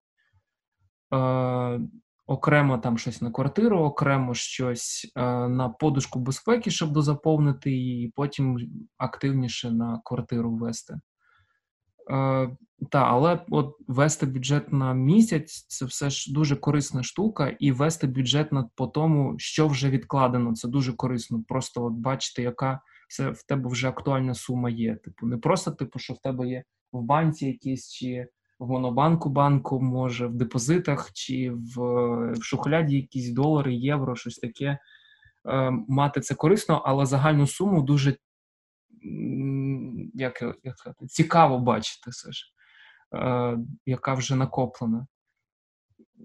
Окремо 2.31 2.79
там 2.79 2.99
щось 2.99 3.23
на 3.23 3.31
квартиру, 3.31 3.79
окремо 3.79 4.35
щось 4.35 5.13
е, 5.17 5.23
на 5.49 5.69
подушку 5.69 6.19
безпеки, 6.19 6.71
щоб 6.71 6.93
дозаповнити 6.93 7.71
її, 7.71 8.07
і 8.07 8.13
потім 8.17 8.59
активніше 8.99 9.71
на 9.71 10.01
квартиру 10.05 10.57
ввести. 10.57 11.01
Е, 12.11 12.51
та, 12.91 12.99
але 12.99 13.45
от 13.51 13.77
вести 13.87 14.27
бюджет 14.27 14.73
на 14.73 14.95
місяць 14.95 15.67
це 15.69 15.85
все 15.85 16.11
ж 16.11 16.33
дуже 16.33 16.57
корисна 16.57 17.03
штука, 17.03 17.49
і 17.49 17.73
вести 17.73 18.07
бюджет 18.07 18.53
на 18.53 18.69
по 18.75 18.87
тому, 18.87 19.35
що 19.39 19.69
вже 19.69 19.91
відкладено, 19.91 20.55
це 20.55 20.69
дуже 20.69 20.93
корисно. 20.93 21.45
Просто 21.49 21.85
от 21.85 21.93
бачити, 21.93 22.43
яка 22.43 22.81
це 23.09 23.31
в 23.31 23.43
тебе 23.43 23.71
вже 23.71 23.89
актуальна 23.89 24.35
сума 24.35 24.71
є. 24.71 24.97
Типу, 24.97 25.27
не 25.27 25.37
просто 25.37 25.71
типу, 25.71 25.99
що 25.99 26.15
в 26.15 26.19
тебе 26.19 26.49
є 26.49 26.65
в 26.93 27.03
банці 27.03 27.47
якісь 27.47 27.93
чи 27.93 28.29
в 28.61 28.71
монобанку 28.71 29.29
банку, 29.29 29.81
може, 29.81 30.27
в 30.27 30.35
депозитах 30.35 31.13
чи 31.13 31.51
в, 31.51 31.81
в 32.33 32.43
шухляді 32.43 32.97
якісь 32.97 33.31
долари, 33.31 33.75
євро, 33.75 34.17
щось 34.17 34.39
таке. 34.39 34.79
Е, 35.49 35.71
мати 35.89 36.21
це 36.21 36.35
корисно, 36.35 36.83
але 36.85 37.07
загальну 37.07 37.47
суму 37.47 37.83
дуже 37.83 38.17
як, 40.15 40.43
як 40.63 40.79
сказати, 40.79 41.07
цікаво 41.07 41.59
бачити 41.59 42.11
все 42.11 42.33
ж, 42.33 42.45
е, 43.15 43.59
яка 43.87 44.15
вже 44.15 44.37
накоплена. 44.37 45.07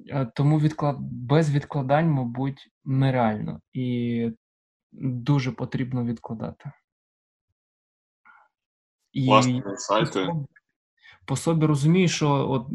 Е, 0.07 0.25
тому 0.35 0.59
відклад... 0.59 0.97
без 0.99 1.51
відкладань, 1.51 2.09
мабуть, 2.09 2.69
нереально 2.85 3.61
і 3.73 4.31
дуже 4.91 5.51
потрібно 5.51 6.05
відкладати. 6.05 6.71
І 9.11 9.25
Власне, 9.25 9.63
сайти 9.77 10.27
по 11.25 11.35
собі 11.35 11.65
розумію, 11.65 12.07
що 12.07 12.49
от 12.49 12.65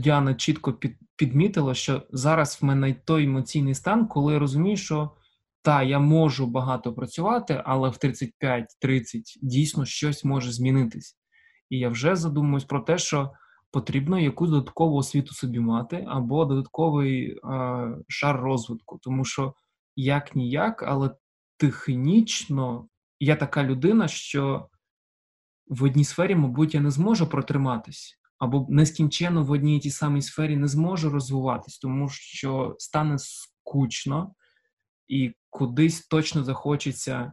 Діана 0.00 0.34
чітко 0.34 0.72
під, 0.72 0.96
підмітила, 1.16 1.74
що 1.74 2.02
зараз 2.10 2.58
в 2.62 2.64
мене 2.64 2.94
той 2.94 3.24
емоційний 3.24 3.74
стан, 3.74 4.06
коли 4.06 4.32
я 4.32 4.38
розумію, 4.38 4.76
що 4.76 5.10
та 5.62 5.82
я 5.82 5.98
можу 5.98 6.46
багато 6.46 6.92
працювати, 6.92 7.62
але 7.64 7.88
в 7.88 7.92
35-30 7.92 8.64
дійсно 9.42 9.84
щось 9.84 10.24
може 10.24 10.52
змінитись. 10.52 11.16
І 11.70 11.78
я 11.78 11.88
вже 11.88 12.16
задумуюсь 12.16 12.64
про 12.64 12.80
те, 12.80 12.98
що 12.98 13.32
потрібно 13.70 14.18
якусь 14.18 14.50
додаткову 14.50 14.96
освіту 14.96 15.34
собі 15.34 15.60
мати, 15.60 16.04
або 16.08 16.44
додатковий 16.44 17.30
е, 17.30 17.38
шар 18.08 18.40
розвитку. 18.40 18.98
Тому 19.02 19.24
що 19.24 19.54
як 19.96 20.36
ніяк, 20.36 20.82
але 20.82 21.10
технічно 21.56 22.88
я 23.20 23.36
така 23.36 23.64
людина, 23.64 24.08
що 24.08 24.68
в 25.68 25.82
одній 25.84 26.04
сфері, 26.04 26.34
мабуть, 26.34 26.74
я 26.74 26.80
не 26.80 26.90
зможу 26.90 27.26
протриматись, 27.26 28.18
або 28.38 28.66
нескінченно 28.68 29.44
в 29.44 29.50
одній 29.50 29.80
тій 29.80 29.90
самій 29.90 30.22
сфері 30.22 30.56
не 30.56 30.68
зможу 30.68 31.10
розвиватись, 31.10 31.78
тому 31.78 32.08
що 32.08 32.76
стане 32.78 33.16
скучно 33.18 34.34
і 35.08 35.32
кудись 35.50 36.06
точно 36.06 36.44
захочеться 36.44 37.32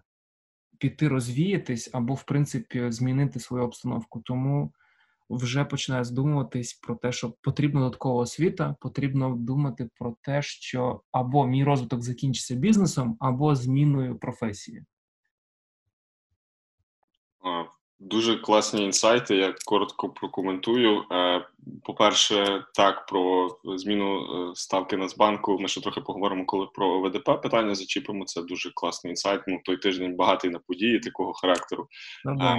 піти 0.80 1.08
розвіятись, 1.08 1.90
або, 1.94 2.14
в 2.14 2.24
принципі, 2.24 2.92
змінити 2.92 3.40
свою 3.40 3.64
обстановку. 3.64 4.22
Тому 4.26 4.74
вже 5.30 5.66
починає 5.66 6.04
здумуватись 6.04 6.74
про 6.74 6.96
те, 6.96 7.12
що 7.12 7.34
потрібна 7.42 7.80
додаткова 7.80 8.22
освіта, 8.22 8.76
потрібно 8.82 9.36
думати 9.36 9.90
про 9.96 10.16
те, 10.22 10.42
що 10.42 11.02
або 11.12 11.48
мій 11.48 11.64
розвиток 11.64 12.02
закінчиться 12.02 12.56
бізнесом, 12.56 13.18
або 13.20 13.56
зміною 13.56 14.18
професії. 14.20 14.86
Дуже 18.00 18.36
класні 18.36 18.84
інсайти. 18.84 19.36
Я 19.36 19.56
коротко 19.66 20.10
прокоментую. 20.10 21.04
Е, 21.12 21.48
по-перше, 21.84 22.66
так 22.74 23.06
про 23.06 23.50
зміну 23.64 24.20
е, 24.20 24.56
ставки 24.56 24.98
Нацбанку. 24.98 25.60
Ми 25.60 25.68
ще 25.68 25.82
трохи 25.82 26.02
поговоримо, 26.02 26.46
коли 26.46 26.68
про 26.74 27.02
ВДП 27.02 27.42
питання 27.42 27.76
зачіпимо. 27.76 28.26
Це 28.26 28.42
дуже 28.42 28.72
класний 28.74 29.12
інсайт. 29.12 29.42
Ну 29.48 29.60
той 29.66 29.78
тиждень 29.78 30.16
багатий 30.16 30.52
на 30.52 30.60
події 30.60 31.00
такого 31.00 31.34
характеру. 31.34 31.88
Ага. 32.26 32.58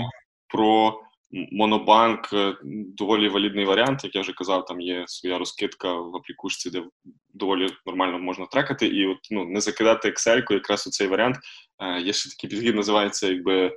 Про 0.49 1.01
Монобанк 1.31 2.29
доволі 2.97 3.29
валідний 3.29 3.65
варіант, 3.65 4.05
як 4.05 4.15
я 4.15 4.21
вже 4.21 4.33
казав, 4.33 4.65
там 4.65 4.81
є 4.81 5.05
своя 5.07 5.39
розкидка 5.39 5.93
в 5.95 6.17
аплікушці, 6.17 6.71
де 6.71 6.85
доволі 7.37 7.69
нормально 7.87 8.19
можна 8.19 8.47
трекати, 8.47 8.87
і 8.87 9.07
от 9.07 9.19
ну 9.31 9.45
не 9.45 9.61
закидати 9.61 10.09
Excel, 10.09 10.53
якраз 10.53 10.87
у 10.87 10.91
цей 10.91 11.07
варіант. 11.07 11.37
Е, 11.79 12.01
є 12.01 12.13
ще 12.13 12.31
такий 12.31 12.51
підхід, 12.51 12.77
називається 12.77 13.29
якби 13.29 13.77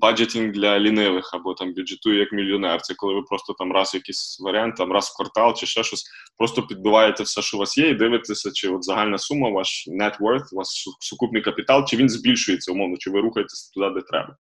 баджетінг 0.00 0.52
для 0.52 0.78
лінивих, 0.78 1.34
або 1.34 1.54
там 1.54 1.74
бюджетує 1.74 2.18
як 2.18 2.32
мільйонер. 2.32 2.82
Це 2.82 2.94
коли 2.94 3.14
ви 3.14 3.22
просто 3.22 3.52
там 3.52 3.72
раз 3.72 3.94
якийсь 3.94 4.40
варіант, 4.40 4.76
там 4.76 4.92
раз 4.92 5.08
в 5.08 5.16
квартал 5.16 5.54
чи 5.54 5.66
ще 5.66 5.84
щось, 5.84 6.04
просто 6.38 6.62
підбиваєте 6.62 7.22
все, 7.22 7.42
що 7.42 7.56
у 7.56 7.60
вас 7.60 7.78
є, 7.78 7.88
і 7.88 7.94
дивитеся, 7.94 8.50
чи 8.52 8.68
от 8.68 8.84
загальна 8.84 9.18
сума, 9.18 9.50
ваш 9.50 9.88
net 9.88 10.18
worth, 10.18 10.46
ваш 10.52 10.66
сукупний 11.00 11.42
капітал, 11.42 11.86
чи 11.86 11.96
він 11.96 12.08
збільшується 12.08 12.72
умовно, 12.72 12.96
чи 12.96 13.10
ви 13.10 13.20
рухаєтесь 13.20 13.70
туди, 13.70 13.90
де 13.90 14.00
треба. 14.00 14.36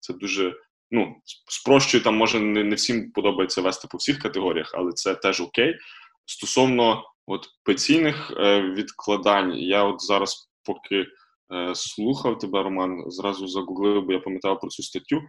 Це 0.00 0.12
дуже 0.12 0.54
ну, 0.90 1.16
спрощую, 1.48 2.04
там 2.04 2.16
може 2.16 2.40
не 2.40 2.64
не 2.64 2.74
всім 2.74 3.12
подобається 3.12 3.62
вести 3.62 3.88
по 3.90 3.98
всіх 3.98 4.18
категоріях, 4.18 4.70
але 4.74 4.92
це 4.92 5.14
теж 5.14 5.40
окей. 5.40 5.78
Стосовно 6.26 7.04
от 7.30 7.48
пенсійних 7.64 8.32
е, 8.36 8.62
відкладань, 8.62 9.54
я 9.54 9.84
от 9.84 10.02
зараз 10.02 10.50
поки 10.64 11.06
е, 11.54 11.74
слухав 11.74 12.38
тебе, 12.38 12.62
Роман, 12.62 13.04
зразу 13.06 13.48
загуглив, 13.48 14.02
бо 14.02 14.12
я 14.12 14.18
пам'ятав 14.18 14.60
про 14.60 14.70
цю 14.70 14.82
статтю. 14.82 15.22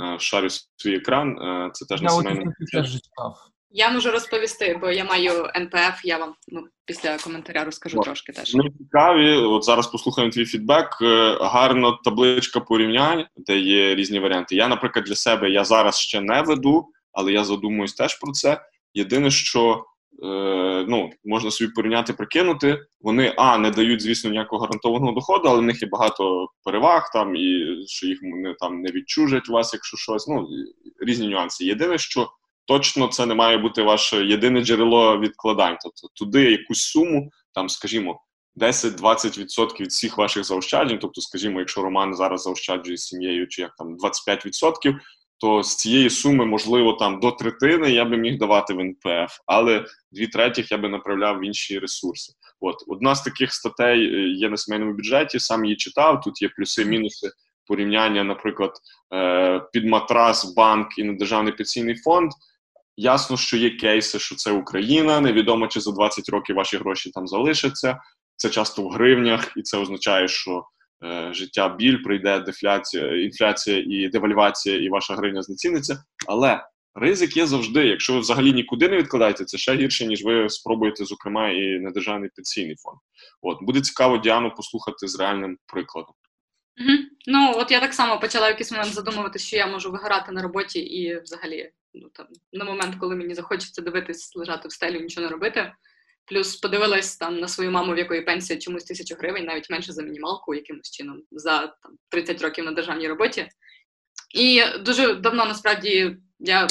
Е, 0.00 0.18
шарю 0.18 0.48
свій 0.76 0.96
екран. 0.96 1.38
Е, 1.38 1.70
це 1.72 1.86
теж 1.86 2.00
Я 2.00 2.04
на 2.04 2.10
сімейному. 2.10 2.52
Я 3.70 3.90
можу 3.90 4.10
розповісти, 4.10 4.78
бо 4.80 4.90
я 4.90 5.04
маю 5.04 5.50
НПФ, 5.56 6.04
я 6.04 6.18
вам 6.18 6.34
ну, 6.48 6.64
після 6.84 7.18
коментаря 7.18 7.64
розкажу 7.64 7.98
О, 7.98 8.02
трошки 8.02 8.32
теж. 8.32 8.54
Ми 8.54 8.70
цікаві. 8.78 9.36
От 9.36 9.64
зараз 9.64 9.86
послухаємо 9.86 10.32
твій 10.32 10.44
фідбек. 10.44 10.98
Е, 11.02 11.38
Гарно 11.40 11.98
табличка 12.04 12.60
порівнянь, 12.60 13.26
де 13.36 13.58
є 13.58 13.94
різні 13.94 14.18
варіанти. 14.18 14.56
Я, 14.56 14.68
наприклад, 14.68 15.04
для 15.04 15.14
себе 15.14 15.50
я 15.50 15.64
зараз 15.64 15.98
ще 15.98 16.20
не 16.20 16.42
веду, 16.42 16.88
але 17.12 17.32
я 17.32 17.44
задумуюсь 17.44 17.94
теж 17.94 18.18
про 18.18 18.32
це. 18.32 18.60
Єдине, 18.94 19.30
що 19.30 19.84
ну, 20.88 21.10
можна 21.24 21.50
собі 21.50 21.72
порівняти, 21.72 22.12
прикинути. 22.12 22.78
Вони 23.00 23.34
а 23.36 23.58
не 23.58 23.70
дають, 23.70 24.02
звісно, 24.02 24.30
ніякого 24.30 24.62
гарантованого 24.62 25.12
доходу, 25.12 25.48
але 25.48 25.58
в 25.58 25.62
них 25.62 25.82
є 25.82 25.88
багато 25.88 26.48
переваг 26.64 27.10
там, 27.12 27.36
і 27.36 27.76
що 27.86 28.06
їх 28.06 28.18
не 28.22 28.54
там 28.54 28.80
не 28.80 28.90
відчужать 28.90 29.48
вас, 29.48 29.74
якщо 29.74 29.96
щось. 29.96 30.28
Ну 30.28 30.48
різні 31.00 31.28
нюанси. 31.28 31.64
Єдине, 31.64 31.98
що 31.98 32.28
точно 32.66 33.08
це 33.08 33.26
не 33.26 33.34
має 33.34 33.58
бути 33.58 33.82
ваше 33.82 34.24
єдине 34.24 34.64
джерело 34.64 35.18
відкладань. 35.18 35.76
Тобто 35.82 36.08
туди 36.14 36.50
якусь 36.50 36.82
суму, 36.82 37.30
там, 37.54 37.68
скажімо, 37.68 38.20
10-20% 38.56 39.80
від 39.80 39.88
всіх 39.88 40.18
ваших 40.18 40.44
заощаджень. 40.44 40.98
Тобто, 40.98 41.20
скажімо, 41.20 41.58
якщо 41.58 41.82
Роман 41.82 42.14
зараз 42.14 42.42
заощаджує 42.42 42.96
з 42.96 43.04
сім'єю, 43.04 43.48
чи 43.48 43.62
як 43.62 43.74
там 43.78 43.96
25%, 43.96 44.96
то 45.40 45.62
з 45.62 45.76
цієї 45.76 46.10
суми, 46.10 46.46
можливо, 46.46 46.92
там 46.92 47.20
до 47.20 47.32
третини 47.32 47.90
я 47.90 48.04
би 48.04 48.16
міг 48.16 48.38
давати 48.38 48.74
в 48.74 48.80
НПФ, 48.80 49.38
але 49.46 49.84
дві 50.12 50.26
третіх 50.26 50.72
я 50.72 50.78
би 50.78 50.88
направляв 50.88 51.38
в 51.38 51.44
інші 51.44 51.78
ресурси. 51.78 52.32
От 52.60 52.76
одна 52.88 53.14
з 53.14 53.22
таких 53.22 53.52
статей 53.52 54.14
е, 54.14 54.28
є 54.28 54.48
на 54.48 54.56
сімейному 54.56 54.92
бюджеті, 54.92 55.40
сам 55.40 55.64
її 55.64 55.76
читав. 55.76 56.20
Тут 56.20 56.42
є 56.42 56.48
плюси-мінуси 56.48 57.30
порівняння, 57.66 58.24
наприклад, 58.24 58.72
е, 59.14 59.60
під 59.72 59.86
матрас, 59.86 60.54
банк 60.54 60.98
і 60.98 61.04
недержавний 61.04 61.52
пенсійний 61.52 61.96
фонд. 61.96 62.30
Ясно, 62.96 63.36
що 63.36 63.56
є 63.56 63.70
кейси, 63.70 64.18
що 64.18 64.34
це 64.34 64.50
Україна. 64.50 65.20
Невідомо 65.20 65.66
чи 65.66 65.80
за 65.80 65.92
20 65.92 66.28
років 66.28 66.56
ваші 66.56 66.76
гроші 66.76 67.10
там 67.10 67.26
залишаться. 67.26 67.98
Це 68.36 68.50
часто 68.50 68.82
в 68.82 68.88
гривнях, 68.88 69.52
і 69.56 69.62
це 69.62 69.78
означає, 69.78 70.28
що 70.28 70.64
життя 71.30 71.68
біль 71.68 72.02
прийде 72.02 72.40
дефляція, 72.40 73.22
інфляція 73.22 73.84
і 73.88 74.08
девальвація, 74.08 74.76
і 74.76 74.88
ваша 74.88 75.14
гривня 75.14 75.42
знеціниться. 75.42 76.04
Але 76.28 76.64
ризик 76.94 77.36
є 77.36 77.46
завжди. 77.46 77.86
Якщо 77.86 78.12
ви 78.12 78.18
взагалі 78.18 78.52
нікуди 78.52 78.88
не 78.88 78.96
відкладаєте, 78.96 79.44
це 79.44 79.58
ще 79.58 79.76
гірше, 79.76 80.06
ніж 80.06 80.24
ви 80.24 80.48
спробуєте, 80.48 81.04
зокрема, 81.04 81.50
і 81.50 81.78
на 81.78 81.90
державний 81.90 82.30
пенсійний 82.36 82.76
фонд. 82.76 82.98
От 83.42 83.58
буде 83.62 83.80
цікаво 83.80 84.18
Діану 84.18 84.54
послухати 84.56 85.08
з 85.08 85.20
реальним 85.20 85.58
прикладом. 85.66 86.14
Угу. 86.80 86.98
Ну 87.26 87.52
от 87.56 87.70
я 87.70 87.80
так 87.80 87.94
само 87.94 88.20
почала 88.20 88.48
якийсь 88.48 88.72
момент 88.72 88.92
задумувати, 88.92 89.38
що 89.38 89.56
я 89.56 89.66
можу 89.66 89.90
вигорати 89.90 90.32
на 90.32 90.42
роботі 90.42 90.78
і 90.78 91.20
взагалі 91.20 91.70
ну 91.94 92.08
там 92.12 92.26
на 92.52 92.64
момент, 92.64 92.96
коли 93.00 93.16
мені 93.16 93.34
захочеться 93.34 93.82
дивитись, 93.82 94.36
лежати 94.36 94.68
в 94.68 94.72
стелі, 94.72 95.00
нічого 95.00 95.26
не 95.26 95.32
робити. 95.32 95.72
Плюс 96.26 96.56
подивилась 96.56 97.16
там 97.16 97.38
на 97.38 97.48
свою 97.48 97.70
маму, 97.70 97.94
в 97.94 97.98
якої 97.98 98.20
пенсія 98.20 98.58
чомусь 98.58 98.84
тисячу 98.84 99.14
гривень, 99.14 99.44
навіть 99.44 99.70
менше 99.70 99.92
за 99.92 100.02
мінімалку, 100.02 100.54
якимось 100.54 100.90
чином 100.90 101.22
за 101.30 101.58
там 101.58 101.92
30 102.08 102.42
років 102.42 102.64
на 102.64 102.72
державній 102.72 103.08
роботі. 103.08 103.48
І 104.34 104.62
дуже 104.80 105.14
давно 105.14 105.46
насправді 105.46 106.16
я 106.38 106.66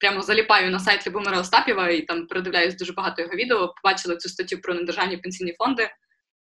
прямо 0.00 0.22
заліпаю 0.22 0.70
на 0.70 0.78
сайт 0.78 1.06
Любомира 1.06 1.40
Остапєва 1.40 1.88
і 1.88 2.02
там 2.02 2.26
передивляюсь 2.26 2.76
дуже 2.76 2.92
багато 2.92 3.22
його 3.22 3.34
відео. 3.34 3.74
Побачила 3.82 4.16
цю 4.16 4.28
статтю 4.28 4.58
про 4.58 4.74
недержавні 4.74 5.16
пенсійні 5.16 5.54
фонди. 5.58 5.90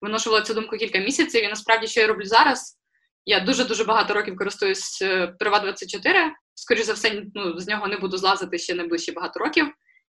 Виношувала 0.00 0.42
цю 0.42 0.54
думку 0.54 0.76
кілька 0.76 0.98
місяців. 0.98 1.44
І 1.44 1.48
насправді, 1.48 1.86
що 1.86 2.00
я 2.00 2.06
роблю 2.06 2.24
зараз, 2.24 2.78
я 3.24 3.40
дуже 3.40 3.64
дуже 3.64 3.84
багато 3.84 4.14
років 4.14 4.36
користуюсь 4.36 5.04
Приват 5.38 5.62
24 5.62 6.32
скоріш 6.58 6.84
за 6.84 6.92
все, 6.92 7.22
ну, 7.34 7.58
з 7.58 7.68
нього 7.68 7.88
не 7.88 7.96
буду 7.96 8.16
злазити 8.16 8.58
ще 8.58 8.74
найближчі 8.74 9.12
багато 9.12 9.40
років. 9.40 9.66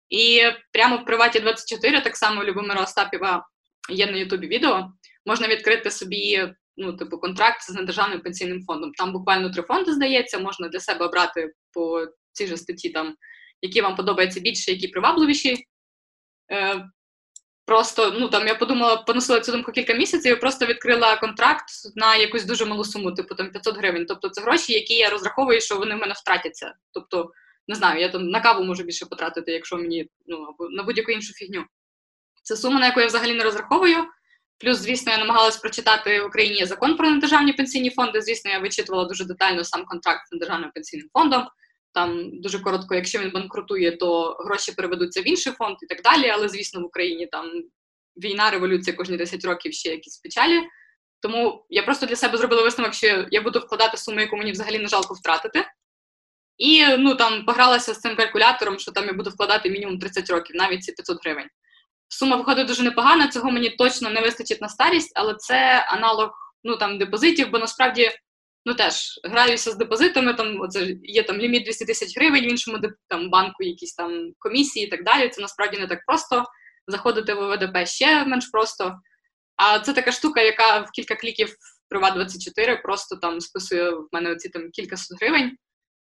І 0.08 0.40
прямо 0.72 0.96
в 0.96 1.04
приваті 1.04 1.40
24, 1.40 2.00
так 2.00 2.16
само 2.16 2.44
Любомира 2.44 2.82
Остапєва 2.82 3.46
є 3.90 4.06
на 4.06 4.16
Ютубі 4.16 4.46
відео. 4.46 4.92
Можна 5.26 5.48
відкрити 5.48 5.90
собі 5.90 6.54
ну, 6.76 6.92
типу, 6.92 7.18
контракт 7.18 7.62
з 7.62 7.74
недержавним 7.74 8.20
пенсійним 8.20 8.62
фондом. 8.62 8.92
Там 8.92 9.12
буквально 9.12 9.50
три 9.50 9.62
фонди 9.62 9.92
здається, 9.92 10.38
можна 10.38 10.68
для 10.68 10.80
себе 10.80 11.06
обрати 11.06 11.52
по 11.72 12.06
цій 12.32 12.46
же 12.46 12.56
статті, 12.56 12.90
там, 12.90 13.14
які 13.62 13.80
вам 13.80 13.96
подобаються 13.96 14.40
більше, 14.40 14.70
які 14.70 14.88
привабливіші. 14.88 15.66
Е, 16.52 16.88
Просто 17.64 18.10
ну 18.10 18.28
там 18.28 18.46
я 18.46 18.54
подумала, 18.54 18.96
поносила 18.96 19.40
цю 19.40 19.52
думку 19.52 19.72
кілька 19.72 19.94
місяців 19.94 20.36
і 20.36 20.40
просто 20.40 20.66
відкрила 20.66 21.16
контракт 21.16 21.64
на 21.94 22.16
якусь 22.16 22.44
дуже 22.44 22.64
малу 22.64 22.84
суму, 22.84 23.12
типу 23.12 23.34
там 23.34 23.50
500 23.50 23.76
гривень. 23.76 24.06
Тобто 24.06 24.28
це 24.28 24.40
гроші, 24.40 24.72
які 24.72 24.94
я 24.94 25.10
розраховую, 25.10 25.60
що 25.60 25.76
вони 25.76 25.94
в 25.94 25.98
мене 25.98 26.14
втратяться. 26.16 26.74
Тобто, 26.92 27.30
не 27.68 27.74
знаю, 27.74 28.00
я 28.00 28.08
там 28.08 28.28
на 28.28 28.40
каву 28.40 28.64
можу 28.64 28.82
більше 28.82 29.06
потратити, 29.06 29.52
якщо 29.52 29.76
мені 29.76 30.08
ну 30.26 30.42
або 30.42 30.70
на 30.70 30.82
будь-яку 30.82 31.12
іншу 31.12 31.32
фігню. 31.32 31.64
Це 32.42 32.56
сума, 32.56 32.80
на 32.80 32.86
яку 32.86 33.00
я 33.00 33.06
взагалі 33.06 33.34
не 33.34 33.44
розраховую. 33.44 33.96
Плюс, 34.58 34.78
звісно, 34.78 35.12
я 35.12 35.18
намагалась 35.18 35.56
прочитати 35.56 36.22
в 36.22 36.26
Україні 36.26 36.66
закон 36.66 36.96
про 36.96 37.10
недержавні 37.10 37.52
пенсійні 37.52 37.90
фонди. 37.90 38.20
Звісно, 38.20 38.50
я 38.50 38.58
вичитувала 38.58 39.04
дуже 39.04 39.24
детально 39.24 39.64
сам 39.64 39.84
контракт 39.84 40.28
з 40.28 40.32
недержавним 40.32 40.70
пенсійним 40.74 41.08
фондом. 41.12 41.48
Там 41.94 42.40
дуже 42.40 42.58
коротко, 42.58 42.94
якщо 42.94 43.18
він 43.18 43.30
банкрутує, 43.30 43.96
то 43.96 44.36
гроші 44.46 44.72
переведуться 44.72 45.20
в 45.20 45.28
інший 45.28 45.52
фонд 45.52 45.76
і 45.82 45.86
так 45.86 46.02
далі. 46.02 46.28
Але, 46.28 46.48
звісно, 46.48 46.80
в 46.80 46.84
Україні 46.84 47.26
там 47.26 47.50
війна, 48.16 48.50
революція 48.50 48.96
кожні 48.96 49.16
10 49.16 49.44
років 49.44 49.72
ще 49.72 49.90
якісь 49.90 50.18
печалі. 50.18 50.62
Тому 51.20 51.66
я 51.68 51.82
просто 51.82 52.06
для 52.06 52.16
себе 52.16 52.38
зробила 52.38 52.62
висновок, 52.62 52.94
що 52.94 53.26
я 53.30 53.42
буду 53.42 53.58
вкладати 53.58 53.96
суму, 53.96 54.20
яку 54.20 54.36
мені 54.36 54.52
взагалі 54.52 54.78
не 54.78 54.88
жалко 54.88 55.14
втратити. 55.14 55.64
І 56.62 56.96
ну 56.98 57.14
там 57.14 57.44
погралася 57.44 57.94
з 57.94 58.00
цим 58.00 58.16
калькулятором, 58.16 58.78
що 58.78 58.92
там 58.92 59.06
я 59.06 59.12
буду 59.12 59.30
вкладати 59.30 59.70
мінімум 59.70 59.98
30 59.98 60.30
років, 60.30 60.56
навіть 60.56 60.84
ці 60.84 60.92
500 60.92 61.18
гривень. 61.24 61.46
Сума 62.08 62.36
виходить 62.36 62.66
дуже 62.66 62.82
непогана, 62.82 63.28
цього 63.28 63.50
мені 63.50 63.70
точно 63.70 64.10
не 64.10 64.20
вистачить 64.20 64.60
на 64.60 64.68
старість, 64.68 65.12
але 65.14 65.34
це 65.34 65.86
аналог 65.88 66.30
ну 66.64 66.76
там 66.76 66.98
депозитів, 66.98 67.50
бо 67.50 67.58
насправді 67.58 68.10
ну 68.66 68.74
теж 68.74 69.20
граюся 69.24 69.70
з 69.70 69.76
депозитами. 69.76 70.34
Там 70.34 70.60
оце 70.60 70.96
є 71.02 71.22
там 71.22 71.36
ліміт 71.36 71.64
200 71.64 71.84
тисяч 71.84 72.16
гривень 72.16 72.44
в 72.44 72.50
іншому 72.50 72.78
там 73.08 73.30
банку, 73.30 73.62
якісь 73.62 73.94
там 73.94 74.32
комісії 74.38 74.86
і 74.86 74.90
так 74.90 75.04
далі. 75.04 75.28
Це 75.28 75.42
насправді 75.42 75.78
не 75.78 75.86
так 75.86 75.98
просто. 76.06 76.44
Заходити 76.86 77.34
в 77.34 77.54
ВДП 77.54 77.86
ще 77.86 78.24
менш 78.24 78.46
просто. 78.46 78.94
А 79.56 79.78
це 79.78 79.92
така 79.92 80.12
штука, 80.12 80.40
яка 80.40 80.78
в 80.78 80.90
кілька 80.90 81.14
кліків 81.14 81.56
Приват 81.88 82.14
24 82.14 82.76
просто 82.76 83.16
там 83.16 83.40
списує 83.40 83.90
в 83.90 84.08
мене 84.12 84.30
оці 84.30 84.48
там 84.48 84.70
кілька 84.70 84.96
сот 84.96 85.18
гривень. 85.20 85.56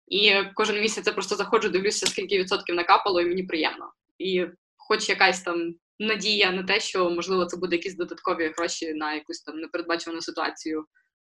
І 0.06 0.42
кожен 0.54 0.80
місяць 0.80 1.06
я 1.06 1.12
просто 1.12 1.36
заходжу, 1.36 1.68
дивлюся, 1.68 2.06
скільки 2.06 2.38
відсотків 2.38 2.74
накапало, 2.74 3.20
і 3.20 3.26
мені 3.26 3.42
приємно. 3.42 3.92
І 4.18 4.46
хоч 4.76 5.08
якась 5.08 5.42
там 5.42 5.74
надія 5.98 6.52
на 6.52 6.62
те, 6.62 6.80
що 6.80 7.10
можливо 7.10 7.46
це 7.46 7.56
буде 7.56 7.76
якісь 7.76 7.96
додаткові 7.96 8.52
гроші 8.56 8.94
на 8.94 9.14
якусь 9.14 9.40
там 9.40 9.58
непередбачувану 9.58 10.22
ситуацію 10.22 10.86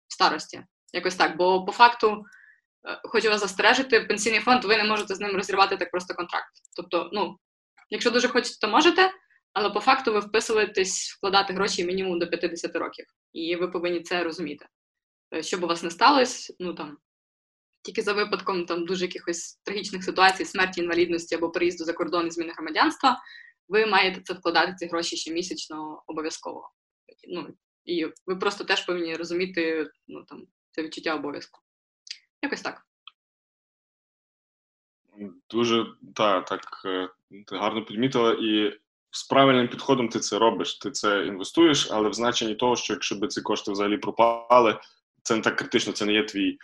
в 0.07 0.13
старості. 0.13 0.63
Якось 0.93 1.15
так. 1.15 1.37
Бо 1.37 1.65
по 1.65 1.71
факту 1.71 2.25
хочу 3.03 3.29
вас 3.29 3.41
застережити, 3.41 4.01
пенсійний 4.01 4.39
фонд, 4.39 4.65
ви 4.65 4.77
не 4.77 4.83
можете 4.83 5.15
з 5.15 5.19
ним 5.19 5.35
розірвати 5.35 5.77
так 5.77 5.91
просто 5.91 6.13
контракт. 6.13 6.51
Тобто, 6.75 7.09
ну, 7.13 7.37
якщо 7.89 8.11
дуже 8.11 8.27
хочете, 8.27 8.57
то 8.61 8.67
можете, 8.67 9.11
але 9.53 9.69
по 9.69 9.79
факту 9.79 10.13
ви 10.13 10.19
вписуєтесь 10.19 11.15
вкладати 11.17 11.53
гроші 11.53 11.85
мінімум 11.85 12.19
до 12.19 12.27
50 12.27 12.75
років. 12.75 13.05
І 13.33 13.55
ви 13.55 13.67
повинні 13.67 14.01
це 14.01 14.23
розуміти. 14.23 14.65
Е, 15.33 15.43
Щоб 15.43 15.63
у 15.63 15.67
вас 15.67 15.83
не 15.83 15.91
сталося, 15.91 16.53
ну 16.59 16.73
там 16.73 16.97
тільки 17.85 18.01
за 18.01 18.13
випадком 18.13 18.65
там 18.65 18.85
дуже 18.85 19.05
якихось 19.05 19.55
трагічних 19.63 20.03
ситуацій, 20.03 20.45
смерті, 20.45 20.81
інвалідності 20.81 21.35
або 21.35 21.49
переїзду 21.49 21.83
за 21.83 21.93
кордон 21.93 22.27
і 22.27 22.31
зміни 22.31 22.53
громадянства, 22.53 23.21
ви 23.67 23.85
маєте 23.85 24.21
це 24.21 24.33
вкладати 24.33 24.73
ці 24.75 24.85
гроші 24.85 25.17
щомісячно 25.17 26.03
обов'язково. 26.07 26.69
Ну, 27.29 27.47
І 27.85 28.05
ви 28.25 28.35
просто 28.35 28.63
теж 28.63 28.85
повинні 28.85 29.15
розуміти 29.15 29.89
ну, 30.07 30.23
там, 30.23 30.47
це 30.71 30.83
відчуття 30.83 31.15
обов'язку. 31.15 31.59
Якось 32.41 32.61
так. 32.61 32.81
Дуже 35.49 35.85
та, 36.15 36.41
так 36.41 36.61
е, 36.85 37.09
ти 37.47 37.55
гарно 37.55 37.85
підмітила, 37.85 38.33
і 38.41 38.79
з 39.11 39.23
правильним 39.23 39.67
підходом 39.67 40.09
ти 40.09 40.19
це 40.19 40.39
робиш. 40.39 40.75
Ти 40.75 40.91
це 40.91 41.25
інвестуєш, 41.25 41.91
але 41.91 42.09
в 42.09 42.13
значенні 42.13 42.55
того, 42.55 42.75
що 42.75 42.93
якщо 42.93 43.15
би 43.15 43.27
ці 43.27 43.41
кошти 43.41 43.71
взагалі 43.71 43.97
пропали, 43.97 44.79
це 45.25 45.35
не 45.35 45.41
так 45.41 45.55
критично, 45.55 45.93
це 45.93 46.05
не 46.05 46.13
є 46.13 46.23
твій 46.23 46.57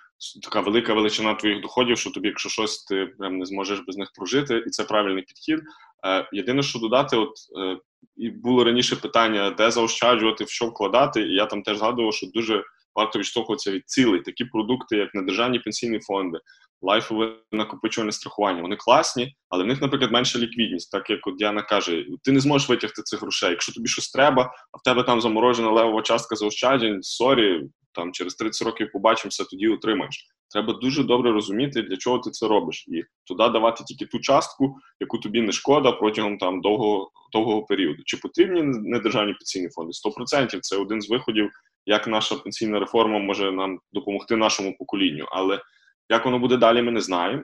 така 0.43 0.59
велика 0.59 0.93
величина 0.93 1.33
твоїх 1.33 1.61
доходів, 1.61 1.97
що 1.97 2.11
тобі, 2.11 2.27
якщо 2.27 2.49
щось, 2.49 2.83
ти 2.83 3.05
прям 3.05 3.37
не 3.37 3.45
зможеш 3.45 3.79
без 3.79 3.97
них 3.97 4.11
прожити, 4.15 4.63
і 4.67 4.69
це 4.69 4.83
правильний 4.83 5.23
підхід. 5.23 5.59
Е, 6.05 6.29
єдине, 6.31 6.63
що 6.63 6.79
додати, 6.79 7.17
от 7.17 7.33
е, 7.57 7.77
і 8.17 8.29
було 8.29 8.63
раніше 8.63 8.95
питання, 8.95 9.49
де 9.49 9.71
заощаджувати, 9.71 10.43
в 10.43 10.49
що 10.49 10.65
вкладати, 10.65 11.21
і 11.21 11.33
я 11.33 11.45
там 11.45 11.63
теж 11.63 11.77
згадував, 11.77 12.13
що 12.13 12.27
дуже 12.27 12.63
варто 12.95 13.19
відштовхуватися 13.19 13.71
від 13.71 13.89
цілей. 13.89 14.21
Такі 14.21 14.45
продукти, 14.45 14.97
як 14.97 15.15
недержавні 15.15 15.59
пенсійні 15.59 15.99
фонди, 15.99 16.39
лайфове 16.81 17.35
накопичувальне 17.51 18.11
страхування. 18.11 18.61
Вони 18.61 18.75
класні, 18.75 19.35
але 19.49 19.63
в 19.63 19.67
них, 19.67 19.81
наприклад, 19.81 20.11
менша 20.11 20.39
ліквідність, 20.39 20.91
так 20.91 21.09
як 21.09 21.27
от 21.27 21.35
Діана 21.35 21.61
каже, 21.61 22.05
ти 22.23 22.31
не 22.31 22.39
зможеш 22.39 22.69
витягти 22.69 23.01
цих 23.01 23.21
грошей. 23.21 23.49
Якщо 23.49 23.73
тобі 23.73 23.87
щось 23.87 24.11
треба, 24.11 24.53
а 24.71 24.77
в 24.77 24.83
тебе 24.83 25.03
там 25.03 25.21
заморожена 25.21 25.71
левова 25.71 26.01
частка 26.01 26.35
заощаджень, 26.35 27.03
сорі, 27.03 27.61
там 27.91 28.11
через 28.11 28.35
30 28.35 28.67
років 28.67 28.91
побачимося, 28.91 29.43
тоді 29.43 29.67
отримаєш. 29.67 30.27
Треба 30.51 30.73
дуже 30.73 31.03
добре 31.03 31.31
розуміти, 31.31 31.81
для 31.81 31.97
чого 31.97 32.19
ти 32.19 32.31
це 32.31 32.47
робиш, 32.47 32.85
і 32.87 33.03
туди 33.23 33.49
давати 33.49 33.83
тільки 33.83 34.05
ту 34.05 34.19
частку, 34.19 34.75
яку 34.99 35.17
тобі 35.17 35.41
не 35.41 35.51
шкода 35.51 35.91
протягом 35.91 36.37
там 36.37 36.61
довгого 36.61 37.11
довгого 37.33 37.63
періоду. 37.63 38.03
Чи 38.05 38.17
потрібні 38.17 38.61
недержавні 38.63 39.33
пенсійні 39.33 39.69
фонди? 39.69 39.91
100% 39.91 40.59
це 40.61 40.77
один 40.77 41.01
з 41.01 41.09
виходів, 41.09 41.49
як 41.85 42.07
наша 42.07 42.35
пенсійна 42.35 42.79
реформа 42.79 43.19
може 43.19 43.51
нам 43.51 43.79
допомогти 43.93 44.35
нашому 44.35 44.77
поколінню. 44.77 45.25
Але 45.31 45.61
як 46.09 46.25
воно 46.25 46.39
буде 46.39 46.57
далі, 46.57 46.81
ми 46.81 46.91
не 46.91 47.01
знаємо. 47.01 47.43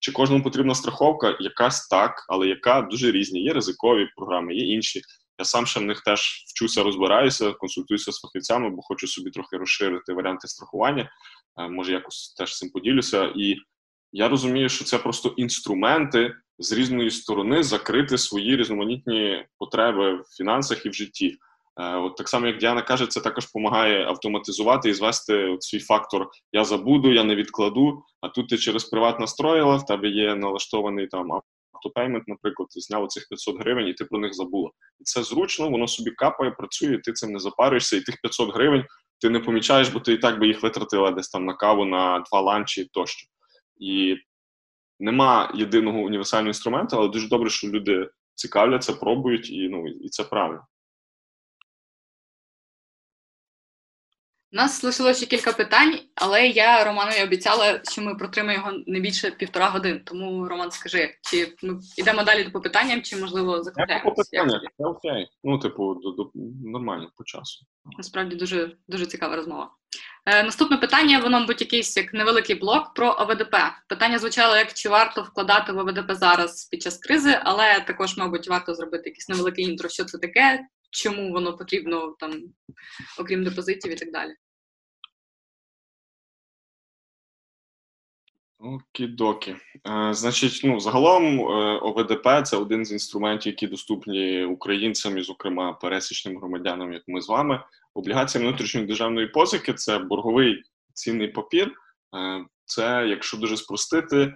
Чи 0.00 0.12
кожному 0.12 0.44
потрібна 0.44 0.74
страховка? 0.74 1.36
Якась 1.40 1.88
так, 1.88 2.26
але 2.28 2.46
яка 2.46 2.82
дуже 2.82 3.10
різні. 3.10 3.42
Є 3.42 3.52
ризикові 3.52 4.08
програми, 4.16 4.54
є 4.54 4.74
інші. 4.74 5.02
Я 5.38 5.44
сам 5.44 5.66
ще 5.66 5.80
в 5.80 5.82
них 5.82 6.00
теж 6.00 6.44
вчуся, 6.48 6.82
розбираюся, 6.82 7.52
консультуюся 7.52 8.12
з 8.12 8.20
фахівцями, 8.20 8.70
бо 8.70 8.82
хочу 8.82 9.06
собі 9.06 9.30
трохи 9.30 9.56
розширити 9.56 10.12
варіанти 10.12 10.48
страхування. 10.48 11.10
Е, 11.60 11.68
може, 11.68 11.92
якось 11.92 12.34
теж 12.38 12.58
цим 12.58 12.70
поділюся. 12.70 13.32
І 13.36 13.56
я 14.12 14.28
розумію, 14.28 14.68
що 14.68 14.84
це 14.84 14.98
просто 14.98 15.28
інструменти 15.36 16.34
з 16.58 16.72
різної 16.72 17.10
сторони 17.10 17.62
закрити 17.62 18.18
свої 18.18 18.56
різноманітні 18.56 19.46
потреби 19.58 20.14
в 20.14 20.24
фінансах 20.36 20.86
і 20.86 20.88
в 20.88 20.94
житті. 20.94 21.38
Е, 21.80 21.96
от 21.96 22.16
так 22.16 22.28
само, 22.28 22.46
як 22.46 22.58
Діана 22.58 22.82
каже, 22.82 23.06
це 23.06 23.20
також 23.20 23.46
допомагає 23.46 24.06
автоматизувати 24.06 24.90
і 24.90 24.94
звести 24.94 25.56
свій 25.60 25.80
фактор 25.80 26.28
Я 26.52 26.64
забуду, 26.64 27.12
я 27.12 27.24
не 27.24 27.34
відкладу. 27.34 28.02
А 28.20 28.28
тут 28.28 28.48
ти 28.48 28.58
через 28.58 28.84
приват 28.84 29.20
настроїла, 29.20 29.76
в 29.76 29.86
тебе 29.86 30.08
є 30.08 30.34
налаштований 30.34 31.06
там 31.06 31.32
автопеймент, 31.72 32.28
наприклад, 32.28 32.68
ти 32.68 32.80
зняв 32.80 33.08
цих 33.08 33.28
500 33.28 33.60
гривень, 33.60 33.88
і 33.88 33.92
ти 33.92 34.04
про 34.04 34.18
них 34.18 34.34
забула. 34.34 34.70
І 35.00 35.04
це 35.04 35.22
зручно, 35.22 35.70
воно 35.70 35.88
собі 35.88 36.10
капає, 36.10 36.50
працює, 36.50 36.98
ти 36.98 37.12
цим 37.12 37.32
не 37.32 37.38
запарюєшся, 37.38 37.96
і 37.96 38.00
тих 38.00 38.20
500 38.22 38.54
гривень 38.54 38.84
ти 39.20 39.30
не 39.30 39.40
помічаєш, 39.40 39.88
бо 39.88 40.00
ти 40.00 40.12
і 40.12 40.18
так 40.18 40.40
би 40.40 40.46
їх 40.46 40.62
витратила 40.62 41.10
десь 41.10 41.28
там 41.28 41.44
на 41.44 41.54
каву, 41.54 41.84
на 41.84 42.24
два 42.30 42.40
ланчі 42.40 42.84
тощо. 42.92 43.26
І 43.80 44.16
нема 45.00 45.52
єдиного 45.54 45.98
універсального 45.98 46.48
інструменту, 46.48 46.96
але 46.96 47.08
дуже 47.08 47.28
добре, 47.28 47.50
що 47.50 47.68
люди 47.68 48.08
цікавляться, 48.34 48.92
пробують, 48.92 49.50
і 49.50 49.68
ну 49.68 49.88
і 49.88 50.08
це 50.08 50.24
правильно. 50.24 50.62
У 54.52 54.56
нас 54.56 54.84
лишилося 54.84 55.18
ще 55.18 55.26
кілька 55.26 55.52
питань, 55.52 55.98
але 56.14 56.46
я 56.46 56.84
Романові 56.84 57.22
обіцяла, 57.22 57.80
що 57.84 58.02
ми 58.02 58.14
протримаємо 58.14 58.66
його 58.66 58.82
не 58.86 59.00
більше 59.00 59.30
півтора 59.30 59.68
години. 59.68 60.00
Тому, 60.04 60.48
Роман, 60.48 60.70
скажи, 60.70 61.14
чи 61.22 61.56
ми 61.62 61.80
йдемо 61.98 62.22
далі 62.22 62.50
по 62.52 62.60
питанням, 62.60 63.02
чи 63.02 63.16
можливо 63.16 63.62
закладаємося? 63.62 64.22
Окей. 64.78 65.28
Ну, 65.44 65.58
типу, 65.58 65.94
до, 65.94 66.10
до, 66.10 66.30
нормально 66.64 67.10
по 67.16 67.24
часу. 67.24 67.64
Насправді 67.96 68.36
дуже 68.36 68.76
дуже 68.88 69.06
цікава 69.06 69.36
розмова. 69.36 69.70
Е, 70.26 70.42
Наступне 70.42 70.76
питання, 70.76 71.18
воно, 71.18 71.40
мабуть, 71.40 71.60
якийсь 71.60 71.96
як 71.96 72.14
невеликий 72.14 72.56
блок 72.56 72.94
про 72.94 73.16
ОВДП. 73.18 73.56
Питання 73.88 74.18
звучало, 74.18 74.56
як 74.56 74.72
чи 74.72 74.88
варто 74.88 75.22
вкладати 75.22 75.72
в 75.72 75.78
ОВДП 75.78 76.14
зараз 76.14 76.64
під 76.64 76.82
час 76.82 76.98
кризи, 76.98 77.40
але 77.42 77.80
також, 77.80 78.16
мабуть, 78.16 78.48
варто 78.48 78.74
зробити 78.74 79.08
якийсь 79.08 79.28
невеликий 79.28 79.64
інтро, 79.64 79.88
що 79.88 80.04
це 80.04 80.18
таке, 80.18 80.60
чому 80.90 81.32
воно 81.32 81.56
потрібно 81.56 82.16
там, 82.18 82.42
окрім 83.18 83.44
депозитів 83.44 83.92
і 83.92 83.96
так 83.96 84.12
далі. 84.12 84.34
Окідокі. 88.58 89.56
Е, 89.86 90.14
Значить, 90.14 90.60
ну 90.64 90.80
загалом 90.80 91.40
е, 91.40 91.78
ОВДП 91.78 92.42
це 92.46 92.56
один 92.56 92.84
з 92.84 92.92
інструментів, 92.92 93.52
які 93.52 93.66
доступні 93.66 94.44
українцям 94.44 95.18
і, 95.18 95.22
зокрема, 95.22 95.72
пересічним 95.72 96.38
громадянам, 96.38 96.92
як 96.92 97.02
ми 97.06 97.20
з 97.20 97.28
вами. 97.28 97.60
Облігація 97.94 98.44
внутрішньої 98.44 98.86
державної 98.86 99.26
позики 99.26 99.74
це 99.74 99.98
борговий 99.98 100.62
цінний 100.92 101.28
папір. 101.28 101.72
Е, 102.16 102.44
Це, 102.64 103.06
якщо 103.08 103.36
дуже 103.36 103.56
спростити, 103.56 104.34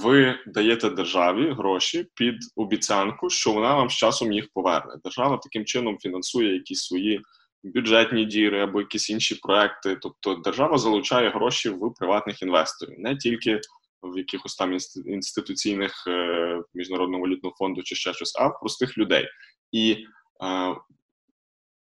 ви 0.00 0.38
даєте 0.46 0.90
державі 0.90 1.52
гроші 1.52 2.06
під 2.14 2.36
обіцянку, 2.56 3.30
що 3.30 3.52
вона 3.52 3.74
вам 3.74 3.90
з 3.90 3.92
часом 3.92 4.32
їх 4.32 4.48
поверне. 4.54 4.94
Держава 5.04 5.36
таким 5.36 5.64
чином 5.64 5.98
фінансує 5.98 6.54
якісь 6.54 6.82
свої 6.82 7.20
бюджетні 7.64 8.24
діри 8.24 8.60
або 8.60 8.80
якісь 8.80 9.10
інші 9.10 9.34
проекти. 9.34 9.96
Тобто 10.02 10.34
держава 10.34 10.78
залучає 10.78 11.30
гроші 11.30 11.68
в 11.68 11.94
приватних 11.98 12.42
інвесторів, 12.42 12.98
не 12.98 13.16
тільки 13.16 13.60
в 14.02 14.18
якихось 14.18 14.56
там 14.56 14.78
інституційних 15.06 16.04
е, 16.06 16.62
міжнародного 16.74 17.22
валютного 17.22 17.56
фонду 17.58 17.82
чи 17.82 17.94
ще 17.94 18.14
щось, 18.14 18.36
а 18.38 18.46
в 18.46 18.60
простих 18.60 18.98
людей. 18.98 19.28
І 19.72 19.96
е, 20.44 20.76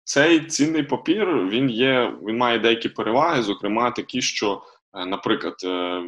цей 0.04 0.46
цінний 0.46 0.82
папір 0.82 1.48
він 1.48 1.70
є, 1.70 2.18
він 2.26 2.36
має 2.36 2.58
деякі 2.58 2.88
переваги, 2.88 3.42
зокрема 3.42 3.90
такі, 3.90 4.22
що, 4.22 4.62
е, 4.94 5.06
наприклад, 5.06 5.54
е, 5.64 6.02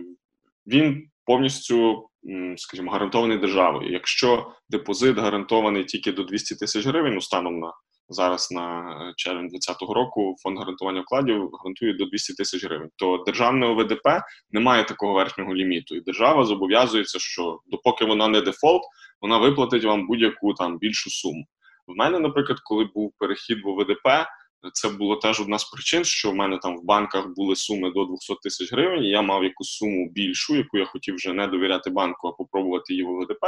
він 0.67 1.09
повністю, 1.27 2.09
скажімо, 2.57 2.91
гарантований 2.91 3.39
державою. 3.39 3.93
Якщо 3.93 4.53
депозит 4.69 5.19
гарантований 5.19 5.85
тільки 5.85 6.13
до 6.13 6.25
200 6.25 6.55
тисяч 6.55 6.87
гривень, 6.87 7.15
ну 7.15 7.21
станом 7.21 7.59
на 7.59 7.73
зараз 8.09 8.49
на 8.51 8.81
е, 8.81 9.13
червень 9.17 9.49
2020 9.49 9.95
року 9.95 10.37
фонд 10.43 10.59
гарантування 10.59 11.01
вкладів 11.01 11.51
гарантує 11.53 11.95
до 11.95 12.07
200 12.07 12.35
тисяч 12.35 12.65
гривень. 12.65 12.91
То 12.97 13.23
державне 13.27 13.67
ОВДП 13.67 14.09
не 14.51 14.61
має 14.61 14.85
такого 14.85 15.15
верхнього 15.15 15.55
ліміту, 15.55 15.97
і 15.97 16.01
держава 16.01 16.45
зобов'язується, 16.45 17.19
що 17.19 17.61
допоки 17.67 18.05
вона 18.05 18.29
не 18.29 18.41
дефолт, 18.41 18.83
вона 19.21 19.39
виплатить 19.39 19.85
вам 19.85 20.07
будь-яку 20.07 20.55
там 20.55 20.79
більшу 20.79 21.11
суму. 21.11 21.45
В 21.87 21.97
мене, 21.97 22.19
наприклад, 22.19 22.59
коли 22.65 22.85
був 22.95 23.13
перехід 23.19 23.59
в 23.65 23.69
ОВДП, 23.69 24.27
це 24.73 24.89
було 24.89 25.17
теж 25.17 25.41
одна 25.41 25.59
з 25.59 25.65
причин, 25.65 26.05
що 26.05 26.31
в 26.31 26.35
мене 26.35 26.59
там 26.59 26.79
в 26.79 26.85
банках 26.85 27.29
були 27.29 27.57
суми 27.57 27.91
до 27.91 28.05
200 28.05 28.35
тисяч 28.43 28.73
гривень. 28.73 29.05
Я 29.05 29.23
мав 29.23 29.45
якусь 29.45 29.71
суму 29.71 30.11
більшу, 30.11 30.57
яку 30.57 30.79
я 30.79 30.85
хотів 30.85 31.15
вже 31.15 31.33
не 31.33 31.47
довіряти 31.47 31.91
банку, 31.91 32.29
а 32.29 32.33
попробувати 32.33 32.93
її 32.93 33.05
в 33.05 33.11
ОВДП. 33.11 33.45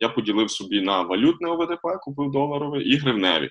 Я 0.00 0.08
поділив 0.08 0.50
собі 0.50 0.80
на 0.80 1.02
валютне 1.02 1.48
ОВДП, 1.48 2.00
купив 2.00 2.30
доларове 2.30 2.82
і 2.82 2.96
гривневі. 2.96 3.48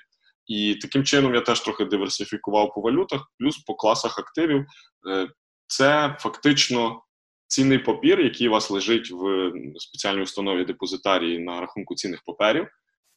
І 0.47 0.75
таким 0.75 1.03
чином 1.03 1.35
я 1.35 1.41
теж 1.41 1.59
трохи 1.59 1.85
диверсифікував 1.85 2.73
по 2.73 2.81
валютах, 2.81 3.31
плюс 3.39 3.57
по 3.57 3.75
класах 3.75 4.19
активів. 4.19 4.65
Е, 5.09 5.27
це 5.67 6.17
фактично 6.19 7.01
цінний 7.47 7.79
папір, 7.79 8.21
який 8.21 8.47
у 8.47 8.51
вас 8.51 8.71
лежить 8.71 9.11
в 9.11 9.51
спеціальній 9.75 10.21
установі 10.21 10.65
депозитарії 10.65 11.39
на 11.39 11.61
рахунку 11.61 11.95
цінних 11.95 12.21
паперів. 12.25 12.67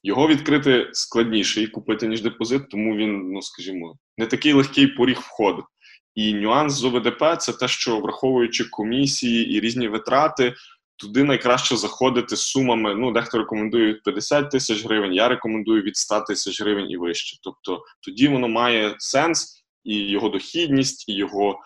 Його 0.06 0.28
відкрити 0.28 0.90
складніше 0.92 1.62
і 1.62 1.66
купити, 1.66 2.08
ніж 2.08 2.22
депозит, 2.22 2.68
тому 2.68 2.96
він, 2.96 3.32
ну 3.32 3.42
скажімо, 3.42 3.96
не 4.18 4.26
такий 4.26 4.52
легкий 4.52 4.86
поріг 4.86 5.18
входу. 5.18 5.64
І 6.14 6.34
нюанс 6.34 6.72
з 6.72 6.84
ОВДП 6.84 7.36
це 7.38 7.52
те, 7.52 7.68
що 7.68 8.00
враховуючи 8.00 8.64
комісії 8.64 9.50
і 9.50 9.60
різні 9.60 9.88
витрати, 9.88 10.54
туди 10.96 11.24
найкраще 11.24 11.76
заходити 11.76 12.36
з 12.36 12.42
сумами. 12.42 12.94
Ну, 12.94 13.12
дехто 13.12 13.38
рекомендує 13.38 13.86
від 13.86 14.02
50 14.02 14.50
тисяч 14.50 14.84
гривень, 14.84 15.14
я 15.14 15.28
рекомендую 15.28 15.82
від 15.82 15.96
100 15.96 16.20
тисяч 16.20 16.62
гривень 16.62 16.90
і 16.90 16.96
вище. 16.96 17.38
Тобто 17.42 17.82
тоді 18.00 18.28
воно 18.28 18.48
має 18.48 18.94
сенс 18.98 19.64
і 19.84 19.98
його 19.98 20.28
дохідність, 20.28 21.08
і 21.08 21.14
його 21.14 21.58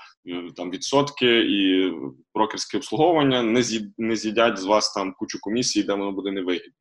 там 0.57 0.71
відсотки 0.71 1.39
і 1.41 1.93
брокерське 2.35 2.77
обслуговування 2.77 3.43
не 3.43 3.65
не 3.99 4.17
з'їдять 4.17 4.59
з 4.59 4.65
вас 4.65 4.93
там 4.93 5.15
кучу 5.19 5.39
комісій, 5.41 5.83
де 5.83 5.93
воно 5.93 6.13
буде 6.13 6.31
невигідно. 6.31 6.73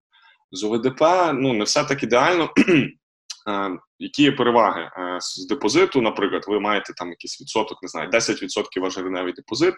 З 0.52 0.64
ОВДП 0.64 1.02
ну 1.34 1.54
не 1.54 1.64
все 1.64 1.84
так 1.84 2.04
ідеально. 2.04 2.50
Які 4.00 4.24
є 4.24 4.32
переваги 4.32 4.90
з 5.20 5.48
депозиту? 5.48 6.02
Наприклад, 6.02 6.46
ви 6.48 6.60
маєте 6.60 6.94
там 6.94 7.10
якийсь 7.10 7.42
відсоток, 7.42 7.84
не 7.84 7.90
знаю, 7.90 8.10
10% 8.10 8.80
ваш 8.82 8.98
гривневий 8.98 9.34
депозит. 9.34 9.74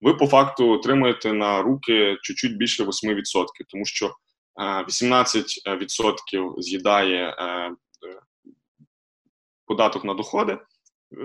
Ви 0.00 0.14
по 0.14 0.26
факту 0.26 0.70
отримуєте 0.70 1.32
на 1.32 1.62
руки 1.62 2.16
чуть-чуть 2.22 2.56
більше 2.56 2.84
8%, 2.84 3.46
тому 3.68 3.84
що 3.84 4.14
18% 4.88 6.54
з'їдає 6.58 7.36
е, 7.38 7.70
податок 9.66 10.04
на 10.04 10.14
доходи 10.14 10.58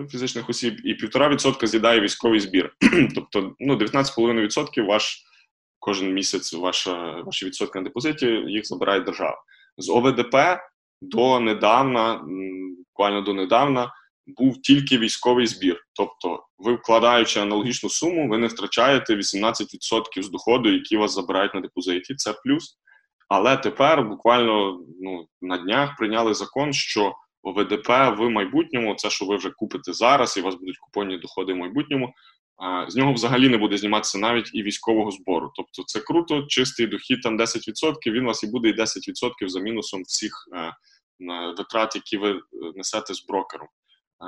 фізичних 0.10 0.49
осіб, 0.49 0.82
і 0.84 0.94
1,5% 0.94 1.68
з'їдає 1.68 2.02
військовий 2.02 2.40
збір. 2.40 2.74
тобто 3.16 3.56
ну, 3.60 3.76
19,5% 3.76 4.86
ваш 4.86 5.24
кожен 5.86 6.14
місяць 6.14 6.53
ваша, 6.53 7.22
ваші 7.26 7.45
відсотки 7.45 7.80
на 7.80 7.84
депозиті 7.84 8.26
їх 8.26 8.66
забирає 8.66 8.99
держава. 8.99 9.38
З 9.78 9.90
ОВДП 9.90 10.36
до 11.02 11.40
недавна, 11.40 12.26
буквально 12.78 13.22
до 13.22 13.34
недавна, 13.34 13.91
був 14.28 14.62
тільки 14.62 14.98
військовий 14.98 15.48
збір. 15.48 15.80
Тобто, 15.94 16.44
ви 16.57 16.76
вкладаючи 16.76 17.40
аналогічну 17.40 17.90
суму, 17.90 18.30
ви 18.30 18.38
не 18.38 18.48
втрачаєте 18.48 19.16
18% 19.16 20.22
з 20.22 20.30
доходу, 20.30 20.70
які 20.70 20.98
вас 20.98 21.14
забирають 21.14 21.53
на 21.53 21.62
депозиті. 21.62 22.16
Це 22.16 22.34
плюс. 22.44 22.78
Але 23.30 23.57
тепер 23.57 24.03
буквально 24.03 24.80
ну, 25.02 25.28
на 25.41 25.57
днях 25.57 25.95
прийняли 25.98 26.34
закон, 26.34 26.74
що 26.74 27.14
ОВДП 27.44 27.88
в 28.18 28.30
майбутньому, 28.30 28.95
це 28.95 29.10
що 29.10 29.26
ви 29.26 29.36
вже 29.36 29.49
купите 29.49 29.94
зараз, 29.94 30.38
і 30.38 30.41
у 30.41 30.44
вас 30.44 30.56
будуть 30.56 30.78
купонні 30.78 31.18
доходи 31.18 31.53
в 31.53 31.57
майбутньому. 31.57 32.14
З 32.88 32.95
нього 32.95 33.14
взагалі 33.14 33.49
не 33.49 33.57
буде 33.57 33.77
зніматися 33.77 34.18
навіть 34.18 34.52
і 34.53 34.64
військового 34.64 35.11
збору. 35.11 35.52
Тобто 35.56 35.84
це 35.86 35.99
круто, 35.99 36.45
чистий 36.48 36.88
дохід 36.88 37.22
там 37.22 37.40
10%, 37.40 38.11
Він 38.11 38.23
у 38.23 38.27
вас 38.27 38.44
і 38.44 38.48
буде 38.48 38.69
і 38.69 38.73
10% 38.73 39.48
за 39.48 39.60
мінусом 39.60 40.03
всіх 40.03 40.32
е, 40.53 40.73
витрат, 41.57 41.95
які 41.95 42.18
ви 42.18 42.32
е, 42.32 42.41
несете 42.76 43.14
з 43.14 43.26
брокером. 43.26 43.68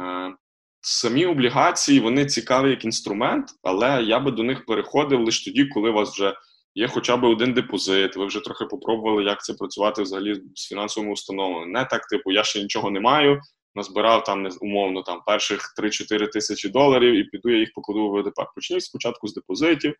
Е, 0.02 0.36
самі 0.82 1.26
облігації 1.26 2.00
вони 2.00 2.26
цікаві 2.26 2.70
як 2.70 2.86
інструмент, 2.86 3.50
але 3.64 4.04
я 4.04 4.20
би 4.20 4.32
до 4.32 4.44
них 4.44 4.66
переходив 4.66 5.22
лише 5.22 5.46
тоді, 5.46 5.66
коли 5.66 5.90
у 5.90 5.94
вас 5.94 6.12
вже 6.12 6.34
є 6.76 6.88
хоча 6.88 7.18
б 7.18 7.24
один 7.24 7.54
депозит, 7.54 8.16
ви 8.16 8.26
вже 8.26 8.40
трохи 8.40 8.66
попробували, 8.66 9.24
як 9.24 9.44
це 9.44 9.54
працювати 9.54 10.02
взагалі 10.02 10.42
з 10.56 10.68
фінансовими 10.68 11.14
установами. 11.14 11.66
Не 11.66 11.86
так, 11.86 12.08
типу, 12.08 12.32
я 12.32 12.44
ще 12.44 12.62
нічого 12.62 12.92
не 12.92 13.00
маю, 13.00 13.42
назбирав 13.78 14.24
там 14.24 14.50
умовно 14.62 15.02
там 15.02 15.22
перших 15.26 15.74
3-4 15.82 16.32
тисячі 16.32 16.70
доларів 16.70 17.14
і 17.14 17.24
піду 17.24 17.50
я 17.50 17.58
їх 17.58 17.74
покладу 17.76 18.10
в 18.10 18.22
ВДП. 18.22 18.40
Почніть 18.56 18.84
спочатку 18.84 19.28
з 19.28 19.34
депозитів, 19.34 19.96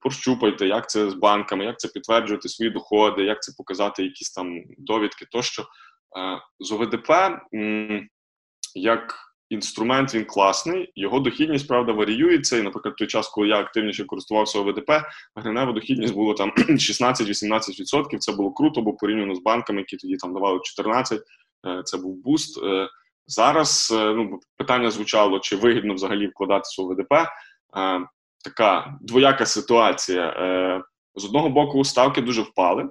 прощупайте, 0.00 0.66
як 0.66 0.90
це 0.90 1.10
з 1.10 1.14
банками, 1.14 1.64
як 1.64 1.78
це 1.78 1.88
підтверджувати 1.88 2.48
свої 2.48 2.70
доходи, 2.70 3.24
як 3.24 3.42
це 3.42 3.52
показати 3.56 4.02
якісь 4.02 4.30
там 4.30 4.62
довідки 4.78 5.26
тощо. 5.30 5.62
Е, 5.62 5.66
з 6.60 6.72
ОВДП 6.72 7.10
як 8.74 9.14
інструмент 9.50 10.14
він 10.14 10.24
класний, 10.24 10.92
його 10.94 11.20
дохідність, 11.20 11.68
правда, 11.68 11.92
варіюється. 11.92 12.58
І, 12.58 12.62
наприклад, 12.62 12.96
той 12.96 13.06
час, 13.06 13.28
коли 13.28 13.48
я 13.48 13.58
активніше 13.58 14.04
користувався 14.04 14.58
ОВДП, 14.58 14.90
гривнева 15.36 15.72
дохідність 15.72 16.14
було 16.14 16.34
там 16.34 16.50
16-18%. 16.56 18.18
Це 18.18 18.32
було 18.32 18.52
круто, 18.52 18.82
бо 18.82 18.92
порівняно 18.92 19.34
з 19.34 19.42
банками, 19.42 19.80
які 19.80 19.96
тоді 19.96 20.16
там 20.16 20.34
давали 20.34 20.58
14%, 20.80 21.14
е, 21.14 21.20
це 21.84 21.96
був 21.96 22.16
буст. 22.16 22.62
Е, 22.64 22.88
зараз 23.26 23.94
е, 23.96 24.14
ну, 24.14 24.40
питання 24.56 24.90
звучало, 24.90 25.40
чи 25.40 25.56
вигідно 25.56 25.94
взагалі 25.94 26.26
вкладатися 26.26 26.82
у 26.82 26.84
ОВДП. 26.84 27.12
Така 28.44 28.98
двояка 29.00 29.46
ситуація. 29.46 30.34
З 31.14 31.24
одного 31.24 31.48
боку, 31.48 31.84
ставки 31.84 32.22
дуже 32.22 32.42
впали. 32.42 32.88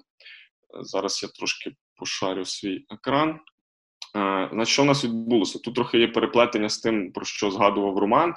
Зараз 0.81 1.23
я 1.23 1.29
трошки 1.29 1.71
пошарю 1.95 2.45
свій 2.45 2.85
екран. 2.89 3.39
Е, 4.15 4.49
значить, 4.53 4.73
що 4.73 4.81
у 4.81 4.85
нас 4.85 5.03
відбулося? 5.03 5.59
Тут 5.59 5.75
трохи 5.75 5.99
є 5.99 6.07
переплетення 6.07 6.69
з 6.69 6.77
тим, 6.77 7.11
про 7.11 7.25
що 7.25 7.51
згадував 7.51 7.97
Роман. 7.97 8.33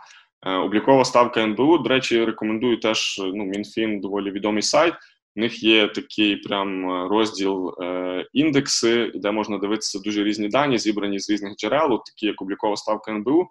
Е, 0.46 0.52
облікова 0.52 1.04
ставка 1.04 1.40
НБУ. 1.40 1.78
До 1.78 1.88
речі, 1.88 2.24
рекомендую 2.24 2.80
теж 2.80 3.20
ну, 3.34 3.44
МінФін 3.44 4.00
доволі 4.00 4.30
відомий 4.30 4.62
сайт. 4.62 4.94
У 5.36 5.40
них 5.40 5.62
є 5.62 5.88
такий 5.88 6.36
прям 6.36 6.90
е, 6.90 7.08
розділ 7.08 7.74
е, 7.82 8.26
індекси, 8.32 9.12
де 9.14 9.30
можна 9.30 9.58
дивитися 9.58 9.98
дуже 10.04 10.24
різні 10.24 10.48
дані, 10.48 10.78
зібрані 10.78 11.18
з 11.20 11.30
різних 11.30 11.56
джерел, 11.56 12.02
такі 12.06 12.26
як 12.26 12.42
облікова 12.42 12.76
ставка 12.76 13.12
НБУ. 13.12 13.48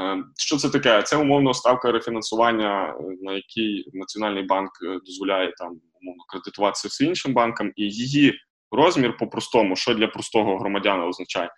Е, 0.00 0.24
що 0.36 0.56
це 0.56 0.70
таке? 0.70 1.02
Це 1.02 1.16
умовно 1.16 1.54
ставка 1.54 1.92
рефінансування, 1.92 2.94
на 3.22 3.32
якій 3.32 3.84
Національний 3.92 4.42
банк 4.42 4.70
дозволяє 5.06 5.52
там 5.58 5.80
умовно 6.02 6.24
кредитуватися 6.28 7.04
іншим 7.04 7.34
банкам, 7.34 7.72
і 7.76 7.82
її 7.82 8.34
розмір 8.70 9.16
по-простому, 9.16 9.76
що 9.76 9.94
для 9.94 10.06
простого 10.06 10.58
громадяна 10.58 11.06
означає. 11.06 11.50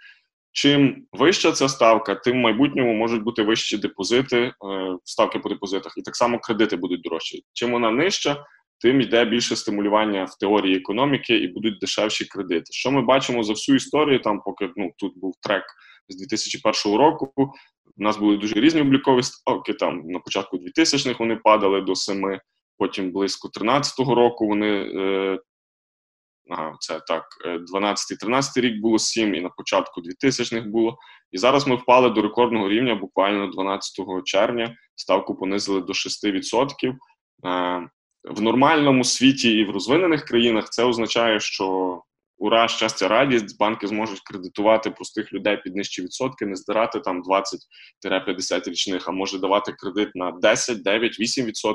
Чим 0.53 1.07
вища 1.13 1.53
ця 1.53 1.69
ставка, 1.69 2.15
тим 2.15 2.33
в 2.33 2.41
майбутньому 2.41 2.95
можуть 2.95 3.23
бути 3.23 3.43
вищі 3.43 3.79
депозити, 3.79 4.37
е, 4.39 4.53
ставки 5.05 5.39
по 5.39 5.49
депозитах, 5.49 5.95
і 5.97 6.03
так 6.03 6.17
само 6.17 6.39
кредити 6.39 6.77
будуть 6.77 7.03
дорожчі. 7.03 7.43
Чим 7.53 7.73
вона 7.73 7.91
нижча, 7.91 8.45
тим 8.81 9.01
йде 9.01 9.24
більше 9.24 9.57
стимулювання 9.57 10.24
в 10.24 10.39
теорії 10.39 10.77
економіки 10.77 11.36
і 11.36 11.48
будуть 11.48 11.78
дешевші 11.78 12.24
кредити. 12.24 12.73
Що 12.73 12.90
ми 12.90 13.02
бачимо 13.02 13.43
за 13.43 13.52
всю 13.52 13.77
історію, 13.77 14.20
там 14.20 14.40
поки 14.40 14.70
ну 14.77 14.90
тут 14.98 15.12
був 15.19 15.35
трек 15.43 15.65
з 16.09 16.16
2001 16.16 16.98
року. 16.98 17.32
У 17.97 18.02
нас 18.02 18.16
були 18.16 18.36
дуже 18.36 18.55
різні 18.55 18.81
облікові 18.81 19.23
ставки. 19.23 19.74
Там 19.74 20.02
на 20.05 20.19
початку 20.19 20.57
2000-х 20.57 21.20
вони 21.20 21.36
падали 21.36 21.81
до 21.81 21.94
7, 21.94 22.39
потім 22.78 23.12
близько 23.12 23.48
13-го 23.48 24.15
року 24.15 24.47
вони 24.47 24.93
е, 24.97 25.39
Ага, 26.51 26.77
це 26.81 27.01
так, 27.01 27.24
12-13 27.74 28.43
е, 28.57 28.61
рік 28.61 28.81
було 28.81 28.98
7, 28.98 29.35
і 29.35 29.40
на 29.40 29.48
початку 29.48 30.01
2000-х 30.01 30.66
було. 30.66 30.98
І 31.32 31.39
зараз 31.39 31.66
ми 31.66 31.77
впали 31.77 32.11
до 32.11 32.23
рекордного 32.23 32.69
рівня 32.69 32.94
буквально 32.94 33.47
12 33.47 34.24
червня. 34.24 34.77
Ставку 34.94 35.35
понизили 35.35 35.81
до 35.81 35.93
6%. 35.93 36.94
В 38.25 38.41
нормальному 38.41 39.05
світі 39.05 39.53
і 39.53 39.65
в 39.65 39.71
розвинених 39.71 40.25
країнах 40.25 40.71
це 40.71 40.85
означає, 40.85 41.41
що 41.41 41.99
ура, 42.39 42.69
щастя, 42.69 43.09
радість, 43.09 43.59
банки 43.59 43.87
зможуть 43.87 44.21
кредитувати 44.21 44.91
простих 44.91 45.33
людей 45.33 45.57
під 45.57 45.77
нижчі 45.77 46.03
відсотки, 46.03 46.47
не 46.47 46.57
здирати 46.57 47.01
там 47.01 47.23
20-50 48.05 48.71
річних, 48.71 49.09
а 49.09 49.13
може 49.13 49.39
давати 49.39 49.73
кредит 49.73 50.09
на 50.15 50.31
10, 50.31 50.83
9, 50.83 51.21
8%. 51.21 51.75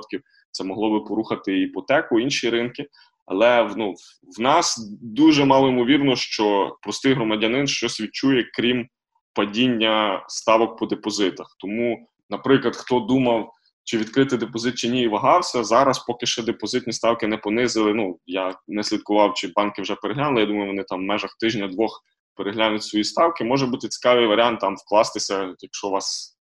Це 0.51 0.63
могло 0.63 0.99
би 0.99 1.05
порухати 1.05 1.61
іпотеку, 1.61 2.19
інші 2.19 2.49
ринки. 2.49 2.87
Але 3.25 3.73
ну, 3.77 3.93
в 4.37 4.41
нас 4.41 4.89
дуже 5.01 5.45
мало 5.45 5.67
ймовірно, 5.67 6.15
що 6.15 6.77
простий 6.81 7.13
громадянин 7.13 7.67
щось 7.67 8.01
відчує, 8.01 8.49
крім 8.53 8.87
падіння 9.33 10.25
ставок 10.27 10.77
по 10.77 10.85
депозитах. 10.85 11.55
Тому, 11.59 12.07
наприклад, 12.29 12.75
хто 12.75 12.99
думав, 12.99 13.51
чи 13.85 13.97
відкрити 13.97 14.37
депозит 14.37 14.75
чи 14.75 14.89
ні, 14.89 15.01
і 15.01 15.07
вагався. 15.07 15.63
Зараз, 15.63 15.99
поки 15.99 16.25
ще 16.25 16.43
депозитні 16.43 16.93
ставки 16.93 17.27
не 17.27 17.37
понизили. 17.37 17.93
Ну 17.93 18.19
я 18.25 18.55
не 18.67 18.83
слідкував, 18.83 19.33
чи 19.33 19.47
банки 19.55 19.81
вже 19.81 19.95
переглянули. 19.95 20.41
Я 20.41 20.47
думаю, 20.47 20.67
вони 20.67 20.83
там 20.83 20.99
в 20.99 21.03
межах 21.03 21.37
тижня-двох 21.39 22.03
переглянуть 22.35 22.83
свої 22.83 23.03
ставки. 23.03 23.43
Може 23.43 23.65
бути 23.65 23.87
цікавий 23.87 24.27
варіант 24.27 24.59
там 24.59 24.75
вкластися, 24.75 25.55
якщо 25.59 25.89
вас 25.89 26.37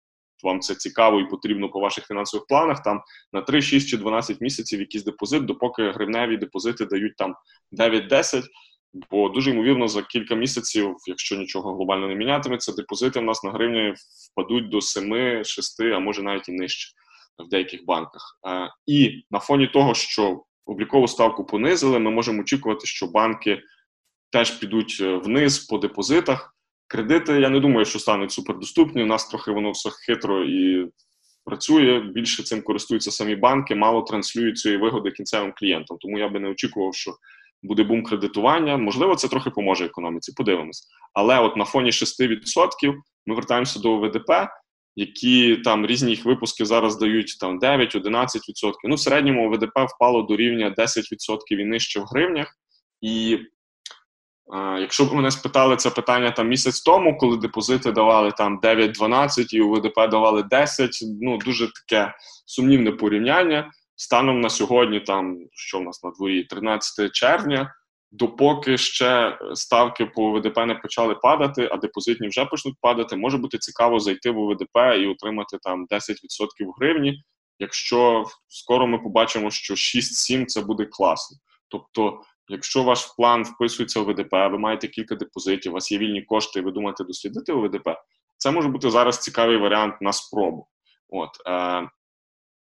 вам 0.43 0.61
це 0.61 0.75
цікаво 0.75 1.21
і 1.21 1.29
потрібно 1.29 1.69
по 1.69 1.81
ваших 1.81 2.07
фінансових 2.07 2.47
планах, 2.47 2.83
там 2.83 3.01
на 3.33 3.43
3, 3.43 3.63
6 3.63 3.89
чи 3.89 3.97
12 3.97 4.41
місяців 4.41 4.81
якийсь 4.81 5.05
депозит, 5.05 5.45
допоки 5.45 5.91
гривневі 5.91 6.37
депозити 6.37 6.87
дають 6.87 7.17
там 7.17 7.35
9-10, 7.73 8.45
бо 9.11 9.29
дуже 9.29 9.51
ймовірно 9.51 9.89
за 9.89 10.03
кілька 10.03 10.35
місяців, 10.35 10.97
якщо 11.07 11.37
нічого 11.37 11.75
глобально 11.75 12.09
не 12.09 12.15
мінятиметься, 12.15 12.73
депозити 12.73 13.21
в 13.21 13.23
нас 13.23 13.45
на 13.45 13.51
гривні 13.51 13.95
впадуть 14.31 14.69
до 14.69 14.81
7, 14.81 15.45
6, 15.45 15.81
а 15.81 15.99
може 15.99 16.23
навіть 16.23 16.49
і 16.49 16.53
нижче 16.53 17.01
в 17.39 17.49
деяких 17.49 17.85
банках. 17.85 18.39
І 18.87 19.25
на 19.31 19.39
фоні 19.39 19.67
того, 19.67 19.95
що 19.95 20.45
облікову 20.67 21.09
ставку 21.09 21.45
понизили, 21.45 21.99
ми 21.99 22.11
можемо 22.11 22.41
очікувати, 22.41 22.87
що 22.87 23.07
банки 23.07 23.63
теж 24.31 24.51
підуть 24.51 24.99
е, 25.01 25.17
вниз 25.17 25.59
по 25.59 25.79
депозитах. 25.79 26.57
Кредити, 26.87 27.41
я 27.41 27.49
не 27.49 27.61
думаю, 27.61 27.85
що 27.85 27.99
стануть 27.99 28.33
супердоступні. 28.33 29.03
У 29.03 29.07
нас 29.07 29.29
трохи 29.29 29.51
воно 29.51 29.71
все 29.71 29.91
хитро 29.91 30.45
і 30.45 30.91
працює. 31.45 32.01
Більше 32.01 32.43
цим 32.43 32.63
користуються 32.63 33.11
самі 33.11 33.37
банки, 33.37 33.75
мало 33.75 34.03
транслюють 34.03 34.59
цієї 34.59 34.81
вигоди 34.81 35.11
кінцевим 35.11 35.53
клієнтам. 35.57 35.97
Тому 36.01 36.19
я 36.19 36.29
би 36.29 36.41
не 36.41 36.49
очікував, 36.49 36.95
що 36.95 37.15
буде 37.63 37.83
бум 37.83 38.03
кредитування. 38.03 38.77
Можливо, 38.77 39.17
це 39.17 39.29
трохи 39.29 39.51
поможе 39.51 39.85
економіці. 39.85 40.33
Подивимось. 40.37 40.89
Але 41.13 41.41
от 41.41 41.57
на 41.57 41.65
фоні 41.65 41.91
6% 41.91 42.95
ми 43.27 43.35
вертаємося 43.35 43.81
до 43.81 43.97
ВДП, 43.97 44.49
які 44.97 45.57
там 45.57 45.87
різні 45.87 46.11
їх 46.11 46.25
випуски 46.25 46.65
зараз 46.65 46.99
дають 46.99 47.37
там 47.41 47.61
9-11%. 47.61 48.37
Ну, 48.85 48.95
в 48.95 49.01
середньому 49.01 49.51
ВДП 49.51 49.87
впало 49.97 50.23
до 50.23 50.37
рівня 50.37 50.75
10% 50.79 51.39
і 51.51 51.65
нижче 51.65 52.01
в 52.01 52.05
гривнях. 52.05 52.57
І 53.01 53.39
Якщо 54.81 55.05
б 55.05 55.15
мене 55.15 55.31
спитали 55.31 55.77
це 55.77 55.91
питання 55.91 56.31
там 56.31 56.49
місяць 56.49 56.81
тому, 56.81 57.19
коли 57.19 57.37
депозити 57.37 57.93
давали 57.93 58.33
там 58.33 58.61
9-12 58.61 59.55
і 59.55 59.61
у 59.61 59.73
ВДП 59.73 60.09
давали 60.11 60.43
10, 60.43 60.91
ну 61.23 61.39
дуже 61.39 61.69
таке 61.73 62.15
сумнівне 62.47 62.93
порівняння. 62.93 63.71
Станом 63.97 64.41
на 64.41 64.51
сьогодні, 64.51 65.01
там 65.01 65.37
що 65.53 65.79
в 65.79 65.83
нас 65.83 66.05
на 66.05 66.11
дворі, 66.11 66.45
13 66.45 67.13
червня, 67.13 67.75
допоки 68.13 68.79
ще 68.79 69.39
ставки 69.55 70.07
по 70.07 70.33
ВДП 70.33 70.67
не 70.67 70.75
почали 70.75 71.15
падати, 71.15 71.69
а 71.73 71.77
депозитні 71.77 72.29
вже 72.29 72.45
почнуть 72.45 72.75
падати, 72.81 73.17
може 73.17 73.39
бути 73.39 73.59
цікаво 73.59 74.01
зайти 74.01 74.31
в 74.31 74.49
ВДП 74.49 74.77
і 74.99 75.07
отримати 75.07 75.59
там 75.63 75.87
10% 75.87 76.07
в 76.67 76.71
гривні. 76.81 77.23
Якщо 77.59 78.25
скоро 78.49 78.87
ми 78.87 78.99
побачимо, 78.99 79.51
що 79.51 79.75
6-7 79.75 80.45
це 80.47 80.61
буде 80.61 80.85
класно. 80.85 81.37
Тобто, 81.69 82.21
якщо 82.49 82.83
ваш 82.83 83.07
план 83.17 83.43
вписується 83.43 84.01
у 84.01 84.05
ВДП, 84.05 84.33
ви 84.33 84.59
маєте 84.59 84.89
кілька 84.89 85.15
депозитів, 85.15 85.73
у 85.73 85.75
вас 85.75 85.93
є 85.93 85.99
вільні 85.99 86.23
кошти, 86.23 86.59
і 86.59 86.63
ви 86.63 86.71
думаєте 86.71 87.05
дослідити 87.05 87.53
ВДП, 87.53 87.89
це 88.37 88.51
може 88.51 88.69
бути 88.69 88.91
зараз 88.91 89.19
цікавий 89.19 89.57
варіант 89.57 89.95
на 90.01 90.13
спробу. 90.13 90.67
От 91.09 91.31
е, 91.47 91.89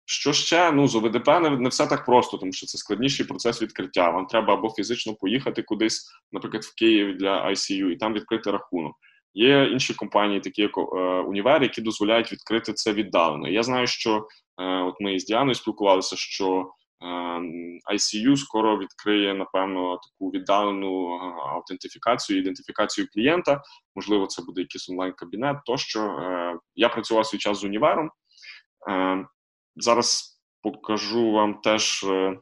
що 0.10 0.34
ще? 0.34 0.72
Ну, 0.72 0.88
з 0.88 0.96
ОВДП 0.96 1.28
не, 1.28 1.50
не 1.50 1.70
все 1.70 1.88
так 1.88 2.06
просто, 2.06 2.38
тому 2.38 2.52
що 2.54 2.66
це 2.66 2.78
складніший 2.78 3.26
процес 3.26 3.62
відкриття. 3.62 4.10
Вам 4.10 4.26
треба 4.26 4.54
або 4.54 4.70
фізично 4.70 5.16
поїхати 5.16 5.64
кудись, 5.64 6.12
наприклад, 6.32 6.64
в 6.64 6.76
Київ 6.76 7.18
для 7.18 7.48
ICU, 7.48 7.90
і 7.90 7.96
там 7.96 8.14
відкрити 8.14 8.52
рахунок. 8.52 8.96
Є 9.34 9.70
інші 9.72 9.94
компанії, 9.94 10.40
такі 10.40 10.62
як 10.62 10.78
е, 10.78 10.82
Універ, 11.22 11.64
які 11.64 11.82
дозволяють 11.82 12.32
відкрити 12.32 12.74
це 12.74 12.94
віддалено. 12.94 13.48
Я 13.48 13.64
знаю, 13.64 13.88
що 13.88 14.28
е, 14.62 14.82
от 14.82 14.96
ми 15.00 15.14
із 15.14 15.26
Діаною 15.26 15.56
спілкувалися, 15.56 16.16
що 16.16 16.72
е, 17.04 17.08
ICU 17.94 18.38
скоро 18.38 18.78
відкриє, 18.78 19.34
напевно, 19.34 19.98
таку 19.98 20.32
віддалену 20.32 21.16
е, 21.16 21.20
аутентифікацію, 21.54 22.40
ідентифікацію 22.40 23.08
клієнта. 23.14 23.62
Можливо, 23.96 24.28
це 24.28 24.42
буде 24.42 24.62
якийсь 24.62 24.90
онлайн-кабінет. 24.90 25.58
Тощо 25.66 26.00
е, 26.02 26.58
я 26.76 26.90
працював 26.90 27.26
свій 27.26 27.38
час 27.38 27.58
з 27.58 27.64
універом. 27.64 28.10
Зараз 29.78 30.40
покажу 30.62 31.32
вам 31.32 31.62
теж. 31.62 32.04
Е, 32.04 32.40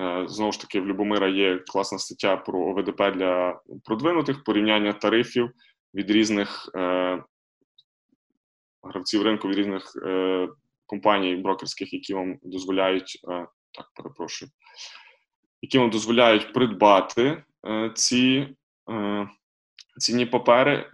е, 0.00 0.24
знову 0.28 0.52
ж 0.52 0.60
таки, 0.60 0.80
в 0.80 0.86
Любомира 0.86 1.28
є 1.28 1.58
класна 1.58 1.98
стаття 1.98 2.36
про 2.36 2.60
ОВДП 2.60 3.10
для 3.10 3.60
продвинутих 3.84 4.44
порівняння 4.44 4.92
тарифів 4.92 5.50
від 5.94 6.10
різних 6.10 6.70
е, 6.74 7.22
гравців 8.82 9.22
ринку, 9.22 9.48
від 9.48 9.58
різних 9.58 9.92
е, 10.06 10.48
компаній 10.86 11.36
брокерських, 11.36 11.92
які 11.92 12.14
вам 12.14 12.38
дозволяють 12.42 13.20
е, 13.30 13.46
так, 13.74 13.86
перепрошую, 13.96 14.50
які 15.62 15.78
вам 15.78 15.90
дозволяють 15.90 16.52
придбати 16.52 17.44
е, 17.66 17.90
ці 17.94 18.48
цінні 19.98 20.26
папери. 20.26 20.90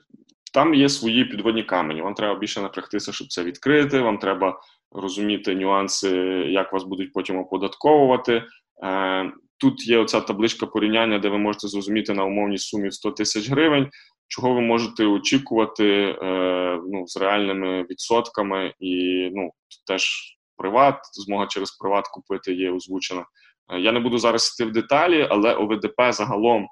Там 0.52 0.74
є 0.74 0.88
свої 0.88 1.24
підводні 1.24 1.62
камені. 1.62 2.02
Вам 2.02 2.14
треба 2.14 2.38
більше 2.38 2.60
напрягтися, 2.60 3.12
щоб 3.12 3.28
це 3.28 3.44
відкрити. 3.44 4.00
Вам 4.00 4.18
треба 4.18 4.60
розуміти 4.92 5.54
нюанси, 5.54 6.10
як 6.48 6.72
вас 6.72 6.84
будуть 6.84 7.12
потім 7.12 7.38
оподатковувати. 7.38 8.44
Е, 8.84 9.32
тут 9.58 9.88
є 9.88 9.98
оця 9.98 10.20
табличка 10.20 10.66
порівняння, 10.66 11.18
де 11.18 11.28
ви 11.28 11.38
можете 11.38 11.68
зрозуміти 11.68 12.14
на 12.14 12.24
умовній 12.24 12.58
сумі 12.58 12.92
100 12.92 13.10
тисяч 13.10 13.50
гривень, 13.50 13.88
чого 14.28 14.54
ви 14.54 14.60
можете 14.60 15.06
очікувати 15.06 16.16
е, 16.22 16.80
ну, 16.92 17.06
з 17.06 17.16
реальними 17.16 17.82
відсотками, 17.82 18.74
і 18.80 19.28
ну, 19.34 19.50
теж 19.86 20.34
приват, 20.56 21.00
змога 21.12 21.46
через 21.46 21.70
приват 21.70 22.08
купити 22.08 22.54
є 22.54 22.70
озвучена. 22.70 23.24
Е, 23.72 23.80
я 23.80 23.92
не 23.92 24.00
буду 24.00 24.18
зараз 24.18 24.54
йти 24.54 24.70
в 24.70 24.72
деталі, 24.72 25.26
але 25.30 25.54
ОВДП 25.54 26.00
загалом 26.10 26.66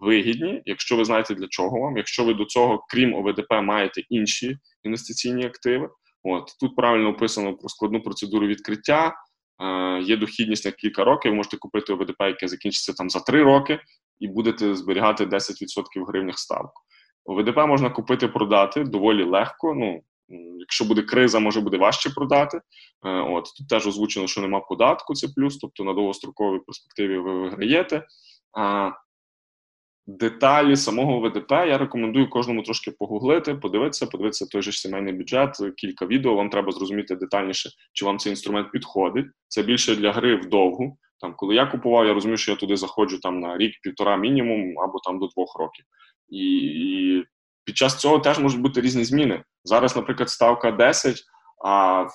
вигідні, 0.00 0.62
якщо 0.64 0.96
ви 0.96 1.04
знаєте 1.04 1.34
для 1.34 1.46
чого 1.48 1.80
вам. 1.80 1.96
Якщо 1.96 2.24
ви 2.24 2.34
до 2.34 2.44
цього, 2.44 2.84
крім 2.88 3.14
ОВДП, 3.14 3.52
маєте 3.62 4.02
інші 4.08 4.58
інвестиційні 4.82 5.46
активи. 5.46 5.88
От 6.22 6.56
Тут 6.60 6.76
правильно 6.76 7.08
описано 7.08 7.56
про 7.56 7.68
складну 7.68 8.02
процедуру 8.02 8.46
відкриття. 8.46 9.14
Е, 9.62 10.00
Є 10.02 10.16
дохідність 10.16 10.64
на 10.64 10.70
кілька 10.70 11.04
років. 11.04 11.30
Ви 11.30 11.36
можете 11.36 11.56
купити 11.56 11.92
ОВДП, 11.92 12.20
яке 12.20 12.48
закінчиться 12.48 12.92
там 12.92 13.10
за 13.10 13.20
3 13.20 13.42
роки, 13.42 13.80
і 14.18 14.28
будете 14.28 14.74
зберігати 14.74 15.24
10% 15.26 15.84
в 15.96 16.04
гривнях 16.04 16.38
ставку. 16.38 16.82
ОВДП 17.24 17.56
можна 17.56 17.90
купити, 17.90 18.28
продати 18.28 18.84
доволі 18.84 19.24
легко. 19.24 19.74
Ну, 19.74 20.00
Якщо 20.58 20.84
буде 20.84 21.02
криза, 21.02 21.38
може 21.38 21.60
буде 21.60 21.76
важче 21.76 22.10
продати. 22.10 22.60
Е, 23.06 23.10
от 23.10 23.44
Тут 23.58 23.68
теж 23.68 23.86
озвучено, 23.86 24.26
що 24.26 24.40
нема 24.40 24.60
податку, 24.60 25.14
це 25.14 25.28
плюс, 25.36 25.58
тобто 25.58 25.84
на 25.84 25.92
довгостроковій 25.92 26.58
перспективі 26.66 27.18
ви 27.18 27.40
виграєте. 27.40 28.06
А, 28.58 28.90
Деталі 30.18 30.76
самого 30.76 31.20
ВДП 31.20 31.52
я 31.52 31.78
рекомендую 31.78 32.30
кожному 32.30 32.62
трошки 32.62 32.90
погуглити, 32.90 33.54
подивитися, 33.54 34.06
подивитися 34.06 34.46
той 34.46 34.62
же 34.62 34.72
сімейний 34.72 35.12
бюджет, 35.12 35.56
кілька 35.76 36.06
відео. 36.06 36.34
Вам 36.34 36.50
треба 36.50 36.72
зрозуміти 36.72 37.16
детальніше, 37.16 37.70
чи 37.92 38.04
вам 38.04 38.18
цей 38.18 38.30
інструмент 38.30 38.70
підходить. 38.70 39.26
Це 39.48 39.62
більше 39.62 39.96
для 39.96 40.12
гри 40.12 40.36
вдовгу. 40.36 40.98
Там, 41.20 41.34
коли 41.36 41.54
я 41.54 41.66
купував, 41.66 42.06
я 42.06 42.14
розумів, 42.14 42.38
що 42.38 42.50
я 42.50 42.56
туди 42.56 42.76
заходжу 42.76 43.18
там 43.22 43.40
на 43.40 43.56
рік-півтора 43.56 44.16
мінімум 44.16 44.78
або 44.78 44.98
там 44.98 45.18
до 45.18 45.26
двох 45.26 45.58
років. 45.58 45.84
І, 46.28 46.56
і 46.56 47.24
під 47.64 47.76
час 47.76 47.96
цього 47.96 48.18
теж 48.18 48.38
можуть 48.38 48.60
бути 48.60 48.80
різні 48.80 49.04
зміни. 49.04 49.42
Зараз, 49.64 49.96
наприклад, 49.96 50.30
ставка 50.30 50.70
10, 50.70 51.22
а 51.64 52.06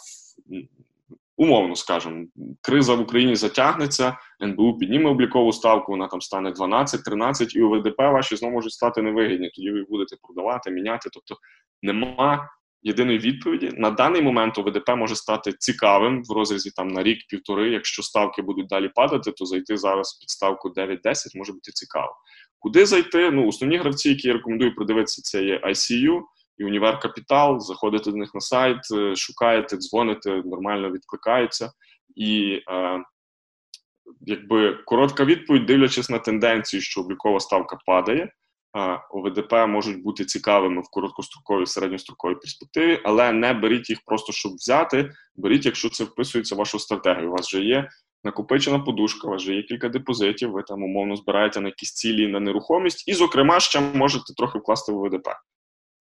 умовно 1.37 1.75
скажемо, 1.75 2.25
криза 2.61 2.95
в 2.95 3.01
Україні 3.01 3.35
затягнеться, 3.35 4.17
НБУ 4.43 4.77
підніме 4.77 5.09
облікову 5.09 5.53
ставку, 5.53 5.91
вона 5.91 6.07
там 6.07 6.21
стане 6.21 6.51
12-13, 6.51 7.55
і 7.55 7.61
у 7.61 7.69
ВДП 7.69 7.97
ваші 7.97 8.35
знову 8.35 8.53
можуть 8.53 8.73
стати 8.73 9.01
невигідні. 9.01 9.51
Тоді 9.55 9.71
ви 9.71 9.85
будете 9.89 10.15
продавати, 10.21 10.71
міняти. 10.71 11.09
Тобто 11.13 11.35
нема 11.81 12.49
єдиної 12.85 13.17
відповіді. 13.17 13.71
На 13.73 13.91
даний 13.91 14.21
момент 14.21 14.57
ОВДП 14.57 14.89
може 14.89 15.15
стати 15.15 15.53
цікавим 15.59 16.23
в 16.23 16.31
розрізі 16.31 16.71
там 16.71 16.87
на 16.87 17.03
рік-півтори. 17.03 17.69
Якщо 17.69 18.03
ставки 18.03 18.41
будуть 18.41 18.67
далі 18.67 18.89
падати, 18.95 19.31
то 19.31 19.45
зайти 19.45 19.77
зараз 19.77 20.13
під 20.13 20.29
ставку 20.29 20.69
9-10 20.69 20.97
може 21.35 21.53
бути 21.53 21.71
цікаво. 21.71 22.15
Куди 22.59 22.85
зайти? 22.85 23.31
Ну, 23.31 23.47
основні 23.47 23.77
гравці, 23.77 24.09
які 24.09 24.27
я 24.27 24.33
рекомендую 24.33 24.75
продивитися, 24.75 25.21
це 25.21 25.43
є 25.43 25.61
ICU 25.65 26.21
і 26.57 26.65
Універ 26.65 26.99
Капітал, 26.99 27.59
заходите 27.59 28.11
до 28.11 28.17
них 28.17 28.33
на 28.33 28.41
сайт, 28.41 28.79
е, 28.95 29.15
шукаєте, 29.15 29.77
дзвоните, 29.77 30.41
нормально 30.45 30.91
відкликаються. 30.91 31.71
І 32.15 32.61
е, 32.69 33.03
якби 34.21 34.73
коротка 34.85 35.25
відповідь, 35.25 35.65
дивлячись 35.65 36.09
на 36.09 36.19
тенденцію, 36.19 36.81
що 36.81 37.01
облікова 37.01 37.39
ставка 37.39 37.77
падає. 37.85 38.31
Е, 38.77 38.99
ОВДП 39.09 39.53
можуть 39.53 40.03
бути 40.03 40.25
цікавими 40.25 40.81
в 40.81 40.89
короткостроковій 40.91 41.65
середньостроковій 41.65 42.35
перспективі, 42.35 43.01
але 43.03 43.31
не 43.31 43.53
беріть 43.53 43.89
їх 43.89 43.99
просто, 44.05 44.33
щоб 44.33 44.53
взяти. 44.53 45.11
Беріть, 45.35 45.65
якщо 45.65 45.89
це 45.89 46.03
вписується 46.03 46.55
в 46.55 46.57
вашу 46.57 46.79
стратегію. 46.79 47.29
У 47.29 47.31
вас 47.31 47.47
вже 47.47 47.61
є 47.61 47.89
накопичена 48.23 48.79
подушка, 48.79 49.27
у 49.27 49.31
вас 49.31 49.41
вже 49.41 49.53
є 49.53 49.63
кілька 49.63 49.89
депозитів, 49.89 50.51
ви 50.51 50.63
там 50.63 50.83
умовно 50.83 51.15
збираєте 51.15 51.61
на 51.61 51.67
якісь 51.67 51.93
цілі 51.93 52.27
на 52.27 52.39
нерухомість, 52.39 53.07
і, 53.07 53.13
зокрема, 53.13 53.59
ще 53.59 53.79
можете 53.79 54.33
трохи 54.33 54.59
вкласти 54.59 54.91
в 54.91 54.97
ОВДП. 54.97 55.27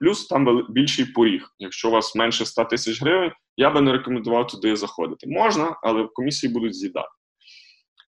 Плюс 0.00 0.26
там 0.26 0.66
більший 0.68 1.04
поріг. 1.04 1.48
Якщо 1.58 1.88
у 1.88 1.92
вас 1.92 2.14
менше 2.14 2.46
100 2.46 2.64
тисяч 2.64 3.02
гривень, 3.02 3.32
я 3.56 3.70
би 3.70 3.80
не 3.80 3.92
рекомендував 3.92 4.46
туди 4.46 4.76
заходити. 4.76 5.26
Можна, 5.26 5.76
але 5.82 6.08
комісії 6.14 6.52
будуть 6.52 6.74
з'їдати. 6.74 7.08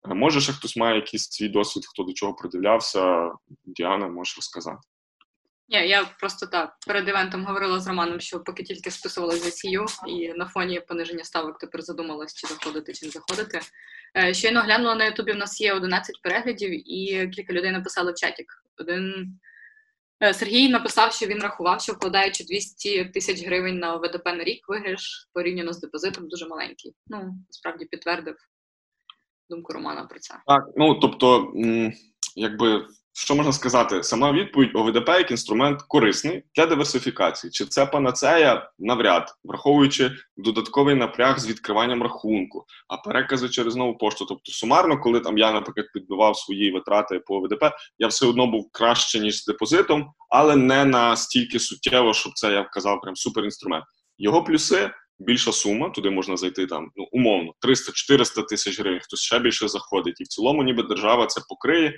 Е, 0.09 0.13
може, 0.13 0.41
ще 0.41 0.53
хтось 0.53 0.77
має 0.77 0.95
якийсь 0.95 1.31
свій 1.31 1.49
досвід, 1.49 1.83
хто 1.87 2.03
до 2.03 2.13
чого 2.13 2.33
придивлявся. 2.33 3.31
Діана, 3.65 4.07
можеш 4.07 4.35
розказати. 4.35 4.79
Ні, 5.69 5.87
я 5.87 6.05
просто 6.19 6.45
так 6.45 6.77
перед 6.87 7.07
івентом 7.07 7.45
говорила 7.45 7.79
з 7.79 7.87
Романом, 7.87 8.19
що 8.19 8.39
поки 8.39 8.63
тільки 8.63 8.91
списувала 8.91 9.35
за 9.35 9.51
сію, 9.51 9.85
і 10.07 10.33
на 10.33 10.45
фоні 10.45 10.81
пониження 10.87 11.23
ставок 11.23 11.57
тепер 11.57 11.81
задумалась, 11.81 12.33
чи 12.33 12.47
заходити, 12.47 12.93
чи 12.93 13.05
не 13.05 13.11
заходити. 13.11 13.59
Е, 14.17 14.33
щойно 14.33 14.61
глянула 14.61 14.95
на 14.95 15.05
Ютубі, 15.05 15.31
в 15.31 15.35
нас 15.35 15.61
є 15.61 15.73
11 15.73 16.21
переглядів, 16.21 16.89
і 16.91 17.29
кілька 17.29 17.53
людей 17.53 17.71
написали 17.71 18.11
в 18.11 18.15
чатік. 18.15 18.45
Один 18.77 19.33
Сергій 20.33 20.69
написав, 20.69 21.13
що 21.13 21.25
він 21.25 21.39
рахував, 21.39 21.81
що 21.81 21.93
вкладаючи 21.93 22.43
200 22.43 23.05
тисяч 23.05 23.45
гривень 23.45 23.79
на 23.79 23.95
ВДП 23.95 24.25
на 24.25 24.43
рік, 24.43 24.69
виграш 24.69 25.29
порівняно 25.33 25.73
з 25.73 25.79
депозитом 25.79 26.27
дуже 26.27 26.47
маленький. 26.47 26.95
Ну, 27.07 27.33
справді 27.49 27.85
підтвердив 27.85 28.35
думку 29.49 29.73
Романа 29.73 30.03
про 30.03 30.19
це. 30.19 30.35
Так, 30.47 30.63
ну 30.75 30.95
тобто, 30.95 31.53
якби 32.35 32.87
що 33.15 33.35
можна 33.35 33.51
сказати? 33.51 34.03
Сама 34.03 34.31
відповідь 34.31 34.71
ОВДП 34.73 35.09
як 35.09 35.31
інструмент 35.31 35.81
корисний 35.81 36.43
для 36.55 36.65
диверсифікації. 36.65 37.51
Чи 37.51 37.65
це 37.65 37.85
панацея 37.85 38.71
навряд, 38.79 39.35
враховуючи 39.43 40.11
додатковий 40.37 40.95
напряг 40.95 41.39
з 41.39 41.47
відкриванням 41.47 42.03
рахунку, 42.03 42.65
а 42.87 42.97
перекази 42.97 43.49
через 43.49 43.75
нову 43.75 43.97
пошту. 43.97 44.25
Тобто, 44.25 44.51
сумарно, 44.51 44.99
коли 44.99 45.19
там 45.19 45.37
я, 45.37 45.51
наприклад, 45.51 45.87
підбивав 45.93 46.37
свої 46.37 46.71
витрати 46.71 47.19
по 47.19 47.35
ОВДП, 47.35 47.63
я 47.99 48.07
все 48.07 48.25
одно 48.25 48.47
був 48.47 48.69
краще 48.71 49.19
ніж 49.19 49.41
з 49.41 49.45
депозитом, 49.45 50.11
але 50.29 50.55
не 50.55 50.85
настільки 50.85 51.59
суттєво, 51.59 52.13
щоб 52.13 52.33
це 52.33 52.51
я 52.51 52.61
вказав 52.61 53.01
прям 53.01 53.15
суперінструмент. 53.15 53.85
Його 54.17 54.43
плюси. 54.43 54.91
Більша 55.19 55.51
сума, 55.51 55.89
туди 55.89 56.09
можна 56.09 56.37
зайти 56.37 56.65
там 56.65 56.91
ну 56.95 57.07
умовно 57.11 57.53
300-400 57.67 58.45
тисяч 58.47 58.79
гривень, 58.79 58.99
хтось 59.03 59.19
ще 59.19 59.39
більше 59.39 59.67
заходить, 59.67 60.21
і 60.21 60.23
в 60.23 60.27
цілому, 60.27 60.63
ніби 60.63 60.83
держава 60.83 61.25
це 61.25 61.41
покриє 61.49 61.93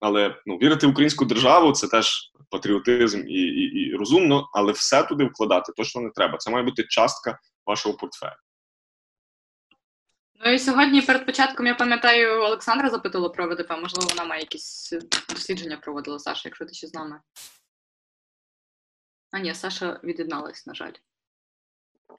але 0.00 0.42
ну, 0.46 0.56
вірити 0.56 0.86
в 0.86 0.90
українську 0.90 1.24
державу 1.24 1.72
це 1.72 1.88
теж 1.88 2.32
патріотизм 2.50 3.20
і, 3.28 3.40
і, 3.40 3.64
і 3.64 3.94
розумно, 3.94 4.48
але 4.52 4.72
все 4.72 5.02
туди 5.02 5.24
вкладати 5.24 5.72
точно 5.76 6.00
не 6.00 6.10
треба. 6.10 6.38
Це 6.38 6.50
має 6.50 6.64
бути 6.64 6.84
частка 6.84 7.38
вашого 7.66 7.96
портфеля. 7.96 8.36
Ну 10.44 10.52
і 10.52 10.58
сьогодні 10.58 11.02
перед 11.02 11.26
початком 11.26 11.66
я 11.66 11.74
пам'ятаю, 11.74 12.42
Олександра 12.42 12.90
запитала 12.90 13.28
про 13.28 13.48
ВДП. 13.48 13.70
Можливо, 13.70 14.08
вона 14.10 14.24
має 14.24 14.40
якісь 14.40 14.92
дослідження 15.28 15.76
проводила 15.76 16.18
Саша, 16.18 16.42
якщо 16.44 16.64
ти 16.64 16.74
ще 16.74 16.86
з 16.86 16.94
нами. 16.94 17.20
А 19.30 19.38
ні, 19.38 19.54
Саша 19.54 20.00
від'єдналась, 20.04 20.66
на 20.66 20.74
жаль. 20.74 20.92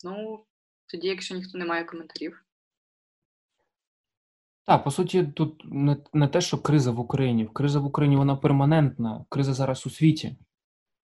Ну, 0.03 0.45
тоді, 0.87 1.07
якщо 1.07 1.35
ніхто 1.35 1.57
не 1.57 1.65
має 1.65 1.83
коментарів. 1.83 2.43
Так, 4.69 4.83
по 4.83 4.91
суті, 4.91 5.23
тут 5.23 5.61
не, 5.65 5.97
не 6.13 6.27
те, 6.27 6.41
що 6.41 6.57
криза 6.57 6.91
в 6.91 6.99
Україні. 6.99 7.49
Криза 7.53 7.79
в 7.79 7.85
Україні 7.85 8.15
вона 8.15 8.35
перманентна, 8.35 9.25
криза 9.29 9.53
зараз 9.53 9.85
у 9.87 9.89
світі. 9.89 10.35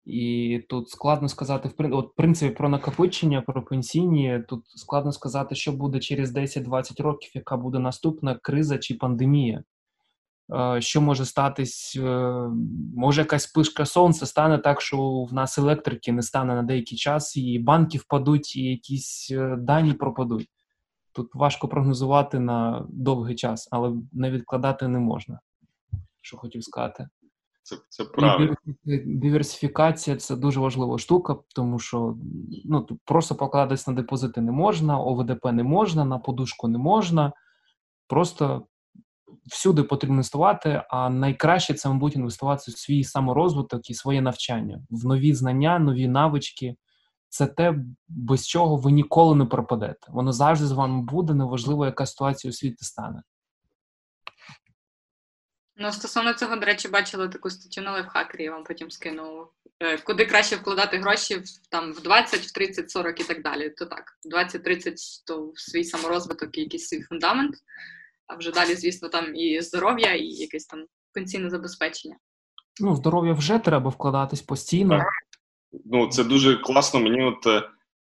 І 0.06 0.60
тут 0.70 0.90
складно 0.90 1.30
сказати, 1.30 1.70
в 1.78 1.96
от, 1.96 2.16
принципі, 2.16 2.56
про 2.56 2.70
накопичення, 2.70 3.42
про 3.42 3.66
пенсійні. 3.66 4.44
Тут 4.50 4.64
складно 4.68 5.12
сказати, 5.12 5.56
що 5.56 5.72
буде 5.72 6.00
через 6.00 6.36
10-20 6.36 7.04
років, 7.04 7.32
яка 7.34 7.58
буде 7.58 7.80
наступна 7.80 8.36
криза 8.42 8.78
чи 8.78 8.96
пандемія. 8.96 9.64
Е, 10.54 10.82
що 10.82 11.02
може 11.02 11.26
статись? 11.26 12.00
Е, 12.04 12.32
може, 12.96 13.22
якась 13.22 13.48
пишка 13.48 13.86
сонця 13.86 14.26
стане 14.26 14.58
так, 14.58 14.82
що 14.82 15.24
в 15.24 15.34
нас 15.34 15.58
електрики 15.58 16.12
не 16.12 16.22
стане 16.22 16.56
на 16.56 16.64
деякий 16.64 16.98
час, 16.98 17.38
і 17.38 17.60
банки 17.60 17.98
впадуть, 17.98 18.56
і 18.56 18.64
якісь 18.64 19.32
е, 19.32 19.56
дані 19.60 19.94
пропадуть. 19.94 20.50
Тут 21.12 21.36
важко 21.36 21.68
прогнозувати 21.68 22.40
на 22.40 22.86
довгий 22.90 23.36
час, 23.36 23.68
але 23.72 23.94
не 24.12 24.32
відкладати 24.32 24.88
не 24.88 25.00
можна. 25.00 25.40
Що 26.22 26.38
хотів 26.38 26.64
сказати. 26.64 27.08
Це 27.64 27.76
це 27.90 28.06
правильно. 28.06 28.56
Диверсифікація 29.06 30.16
це 30.16 30.36
дуже 30.36 30.60
важлива 30.60 30.98
штука, 30.98 31.36
тому 31.56 31.80
що 31.80 32.18
ну, 32.66 32.88
просто 33.06 33.36
покладатись 33.36 33.88
на 33.88 33.94
депозити 33.94 34.42
не 34.42 34.52
можна, 34.52 35.00
ОВДП 35.00 35.46
не 35.46 35.64
можна, 35.64 36.06
на 36.06 36.18
подушку 36.18 36.68
не 36.68 36.78
можна. 36.78 37.34
Просто 38.08 38.68
всюди 39.46 39.84
потрібно 39.84 40.14
інвестувати, 40.14 40.84
а 40.90 41.10
найкраще 41.10 41.74
це, 41.74 41.90
мабуть, 41.90 42.16
інвестувати 42.16 42.72
в 42.72 42.78
свій 42.78 43.04
саморозвиток 43.04 43.90
і 43.90 43.94
своє 43.94 44.22
навчання, 44.22 44.82
в 44.90 45.06
нові 45.06 45.34
знання, 45.34 45.80
нові 45.80 46.08
навички. 46.08 46.76
Це 47.32 47.48
те, 47.48 47.76
без 48.08 48.48
чого 48.48 48.76
ви 48.76 48.92
ніколи 48.92 49.36
не 49.36 49.46
пропадете. 49.46 50.08
Воно 50.08 50.32
завжди 50.32 50.66
з 50.66 50.72
вами 50.72 51.02
буде, 51.02 51.34
неважливо, 51.34 51.86
яка 51.86 52.06
ситуація 52.06 52.50
у 52.50 52.54
світі 52.54 52.86
стане. 52.86 53.24
Ну, 55.76 55.92
стосовно 55.92 56.34
цього, 56.34 56.56
до 56.56 56.66
речі, 56.66 56.88
бачила 56.88 57.28
таку 57.28 57.50
статтю 57.50 57.82
на 57.82 57.92
лайфхакері, 57.92 58.44
я 58.44 58.52
вам 58.52 58.64
потім 58.64 58.92
скину. 58.92 59.48
Е, 59.80 59.98
куди 59.98 60.26
краще 60.26 60.56
вкладати 60.56 60.98
гроші 60.98 61.36
в 61.36 61.44
там 61.70 61.94
в 61.94 62.02
20, 62.02 62.40
в 62.40 62.52
30, 62.52 62.92
40 62.92 63.20
і 63.20 63.24
так 63.24 63.44
далі. 63.44 63.70
То 63.70 63.86
так, 63.86 64.04
20-30 64.34 64.94
то 65.26 65.48
в 65.48 65.60
свій 65.60 65.84
саморозвиток 65.84 66.58
і 66.58 66.62
якийсь 66.62 66.88
свій 66.88 67.02
фундамент, 67.02 67.56
а 68.28 68.36
вже 68.36 68.52
далі, 68.52 68.76
звісно, 68.76 69.10
там 69.10 69.36
і 69.36 69.62
здоров'я, 69.62 70.14
і 70.14 70.26
якесь 70.26 70.66
там 70.66 70.86
пенсійне 71.14 71.50
забезпечення. 71.50 72.16
Ну, 72.82 72.96
здоров'я 72.96 73.34
вже 73.34 73.60
треба 73.60 73.90
вкладатись 73.90 74.42
постійно. 74.42 75.04
Ну, 75.86 76.08
це 76.08 76.24
дуже 76.24 76.56
класно. 76.56 77.00
Мені 77.00 77.24
от 77.24 77.48
е, 77.48 77.70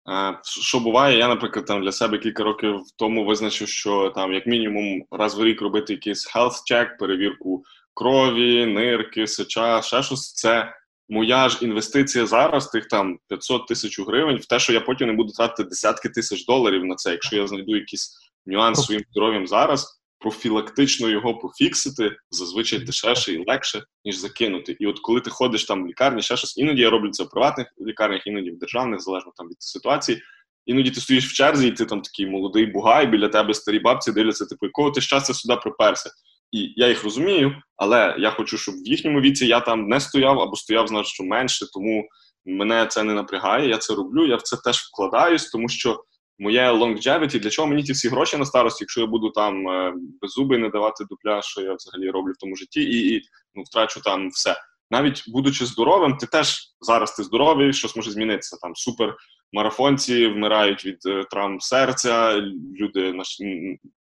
Е, 0.09 0.39
що 0.43 0.80
буває, 0.80 1.18
я, 1.18 1.28
наприклад, 1.28 1.66
там 1.66 1.82
для 1.82 1.93
себе 1.93 2.18
кілька 2.18 2.44
років 2.44 2.80
тому 2.97 3.24
визначив, 3.24 3.68
що 3.68 4.12
там 4.14 4.32
як 4.32 4.47
мінімум 4.47 5.05
раз 5.10 5.39
в 5.39 5.44
рік 5.44 5.62
робити 5.62 5.93
якийсь 5.93 6.35
health 6.35 6.55
check, 6.72 6.98
перевірку 6.98 7.64
крові, 7.94 8.66
нирки, 8.66 9.26
сеча, 9.26 9.82
ще 9.82 10.02
щось. 10.02 10.32
Це 10.32 10.74
моя 11.09 11.48
ж 11.48 11.59
інвестиція 11.62 12.26
зараз, 12.26 12.66
тих 12.66 12.86
там 12.89 13.18
500 13.28 13.66
тисяч 13.66 14.01
гривень, 14.01 14.36
в 14.36 14.47
те, 14.47 14.59
що 14.59 14.72
я 14.72 14.80
потім 14.80 15.06
не 15.06 15.12
буду 15.12 15.32
тратити 15.32 15.68
десятки 15.68 16.09
тисяч 16.09 16.47
доларів 16.47 16.85
на 16.85 16.94
це, 16.94 17.10
якщо 17.10 17.36
я 17.36 17.47
знайду 17.47 17.76
якийсь 17.76 18.18
нюанс 18.47 18.85
своїм 18.85 19.05
здоров'ям 19.10 19.47
зараз 19.47 19.97
профілактично 20.20 21.09
його 21.09 21.39
пофіксити 21.39 22.16
зазвичай 22.31 22.78
дешевше 22.78 23.32
і 23.32 23.45
легше, 23.47 23.82
ніж 24.05 24.16
закинути. 24.16 24.77
І 24.81 24.86
от 24.86 24.99
коли 24.99 25.20
ти 25.20 25.31
ходиш 25.31 25.65
там 25.65 25.85
в 25.85 25.86
лікарні, 25.86 26.23
ще 26.23 26.36
щось, 26.36 26.59
іноді 26.59 26.82
я 26.82 26.90
роблю 26.90 27.11
це 27.11 27.24
в 27.24 27.31
приватних 27.31 27.66
лікарнях, 27.86 28.27
іноді 28.27 28.51
в 28.51 28.59
державних, 28.59 29.01
залежно 29.01 29.32
там 29.36 29.49
від 29.49 29.62
ситуації. 29.62 30.23
Іноді 30.66 30.90
ти 30.90 31.01
стоїш 31.01 31.27
в 31.27 31.32
черзі, 31.32 31.69
і 31.69 31.73
ти 31.73 31.85
там 31.85 32.03
такий 32.03 32.27
молодий 32.27 32.66
бугай, 32.66 33.07
біля 33.07 33.28
тебе 33.28 33.55
старі 33.55 33.78
бабці 33.78 34.12
дивляться, 34.12 34.47
типу, 34.47 34.66
якого 34.66 34.90
ти 34.90 35.01
щастя 35.01 35.35
сюди 35.35 35.57
приперся. 35.57 36.11
І 36.53 36.73
я 36.77 36.89
їх 36.89 37.05
розумію, 37.05 37.57
але 37.77 38.16
я 38.19 38.31
хочу, 38.31 38.59
щоб 38.59 38.74
в 38.74 38.89
їхньому 38.89 39.20
віці 39.20 39.47
я 39.47 39.61
там 39.61 39.89
не 39.89 40.01
стояв 40.01 40.40
або 40.40 40.57
стояв 40.57 40.89
значно 40.89 41.27
менше, 41.27 41.66
тому 41.73 42.09
мене 42.47 42.86
це 42.86 43.03
не 43.03 43.15
напрягає. 43.15 43.69
Я 43.69 43.78
це 43.78 43.95
роблю. 43.95 44.27
Я 44.27 44.36
в 44.36 44.43
це 44.43 44.57
теж 44.65 44.77
вкладаюсь, 44.77 45.51
тому 45.51 45.69
що 45.69 46.05
моє 46.39 46.73
longevity, 46.73 47.40
для 47.40 47.51
чого 47.51 47.69
мені 47.69 47.82
ті 47.82 47.93
всі 47.93 48.09
гроші 48.09 48.36
на 48.36 48.44
старості, 48.44 48.85
якщо 48.85 49.01
я 49.01 49.06
буду 49.06 49.31
там 49.31 49.69
е, 49.69 49.94
без 50.20 50.31
зуби 50.31 50.59
не 50.59 50.69
давати 50.69 51.05
дупля, 51.10 51.43
що 51.43 51.60
я 51.60 51.74
взагалі 51.74 52.10
роблю 52.10 52.32
в 52.32 52.40
тому 52.40 52.56
житті, 52.56 52.82
і, 52.82 53.15
і 53.15 53.23
ну, 53.55 53.62
втрачу 53.62 54.01
там 54.01 54.28
все. 54.28 54.56
Навіть 54.90 55.24
будучи 55.27 55.66
здоровим, 55.66 56.16
ти 56.16 56.27
теж 56.27 56.59
зараз 56.81 57.12
ти 57.12 57.23
здоровий, 57.23 57.73
щось 57.73 57.97
може 57.97 58.10
змінитися. 58.10 58.56
Там 58.62 58.74
супер 58.74 59.16
марафонці 59.52 60.27
вмирають 60.27 60.85
від 60.85 60.98
е, 61.06 61.24
травм 61.31 61.60
серця, 61.60 62.36
люди 62.81 63.15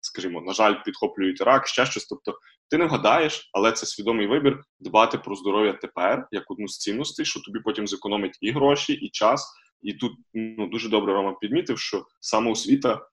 скажімо, 0.01 0.41
на 0.41 0.53
жаль, 0.53 0.75
підхоплюють 0.85 1.41
рак, 1.41 1.67
ще 1.67 1.85
щось. 1.85 2.05
Тобто 2.05 2.39
ти 2.69 2.77
не 2.77 2.85
вгадаєш, 2.85 3.49
але 3.53 3.71
це 3.71 3.85
свідомий 3.85 4.27
вибір 4.27 4.63
дбати 4.79 5.17
про 5.17 5.35
здоров'я 5.35 5.73
тепер 5.73 6.27
як 6.31 6.51
одну 6.51 6.67
з 6.67 6.77
цінностей, 6.77 7.25
що 7.25 7.39
тобі 7.39 7.59
потім 7.59 7.87
зекономить 7.87 8.37
і 8.41 8.51
гроші, 8.51 8.93
і 8.93 9.09
час. 9.09 9.53
І 9.81 9.93
тут 9.93 10.11
ну, 10.33 10.67
дуже 10.67 10.89
добре 10.89 11.13
Рома 11.13 11.33
підмітив, 11.33 11.79
що 11.79 12.05
самоосвіта 12.19 13.07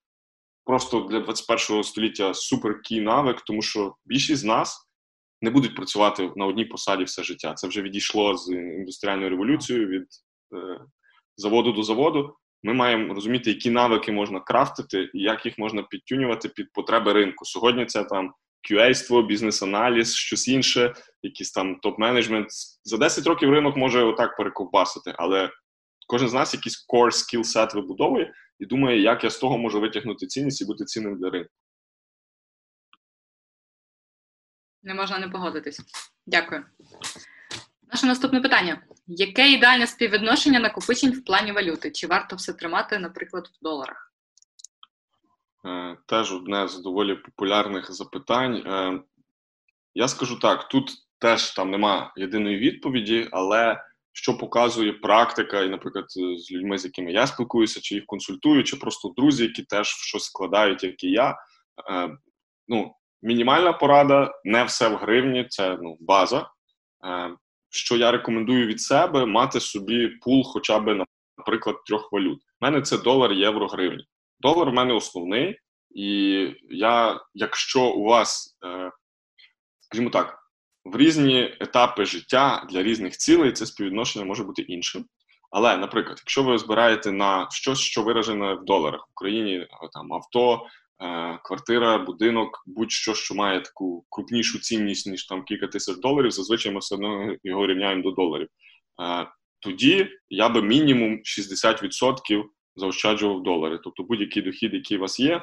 просто 0.64 1.00
для 1.00 1.20
21 1.20 1.84
століття 1.84 2.34
супер 2.34 2.82
кій 2.82 3.00
навик, 3.00 3.40
тому 3.40 3.62
що 3.62 3.94
більшість 4.04 4.42
з 4.42 4.44
нас 4.44 4.88
не 5.42 5.50
будуть 5.50 5.76
працювати 5.76 6.30
на 6.36 6.46
одній 6.46 6.64
посаді 6.64 7.04
все 7.04 7.22
життя. 7.22 7.54
Це 7.54 7.68
вже 7.68 7.82
відійшло 7.82 8.36
з 8.36 8.50
індустріальною 8.52 9.30
революцією 9.30 9.86
від 9.86 10.06
е, 10.54 10.80
заводу 11.36 11.72
до 11.72 11.82
заводу. 11.82 12.36
Ми 12.62 12.74
маємо 12.74 13.14
розуміти, 13.14 13.50
які 13.50 13.70
навики 13.70 14.12
можна 14.12 14.40
крафтити 14.40 15.10
і 15.14 15.22
як 15.22 15.46
їх 15.46 15.58
можна 15.58 15.82
підтюнювати 15.82 16.48
під 16.48 16.72
потреби 16.72 17.12
ринку. 17.12 17.44
Сьогодні 17.44 17.86
це 17.86 18.04
там 18.04 18.32
QA-ство, 18.70 19.26
бізнес-аналіз, 19.26 20.14
щось 20.14 20.48
інше, 20.48 20.94
якийсь 21.22 21.52
там 21.52 21.80
топ-менеджмент. 21.82 22.46
За 22.84 22.96
10 22.96 23.26
років 23.26 23.50
ринок 23.50 23.76
може 23.76 24.04
отак 24.04 24.36
перековбасити, 24.36 25.14
але 25.18 25.50
кожен 26.06 26.28
з 26.28 26.32
нас 26.32 26.54
якийсь 26.54 26.86
core 26.88 27.10
skill 27.10 27.44
set 27.44 27.74
вибудовує 27.74 28.34
і 28.58 28.66
думає, 28.66 29.00
як 29.00 29.24
я 29.24 29.30
з 29.30 29.38
того 29.38 29.58
можу 29.58 29.80
витягнути 29.80 30.26
цінність 30.26 30.62
і 30.62 30.64
бути 30.64 30.84
цінним 30.84 31.18
для 31.18 31.30
ринку. 31.30 31.50
Не 34.82 34.94
можна 34.94 35.18
не 35.18 35.28
погодитись. 35.28 35.80
Дякую. 36.26 36.64
Наше 37.92 38.06
наступне 38.06 38.40
питання: 38.40 38.82
яке 39.06 39.52
ідеальне 39.52 39.86
співвідношення 39.86 40.60
накопичень 40.60 41.12
в 41.12 41.24
плані 41.24 41.52
валюти? 41.52 41.90
Чи 41.90 42.06
варто 42.06 42.36
все 42.36 42.52
тримати, 42.52 42.98
наприклад, 42.98 43.46
в 43.46 43.64
доларах? 43.64 44.12
Е, 45.64 45.96
теж 46.06 46.32
одне 46.32 46.68
з 46.68 46.78
доволі 46.78 47.14
популярних 47.14 47.92
запитань. 47.92 48.56
Е, 48.56 49.00
я 49.94 50.08
скажу 50.08 50.38
так: 50.38 50.68
тут 50.68 50.92
теж 51.18 51.50
там 51.50 51.70
нема 51.70 52.12
єдиної 52.16 52.58
відповіді, 52.58 53.28
але 53.32 53.84
що 54.16 54.38
показує 54.38 54.92
практика, 54.92 55.62
і, 55.62 55.68
наприклад, 55.68 56.04
з 56.08 56.52
людьми, 56.52 56.78
з 56.78 56.84
якими 56.84 57.12
я 57.12 57.26
спілкуюся, 57.26 57.80
чи 57.80 57.94
їх 57.94 58.06
консультую, 58.06 58.64
чи 58.64 58.76
просто 58.76 59.12
друзі, 59.16 59.42
які 59.44 59.62
теж 59.62 59.88
щось 59.88 60.24
складають, 60.24 60.84
як 60.84 61.04
і 61.04 61.10
я. 61.10 61.36
Е, 61.90 62.10
ну, 62.68 62.94
Мінімальна 63.22 63.72
порада, 63.72 64.40
не 64.44 64.64
все 64.64 64.88
в 64.88 64.96
гривні, 64.96 65.46
це 65.48 65.78
ну, 65.82 65.96
база. 66.00 66.50
Е, 67.04 67.36
що 67.70 67.96
я 67.96 68.10
рекомендую 68.10 68.66
від 68.66 68.80
себе 68.80 69.26
мати 69.26 69.60
собі 69.60 70.08
пул, 70.08 70.44
хоча 70.44 70.78
б, 70.78 71.04
наприклад, 71.38 71.76
трьох 71.86 72.12
валют. 72.12 72.38
У 72.38 72.64
мене 72.64 72.82
це 72.82 72.98
долар, 72.98 73.32
євро, 73.32 73.66
гривні. 73.66 74.04
Долар 74.40 74.70
в 74.70 74.74
мене 74.74 74.94
основний, 74.94 75.58
і 75.90 76.08
я, 76.70 77.20
якщо 77.34 77.84
у 77.90 78.04
вас, 78.04 78.58
е, 78.66 78.90
скажімо 79.80 80.10
так, 80.10 80.45
в 80.92 80.96
різні 80.96 81.56
етапи 81.60 82.04
життя 82.04 82.66
для 82.70 82.82
різних 82.82 83.16
цілей 83.16 83.52
це 83.52 83.66
співвідношення 83.66 84.24
може 84.24 84.44
бути 84.44 84.62
іншим. 84.62 85.04
Але, 85.50 85.76
наприклад, 85.76 86.18
якщо 86.18 86.42
ви 86.42 86.58
збираєте 86.58 87.12
на 87.12 87.48
щось, 87.50 87.78
що 87.78 88.02
виражене 88.02 88.54
в 88.54 88.64
доларах 88.64 89.00
в 89.00 89.10
Україні, 89.10 89.66
там 89.92 90.12
авто, 90.12 90.66
е, 91.02 91.38
квартира, 91.44 91.98
будинок, 91.98 92.62
будь-що, 92.66 93.14
що 93.14 93.34
має 93.34 93.60
таку 93.60 94.04
крупнішу 94.10 94.58
цінність, 94.58 95.06
ніж 95.06 95.26
там 95.26 95.44
кілька 95.44 95.66
тисяч 95.66 95.96
доларів, 95.96 96.30
зазвичай 96.30 96.72
ми 96.72 96.78
все 96.78 96.94
одно 96.94 97.36
його 97.44 97.66
рівняємо 97.66 98.02
до 98.02 98.10
доларів. 98.10 98.48
Е, 99.02 99.26
тоді 99.60 100.08
я 100.28 100.48
би 100.48 100.62
мінімум 100.62 101.20
60% 101.24 102.44
заощаджував 102.76 103.42
долари. 103.42 103.80
Тобто 103.84 104.02
будь-який 104.02 104.42
дохід, 104.42 104.74
який 104.74 104.96
у 104.96 105.00
вас 105.00 105.20
є, 105.20 105.42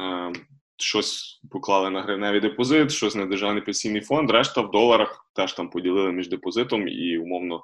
е, 0.00 0.32
щось 0.78 1.40
поклали 1.50 1.90
на 1.90 2.02
гривневий 2.02 2.40
депозит, 2.40 2.92
щось 2.92 3.14
на 3.14 3.26
державний 3.26 3.62
пенсійний 3.62 4.00
фонд, 4.00 4.30
решта 4.30 4.60
в 4.60 4.70
доларах 4.70 5.26
теж 5.32 5.52
там 5.52 5.70
поділили 5.70 6.12
між 6.12 6.28
депозитом 6.28 6.88
і 6.88 7.18
умовно 7.18 7.62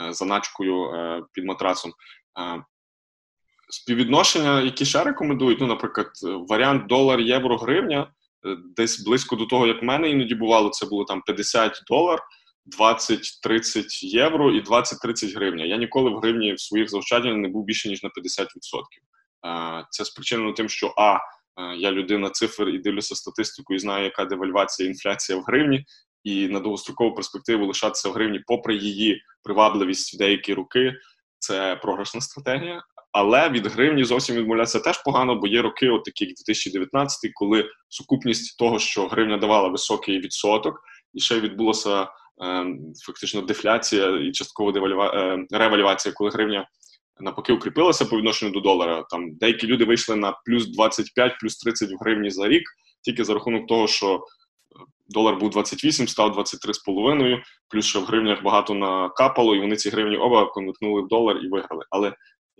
е, 0.00 0.12
заначкою 0.12 0.84
е, 0.84 1.22
під 1.32 1.44
матрасом. 1.44 1.92
Е, 2.38 2.64
співвідношення, 3.68 4.60
які 4.60 4.84
ще 4.84 5.04
рекомендують, 5.04 5.60
ну, 5.60 5.66
наприклад, 5.66 6.10
варіант 6.48 6.86
долар, 6.86 7.20
євро, 7.20 7.56
гривня, 7.56 8.12
десь 8.76 9.04
близько 9.04 9.36
до 9.36 9.46
того, 9.46 9.66
як 9.66 9.82
в 9.82 9.84
мене 9.84 10.10
іноді 10.10 10.34
бувало, 10.34 10.68
це 10.68 10.86
було 10.86 11.04
там 11.04 11.22
50 11.22 11.82
долар, 11.88 12.20
20-30 12.80 14.04
євро 14.04 14.52
і 14.52 14.62
20-30 14.62 15.34
гривня. 15.34 15.64
Я 15.64 15.76
ніколи 15.76 16.10
в 16.10 16.18
гривні 16.18 16.52
в 16.52 16.60
своїх 16.60 16.90
заощадженнях 16.90 17.38
не 17.38 17.48
був 17.48 17.64
більше 17.64 17.88
ніж 17.88 18.02
на 18.02 18.10
50%. 18.10 19.84
Це 19.90 20.04
спричинено 20.04 20.52
тим, 20.52 20.68
що 20.68 20.94
а 20.96 21.18
я 21.76 21.92
людина 21.92 22.30
цифр 22.30 22.68
і 22.68 22.78
дивлюся 22.78 23.14
статистику 23.14 23.74
і 23.74 23.78
знаю, 23.78 24.04
яка 24.04 24.24
девальвація, 24.24 24.88
інфляція 24.88 25.38
в 25.38 25.42
гривні, 25.42 25.84
і 26.24 26.48
на 26.48 26.60
довгострокову 26.60 27.14
перспективу 27.14 27.66
лишатися 27.66 28.08
в 28.08 28.12
гривні, 28.12 28.40
попри 28.46 28.76
її 28.76 29.22
привабливість 29.42 30.14
в 30.14 30.18
деякі 30.18 30.54
роки, 30.54 30.94
це 31.38 31.76
програшна 31.76 32.20
стратегія. 32.20 32.82
Але 33.12 33.48
від 33.48 33.66
гривні 33.66 34.04
зовсім 34.04 34.36
відмовлятися 34.36 34.80
теж 34.80 35.02
погано, 35.02 35.34
бо 35.34 35.46
є 35.46 35.62
роки, 35.62 35.88
от 35.88 36.04
такі 36.04 36.24
як 36.24 36.34
2019, 36.34 37.30
коли 37.34 37.70
сукупність 37.88 38.58
того, 38.58 38.78
що 38.78 39.06
гривня 39.06 39.36
давала 39.36 39.68
високий 39.68 40.20
відсоток, 40.20 40.80
і 41.14 41.20
ще 41.20 41.40
відбулося 41.40 42.02
е, 42.02 42.08
фактично 43.06 43.42
дефляція 43.42 44.20
і 44.28 44.32
частково 44.32 44.72
девальва... 44.72 45.12
е, 45.14 45.46
ревалювація, 45.50 46.14
коли 46.14 46.30
гривня 46.30 46.68
навпаки 47.22 47.52
укріпилася 47.52 48.04
по 48.04 48.16
відношенню 48.16 48.52
до 48.52 48.60
долара. 48.60 49.04
Там 49.10 49.34
деякі 49.34 49.66
люди 49.66 49.84
вийшли 49.84 50.16
на 50.16 50.32
плюс 50.46 50.66
25, 50.66 51.38
плюс 51.40 51.56
30 51.56 51.90
в 51.90 51.96
гривні 52.00 52.30
за 52.30 52.48
рік, 52.48 52.62
тільки 53.04 53.24
за 53.24 53.34
рахунок 53.34 53.66
того, 53.66 53.86
що 53.86 54.14
е, 54.14 54.20
долар 55.08 55.36
був 55.36 55.50
28, 55.50 56.08
став 56.08 56.38
23,5, 56.38 57.42
плюс 57.68 57.86
що 57.86 58.00
в 58.00 58.04
гривнях 58.04 58.42
багато 58.42 58.74
накапало, 58.74 59.56
і 59.56 59.60
вони 59.60 59.76
ці 59.76 59.90
гривні 59.90 60.16
оба 60.16 60.46
конвертнули 60.46 61.02
в 61.02 61.08
долар 61.08 61.36
і 61.36 61.48
виграли. 61.48 61.84
Але 61.90 62.08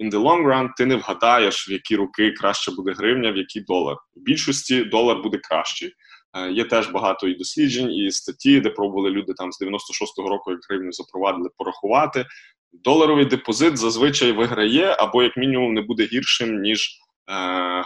in 0.05 0.10
the 0.10 0.18
long 0.18 0.47
run 0.47 0.68
ти 0.76 0.86
не 0.86 0.97
вгадаєш, 0.97 1.68
в 1.68 1.72
які 1.72 1.97
роки 1.97 2.30
краще 2.30 2.72
буде 2.72 2.93
гривня, 2.93 3.32
в 3.32 3.36
який 3.36 3.62
долар. 3.62 3.97
В 4.16 4.20
більшості 4.20 4.84
долар 4.84 5.22
буде 5.22 5.39
кращий. 5.39 5.93
Е, 6.36 6.51
є 6.51 6.64
теж 6.64 6.89
багато 6.89 7.28
і 7.28 7.34
досліджень, 7.34 7.93
і 7.93 8.10
статті, 8.10 8.60
де 8.60 8.70
пробували 8.70 9.10
люди 9.10 9.32
там 9.36 9.52
з 9.52 9.62
96-го 9.62 10.28
року, 10.28 10.51
як 10.51 10.60
гривню 10.68 10.93
запровадили 10.93 11.51
порахувати 11.56 12.26
доларовий 12.72 13.24
депозит 13.24 13.76
зазвичай 13.76 14.32
виграє, 14.32 14.96
або, 14.98 15.22
як 15.22 15.36
мінімум, 15.36 15.74
не 15.74 15.82
буде 15.82 16.04
гіршим, 16.04 16.60
ніж 16.60 16.88
е, 16.88 17.34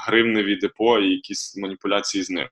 гривневі 0.01 0.57
депо 0.57 0.99
і 0.99 1.11
якісь 1.11 1.57
маніпуляції 1.57 2.25
з 2.25 2.31
ними. 2.31 2.49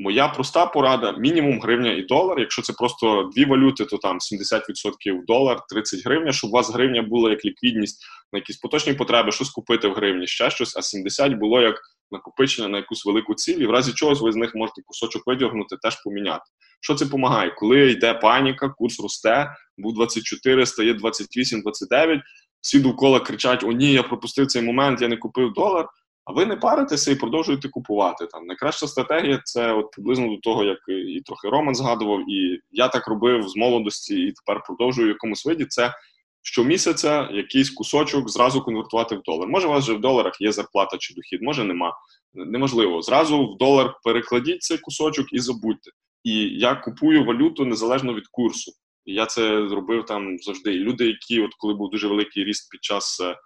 Моя 0.00 0.28
проста 0.28 0.66
порада: 0.66 1.12
мінімум 1.12 1.60
гривня 1.60 1.92
і 1.92 2.02
долар. 2.02 2.40
Якщо 2.40 2.62
це 2.62 2.72
просто 2.72 3.30
дві 3.34 3.44
валюти, 3.44 3.84
то 3.84 3.98
там 3.98 4.18
70% 4.18 5.24
долар, 5.26 5.60
30 5.68 6.04
гривня, 6.04 6.32
щоб 6.32 6.50
у 6.50 6.52
вас 6.52 6.70
гривня 6.70 7.02
була 7.02 7.30
як 7.30 7.44
ліквідність 7.44 8.04
на 8.32 8.38
якісь 8.38 8.56
поточні 8.56 8.92
потреби, 8.92 9.32
щось 9.32 9.50
купити 9.50 9.88
в 9.88 9.94
гривні, 9.94 10.26
ще 10.26 10.50
щось, 10.50 10.76
а 10.76 10.82
70 10.82 11.32
було 11.32 11.60
як 11.60 11.80
накопичення 12.10 12.68
на 12.68 12.76
якусь 12.76 13.06
велику 13.06 13.34
ціль, 13.34 13.58
і 13.58 13.66
в 13.66 13.70
разі 13.70 13.92
чогось 13.92 14.20
ви 14.20 14.32
з 14.32 14.36
них 14.36 14.54
можете 14.54 14.82
кусочок 14.86 15.22
видіргнути, 15.26 15.76
теж 15.82 16.02
поміняти. 16.02 16.44
Що 16.80 16.94
це 16.94 17.04
допомагає? 17.04 17.50
Коли 17.50 17.90
йде 17.90 18.14
паніка, 18.14 18.68
курс 18.68 19.00
росте, 19.00 19.56
був 19.78 19.94
24, 19.94 20.66
стає 20.66 20.94
28, 20.94 21.60
29, 21.60 22.20
всі 22.60 22.80
довкола 22.80 23.20
кричать: 23.20 23.64
О, 23.64 23.72
ні, 23.72 23.92
я 23.92 24.02
пропустив 24.02 24.46
цей 24.46 24.62
момент, 24.62 25.02
я 25.02 25.08
не 25.08 25.16
купив 25.16 25.52
долар. 25.52 25.88
А 26.28 26.32
ви 26.32 26.46
не 26.46 26.56
паритеся 26.56 27.10
і 27.10 27.14
продовжуєте 27.14 27.68
купувати. 27.68 28.26
Там 28.26 28.46
найкраща 28.46 28.86
стратегія 28.86 29.40
це 29.44 29.72
от 29.72 29.90
приблизно 29.90 30.28
до 30.28 30.36
того, 30.36 30.64
як 30.64 30.78
і 30.88 31.20
трохи 31.20 31.48
Роман 31.48 31.74
згадував, 31.74 32.30
і 32.30 32.60
я 32.70 32.88
так 32.88 33.08
робив 33.08 33.48
з 33.48 33.56
молодості, 33.56 34.14
і 34.22 34.32
тепер 34.32 34.62
продовжую 34.66 35.06
в 35.06 35.10
якомусь 35.10 35.46
виді. 35.46 35.64
Це 35.64 35.94
щомісяця 36.42 37.28
якийсь 37.32 37.70
кусочок 37.70 38.30
зразу 38.30 38.62
конвертувати 38.62 39.16
в 39.16 39.22
долар. 39.22 39.48
Може, 39.48 39.66
у 39.68 39.70
вас 39.70 39.84
вже 39.84 39.92
в 39.92 40.00
доларах 40.00 40.40
є 40.40 40.52
зарплата 40.52 40.98
чи 40.98 41.14
дохід, 41.14 41.42
може 41.42 41.64
нема. 41.64 41.92
Неможливо. 42.34 43.02
Зразу 43.02 43.46
в 43.46 43.58
долар 43.58 43.94
перекладіть 44.04 44.62
цей 44.62 44.78
кусочок 44.78 45.32
і 45.32 45.38
забудьте. 45.38 45.90
І 46.24 46.34
я 46.58 46.74
купую 46.74 47.24
валюту 47.24 47.64
незалежно 47.64 48.14
від 48.14 48.28
курсу. 48.30 48.72
І 49.04 49.14
я 49.14 49.26
це 49.26 49.68
зробив 49.68 50.04
там 50.04 50.38
завжди. 50.38 50.74
І 50.74 50.78
люди, 50.78 51.06
які, 51.06 51.40
от 51.40 51.50
коли 51.58 51.74
був 51.74 51.90
дуже 51.90 52.08
великий 52.08 52.44
ріст 52.44 52.70
під 52.70 52.84
час 52.84 53.20
е, 53.20 53.36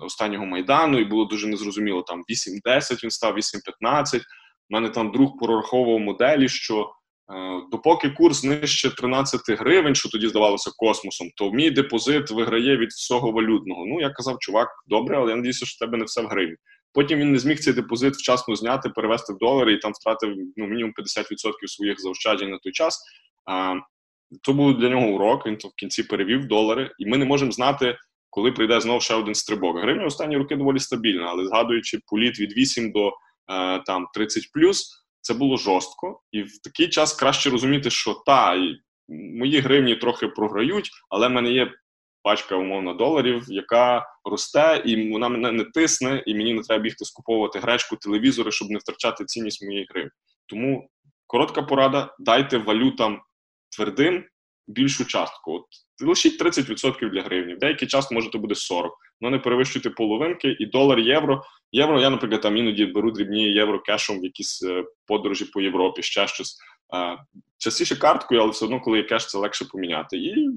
останнього 0.00 0.46
майдану, 0.46 0.98
і 0.98 1.04
було 1.04 1.24
дуже 1.24 1.46
незрозуміло, 1.46 2.02
там 2.02 2.22
8-10 2.66 3.04
він 3.04 3.10
став, 3.10 3.36
8-15. 3.36 4.18
У 4.18 4.20
мене 4.70 4.88
там 4.88 5.12
друг 5.12 5.38
прораховував 5.38 6.00
моделі, 6.00 6.48
що 6.48 6.80
е, 6.80 7.60
допоки 7.70 8.10
курс 8.10 8.44
нижче 8.44 8.90
13 8.90 9.40
гривень, 9.48 9.94
що 9.94 10.08
тоді 10.08 10.28
здавалося 10.28 10.70
космосом, 10.76 11.28
то 11.36 11.50
мій 11.50 11.70
депозит 11.70 12.30
виграє 12.30 12.76
від 12.76 12.88
всього 12.88 13.32
валютного. 13.32 13.86
Ну 13.86 14.00
я 14.00 14.10
казав, 14.10 14.36
чувак, 14.40 14.68
добре, 14.86 15.16
але 15.18 15.30
я 15.30 15.36
надіюся, 15.36 15.66
що 15.66 15.76
в 15.76 15.78
тебе 15.86 15.98
не 15.98 16.04
все 16.04 16.22
в 16.22 16.26
гривні. 16.26 16.56
Потім 16.94 17.18
він 17.18 17.32
не 17.32 17.38
зміг 17.38 17.58
цей 17.58 17.72
депозит 17.72 18.14
вчасно 18.14 18.56
зняти, 18.56 18.88
перевести 18.88 19.32
в 19.32 19.38
долари 19.38 19.72
і 19.72 19.78
там 19.78 19.92
втратив 19.92 20.34
ну, 20.56 20.66
мінімум 20.66 20.92
50% 20.98 21.66
своїх 21.66 22.00
заощаджень 22.00 22.50
на 22.50 22.58
той 22.58 22.72
час. 22.72 23.02
А, 23.46 23.74
То 24.42 24.52
був 24.52 24.78
для 24.78 24.88
нього 24.88 25.06
урок. 25.06 25.46
Він 25.46 25.56
то 25.56 25.68
в 25.68 25.72
кінці 25.76 26.02
перевів 26.02 26.46
долари, 26.46 26.90
і 26.98 27.06
ми 27.06 27.18
не 27.18 27.24
можемо 27.24 27.52
знати, 27.52 27.96
коли 28.34 28.52
прийде 28.52 28.80
знову 28.80 29.00
ще 29.00 29.14
один 29.14 29.34
стрибок. 29.34 29.78
Гривня 29.78 30.06
останні 30.06 30.36
роки 30.36 30.56
доволі 30.56 30.78
стабільна, 30.78 31.26
але 31.26 31.46
згадуючи 31.46 32.00
політ 32.06 32.40
від 32.40 32.56
8 32.56 32.92
до 32.92 33.12
а, 33.46 33.78
там 33.78 34.06
30 34.14 34.42
це 35.20 35.34
було 35.34 35.56
жорстко, 35.56 36.20
і 36.32 36.42
в 36.42 36.58
такий 36.58 36.88
час 36.88 37.12
краще 37.12 37.50
розуміти, 37.50 37.90
що 37.90 38.14
та 38.26 38.56
мої 39.08 39.60
гривні 39.60 39.96
трохи 39.96 40.28
програють, 40.28 40.90
але 41.08 41.28
в 41.28 41.30
мене 41.30 41.52
є 41.52 41.72
пачка 42.22 42.56
умовно 42.56 42.94
доларів, 42.94 43.44
яка 43.48 44.06
росте, 44.24 44.82
і 44.84 45.12
вона 45.12 45.28
мене 45.28 45.52
не 45.52 45.64
тисне, 45.64 46.22
і 46.26 46.34
мені 46.34 46.54
не 46.54 46.62
треба 46.62 46.82
бігти 46.82 47.04
скуповувати 47.04 47.58
гречку, 47.58 47.96
телевізори, 47.96 48.52
щоб 48.52 48.70
не 48.70 48.78
втрачати 48.78 49.24
цінність 49.24 49.64
моєї 49.64 49.86
гривні. 49.90 50.10
Тому 50.46 50.88
коротка 51.26 51.62
порада: 51.62 52.14
дайте 52.18 52.58
валютам 52.58 53.20
твердим 53.76 54.24
більшу 54.66 55.04
частку. 55.04 55.52
От 55.52 55.64
лишіть 56.08 56.42
30% 56.42 57.10
для 57.10 57.22
гривні. 57.22 57.54
В 57.54 57.58
деякий 57.58 57.88
час 57.88 58.10
може 58.10 58.30
то 58.30 58.38
буде 58.38 58.54
40%. 58.54 58.90
Ну 59.20 59.30
не 59.30 59.38
перевищуйте 59.38 59.90
половинки 59.90 60.56
і 60.60 60.66
долар, 60.66 60.98
євро. 60.98 61.42
Євро, 61.72 62.00
я, 62.00 62.10
наприклад, 62.10 62.40
там 62.40 62.56
іноді 62.56 62.86
беру 62.86 63.10
дрібні 63.10 63.52
євро 63.52 63.80
кешом 63.80 64.20
в 64.20 64.24
якісь 64.24 64.62
е, 64.62 64.84
подорожі 65.06 65.44
по 65.44 65.60
Європі, 65.60 66.02
ще 66.02 66.26
щось. 66.26 66.58
Частіше 67.58 67.96
карткою, 67.96 68.40
але 68.40 68.50
все 68.50 68.64
одно, 68.64 68.80
коли 68.80 68.98
є 68.98 69.04
кеш, 69.04 69.26
це 69.26 69.38
легше 69.38 69.64
поміняти. 69.64 70.16
І 70.16 70.48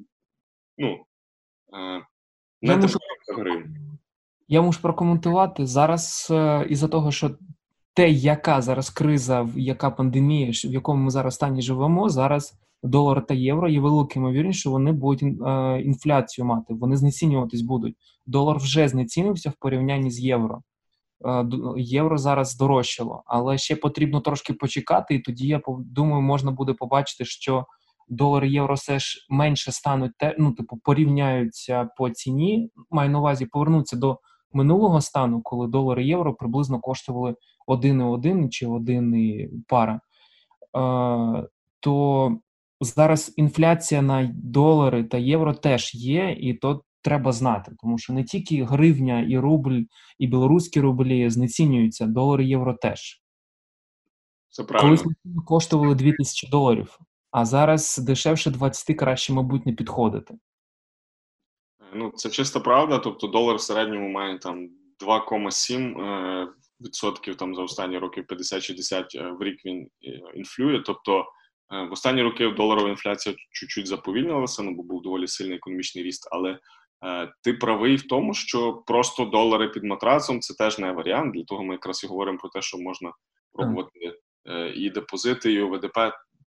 ну, 0.77 1.05
Е, 1.73 2.05
я 2.61 2.77
можу, 2.77 2.99
я 4.47 4.61
можу 4.61 4.81
прокоментувати 4.81 5.65
зараз 5.65 6.27
е, 6.31 6.65
із-за 6.69 6.87
того, 6.87 7.11
що 7.11 7.31
те, 7.93 8.09
яка 8.09 8.61
зараз 8.61 8.89
криза, 8.89 9.49
яка 9.55 9.91
пандемія, 9.91 10.51
в 10.51 10.73
якому 10.73 11.03
ми 11.03 11.11
зараз 11.11 11.35
стані 11.35 11.61
живемо, 11.61 12.09
зараз 12.09 12.53
долар 12.83 13.25
та 13.25 13.33
євро 13.33 13.69
є 13.69 13.79
великим 13.79 14.23
ймовірність, 14.23 14.59
що 14.59 14.71
вони 14.71 14.91
будуть 14.91 15.23
е, 15.23 15.81
інфляцію 15.81 16.45
мати, 16.45 16.73
вони 16.73 16.97
знецінюватись 16.97 17.61
будуть. 17.61 17.95
Долар 18.25 18.57
вже 18.57 18.87
знецінився 18.87 19.49
в 19.49 19.53
порівнянні 19.59 20.11
з 20.11 20.19
євро. 20.19 20.61
Євро 21.77 22.17
зараз 22.17 22.49
здорожчало, 22.49 23.23
але 23.25 23.57
ще 23.57 23.75
потрібно 23.75 24.21
трошки 24.21 24.53
почекати, 24.53 25.15
і 25.15 25.19
тоді 25.19 25.47
я 25.47 25.61
думаю, 25.67 26.21
можна 26.21 26.51
буде 26.51 26.73
побачити, 26.73 27.25
що 27.25 27.65
долар 28.09 28.45
і 28.45 28.51
євро 28.51 28.75
все 28.75 28.99
ж 28.99 29.25
менше 29.29 29.71
стануть 29.71 30.11
ну, 30.37 30.51
типу, 30.51 30.77
порівняються 30.77 31.89
по 31.97 32.09
ціні. 32.09 32.71
Маю 32.91 33.09
на 33.09 33.19
увазі 33.19 33.45
повернуться 33.45 33.97
до 33.97 34.19
минулого 34.53 35.01
стану, 35.01 35.41
коли 35.41 35.67
долар 35.67 35.99
і 35.99 36.07
євро 36.07 36.33
приблизно 36.33 36.79
коштували 36.79 37.35
1,1 37.67 38.49
чи 38.49 38.67
1 38.67 39.63
пара. 39.67 40.01
Е, 40.77 41.47
то 41.79 42.37
зараз 42.81 43.33
інфляція 43.35 44.01
на 44.01 44.31
долари 44.33 45.03
та 45.03 45.17
євро 45.17 45.53
теж 45.53 45.95
є, 45.95 46.37
і 46.39 46.53
то 46.53 46.83
треба 47.01 47.31
знати, 47.31 47.71
тому 47.79 47.97
що 47.97 48.13
не 48.13 48.23
тільки 48.23 48.63
гривня 48.63 49.21
і 49.29 49.37
рубль, 49.37 49.81
і 50.19 50.27
білоруські 50.27 50.81
рублі 50.81 51.29
знецінюються, 51.29 52.05
долар 52.05 52.41
і 52.41 52.47
євро 52.47 52.73
теж. 52.73 53.21
Це 54.49 54.63
правильно. 54.63 54.97
Колись 54.97 55.15
коштували 55.45 55.95
2000 55.95 56.47
доларів 56.49 56.99
а 57.31 57.45
зараз 57.45 57.97
дешевше 57.97 58.51
20 58.51 58.97
краще, 58.97 59.33
мабуть, 59.33 59.65
не 59.65 59.73
підходити. 59.73 60.37
Ну, 61.93 62.11
це 62.15 62.29
чиста 62.29 62.59
правда. 62.59 62.99
Тобто 62.99 63.27
долар 63.27 63.55
в 63.55 63.61
середньому 63.61 64.09
має 64.09 64.39
там 64.39 64.69
2,7 65.05 66.01
е, 66.01 66.47
відсотків 66.81 67.35
там 67.35 67.55
за 67.55 67.61
останні 67.61 67.97
роки 67.97 68.21
50-60 68.21 69.05
е, 69.15 69.31
в 69.31 69.43
рік 69.43 69.65
він 69.65 69.89
е, 70.03 70.21
інфлює. 70.35 70.79
Тобто 70.85 71.25
в 71.69 71.91
останні 71.91 72.21
роки 72.21 72.49
доларова 72.49 72.89
інфляція 72.89 73.35
чуть-чуть 73.51 73.87
заповільнилася, 73.87 74.63
ну 74.63 74.75
бо 74.75 74.83
був 74.83 75.01
доволі 75.01 75.27
сильний 75.27 75.57
економічний 75.57 76.03
ріст. 76.03 76.27
Але 76.31 76.59
ти 77.43 77.53
правий 77.53 77.95
в 77.95 78.07
тому, 78.07 78.33
що 78.33 78.73
просто 78.73 79.25
долари 79.25 79.69
під 79.69 79.83
матрацом 79.83 80.39
це 80.39 80.53
теж 80.53 80.79
не 80.79 80.91
варіант. 80.91 81.33
Для 81.33 81.43
того 81.43 81.63
ми 81.63 81.73
якраз 81.73 82.03
і 82.03 82.07
говоримо 82.07 82.37
про 82.37 82.49
те, 82.49 82.61
що 82.61 82.77
можна 82.77 83.11
пробувати 83.53 83.99
е, 84.49 84.69
і 84.75 84.89
депозити, 84.89 85.53
і 85.53 85.61
ОВДП 85.61 85.97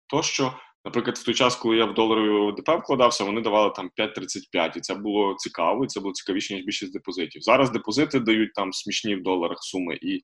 тощо. 0.06 0.54
Наприклад, 0.84 1.18
в 1.18 1.24
той 1.24 1.34
час, 1.34 1.56
коли 1.56 1.76
я 1.76 1.84
в 1.84 1.94
доларові 1.94 2.28
ОВДП 2.28 2.68
вкладався, 2.68 3.24
вони 3.24 3.40
давали 3.40 3.72
там 3.76 3.90
5,35, 3.98 4.76
і 4.76 4.80
це 4.80 4.94
було 4.94 5.34
цікаво, 5.38 5.84
і 5.84 5.86
це 5.86 6.00
було 6.00 6.12
цікавіше, 6.12 6.54
ніж 6.54 6.64
більшість 6.64 6.92
депозитів. 6.92 7.42
Зараз 7.42 7.70
депозити 7.70 8.20
дають 8.20 8.54
там 8.54 8.72
смішні 8.72 9.16
в 9.16 9.22
доларах 9.22 9.58
суми, 9.60 9.98
і 10.02 10.14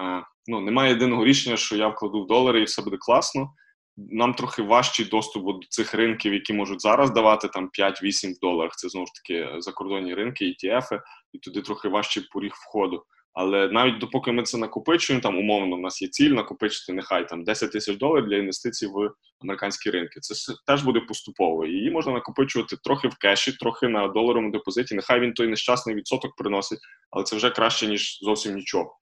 е, 0.00 0.22
ну, 0.46 0.60
немає 0.60 0.90
єдиного 0.90 1.24
рішення, 1.24 1.56
що 1.56 1.76
я 1.76 1.88
вкладу 1.88 2.24
в 2.24 2.26
долари 2.26 2.60
і 2.60 2.64
все 2.64 2.82
буде 2.82 2.96
класно. 2.96 3.50
Нам 3.96 4.34
трохи 4.34 4.62
важчий 4.62 5.06
доступ 5.06 5.44
до 5.44 5.66
цих 5.68 5.94
ринків, 5.94 6.34
які 6.34 6.52
можуть 6.52 6.80
зараз 6.80 7.10
давати 7.10 7.48
там 7.48 7.70
5-8 7.78 8.32
в. 8.40 8.76
Це 8.76 8.88
знову 8.88 9.06
ж 9.06 9.12
таки 9.14 9.60
закордонні 9.60 10.14
ринки, 10.14 10.44
ETF, 10.44 11.00
і 11.32 11.38
туди 11.38 11.62
трохи 11.62 11.88
важчий 11.88 12.22
поріг 12.32 12.52
входу. 12.54 13.04
Але 13.36 13.68
навіть 13.68 13.98
допоки 13.98 14.32
ми 14.32 14.42
це 14.42 14.58
накопичуємо, 14.58 15.22
там 15.22 15.38
умовно, 15.38 15.76
у 15.76 15.78
нас 15.80 16.02
є 16.02 16.08
ціль 16.08 16.30
накопичити 16.30 16.92
нехай 16.92 17.28
там 17.28 17.44
10 17.44 17.72
тисяч 17.72 17.96
доларів 17.96 18.26
для 18.26 18.36
інвестицій 18.36 18.86
в 18.86 19.10
американські 19.40 19.90
ринки. 19.90 20.20
Це 20.20 20.54
теж 20.66 20.82
буде 20.82 21.00
поступово. 21.00 21.66
Її 21.66 21.90
можна 21.90 22.12
накопичувати 22.12 22.76
трохи 22.84 23.08
в 23.08 23.14
кеші, 23.14 23.52
трохи 23.52 23.88
на 23.88 24.08
доларовому 24.08 24.52
депозиті. 24.52 24.94
Нехай 24.94 25.20
він 25.20 25.32
той 25.32 25.48
нещасний 25.48 25.96
відсоток 25.96 26.36
приносить, 26.36 26.78
але 27.10 27.24
це 27.24 27.36
вже 27.36 27.50
краще 27.50 27.86
ніж 27.86 28.18
зовсім 28.22 28.54
нічого. 28.54 28.96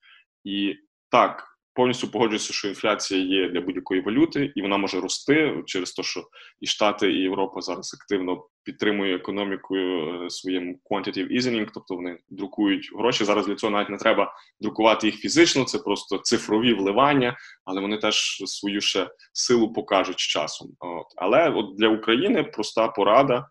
І 0.45 0.75
так, 1.11 1.54
повністю 1.75 2.09
погоджуюся, 2.09 2.53
що 2.53 2.69
інфляція 2.69 3.21
є 3.21 3.49
для 3.49 3.61
будь-якої 3.61 4.01
валюти, 4.01 4.53
і 4.55 4.63
вона 4.63 4.77
може 4.77 5.01
рости 5.01 5.63
через 5.67 5.93
те, 5.93 6.03
що 6.03 6.25
і 6.61 6.67
Штати, 6.67 7.13
і 7.13 7.23
Європа 7.23 7.61
зараз 7.61 7.95
активно 8.01 8.47
підтримує 8.65 9.17
економікою 9.17 10.25
е, 10.25 10.31
своїм 10.31 10.79
quantitative 10.91 11.33
easing, 11.37 11.69
тобто 11.75 11.97
вони 11.97 12.19
друкують 12.29 12.91
гроші. 12.99 13.25
Зараз 13.25 13.47
для 13.47 13.55
цього 13.55 13.71
навіть 13.71 13.91
не 13.91 13.97
треба 13.97 14.33
друкувати 14.61 15.07
їх 15.07 15.17
фізично, 15.17 15.65
це 15.65 15.79
просто 15.79 16.19
цифрові 16.19 16.75
вливання, 16.75 17.37
але 17.65 17.81
вони 17.81 17.99
теж 17.99 18.43
свою 18.47 18.81
ще 18.81 19.09
силу 19.33 19.73
покажуть 19.73 20.21
з 20.21 20.23
часом. 20.23 20.69
От. 20.79 21.07
Але 21.17 21.51
от 21.51 21.77
для 21.77 21.89
України 21.89 22.43
проста 22.43 22.89
порада. 22.89 23.49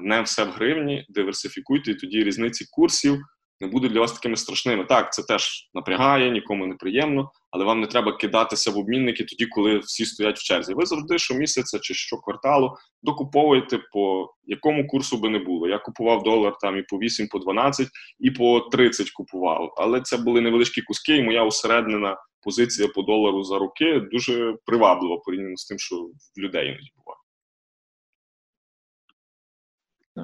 Не 0.00 0.22
все 0.22 0.44
в 0.44 0.48
гривні, 0.48 1.06
диверсифікуйте, 1.08 1.90
і 1.90 1.94
тоді 1.94 2.24
різниці 2.24 2.66
курсів 2.70 3.18
не 3.60 3.66
будуть 3.66 3.92
для 3.92 4.00
вас 4.00 4.12
такими 4.12 4.36
страшними. 4.36 4.84
Так, 4.84 5.12
це 5.12 5.22
теж 5.22 5.70
напрягає, 5.74 6.30
нікому 6.30 6.66
не 6.66 6.74
приємно, 6.74 7.30
але 7.50 7.64
вам 7.64 7.80
не 7.80 7.86
треба 7.86 8.16
кидатися 8.16 8.70
в 8.70 8.78
обмінники 8.78 9.24
тоді, 9.24 9.46
коли 9.46 9.78
всі 9.78 10.06
стоять 10.06 10.38
в 10.38 10.42
черзі. 10.42 10.74
Ви 10.74 10.86
завжди 10.86 11.18
щомісяця 11.18 11.78
чи 11.78 11.94
щокварталу 11.94 12.76
докуповуєте 13.02 13.78
по 13.92 14.34
якому 14.44 14.86
курсу 14.86 15.18
би 15.18 15.28
не 15.28 15.38
було. 15.38 15.68
Я 15.68 15.78
купував 15.78 16.22
долар 16.22 16.56
там 16.60 16.78
і 16.78 16.82
по 16.82 16.98
8, 16.98 17.28
по 17.28 17.38
12, 17.38 17.88
і 18.18 18.30
по 18.30 18.60
30 18.60 19.10
купував. 19.10 19.74
Але 19.76 20.00
це 20.00 20.16
були 20.16 20.40
невеличкі 20.40 20.82
куски, 20.82 21.16
і 21.16 21.22
моя 21.22 21.44
усереднена 21.44 22.16
позиція 22.42 22.88
по 22.88 23.02
долару 23.02 23.44
за 23.44 23.58
роки 23.58 24.00
дуже 24.12 24.56
приваблива 24.64 25.16
порівняно 25.16 25.56
з 25.56 25.66
тим, 25.66 25.78
що 25.78 25.96
в 26.36 26.38
людей 26.38 26.66
іноді 26.66 26.90
буває. 26.96 27.20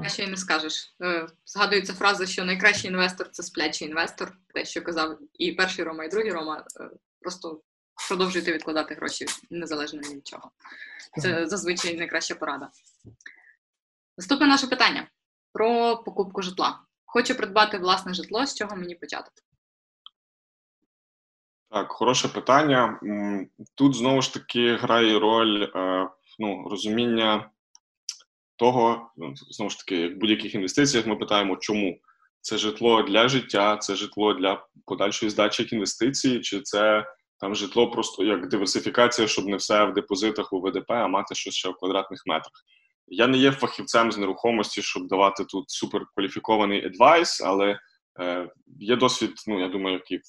А 0.05 0.09
ще 0.09 0.25
й 0.25 0.27
не 0.27 0.37
скажеш. 0.37 0.95
Е, 1.03 1.27
згадується 1.45 1.93
фраза, 1.93 2.27
що 2.27 2.45
найкращий 2.45 2.91
інвестор 2.91 3.29
це 3.31 3.43
сплячий 3.43 3.89
інвестор, 3.89 4.33
те, 4.55 4.65
що 4.65 4.83
казав 4.83 5.19
і 5.39 5.53
перший 5.53 5.85
Рома, 5.85 6.05
і 6.05 6.09
другий 6.09 6.33
Рома. 6.33 6.65
Просто 7.27 7.61
продовжуйте 8.09 8.53
відкладати 8.53 8.95
гроші 8.95 9.27
незалежно 9.51 10.01
від 10.01 10.27
чого. 10.27 10.51
Це 11.19 11.47
зазвичай 11.47 11.97
найкраща 11.97 12.35
порада. 12.35 12.71
Наступне 14.19 14.47
наше 14.47 14.67
питання 14.67 15.09
про 15.53 15.97
покупку 15.97 16.43
житла. 16.43 16.81
Хочу 17.05 17.35
придбати 17.35 17.79
власне 17.79 18.15
житло, 18.15 18.47
з 18.47 18.55
чого 18.55 18.77
мені 18.77 18.95
почати? 18.95 19.31
Так, 21.71 21.93
хороше 21.93 22.29
питання. 22.29 23.01
Тут 23.75 23.95
знову 23.95 24.23
ж 24.23 24.35
таки 24.35 24.77
грає 24.77 25.19
роль 25.19 25.63
е, 25.63 26.09
ну, 26.39 26.69
розуміння 26.69 27.51
того, 28.57 29.11
ну, 29.17 29.35
знову 29.37 29.71
ж 29.71 29.79
таки, 29.79 29.97
як 29.97 30.15
в 30.15 30.17
будь-яких 30.17 30.55
інвестиціях, 30.55 31.07
ми 31.07 31.17
питаємо, 31.17 31.57
чому 31.57 31.99
це 32.41 32.59
житло 32.59 33.03
для 33.03 33.29
життя, 33.29 33.77
це 33.77 33.95
житло 33.97 34.35
для 34.35 34.67
подальшої 34.85 35.31
здачі 35.31 35.63
як 35.63 35.73
інвестиції, 35.73 36.41
чи 36.41 36.61
це 36.61 37.07
там 37.41 37.55
житло 37.55 37.91
просто 37.91 38.25
як 38.25 38.49
диверсифікація, 38.49 39.29
щоб 39.29 39.47
не 39.47 39.57
все 39.57 39.85
в 39.85 39.95
депозитах 39.95 40.53
у 40.53 40.61
ВДП, 40.61 40.91
а 40.91 41.09
мати 41.09 41.35
щось 41.35 41.55
ще 41.55 41.69
в 41.69 41.77
квадратних 41.77 42.23
метрах. 42.27 42.53
Я 43.09 43.27
не 43.27 43.39
є 43.39 43.53
фахівцем 43.53 44.13
з 44.13 44.19
нерухомості, 44.19 44.83
щоб 44.83 45.09
давати 45.09 45.45
тут 45.45 45.71
суперкваліфікований 45.71 46.87
адвайс, 46.87 47.41
але 47.41 47.79
е, 48.21 48.49
є 48.81 48.97
досвід, 48.97 49.33
ну 49.47 49.61
я 49.61 49.69
думаю, 49.69 49.95
який 49.95 50.21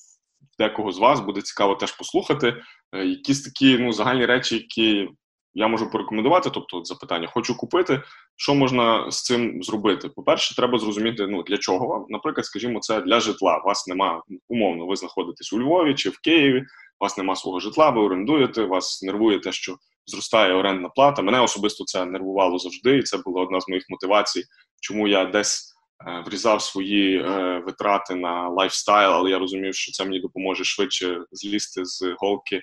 декого 0.59 0.91
з 0.91 0.97
вас 0.97 1.19
буде 1.19 1.41
цікаво 1.41 1.75
теж 1.75 1.91
послухати. 1.91 2.63
Е, 2.91 3.05
якісь 3.05 3.41
такі 3.41 3.77
ну 3.77 3.93
загальні 3.93 4.25
речі, 4.25 4.55
які 4.55 5.09
я 5.53 5.67
можу 5.67 5.91
порекомендувати, 5.91 6.49
тобто 6.49 6.84
запитання, 6.84 7.27
хочу 7.27 7.57
купити. 7.57 8.01
Що 8.35 8.55
можна 8.55 9.11
з 9.11 9.23
цим 9.23 9.63
зробити? 9.63 10.09
По-перше, 10.09 10.55
треба 10.55 10.79
зрозуміти, 10.79 11.27
ну 11.27 11.43
для 11.43 11.57
чого 11.57 11.88
вам. 11.88 12.05
Наприклад, 12.09 12.45
скажімо, 12.45 12.79
це 12.79 13.01
для 13.01 13.19
житла. 13.19 13.61
У 13.63 13.67
Вас 13.67 13.88
нема 13.88 14.21
умовно, 14.47 14.85
ви 14.85 14.95
знаходитесь 14.95 15.53
у 15.53 15.59
Львові 15.59 15.95
чи 15.95 16.09
в 16.09 16.19
Києві. 16.19 16.65
У 16.99 17.06
вас 17.06 17.18
нема 17.18 17.36
свого 17.36 17.60
житла, 17.60 17.90
ви 17.90 18.02
орендуєте, 18.02 18.64
вас 18.64 19.03
нервує 19.03 19.40
те, 19.40 19.52
що 19.52 19.78
зростає 20.06 20.53
орендна 20.53 20.90
плата. 20.90 21.22
Мене 21.22 21.41
особисто 21.41 21.84
це 21.84 22.06
нервувало 22.06 22.60
завжди, 22.60 22.98
і 22.98 23.03
це 23.03 23.18
була 23.18 23.41
одна 23.41 23.61
з 23.61 23.68
моїх 23.68 23.86
мотивацій, 23.90 24.44
чому 24.82 25.07
я 25.07 25.26
десь 25.26 25.74
е, 26.07 26.24
врізав 26.26 26.61
свої 26.61 27.18
е, 27.18 27.61
витрати 27.65 28.15
на 28.15 28.49
лайфстайл, 28.49 29.11
але 29.11 29.30
я 29.30 29.40
розумів, 29.40 29.76
що 29.76 29.91
це 29.91 30.03
мені 30.03 30.19
допоможе 30.19 30.64
швидше 30.64 31.26
злізти 31.32 31.86
з 31.86 32.15
голки. 32.19 32.61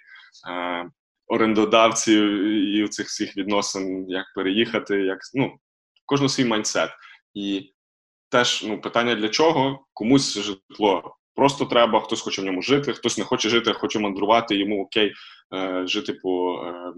Е, 0.51 0.91
орендодавців 1.27 2.45
і 2.45 2.89
цих 2.89 3.07
всіх 3.07 3.37
відносин, 3.37 4.11
як 4.11 4.27
переїхати, 4.35 4.97
як 4.97 5.19
ну 5.35 5.57
кожен 6.07 6.29
свій 6.29 6.45
майндсет. 6.45 6.91
І 7.35 7.73
теж 8.29 8.65
ну, 8.67 8.81
питання 8.81 9.15
для 9.15 9.29
чого? 9.29 9.87
Комусь 9.93 10.39
житло 10.39 11.17
просто 11.35 11.65
треба, 11.65 12.01
хтось 12.01 12.21
хоче 12.21 12.43
в 12.43 12.45
ньому 12.45 12.63
жити, 12.63 12.93
хтось 12.93 13.19
не 13.19 13.25
хоче 13.25 13.49
жити, 13.49 13.73
хоче 13.73 13.99
мандрувати, 13.99 14.57
йому 14.57 14.83
окей 14.83 15.13
е, 15.55 15.83
жити 15.87 16.13
по 16.13 16.65
е, 16.67 16.93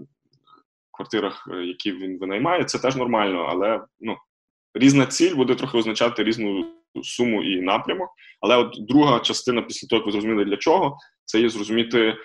квартирах, 0.91 1.49
е, 1.53 1.65
які 1.65 1.91
він 1.91 2.19
винаймає. 2.19 2.63
Це 2.63 2.79
теж 2.79 2.95
нормально, 2.95 3.47
але 3.49 3.81
ну, 3.99 4.17
різна 4.73 5.05
ціль 5.05 5.35
буде 5.35 5.55
трохи 5.55 5.77
означати 5.77 6.23
різну 6.23 6.65
суму 7.03 7.43
і 7.43 7.61
напрямок. 7.61 8.09
Але 8.41 8.57
от 8.57 8.75
друга 8.79 9.19
частина, 9.19 9.61
після 9.61 9.87
того, 9.87 9.99
як 9.99 10.05
ви 10.05 10.11
зрозуміли 10.11 10.45
для 10.45 10.57
чого, 10.57 10.97
це 11.25 11.39
є 11.39 11.49
зрозуміти 11.49 12.15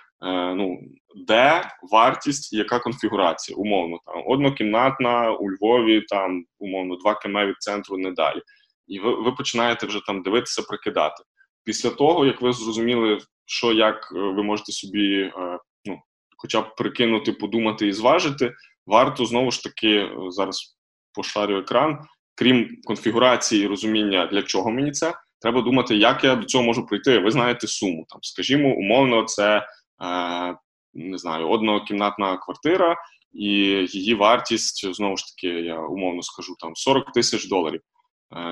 ну, 0.57 0.81
де 1.27 1.63
вартість, 1.93 2.53
яка 2.53 2.79
конфігурація, 2.79 3.57
умовно 3.57 3.99
там 4.07 4.23
однокімнатна 4.27 5.31
у 5.31 5.51
Львові, 5.51 6.01
там 6.01 6.45
умовно 6.59 6.97
2 6.97 7.15
км 7.15 7.39
від 7.39 7.57
центру 7.59 7.99
не 7.99 8.11
далі. 8.11 8.43
І 8.87 8.99
ви 8.99 9.15
ви 9.23 9.33
починаєте 9.33 9.87
вже 9.87 10.01
там 10.07 10.23
дивитися, 10.23 10.63
прикидати. 10.63 11.23
Після 11.65 11.91
того, 11.91 12.27
як 12.27 12.43
ви 12.43 12.53
зрозуміли, 12.53 13.19
що 13.47 13.73
як 13.73 14.13
е, 14.17 14.19
ви 14.19 14.43
можете 14.43 14.73
собі, 14.73 15.21
е, 15.21 15.59
ну, 15.85 15.99
хоча 16.37 16.61
б 16.61 16.75
прикинути, 16.77 17.33
подумати 17.33 17.87
і 17.87 17.93
зважити, 17.93 18.55
варто 18.87 19.27
знову 19.27 19.51
ж 19.51 19.63
таки 19.63 20.11
зараз 20.29 20.77
пошарю 21.15 21.59
екран, 21.59 21.99
крім 22.35 22.69
конфігурації 22.85 23.65
і 23.65 23.67
розуміння, 23.67 24.27
для 24.27 24.43
чого 24.43 24.71
мені 24.71 24.91
це, 24.91 25.15
треба 25.41 25.63
думати, 25.63 25.97
як 25.97 26.25
я 26.25 26.37
до 26.37 26.47
цього 26.47 26.65
можу 26.65 26.87
прийти. 26.87 27.19
Ви 27.19 27.31
знаєте 27.31 27.67
суму. 27.67 28.05
Там, 28.09 28.19
Скажімо, 28.23 28.75
умовно, 28.75 29.25
це 29.25 29.67
Е, 30.03 30.57
не 30.95 31.19
знаю, 31.19 31.49
однокімнатна 31.49 32.39
квартира, 32.39 32.97
і 33.33 33.49
її 33.93 34.15
вартість 34.15 34.95
знову 34.95 35.17
ж 35.17 35.25
таки, 35.27 35.49
я 35.49 35.81
умовно 35.81 36.23
скажу, 36.23 36.55
там 36.59 36.77
40 36.77 37.13
тисяч 37.13 37.49
доларів 37.49 37.81
е, 37.81 37.92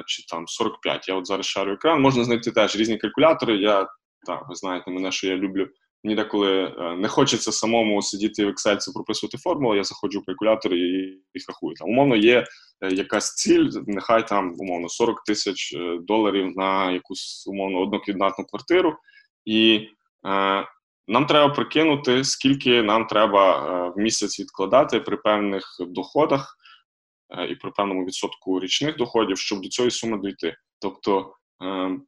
чи 0.07 0.23
там 0.29 0.47
45. 0.47 1.09
Я 1.09 1.15
от 1.15 1.27
зараз 1.27 1.47
шарю 1.47 1.73
екран. 1.73 2.03
Можна 2.03 2.25
знайти 2.25 2.51
теж 2.51 2.77
різні 2.77 2.99
калькулятори. 2.99 3.57
Я 3.57 3.89
так, 4.27 4.49
ви 4.49 4.55
знаєте 4.55 4.91
мене, 4.91 5.13
що 5.13 5.27
я 5.27 5.37
люблю. 5.37 5.69
Мені 6.05 6.17
деколи 6.17 6.75
е, 6.79 6.97
не 6.97 7.09
хочеться 7.09 7.53
самому 7.53 8.03
сидіти 8.03 8.47
в 8.47 8.49
Excel 8.49 8.95
прописувати 8.95 9.39
формулу, 9.39 9.77
я 9.77 9.85
заходжу 9.85 10.21
в 10.21 10.25
калькулятор 10.25 10.75
і 10.75 10.81
їх 11.35 11.49
рахую. 11.49 11.75
Там 11.75 11.89
умовно 11.89 12.17
є 12.17 12.47
якась 12.91 13.35
ціль, 13.35 13.71
нехай 13.87 14.29
там 14.29 14.55
умовно 14.59 14.89
40 14.89 15.23
тисяч 15.25 15.77
доларів 16.03 16.53
на 16.57 16.91
якусь 16.91 17.47
умовно 17.47 17.81
однокімнатну 17.81 18.45
квартиру. 18.45 18.97
І 19.45 19.89
нам 21.11 21.27
треба 21.27 21.55
прикинути, 21.55 22.25
скільки 22.25 22.83
нам 22.83 23.07
треба 23.07 23.57
е, 23.57 23.93
в 23.97 23.99
місяць 23.99 24.41
відкладати 24.41 25.01
при 25.01 25.17
певних 25.17 25.77
доходах 25.81 26.57
е, 26.57 26.60
і 27.51 27.55
при 27.55 27.71
певному 27.71 28.05
відсотку 28.05 28.61
річних 28.61 28.97
доходів, 28.97 29.39
щоб 29.39 29.61
до 29.61 29.69
цієї 29.69 29.91
суми 29.91 30.19
дійти. 30.19 30.57
Тобто, 30.81 31.35
е, 31.63 31.99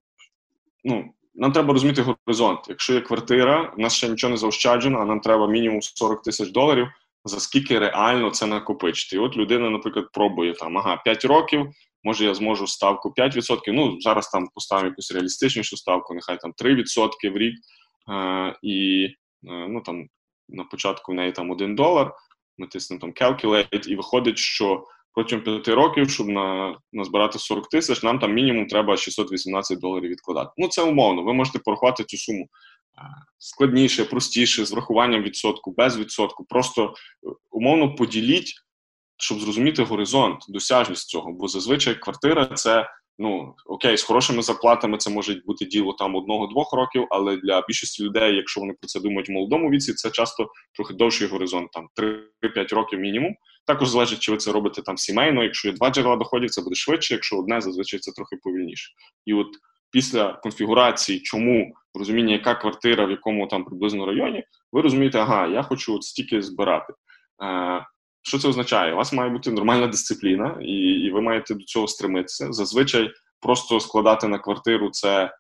ну, 0.84 1.14
нам 1.34 1.52
треба 1.52 1.72
розуміти 1.72 2.02
горизонт. 2.02 2.60
Якщо 2.68 2.94
є 2.94 3.00
квартира, 3.00 3.72
в 3.76 3.78
нас 3.78 3.94
ще 3.94 4.08
нічого 4.08 4.30
не 4.30 4.36
заощаджено, 4.36 4.98
а 4.98 5.04
нам 5.04 5.20
треба 5.20 5.46
мінімум 5.48 5.82
40 5.82 6.22
тисяч 6.22 6.50
доларів. 6.50 6.88
За 7.24 7.40
скільки 7.40 7.78
реально 7.78 8.30
це 8.30 8.46
накопичити? 8.46 9.16
І 9.16 9.18
от 9.18 9.36
людина, 9.36 9.70
наприклад, 9.70 10.08
пробує 10.12 10.52
там 10.52 10.78
ага, 10.78 10.96
5 10.96 11.24
років, 11.24 11.70
може 12.04 12.24
я 12.24 12.34
зможу 12.34 12.66
ставку 12.66 13.14
5%. 13.16 13.58
Ну 13.68 14.00
зараз 14.00 14.28
там 14.28 14.48
поставимо 14.54 14.88
якусь 14.88 15.12
реалістичнішу 15.12 15.76
ставку, 15.76 16.14
нехай 16.14 16.38
там 16.38 16.52
3% 16.62 17.32
в 17.32 17.36
рік. 17.36 17.54
І 18.62 19.08
ну 19.42 19.80
там 19.80 20.06
на 20.48 20.64
початку 20.64 21.12
в 21.12 21.14
неї 21.14 21.32
там 21.32 21.50
1 21.50 21.74
долар, 21.74 22.12
ми 22.58 22.66
тиснемо 22.66 23.00
там 23.00 23.12
calculate, 23.12 23.88
і 23.88 23.96
виходить, 23.96 24.38
що 24.38 24.86
протягом 25.14 25.44
5 25.44 25.68
років, 25.68 26.10
щоб 26.10 26.28
на, 26.28 26.76
назбирати 26.92 27.38
40 27.38 27.68
тисяч, 27.68 28.02
нам 28.02 28.18
там 28.18 28.34
мінімум 28.34 28.66
треба 28.66 28.96
618 28.96 29.78
доларів 29.78 30.10
відкладати. 30.10 30.50
Ну, 30.56 30.68
це 30.68 30.82
умовно, 30.82 31.22
ви 31.22 31.32
можете 31.32 31.58
порахувати 31.58 32.04
цю 32.04 32.16
суму 32.16 32.48
складніше, 33.38 34.04
простіше, 34.04 34.64
з 34.64 34.72
врахуванням 34.72 35.22
відсотку, 35.22 35.74
без 35.76 35.98
відсотку. 35.98 36.44
Просто 36.44 36.84
е, 36.84 37.30
умовно 37.50 37.94
поділіть, 37.94 38.54
щоб 39.16 39.40
зрозуміти 39.40 39.82
горизонт, 39.82 40.44
досяжність 40.48 41.08
цього. 41.08 41.32
Бо 41.32 41.48
зазвичай 41.48 41.94
квартира 41.94 42.46
це. 42.46 42.88
Ну, 43.22 43.54
окей, 43.66 43.96
з 43.96 44.02
хорошими 44.02 44.42
зарплатами 44.42 44.98
це 44.98 45.10
може 45.10 45.42
бути 45.46 45.64
діло 45.64 45.92
там 45.92 46.14
одного-двох 46.14 46.72
років, 46.72 47.06
але 47.10 47.36
для 47.36 47.64
більшості 47.68 48.04
людей, 48.04 48.36
якщо 48.36 48.60
вони 48.60 48.72
про 48.72 48.86
це 48.86 49.00
думають 49.00 49.28
в 49.28 49.32
молодому 49.32 49.70
віці, 49.70 49.94
це 49.94 50.10
часто 50.10 50.48
трохи 50.74 50.94
довший 50.94 51.28
горизонт, 51.28 51.70
там 51.70 51.88
3-5 52.42 52.74
років 52.74 52.98
мінімум. 52.98 53.34
Також 53.66 53.88
залежить, 53.88 54.18
чи 54.18 54.32
ви 54.32 54.38
це 54.38 54.52
робите 54.52 54.82
там 54.82 54.96
сімейно. 54.96 55.42
Якщо 55.42 55.68
є 55.68 55.74
два 55.74 55.90
джерела 55.90 56.16
доходів, 56.16 56.50
це 56.50 56.62
буде 56.62 56.74
швидше, 56.74 57.14
якщо 57.14 57.38
одне, 57.38 57.60
зазвичай 57.60 58.00
це 58.00 58.12
трохи 58.12 58.36
повільніше. 58.42 58.92
І 59.26 59.34
от 59.34 59.48
після 59.90 60.32
конфігурації, 60.32 61.20
чому 61.20 61.74
розуміння, 61.94 62.32
яка 62.32 62.54
квартира, 62.54 63.06
в 63.06 63.10
якому 63.10 63.46
там 63.46 63.64
приблизно 63.64 64.06
районі, 64.06 64.44
ви 64.72 64.80
розумієте, 64.80 65.18
ага, 65.18 65.46
я 65.46 65.62
хочу 65.62 65.94
от 65.94 66.02
стільки 66.02 66.42
збирати. 66.42 66.92
Що 68.22 68.38
це 68.38 68.48
означає? 68.48 68.92
У 68.92 68.96
вас 68.96 69.12
має 69.12 69.30
бути 69.30 69.50
нормальна 69.50 69.86
дисципліна, 69.86 70.58
і 70.62 70.72
і 71.02 71.10
ви 71.10 71.20
маєте 71.20 71.54
до 71.54 71.64
цього 71.64 71.88
стремитися. 71.88 72.52
Зазвичай 72.52 73.10
просто 73.40 73.80
складати 73.80 74.28
на 74.28 74.38
квартиру 74.38 74.90
це 74.90 75.24
е, 75.24 75.32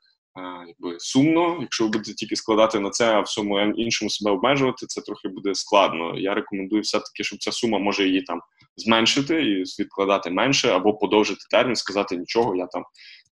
якби 0.68 0.96
сумно. 0.98 1.58
Якщо 1.60 1.84
ви 1.84 1.90
будете 1.90 2.14
тільки 2.14 2.36
складати 2.36 2.80
на 2.80 2.90
це, 2.90 3.14
а 3.14 3.20
всьому 3.20 3.60
іншому 3.60 4.10
себе 4.10 4.30
обмежувати, 4.30 4.86
це 4.86 5.00
трохи 5.00 5.28
буде 5.28 5.54
складно. 5.54 6.18
Я 6.18 6.34
рекомендую 6.34 6.82
все-таки, 6.82 7.24
щоб 7.24 7.38
ця 7.38 7.52
сума 7.52 7.78
може 7.78 8.06
її 8.06 8.22
там 8.22 8.40
зменшити 8.76 9.42
і 9.42 9.62
відкладати 9.62 10.30
менше, 10.30 10.68
або 10.68 10.94
подовжити 10.94 11.40
термін, 11.50 11.76
сказати 11.76 12.16
нічого, 12.16 12.56
я 12.56 12.66
там 12.66 12.84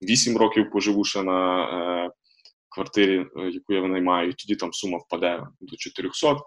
8 0.01 0.37
років 0.37 0.71
поживу 0.71 1.05
ще 1.05 1.23
на 1.23 1.63
е, 1.63 2.11
квартирі, 2.69 3.25
е, 3.37 3.49
яку 3.49 3.73
я 3.73 3.81
винаймаю, 3.81 4.29
і 4.29 4.33
тоді 4.33 4.55
там 4.55 4.73
сума 4.73 4.97
впаде 4.97 5.43
до 5.61 5.75
400. 5.75 6.31
Е, 6.31 6.37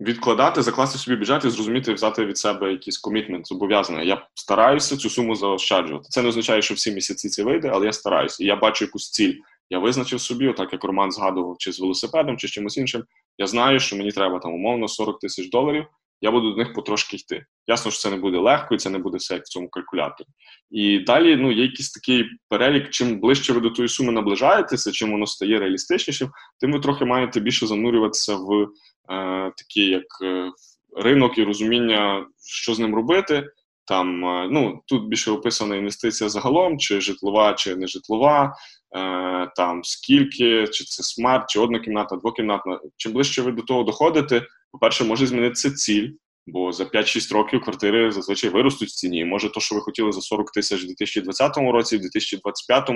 Відкладати, 0.00 0.62
закласти 0.62 0.98
собі 0.98 1.16
бюджет 1.16 1.44
і 1.44 1.50
зрозуміти, 1.50 1.94
взяти 1.94 2.24
від 2.24 2.38
себе 2.38 2.70
якийсь 2.70 2.98
комітмент, 2.98 3.46
зобов'язання. 3.46 4.02
Я 4.02 4.26
стараюся 4.34 4.96
цю 4.96 5.10
суму 5.10 5.34
заощаджувати. 5.34 6.06
Це 6.08 6.22
не 6.22 6.28
означає, 6.28 6.62
що 6.62 6.74
всі 6.74 6.92
місяці 6.92 7.28
це 7.28 7.42
вийде, 7.42 7.70
але 7.74 7.86
я 7.86 7.92
стараюся. 7.92 8.44
І 8.44 8.46
я 8.46 8.56
бачу 8.56 8.84
якусь 8.84 9.10
ціль. 9.10 9.34
Я 9.70 9.78
визначив 9.78 10.20
собі, 10.20 10.52
так 10.52 10.72
як 10.72 10.84
Роман 10.84 11.12
згадував, 11.12 11.56
чи 11.58 11.72
з 11.72 11.80
велосипедом, 11.80 12.36
чи 12.36 12.48
з 12.48 12.50
чимось 12.50 12.76
іншим. 12.76 13.04
Я 13.38 13.46
знаю, 13.46 13.80
що 13.80 13.96
мені 13.96 14.12
треба 14.12 14.38
там 14.38 14.52
умовно 14.52 14.88
40 14.88 15.18
тисяч 15.18 15.50
доларів 15.50 15.86
я 16.20 16.30
буду 16.30 16.50
до 16.50 16.56
них 16.56 16.72
потрошки 16.72 17.16
йти. 17.16 17.44
Ясно, 17.66 17.90
що 17.90 18.00
це 18.00 18.10
не 18.10 18.16
буде 18.16 18.38
легко, 18.38 18.74
і 18.74 18.78
це 18.78 18.90
не 18.90 18.98
буде 18.98 19.18
все 19.18 19.34
як 19.34 19.44
в 19.44 19.48
цьому 19.48 19.68
калькуляторі. 19.68 20.28
І 20.70 20.98
далі 20.98 21.36
ну, 21.36 21.52
є 21.52 21.62
якийсь 21.62 21.90
такий 21.90 22.24
перелік, 22.48 22.90
чим 22.90 23.20
ближче 23.20 23.52
ви 23.52 23.60
до 23.60 23.70
тої 23.70 23.88
суми 23.88 24.12
наближаєтеся, 24.12 24.92
чим 24.92 25.12
воно 25.12 25.26
стає 25.26 25.58
реалістичнішим, 25.58 26.30
тим 26.60 26.72
ви 26.72 26.80
трохи 26.80 27.04
маєте 27.04 27.40
більше 27.40 27.66
занурюватися 27.66 28.36
в 28.36 28.62
е, 28.62 29.52
такий 29.56 29.88
як 29.88 30.06
е, 30.22 30.50
ринок 30.96 31.38
і 31.38 31.44
розуміння, 31.44 32.26
що 32.46 32.74
з 32.74 32.78
ним 32.78 32.94
робити. 32.94 33.50
Там 33.90 34.24
е, 34.24 34.48
ну 34.50 34.82
тут 34.86 35.08
більше 35.08 35.30
описана 35.30 35.76
інвестиція 35.76 36.30
загалом, 36.30 36.78
чи 36.78 37.00
житлова, 37.00 37.54
чи 37.54 37.76
не 37.76 37.86
житлова, 37.86 38.56
е, 38.96 39.52
там 39.56 39.84
скільки, 39.84 40.66
чи 40.66 40.84
це 40.84 41.02
смарт, 41.02 41.50
чи 41.50 41.60
однокімнатна, 41.60 42.16
двокімнатна. 42.16 42.80
Чим 42.96 43.12
ближче 43.12 43.42
ви 43.42 43.52
до 43.52 43.62
того 43.62 43.82
доходите, 43.82 44.46
по-перше, 44.72 45.04
може 45.04 45.26
змінитися 45.26 45.70
ціль, 45.70 46.08
бо 46.46 46.72
за 46.72 46.84
5-6 46.84 47.34
років 47.34 47.60
квартири 47.60 48.12
зазвичай 48.12 48.50
виростуть 48.50 48.88
в 48.88 48.94
ціні. 48.94 49.24
може, 49.24 49.48
то, 49.48 49.60
що 49.60 49.74
ви 49.74 49.80
хотіли 49.80 50.12
за 50.12 50.20
40 50.20 50.52
тисяч 50.52 50.82
у 50.82 50.86
2020 50.86 51.56
році, 51.56 51.96
в 51.96 52.00
2025 52.00 52.90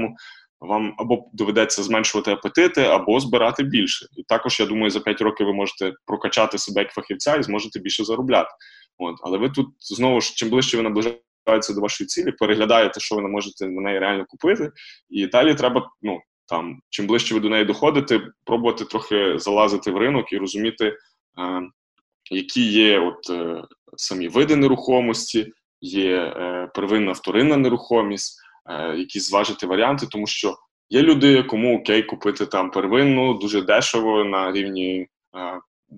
вам 0.61 0.95
або 0.99 1.31
доведеться 1.33 1.83
зменшувати 1.83 2.31
апетити, 2.31 2.83
або 2.83 3.21
збирати 3.21 3.62
більше. 3.62 4.07
І 4.16 4.23
також, 4.23 4.61
я 4.61 4.66
думаю, 4.66 4.91
за 4.91 5.01
5 5.01 5.21
років 5.21 5.47
ви 5.47 5.53
можете 5.53 5.93
прокачати 6.07 6.59
себе 6.59 6.81
як 6.81 6.93
фахівця 6.93 7.37
і 7.37 7.43
зможете 7.43 7.81
більше 7.81 8.05
заробляти. 8.05 8.51
От, 8.99 9.16
Але 9.23 9.39
ви 9.39 9.51
тут 9.51 9.66
знову 9.81 10.21
ж 10.21 10.33
чим 10.37 10.51
ближче 10.51 10.77
ви 10.77 10.83
наближаєтеся 10.83 11.75
до 11.75 11.81
вашої 11.81 12.09
цілі, 12.09 12.33
переглядаєте, 12.33 13.01
що 13.01 13.15
ви 13.16 13.29
можете 13.29 13.69
на 13.69 13.81
неї 13.81 13.99
реально 13.99 14.25
купити, 14.29 14.71
і 15.11 15.27
далі 15.27 15.55
треба 15.55 15.91
ну. 16.03 16.21
Там, 16.47 16.81
чим 16.91 17.07
ближче 17.07 17.35
ви 17.35 17.41
до 17.41 17.49
неї 17.49 17.65
доходите, 17.65 18.21
пробувати 18.45 18.85
трохи 18.85 19.39
залазити 19.39 19.91
в 19.91 19.97
ринок 19.97 20.33
і 20.33 20.39
розуміти, 20.39 20.97
які 22.31 22.73
є 22.73 22.99
от 23.01 23.31
е, 23.31 23.65
самі 23.97 24.29
види 24.29 24.57
нерухомості, 24.57 25.53
є 25.81 26.16
е, 26.16 26.71
первинна 26.75 27.12
вторинна 27.12 27.57
нерухомість, 27.57 28.41
е, 28.71 28.97
якісь 28.97 29.29
зважити 29.29 29.66
варіанти, 29.66 30.07
тому 30.11 30.27
що 30.27 30.57
є 30.91 31.03
люди, 31.03 31.43
кому 31.43 31.79
окей 31.79 32.03
купити 32.03 32.47
там 32.47 32.71
первинну 32.71 33.35
дуже 33.35 33.62
дешево 33.62 34.25
на 34.25 34.53
рівні 34.53 35.07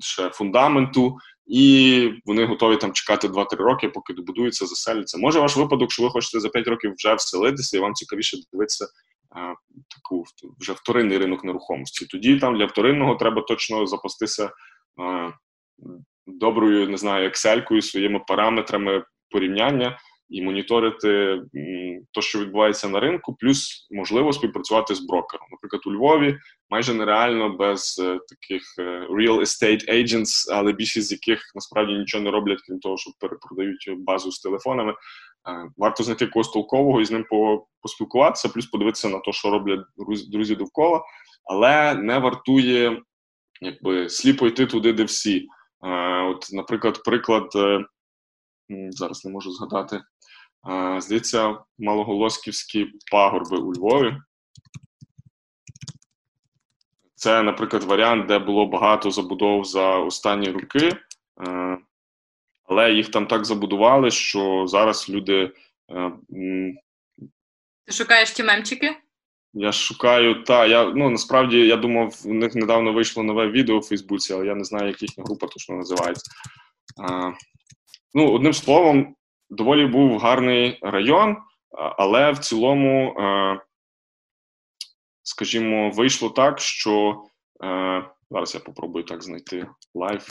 ще 0.00 0.30
фундаменту, 0.30 1.16
і 1.46 2.12
вони 2.24 2.44
готові 2.44 2.76
там 2.76 2.92
чекати 2.92 3.28
2-3 3.28 3.56
роки, 3.56 3.88
поки 3.88 4.12
добудуються, 4.12 4.66
заселяться. 4.66 5.18
Може 5.18 5.40
ваш 5.40 5.56
випадок, 5.56 5.92
що 5.92 6.02
ви 6.02 6.10
хочете 6.10 6.40
за 6.40 6.48
5 6.48 6.68
років 6.68 6.94
вже 6.96 7.14
вселитися, 7.14 7.76
і 7.76 7.80
вам 7.80 7.94
цікавіше 7.94 8.36
дивитися 8.52 8.86
таку 9.88 10.24
вже 10.60 10.72
вторинний 10.72 11.18
ринок 11.18 11.44
нерухомості. 11.44 12.06
Тоді 12.06 12.38
там 12.38 12.58
для 12.58 12.66
вторинного 12.66 13.14
треба 13.14 13.42
точно 13.42 13.86
запастися 13.86 14.50
доброю, 16.26 16.88
не 16.88 16.96
знаю, 16.96 17.26
екселькою, 17.26 17.82
своїми 17.82 18.20
параметрами 18.28 19.04
порівняння 19.30 19.98
і 20.28 20.42
моніторити 20.42 21.42
те, 22.12 22.20
що 22.20 22.38
відбувається 22.40 22.88
на 22.88 23.00
ринку, 23.00 23.36
плюс 23.40 23.88
можливо 23.90 24.32
співпрацювати 24.32 24.94
з 24.94 25.00
брокером. 25.00 25.46
Наприклад, 25.50 25.82
у 25.86 25.92
Львові 25.92 26.38
майже 26.70 26.94
нереально 26.94 27.48
без 27.48 28.02
е, 28.04 28.20
таких 28.28 28.62
е, 28.78 29.06
real 29.10 29.40
estate 29.40 29.90
agents, 29.90 30.48
але 30.52 30.72
більшість 30.72 31.08
з 31.08 31.12
яких 31.12 31.52
насправді 31.54 31.92
нічого 31.92 32.24
не 32.24 32.30
роблять, 32.30 32.62
крім 32.66 32.80
того, 32.80 32.96
що 32.96 33.10
перепродають 33.20 33.90
базу 33.98 34.32
з 34.32 34.40
телефонами. 34.40 34.92
Е, 34.92 34.96
варто 35.76 36.02
знайти 36.02 36.26
когось 36.26 36.50
толкового 36.50 37.00
і 37.00 37.04
з 37.04 37.10
ним 37.10 37.24
поспілкуватися, 37.82 38.48
плюс 38.48 38.66
подивитися 38.66 39.08
на 39.08 39.18
те, 39.18 39.32
що 39.32 39.50
роблять 39.50 39.80
друзі 40.30 40.54
довкола, 40.54 41.02
але 41.44 41.94
не 41.94 42.18
вартує 42.18 43.02
якби 43.60 44.08
сліпо 44.08 44.46
йти 44.46 44.66
туди, 44.66 44.92
де 44.92 45.04
всі. 45.04 45.48
От, 46.30 46.48
Наприклад, 46.52 47.02
приклад, 47.04 47.52
зараз 48.90 49.24
не 49.24 49.30
можу 49.30 49.50
згадати, 49.50 50.00
здається, 50.98 51.58
малоголосківські 51.78 52.86
пагорби 53.10 53.56
у 53.56 53.74
Львові. 53.74 54.16
Це, 57.14 57.42
наприклад, 57.42 57.82
варіант, 57.82 58.26
де 58.26 58.38
було 58.38 58.66
багато 58.66 59.10
забудов 59.10 59.64
за 59.64 59.96
останні 59.96 60.50
роки, 60.50 60.96
е, 61.46 61.78
але 62.64 62.92
їх 62.92 63.10
там 63.10 63.26
так 63.26 63.44
забудували, 63.44 64.10
що 64.10 64.66
зараз 64.66 65.08
люди. 65.10 65.52
Е, 65.90 66.12
Ти 67.86 67.92
шукаєш 67.92 68.30
ті 68.30 68.42
мемчики? 68.42 68.96
Я 69.52 69.72
шукаю, 69.72 70.42
та 70.44 70.66
я 70.66 70.84
ну 70.84 71.10
насправді 71.10 71.58
я 71.66 71.76
думав, 71.76 72.22
у 72.24 72.34
них 72.34 72.54
недавно 72.54 72.92
вийшло 72.92 73.22
нове 73.22 73.48
відео 73.48 73.78
в 73.78 73.82
Фейсбуці, 73.86 74.32
але 74.32 74.46
я 74.46 74.54
не 74.54 74.64
знаю, 74.64 74.88
як 74.88 75.02
їхня 75.02 75.24
група 75.24 75.46
точно 75.46 75.76
називається. 75.76 76.30
А, 77.02 77.32
Ну, 78.14 78.32
одним 78.32 78.52
словом, 78.52 79.16
доволі 79.50 79.86
був 79.86 80.18
гарний 80.18 80.78
район, 80.82 81.36
але 81.98 82.32
в 82.32 82.38
цілому, 82.38 83.14
скажімо, 85.22 85.90
вийшло 85.90 86.30
так, 86.30 86.60
що 86.60 87.24
зараз 88.30 88.54
я 88.54 88.60
попробую 88.60 89.04
так 89.04 89.22
знайти 89.22 89.66
live. 89.94 90.28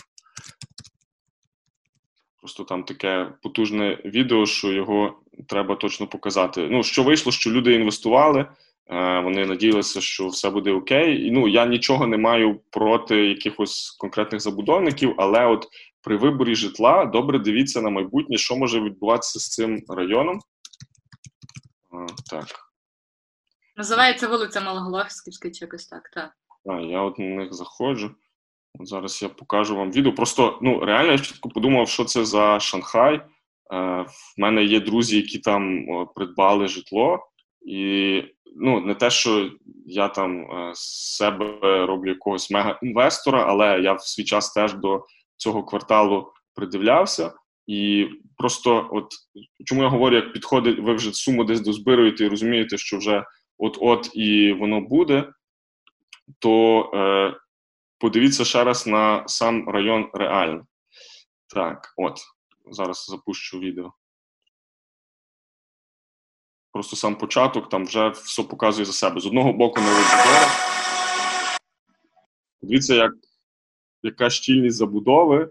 Просто 2.40 2.64
там 2.64 2.84
таке 2.84 3.34
потужне 3.44 4.02
відео, 4.06 4.46
що 4.46 4.72
його 4.72 5.20
треба 5.48 5.76
точно 5.76 6.08
показати. 6.08 6.68
Ну, 6.72 6.84
що 6.84 7.04
вийшло, 7.04 7.32
що 7.32 7.52
люди 7.52 7.74
інвестували. 7.74 8.46
Е, 8.90 9.20
вони 9.20 9.46
надіялися, 9.46 10.02
що 10.02 10.28
все 10.28 10.50
буде 10.50 10.72
окей. 10.72 11.28
І 11.28 11.32
ну 11.32 11.48
я 11.48 11.66
нічого 11.66 12.08
не 12.08 12.18
маю 12.18 12.60
проти 12.70 13.16
якихось 13.26 13.92
конкретних 13.92 14.42
забудовників, 14.42 15.14
але 15.18 15.46
от 15.46 15.68
при 16.06 16.18
виборі 16.18 16.56
житла 16.56 17.06
добре 17.06 17.40
дивіться 17.40 17.82
на 17.82 17.90
майбутнє, 17.90 18.38
що 18.38 18.56
може 18.56 18.82
відбуватися 18.82 19.40
з 19.40 19.50
цим 19.50 19.84
районом. 19.90 20.40
Так. 22.30 22.46
Називається 23.78 24.28
вулиця 24.28 24.62
Малоголовськівська 24.62 25.52
чи 25.52 25.66
якось 25.66 25.88
так, 25.88 26.10
так. 26.14 26.32
А, 26.66 26.80
я 26.80 27.02
от 27.02 27.20
на 27.20 27.26
них 27.26 27.54
заходжу. 27.54 28.12
От 28.80 28.88
Зараз 28.88 29.22
я 29.22 29.30
покажу 29.30 29.76
вам 29.76 29.92
відео. 29.92 30.14
Просто 30.14 30.60
ну 30.62 30.86
реально 30.86 31.12
я 31.12 31.20
чітко 31.20 31.50
подумав, 31.50 31.90
що 31.90 32.06
це 32.06 32.26
за 32.26 32.60
Шанхай. 32.60 33.16
Е, 33.16 33.26
В 34.02 34.34
мене 34.38 34.64
є 34.64 34.80
друзі, 34.80 35.18
які 35.18 35.40
там 35.40 35.86
придбали 36.16 36.68
житло. 36.68 37.20
І 37.66 38.22
ну, 38.56 38.80
не 38.80 38.96
те, 38.96 39.10
що 39.10 39.52
я 39.86 40.08
там 40.08 40.42
е, 40.42 40.72
з 40.76 41.16
себе 41.16 41.86
роблю 41.86 42.10
якогось 42.10 42.52
мега-інвестора, 42.52 43.46
але 43.48 43.80
я 43.80 43.94
в 43.94 44.02
свій 44.02 44.24
час 44.24 44.54
теж 44.54 44.74
до 44.74 45.06
цього 45.38 45.64
кварталу 45.64 46.34
придивлявся. 46.56 47.34
І 47.68 48.08
просто, 48.38 48.90
от 48.92 49.08
чому 49.66 49.84
я 49.84 49.90
говорю, 49.90 50.16
як 50.16 50.34
підходить, 50.34 50.80
ви 50.80 50.94
вже 50.94 51.14
суму 51.14 51.44
десь 51.44 51.62
дозбируєте 51.62 52.26
і 52.26 52.28
розумієте, 52.28 52.78
що 52.78 52.98
вже 52.98 53.24
от-от 53.58 54.10
і 54.14 54.54
воно 54.54 54.82
буде, 54.82 55.30
то 56.40 56.80
е, 56.94 57.38
подивіться 57.98 58.46
ще 58.46 58.64
раз 58.64 58.88
на 58.88 59.28
сам 59.28 59.70
район 59.70 60.10
реально. 60.14 60.66
Так, 61.54 61.94
от, 61.98 62.20
зараз 62.72 63.06
запущу 63.10 63.60
відео. 63.60 63.94
Просто 66.72 66.96
сам 66.96 67.16
початок 67.16 67.70
там 67.70 67.86
вже 67.86 68.10
все 68.10 68.44
показує 68.44 68.86
за 68.86 68.94
себе. 68.94 69.22
З 69.22 69.26
одного 69.26 69.54
боку 69.54 69.80
забудова. 69.80 70.48
Дивіться, 72.62 72.96
як, 72.96 73.12
яка 74.06 74.30
щільність 74.30 74.78
забудови, 74.78 75.50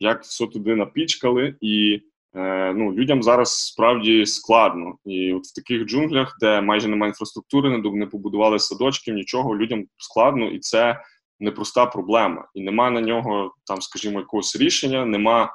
як 0.00 0.22
все 0.22 0.46
туди 0.46 0.76
напічкали, 0.76 1.54
і 1.60 2.00
е, 2.34 2.72
ну, 2.72 2.92
людям 2.92 3.22
зараз 3.22 3.66
справді 3.66 4.26
складно. 4.26 4.94
І 5.04 5.32
от 5.32 5.44
в 5.44 5.54
таких 5.54 5.86
джунглях, 5.86 6.36
де 6.40 6.60
майже 6.60 6.88
немає 6.88 7.10
інфраструктури, 7.10 7.78
не 7.78 8.06
побудували 8.06 8.58
садочків, 8.58 9.14
нічого, 9.14 9.56
людям 9.56 9.84
складно, 9.96 10.50
і 10.50 10.58
це 10.58 11.00
непроста 11.40 11.86
проблема. 11.86 12.48
І 12.54 12.60
нема 12.60 12.90
на 12.90 13.00
нього, 13.00 13.54
там, 13.66 13.82
скажімо, 13.82 14.18
якогось 14.18 14.56
рішення, 14.56 15.06
нема 15.06 15.52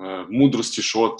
е, 0.00 0.26
мудрості, 0.30 0.82
що 0.82 1.00
от 1.00 1.18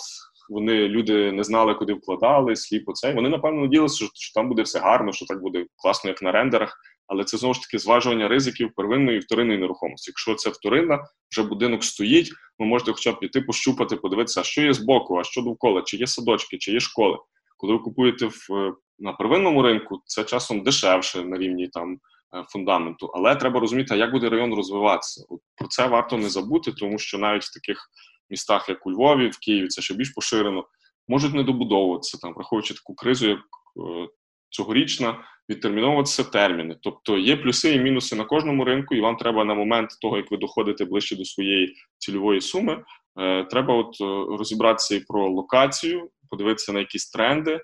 вони 0.48 0.88
люди 0.88 1.32
не 1.32 1.44
знали, 1.44 1.74
куди 1.74 1.94
вкладали, 1.94 2.56
сліпо 2.56 2.92
це. 2.92 3.14
Вони 3.14 3.28
напевно 3.28 3.60
надіялися, 3.60 3.96
що, 3.96 4.06
що 4.14 4.34
там 4.34 4.48
буде 4.48 4.62
все 4.62 4.78
гарно, 4.78 5.12
що 5.12 5.26
так 5.26 5.42
буде 5.42 5.66
класно, 5.76 6.10
як 6.10 6.22
на 6.22 6.32
рендерах. 6.32 6.78
Але 7.06 7.24
це 7.24 7.36
знову 7.36 7.55
ж 7.55 7.60
таки 7.60 7.78
зважування 7.78 8.28
ризиків 8.28 8.74
первинної 8.76 9.16
і 9.16 9.20
вторинної 9.20 9.59
нерухомості. 9.59 10.10
Якщо 10.10 10.35
це 10.35 10.51
вторинна, 10.51 11.05
вже 11.31 11.43
будинок 11.43 11.85
стоїть, 11.85 12.32
ви 12.59 12.66
можете 12.66 12.93
хоча 12.93 13.12
б 13.12 13.20
піти, 13.20 13.40
пощупати, 13.40 13.97
подивитися, 13.97 14.43
що 14.43 14.62
є 14.62 14.72
збоку, 14.72 15.18
а 15.18 15.24
що 15.24 15.43
довкола, 15.43 15.82
чи 15.82 15.97
є 15.97 16.06
садочки, 16.06 16.59
чи 16.59 16.72
є 16.72 16.81
школи. 16.81 17.18
Коли 17.56 17.72
ви 17.72 17.78
купуєте 17.78 18.26
в 18.26 18.74
на 18.98 19.12
первинному 19.12 19.62
ринку, 19.62 20.02
це 20.06 20.24
часом 20.24 20.62
дешевше 20.62 21.24
на 21.24 21.39
рівні 21.39 21.68
там 21.68 21.93
е, 21.93 22.44
фундаменту, 22.48 23.06
але 23.14 23.36
треба 23.36 23.60
розуміти, 23.60 23.97
як 23.97 24.12
буде 24.12 24.28
район 24.28 24.55
розвиватися. 24.55 25.24
От 25.28 25.40
Про 25.56 25.68
це 25.68 25.86
варто 25.86 26.18
не 26.18 26.28
забути, 26.28 26.72
тому 26.72 26.98
що 26.98 27.18
навіть 27.18 27.43
в 27.43 27.55
таких 27.55 27.90
містах, 28.31 28.68
як 28.68 28.86
у 28.86 28.90
Львові, 28.90 29.28
в 29.28 29.39
Києві, 29.39 29.68
це 29.68 29.82
ще 29.82 29.94
більш 29.94 30.10
поширено, 30.10 30.66
можуть 31.09 31.35
не 31.35 31.43
добудовуватися 31.43 32.18
там, 32.18 32.35
враховуючи 32.35 32.74
таку 32.74 32.94
кризу, 32.94 33.28
як 33.28 33.39
е, 33.39 34.09
цьогорічна, 34.55 35.24
відтерміновуватися 35.48 36.24
терміни. 36.24 36.76
Тобто 36.82 37.18
є 37.18 37.36
плюси 37.36 37.74
і 37.74 37.81
мінуси 37.81 38.16
на 38.16 38.24
кожному 38.24 38.64
ринку, 38.64 38.94
і 38.94 39.01
вам 39.01 39.16
треба 39.16 39.44
на 39.44 39.55
момент 39.55 39.90
того, 40.02 40.16
як 40.16 40.31
ви 40.31 40.36
доходите 40.36 40.85
ближче 40.85 41.16
до 41.16 41.24
своєї 41.24 41.74
цільової 41.98 42.40
суми, 42.40 42.85
е, 43.20 43.44
треба 43.44 43.74
от 43.74 44.01
е, 44.01 44.36
розібратися 44.39 44.94
і 44.94 45.01
про 45.01 45.28
локацію, 45.28 46.10
подивитися 46.31 46.72
на 46.72 46.78
якісь 46.78 47.10
тренди. 47.10 47.60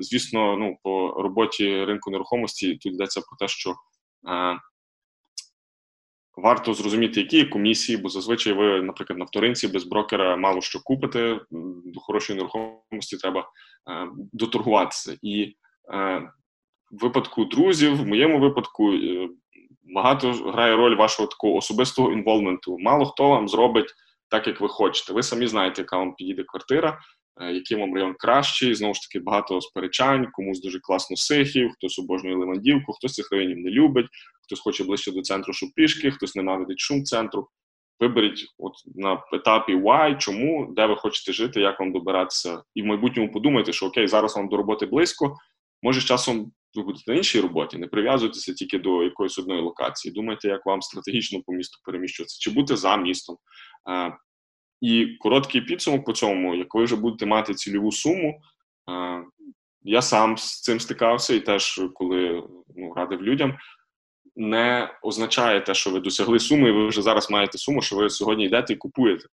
Звісно, 0.00 0.56
ну 0.56 0.76
по 0.82 1.22
роботі 1.22 1.84
ринку 1.84 2.10
нерухомості 2.10 2.72
тут 2.72 2.94
йдеться 2.94 3.20
про 3.20 3.36
те, 3.36 3.48
що 3.48 3.74
Варто 6.42 6.74
зрозуміти, 6.74 7.20
які 7.20 7.36
є 7.36 7.44
комісії, 7.44 7.98
бо 7.98 8.08
зазвичай 8.08 8.52
ви, 8.52 8.82
наприклад, 8.82 9.18
на 9.18 9.24
вторинці 9.24 9.68
без 9.68 9.84
брокера 9.84 10.36
мало 10.36 10.60
що 10.60 10.80
купите. 10.80 11.40
До 11.84 12.00
хорошої 12.00 12.36
нерухомості 12.36 13.16
треба 13.16 13.40
е, 13.40 14.08
доторгуватися. 14.32 15.16
І 15.22 15.42
е, 15.42 15.52
в 15.88 16.22
випадку 16.90 17.44
друзів, 17.44 17.96
в 17.96 18.06
моєму 18.06 18.40
випадку, 18.40 18.92
е, 18.92 19.28
багато 19.94 20.32
грає 20.32 20.76
роль 20.76 20.96
вашого 20.96 21.28
такого 21.28 21.54
особистого 21.54 22.12
інволвменту. 22.12 22.78
Мало 22.78 23.06
хто 23.06 23.28
вам 23.28 23.48
зробить 23.48 23.94
так, 24.28 24.46
як 24.46 24.60
ви 24.60 24.68
хочете. 24.68 25.12
Ви 25.12 25.22
самі 25.22 25.46
знаєте, 25.46 25.82
яка 25.82 25.98
вам 25.98 26.14
підійде 26.14 26.44
квартира. 26.44 26.98
Е, 27.40 27.52
який 27.52 27.76
вам 27.76 27.94
район 27.94 28.14
кращий. 28.18 28.74
Знову 28.74 28.94
ж 28.94 29.00
таки, 29.00 29.24
багато 29.24 29.60
сперечань, 29.60 30.26
комусь 30.32 30.60
дуже 30.60 30.80
класно 30.80 31.16
сихів, 31.16 31.72
хтось 31.72 31.98
обожнює 31.98 32.34
Левандівку, 32.34 32.92
хтось 32.92 33.14
цих 33.14 33.32
районів 33.32 33.58
не 33.58 33.70
любить, 33.70 34.06
хтось 34.44 34.60
хоче 34.60 34.84
ближче 34.84 35.12
до 35.12 35.22
центру, 35.22 35.52
щоб 35.52 35.68
пішки, 35.74 36.10
хтось 36.10 36.36
ненавидить 36.36 36.80
шум 36.80 37.04
центру. 37.04 37.48
Виберіть 38.00 38.46
от 38.58 38.72
на 38.94 39.22
етапі 39.32 39.74
why, 39.74 40.18
чому, 40.18 40.72
де 40.76 40.86
ви 40.86 40.96
хочете 40.96 41.32
жити, 41.32 41.60
як 41.60 41.80
вам 41.80 41.92
добиратися, 41.92 42.62
і 42.74 42.82
в 42.82 42.86
майбутньому 42.86 43.32
подумайте, 43.32 43.72
що 43.72 43.86
окей, 43.86 44.08
зараз 44.08 44.36
вам 44.36 44.48
до 44.48 44.56
роботи 44.56 44.86
близько. 44.86 45.36
Може, 45.82 46.00
з 46.00 46.04
часом 46.04 46.52
ви 46.74 46.82
будете 46.82 47.10
на 47.10 47.16
іншій 47.16 47.40
роботі, 47.40 47.78
не 47.78 47.86
прив'язуйтеся 47.86 48.54
тільки 48.54 48.78
до 48.78 49.02
якоїсь 49.02 49.38
одної 49.38 49.60
локації. 49.60 50.14
Думайте, 50.14 50.48
як 50.48 50.66
вам 50.66 50.82
стратегічно 50.82 51.42
по 51.46 51.52
місту 51.52 51.78
переміщуватися, 51.84 52.38
чи 52.40 52.50
бути 52.50 52.76
за 52.76 52.96
містом. 52.96 53.36
Е, 53.90 54.16
і 54.80 55.06
короткий 55.06 55.60
підсумок 55.60 56.04
по 56.04 56.12
цьому, 56.12 56.54
як 56.54 56.74
ви 56.74 56.84
вже 56.84 56.96
будете 56.96 57.26
мати 57.26 57.54
цільову 57.54 57.92
суму, 57.92 58.40
я 59.82 60.02
сам 60.02 60.38
з 60.38 60.60
цим 60.60 60.80
стикався, 60.80 61.34
і 61.34 61.40
теж 61.40 61.80
коли 61.94 62.42
ну, 62.76 62.94
радив 62.94 63.22
людям, 63.22 63.58
не 64.36 64.94
означає 65.02 65.60
те, 65.60 65.74
що 65.74 65.90
ви 65.90 66.00
досягли 66.00 66.38
суми, 66.38 66.68
і 66.68 66.72
ви 66.72 66.88
вже 66.88 67.02
зараз 67.02 67.30
маєте 67.30 67.58
суму, 67.58 67.82
що 67.82 67.96
ви 67.96 68.10
сьогодні 68.10 68.44
йдете 68.44 68.72
і 68.72 68.76
купуєте. 68.76 69.24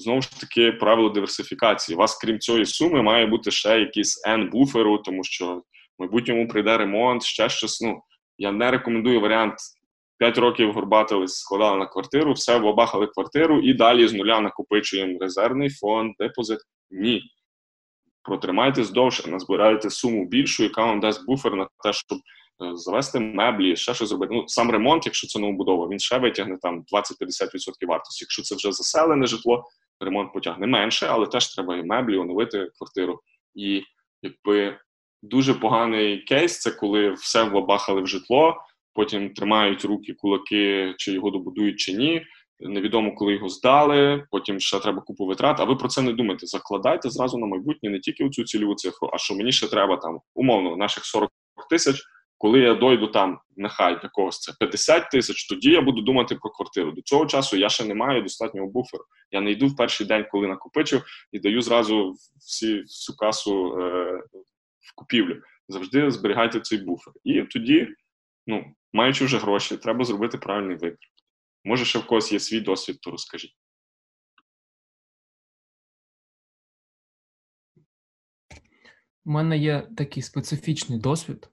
Знову 0.00 0.22
ж 0.22 0.40
таки, 0.40 0.72
правило 0.72 1.08
диверсифікації. 1.08 1.96
У 1.96 1.98
вас, 1.98 2.18
крім 2.18 2.38
цієї 2.38 2.66
суми, 2.66 3.02
має 3.02 3.26
бути 3.26 3.50
ще 3.50 3.80
якийсь 3.80 4.26
N 4.28 4.50
буферу, 4.50 4.98
тому 4.98 5.24
що 5.24 5.54
в 5.54 5.62
майбутньому 5.98 6.48
прийде 6.48 6.78
ремонт, 6.78 7.22
ще 7.22 7.48
щось. 7.48 7.80
Ну, 7.80 8.02
я 8.38 8.52
не 8.52 8.70
рекомендую 8.70 9.20
варіант 9.20 9.54
5 10.18 10.38
років 10.38 10.72
горбатились, 10.72 11.34
складали 11.34 11.78
на 11.78 11.86
квартиру, 11.86 12.32
все 12.32 12.58
вбахали 12.58 13.06
квартиру 13.06 13.60
і 13.60 13.74
далі 13.74 14.08
з 14.08 14.12
нуля 14.12 14.40
накопичуємо 14.40 15.18
резервний 15.20 15.70
фонд, 15.70 16.14
депозит. 16.18 16.58
Ні. 16.90 17.22
Протримайтесь 18.22 18.90
довше, 18.90 19.30
назбирайте 19.30 19.90
суму 19.90 20.26
більшу, 20.26 20.62
яка 20.62 20.84
вам 20.84 21.00
дасть 21.00 21.26
буфер 21.26 21.54
на 21.54 21.68
те, 21.84 21.92
щоб 21.92 22.18
е, 22.18 22.76
завести 22.76 23.20
меблі, 23.20 23.76
ще 23.76 23.94
щось 23.94 24.08
зробити. 24.08 24.34
Ну, 24.34 24.44
сам 24.46 24.70
ремонт, 24.70 25.06
якщо 25.06 25.26
це 25.26 25.38
новобудова, 25.38 25.88
він 25.88 25.98
ще 25.98 26.18
витягне 26.18 26.58
там 26.62 26.84
20-50% 26.94 27.86
вартості. 27.88 28.24
Якщо 28.24 28.42
це 28.42 28.54
вже 28.54 28.72
заселене 28.72 29.26
житло, 29.26 29.64
ремонт 30.00 30.32
потягне 30.32 30.66
менше, 30.66 31.06
але 31.10 31.26
теж 31.26 31.54
треба 31.54 31.76
і 31.76 31.82
меблі, 31.82 32.16
оновити 32.16 32.70
квартиру. 32.78 33.20
І 33.54 33.82
якби 34.22 34.78
дуже 35.22 35.54
поганий 35.54 36.18
кейс 36.18 36.60
це 36.60 36.70
коли 36.70 37.10
все 37.10 37.42
вбахали 37.42 38.02
в 38.02 38.06
житло 38.06 38.56
потім 38.94 39.34
тримають 39.34 39.84
руки, 39.84 40.14
кулаки, 40.14 40.94
чи 40.96 41.12
його 41.12 41.30
добудують, 41.30 41.80
чи 41.80 41.92
ні. 41.92 42.22
Невідомо, 42.60 43.14
коли 43.14 43.32
його 43.32 43.48
здали, 43.48 44.26
потім 44.30 44.60
ще 44.60 44.80
треба 44.80 45.00
купу 45.00 45.26
витрат. 45.26 45.60
А 45.60 45.64
ви 45.64 45.76
про 45.76 45.88
це 45.88 46.02
не 46.02 46.12
думаєте. 46.12 46.46
Закладайте 46.46 47.10
зразу 47.10 47.38
на 47.38 47.46
майбутнє 47.46 47.90
не 47.90 48.00
тільки 48.00 48.30
цю 48.30 48.44
цільову 48.44 48.74
цифру, 48.74 49.10
а 49.12 49.18
що 49.18 49.34
мені 49.34 49.52
ще 49.52 49.68
треба 49.68 49.96
там 49.96 50.20
умовно 50.34 50.76
наших 50.76 51.04
40 51.04 51.30
тисяч. 51.70 52.02
Коли 52.40 52.60
я 52.60 52.74
дойду 52.74 53.06
там, 53.06 53.40
нехай 53.56 54.00
для 54.00 54.08
когось 54.08 54.40
це 54.40 54.52
50 54.58 55.10
тисяч, 55.10 55.48
тоді 55.48 55.70
я 55.70 55.80
буду 55.80 56.02
думати 56.02 56.34
про 56.34 56.50
квартиру. 56.50 56.92
До 56.92 57.02
цього 57.02 57.26
часу 57.26 57.56
я 57.56 57.68
ще 57.68 57.84
не 57.84 57.94
маю 57.94 58.22
достатнього 58.22 58.66
буферу. 58.68 59.04
Я 59.30 59.40
не 59.40 59.50
йду 59.50 59.66
в 59.66 59.76
перший 59.76 60.06
день, 60.06 60.26
коли 60.30 60.48
накопичив, 60.48 61.04
і 61.32 61.38
даю 61.38 61.62
зразу 61.62 62.14
всі 62.38 62.80
всю 62.80 63.16
касу 63.16 63.78
е, 63.80 64.22
в 64.80 64.94
купівлю. 64.94 65.42
Завжди 65.68 66.10
зберігайте 66.10 66.60
цей 66.60 66.78
буфер. 66.78 67.14
І 67.24 67.42
тоді, 67.42 67.88
ну 68.46 68.64
маючи 68.92 69.24
вже 69.24 69.38
гроші, 69.38 69.76
треба 69.76 70.04
зробити 70.04 70.38
правильний 70.38 70.76
вибір. 70.76 70.98
Може, 71.64 71.84
ще 71.84 71.98
в 71.98 72.06
когось 72.06 72.32
є 72.32 72.40
свій 72.40 72.60
досвід, 72.60 73.00
то 73.00 73.10
розкажіть. 73.10 73.56
У 79.24 79.30
мене 79.30 79.58
є 79.58 79.88
такий 79.96 80.22
специфічний 80.22 80.98
досвід. 80.98 81.50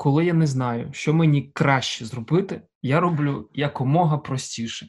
Коли 0.00 0.24
я 0.24 0.32
не 0.32 0.46
знаю, 0.46 0.90
що 0.92 1.14
мені 1.14 1.42
краще 1.42 2.04
зробити, 2.04 2.62
я 2.82 3.00
роблю 3.00 3.50
якомога 3.54 4.18
простіше. 4.18 4.88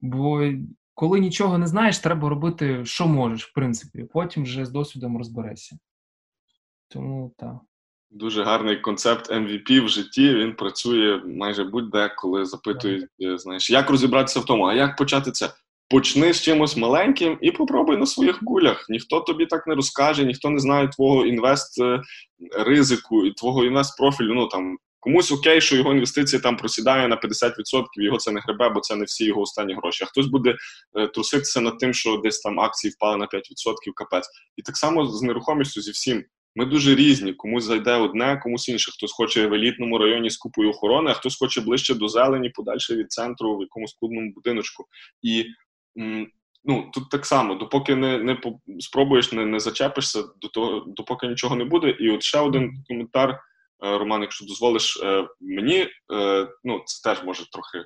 Бо 0.00 0.52
коли 0.94 1.20
нічого 1.20 1.58
не 1.58 1.66
знаєш, 1.66 1.98
треба 1.98 2.28
робити, 2.28 2.84
що 2.84 3.06
можеш, 3.06 3.46
в 3.46 3.52
принципі, 3.52 4.06
потім 4.12 4.42
вже 4.42 4.64
з 4.64 4.70
досвідом 4.70 5.18
розберешся. 5.18 5.78
Тому 6.88 7.34
так. 7.38 7.56
Дуже 8.10 8.44
гарний 8.44 8.80
концепт 8.80 9.30
MVP 9.30 9.84
в 9.84 9.88
житті. 9.88 10.34
Він 10.34 10.56
працює 10.56 11.22
майже 11.24 11.64
будь-де, 11.64 12.08
коли 12.16 12.44
запитують, 12.44 13.06
е, 13.22 13.38
знаєш, 13.38 13.70
як 13.70 13.90
розібратися 13.90 14.40
в 14.40 14.44
тому, 14.44 14.64
а 14.64 14.74
як 14.74 14.96
почати 14.96 15.30
це? 15.30 15.50
Почни 15.88 16.32
з 16.32 16.42
чимось 16.42 16.76
маленьким 16.76 17.38
і 17.40 17.50
попробуй 17.50 17.96
на 17.96 18.06
своїх 18.06 18.42
гулях. 18.42 18.86
Ніхто 18.88 19.20
тобі 19.20 19.46
так 19.46 19.66
не 19.66 19.74
розкаже, 19.74 20.24
ніхто 20.24 20.50
не 20.50 20.58
знає 20.58 20.88
твого 20.88 21.26
інвест 21.26 21.80
е, 21.82 22.02
ризику 22.52 23.26
і 23.26 23.32
твого 23.32 23.64
інвест 23.64 23.98
профілю. 23.98 24.34
Ну 24.34 24.46
там 24.46 24.76
комусь 25.00 25.32
окей, 25.32 25.60
що 25.60 25.76
його 25.76 25.92
інвестиції 25.92 26.42
там 26.42 26.56
просідає 26.56 27.08
на 27.08 27.16
50%, 27.16 27.84
його 27.96 28.16
це 28.16 28.30
не 28.30 28.40
гребе, 28.40 28.68
бо 28.68 28.80
це 28.80 28.96
не 28.96 29.04
всі 29.04 29.24
його 29.24 29.40
останні 29.40 29.74
гроші. 29.74 30.04
А 30.04 30.06
хтось 30.06 30.26
буде 30.26 30.56
е, 30.98 31.08
труситися 31.08 31.60
над 31.60 31.78
тим, 31.78 31.94
що 31.94 32.16
десь 32.16 32.40
там 32.40 32.60
акції 32.60 32.90
впали 32.90 33.16
на 33.16 33.26
5%, 33.26 33.40
капець. 33.94 34.28
І 34.56 34.62
так 34.62 34.76
само 34.76 35.06
з 35.06 35.22
нерухомістю 35.22 35.80
зі 35.80 35.90
всім 35.90 36.24
ми 36.56 36.66
дуже 36.66 36.94
різні. 36.94 37.32
Комусь 37.32 37.64
зайде 37.64 37.94
одне, 37.94 38.40
комусь 38.42 38.68
інше. 38.68 38.92
Хтось 38.92 39.12
хоче 39.12 39.46
в 39.46 39.54
елітному 39.54 39.98
районі 39.98 40.30
з 40.30 40.36
купою 40.36 40.70
охорони, 40.70 41.10
а 41.10 41.14
хтось 41.14 41.38
хоче 41.38 41.60
ближче 41.60 41.94
до 41.94 42.08
зелені, 42.08 42.48
подальше 42.48 42.96
від 42.96 43.12
центру, 43.12 43.56
в 43.56 43.60
якомусь 43.60 43.94
клубному 43.94 44.32
будиночку. 44.34 44.84
І 45.22 45.44
ну, 46.64 46.90
тут 46.92 47.10
так 47.10 47.26
само, 47.26 47.54
допоки 47.54 47.94
не 47.94 48.18
не 48.18 48.38
спробуєш, 48.78 49.32
не 49.32 49.46
не 49.46 49.60
зачепишся, 49.60 50.22
до 50.40 50.48
того, 50.48 50.84
допоки 50.86 51.26
нічого 51.26 51.56
не 51.56 51.64
буде. 51.64 51.90
І 51.90 52.10
от 52.10 52.22
ще 52.22 52.38
один 52.38 52.84
коментар, 52.88 53.30
е, 53.30 53.38
Роман, 53.98 54.22
якщо 54.22 54.46
дозволиш, 54.46 55.00
е, 55.04 55.28
мені 55.40 55.86
ну, 56.64 56.82
це 56.86 57.10
теж 57.10 57.24
може 57.24 57.50
трохи. 57.50 57.84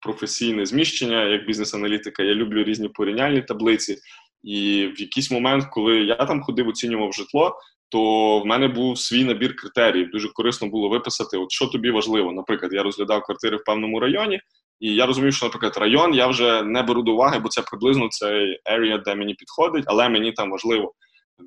Професійне 0.00 0.66
зміщення 0.66 1.24
як 1.24 1.46
бізнес-аналітика, 1.46 2.22
я 2.22 2.34
люблю 2.34 2.64
різні 2.64 2.88
порівняльні 2.88 3.42
таблиці. 3.42 3.96
І 4.42 4.86
в 4.96 5.00
якийсь 5.00 5.30
момент, 5.30 5.64
коли 5.70 5.96
я 5.96 6.16
там 6.16 6.42
ходив, 6.42 6.68
оцінював 6.68 7.12
житло, 7.12 7.56
то 7.88 8.40
в 8.40 8.46
мене 8.46 8.68
був 8.68 8.98
свій 8.98 9.24
набір 9.24 9.56
критеріїв. 9.56 10.10
Дуже 10.10 10.28
корисно 10.28 10.68
було 10.68 10.88
виписати, 10.88 11.36
от 11.36 11.52
що 11.52 11.66
тобі 11.66 11.90
важливо. 11.90 12.32
Наприклад, 12.32 12.72
я 12.72 12.82
розглядав 12.82 13.22
квартири 13.22 13.56
в 13.56 13.64
певному 13.64 14.00
районі, 14.00 14.40
і 14.80 14.94
я 14.94 15.06
розумів, 15.06 15.34
що, 15.34 15.46
наприклад, 15.46 15.76
район 15.76 16.14
я 16.14 16.26
вже 16.26 16.62
не 16.62 16.82
беру 16.82 17.02
до 17.02 17.12
уваги, 17.12 17.38
бо 17.38 17.48
це 17.48 17.62
приблизно 17.62 18.08
цей 18.10 18.60
area, 18.72 19.02
де 19.04 19.14
мені 19.14 19.34
підходить, 19.34 19.84
але 19.86 20.08
мені 20.08 20.32
там 20.32 20.50
важливо 20.50 20.94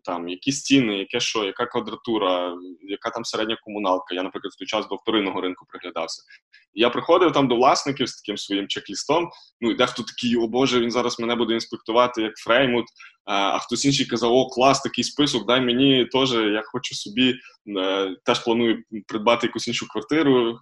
там 0.03 0.29
які 0.29 0.51
стіни, 0.51 0.97
яке 0.97 1.19
що, 1.19 1.43
яка 1.43 1.65
квадратура, 1.65 2.55
яка 2.81 3.09
там 3.09 3.25
середня 3.25 3.57
комуналка. 3.61 4.15
Я, 4.15 4.23
наприклад, 4.23 4.53
в 4.53 4.57
той 4.57 4.67
час 4.67 4.87
до 4.87 4.95
вторинного 4.95 5.41
ринку 5.41 5.65
приглядався. 5.69 6.23
Я 6.73 6.89
приходив 6.89 7.31
там 7.31 7.47
до 7.47 7.55
власників 7.55 8.09
з 8.09 8.15
таким 8.15 8.37
своїм 8.37 8.67
чек-лістом. 8.67 9.29
Ну 9.61 9.71
і 9.71 9.73
дехто 9.73 10.03
такий, 10.03 10.35
о 10.37 10.47
Боже, 10.47 10.79
він 10.79 10.91
зараз 10.91 11.19
мене 11.19 11.35
буде 11.35 11.53
інспектувати 11.53 12.21
як 12.21 12.37
Фреймут. 12.37 12.85
А 13.25 13.59
хтось 13.59 13.85
інший 13.85 14.05
казав, 14.05 14.33
о, 14.33 14.49
клас, 14.49 14.81
такий 14.81 15.03
список, 15.03 15.47
дай 15.47 15.61
мені 15.61 16.05
теж, 16.05 16.31
я 16.33 16.63
хочу 16.65 16.95
собі 16.95 17.35
е, 17.77 18.15
теж 18.25 18.39
планую 18.39 18.83
придбати 19.07 19.47
якусь 19.47 19.67
іншу 19.67 19.87
квартиру, 19.87 20.49
е, 20.49 20.57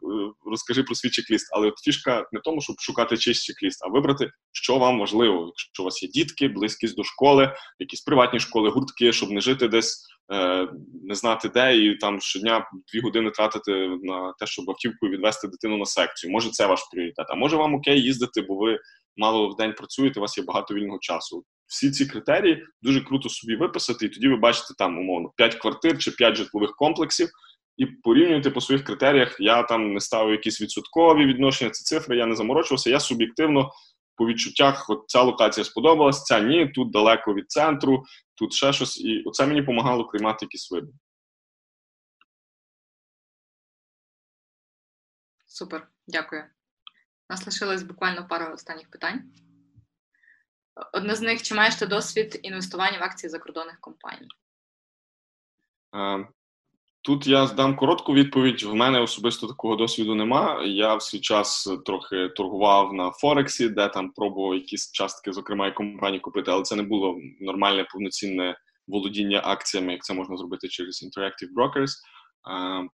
розкажи 0.46 0.84
про 0.84 0.96
свій 0.96 1.10
чек-ліст. 1.10 1.48
Але 1.52 1.68
от 1.68 1.80
фішка 1.80 2.28
не 2.32 2.40
тому, 2.40 2.62
щоб 2.62 2.76
шукати 2.80 3.18
чийсь 3.18 3.44
чек-ліст, 3.44 3.80
а 3.82 3.90
вибрати, 3.90 4.32
що 4.52 4.78
вам 4.78 5.00
важливо. 5.00 5.46
Якщо 5.46 5.84
у 5.84 5.86
вас 5.86 6.04
є 6.04 6.10
дітки, 6.10 6.48
близькість 6.48 6.96
до 6.96 7.04
школи, 7.04 7.56
якісь 7.80 8.02
приватні 8.02 8.40
школи, 8.40 8.70
гуртки, 8.70 9.14
щоб 9.14 9.32
не 9.32 9.42
жити 9.42 9.68
десь, 9.68 10.08
е, 10.34 10.68
не 11.04 11.16
знати 11.16 11.50
де, 11.50 11.78
і 11.78 11.96
там 11.96 12.22
щодня 12.22 12.66
дві 12.94 13.02
години 13.02 13.32
тратити 13.32 13.72
на 14.04 14.34
те, 14.40 14.48
щоб 14.48 14.70
автівкою 14.70 15.12
відвести 15.12 15.48
дитину 15.48 15.78
на 15.78 15.86
секцію. 15.86 16.32
Може, 16.32 16.50
це 16.50 16.66
ваш 16.66 16.80
пріоритет. 16.92 17.26
А 17.30 17.36
може 17.36 17.56
вам 17.58 17.76
окей 17.76 18.02
їздити, 18.02 18.42
бо 18.42 18.56
ви 18.56 18.80
мало 19.18 19.50
в 19.50 19.56
день 19.56 19.74
працюєте, 19.74 20.20
у 20.20 20.22
вас 20.22 20.38
є 20.38 20.44
багато 20.44 20.74
вільного 20.74 21.00
часу 21.02 21.44
всі 21.70 21.92
ці 21.92 22.06
критерії 22.06 22.66
дуже 22.82 23.02
круто 23.02 23.30
собі 23.30 23.56
виписати, 23.56 24.06
і 24.06 24.10
тоді 24.10 24.28
ви 24.28 24.36
бачите 24.36 24.74
там 24.78 24.98
умовно 24.98 25.30
5 25.36 25.56
квартир 25.56 25.98
чи 25.98 26.12
5 26.12 26.36
житлових 26.36 26.76
комплексів, 26.76 27.30
і 27.78 27.86
порівнюєте 27.86 28.52
по 28.52 28.62
своїх 28.62 28.84
критеріях. 28.84 29.38
Я 29.40 29.64
там 29.64 29.94
не 29.94 30.00
ставив 30.00 30.32
якісь 30.32 30.62
відсоткові 30.62 31.26
відношення, 31.26 31.72
ці 31.72 31.84
цифри, 31.84 32.18
я 32.18 32.26
не 32.26 32.36
заморочувався. 32.36 32.90
Я 32.90 33.00
суб'єктивно 33.00 33.72
по 34.16 34.28
відчуттях, 34.28 34.90
от 34.90 35.04
ця 35.08 35.22
локація 35.22 35.64
сподобалась, 35.64 36.24
ця 36.24 36.40
ні, 36.40 36.68
тут 36.68 36.92
далеко 36.92 37.34
від 37.34 37.52
центру, 37.52 38.04
тут 38.36 38.54
ще 38.54 38.74
щось. 38.74 39.02
І 39.02 39.24
оце 39.26 39.48
мені 39.48 39.60
допомагало 39.60 40.06
приймати 40.06 40.46
якісь 40.46 40.72
вибір. 40.72 40.94
Супер, 45.48 45.88
дякую. 46.08 46.42
У 47.30 47.34
нас 47.34 47.46
лишилось 47.46 47.84
буквально 47.84 48.28
пару 48.28 48.54
останніх 48.54 48.90
питань. 48.90 49.24
Одне 50.94 51.16
з 51.16 51.22
них: 51.22 51.42
чи 51.42 51.56
маєш 51.56 51.76
ти 51.76 51.86
досвід 51.86 52.40
інвестування 52.44 53.00
в 53.00 53.04
акції 53.04 53.30
закордонних 53.30 53.80
компаній? 53.80 54.28
Е, 55.96 56.28
тут 57.02 57.28
я 57.28 57.48
здам 57.48 57.76
коротку 57.76 58.14
відповідь. 58.14 58.64
В 58.64 58.74
мене 58.74 59.00
особисто 59.00 59.48
такого 59.48 59.76
досвіду 59.76 60.16
нема. 60.16 60.64
Я 60.64 60.96
в 60.96 61.02
свій 61.02 61.20
час 61.20 61.70
трохи 61.86 62.30
торгував 62.30 62.94
на 62.94 63.12
Форексі, 63.12 63.70
де 63.70 63.88
там 63.88 64.12
пробував 64.12 64.56
якісь 64.56 64.92
частки, 64.92 65.34
зокрема 65.34 65.68
і 65.68 65.74
компанії 65.74 66.20
купити, 66.20 66.52
але 66.52 66.64
це 66.64 66.76
не 66.76 66.84
було 66.84 67.18
нормальне 67.42 67.84
повноцінне 67.84 68.58
володіння 68.88 69.42
акціями, 69.46 69.92
як 69.94 70.04
це 70.04 70.14
можна 70.14 70.38
зробити 70.38 70.68
через 70.68 71.04
Interactive 71.04 71.54
Brokers. 71.58 71.92
Е, 72.52 72.90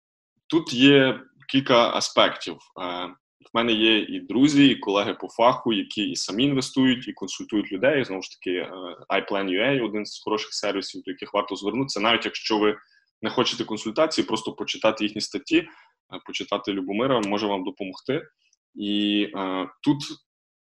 тут 0.47 0.73
є 0.73 1.21
кілька 1.49 1.91
аспектів. 1.91 2.57
В 3.45 3.57
мене 3.57 3.73
є 3.73 3.99
і 3.99 4.21
друзі, 4.21 4.67
і 4.67 4.77
колеги 4.77 5.15
по 5.21 5.29
фаху, 5.29 5.73
які 5.73 6.11
і 6.11 6.17
самі 6.17 6.45
інвестують, 6.45 7.09
і 7.09 7.13
консультують 7.13 7.73
людей. 7.73 8.05
Знову 8.05 8.23
ж 8.23 8.31
таки, 8.31 8.51
е, 8.51 8.71
iPlan.ua– 9.21 9.85
один 9.85 10.07
з 10.07 10.23
хороших 10.25 10.55
сервісів, 10.55 11.03
до 11.03 11.11
яких 11.11 11.35
варто 11.35 11.57
звернутися, 11.57 12.01
навіть 12.01 12.25
якщо 12.25 12.59
ви 12.59 12.77
не 13.23 13.31
хочете 13.31 13.65
консультації, 13.65 14.27
просто 14.27 14.53
почитати 14.53 15.05
їхні 15.05 15.21
статті, 15.21 15.59
е, 15.59 15.67
почитати 16.27 16.73
Любомира 16.73 17.21
може 17.21 17.47
вам 17.47 17.65
допомогти. 17.65 18.23
І 18.75 19.23
е, 19.37 19.69
тут 19.83 19.99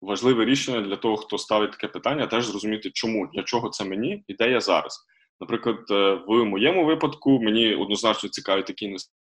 важливе 0.01 0.45
рішення 0.45 0.81
для 0.81 0.97
того, 0.97 1.17
хто 1.17 1.39
ставить 1.39 1.71
таке 1.71 1.89
питання, 1.89 2.27
теж 2.27 2.47
зрозуміти, 2.47 2.91
чому 2.95 3.31
для 3.35 3.43
чого 3.43 3.69
це 3.69 3.85
мені 3.85 4.25
і 4.29 4.35
де 4.35 4.51
я 4.51 4.61
зараз. 4.61 5.07
Наприклад, 5.41 5.79
е, 5.91 6.15
в 6.29 6.45
моєму 6.45 6.85
випадку 6.85 7.41
мені 7.43 7.75
однозначно 7.75 8.29
цікаві 8.29 8.63
такі 8.63 8.85
інвестиції. 8.85 9.20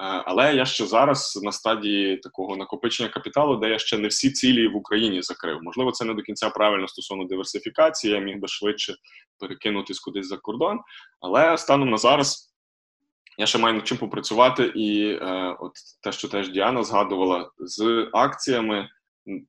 Е, 0.00 0.22
але 0.26 0.54
я 0.54 0.64
ще 0.64 0.86
зараз 0.86 1.40
на 1.42 1.52
стадії 1.52 2.16
такого 2.16 2.56
накопичення 2.56 3.08
капіталу, 3.08 3.56
де 3.56 3.68
я 3.68 3.78
ще 3.78 3.98
не 3.98 4.08
всі 4.08 4.30
цілі 4.30 4.68
в 4.68 4.76
Україні 4.76 5.22
закрив. 5.22 5.58
Можливо, 5.62 5.92
це 5.92 6.04
не 6.04 6.14
до 6.14 6.22
кінця 6.22 6.50
правильно 6.50 6.88
стосовно 6.88 7.24
диверсифікації. 7.24 8.14
Я 8.14 8.20
міг 8.20 8.38
би 8.38 8.48
швидше 8.48 8.94
перекинутись 9.38 10.00
кудись 10.00 10.26
за 10.28 10.36
кордон. 10.36 10.78
Але 11.20 11.58
станом 11.58 11.90
на 11.90 11.96
зараз 11.96 12.54
я 13.38 13.46
ще 13.46 13.58
маю 13.58 13.74
над 13.74 13.86
чим 13.86 13.98
попрацювати, 13.98 14.72
і 14.74 15.08
е, 15.10 15.56
от 15.60 15.72
те, 16.02 16.12
що 16.12 16.28
теж 16.28 16.50
Діана 16.50 16.84
згадувала 16.84 17.50
з 17.58 18.08
акціями. 18.12 18.88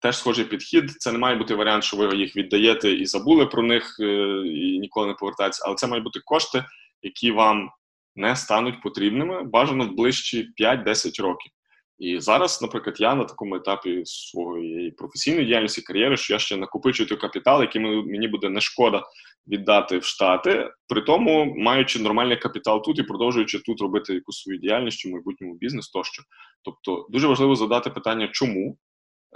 Теж 0.01 0.17
схожий 0.17 0.45
підхід. 0.45 0.91
Це 0.91 1.11
не 1.11 1.17
має 1.17 1.35
бути 1.35 1.55
варіант, 1.55 1.83
що 1.83 1.97
ви 1.97 2.17
їх 2.17 2.35
віддаєте 2.35 2.91
і 2.91 3.05
забули 3.05 3.45
про 3.45 3.63
них 3.63 3.97
е, 3.99 4.05
і 4.45 4.79
ніколи 4.79 5.07
не 5.07 5.13
повертається. 5.13 5.63
Але 5.65 5.75
це 5.75 5.87
мають 5.87 6.03
бути 6.03 6.19
кошти, 6.25 6.65
які 7.01 7.31
вам 7.31 7.69
не 8.15 8.35
стануть 8.35 8.81
потрібними 8.81 9.43
бажано 9.43 9.85
в 9.85 9.95
ближчі 9.95 10.49
5-10 10.61 11.21
років. 11.21 11.51
І 11.99 12.19
зараз, 12.19 12.61
наприклад, 12.61 12.95
я 12.99 13.15
на 13.15 13.25
такому 13.25 13.55
етапі 13.55 14.01
своєї 14.05 14.91
професійної 14.91 15.45
діяльності 15.45 15.81
кар'єри, 15.81 16.17
що 16.17 16.33
я 16.33 16.39
ще 16.39 16.57
накопичую 16.57 17.09
той 17.09 17.17
капітал, 17.17 17.61
який 17.61 17.81
мені 17.81 18.27
буде 18.27 18.49
не 18.49 18.61
шкода 18.61 19.03
віддати 19.47 19.97
в 19.97 20.03
Штати, 20.03 20.71
при 20.87 21.01
тому 21.01 21.55
маючи 21.57 21.99
нормальний 21.99 22.37
капітал 22.37 22.83
тут 22.83 22.99
і 22.99 23.03
продовжуючи 23.03 23.59
тут 23.59 23.81
робити 23.81 24.13
якусь 24.13 24.41
свою 24.41 24.59
діяльність 24.59 25.05
у 25.05 25.09
майбутньому 25.09 25.55
бізнес 25.55 25.89
тощо. 25.89 26.23
Тобто 26.63 27.07
дуже 27.09 27.27
важливо 27.27 27.55
задати 27.55 27.89
питання, 27.89 28.29
чому 28.31 28.77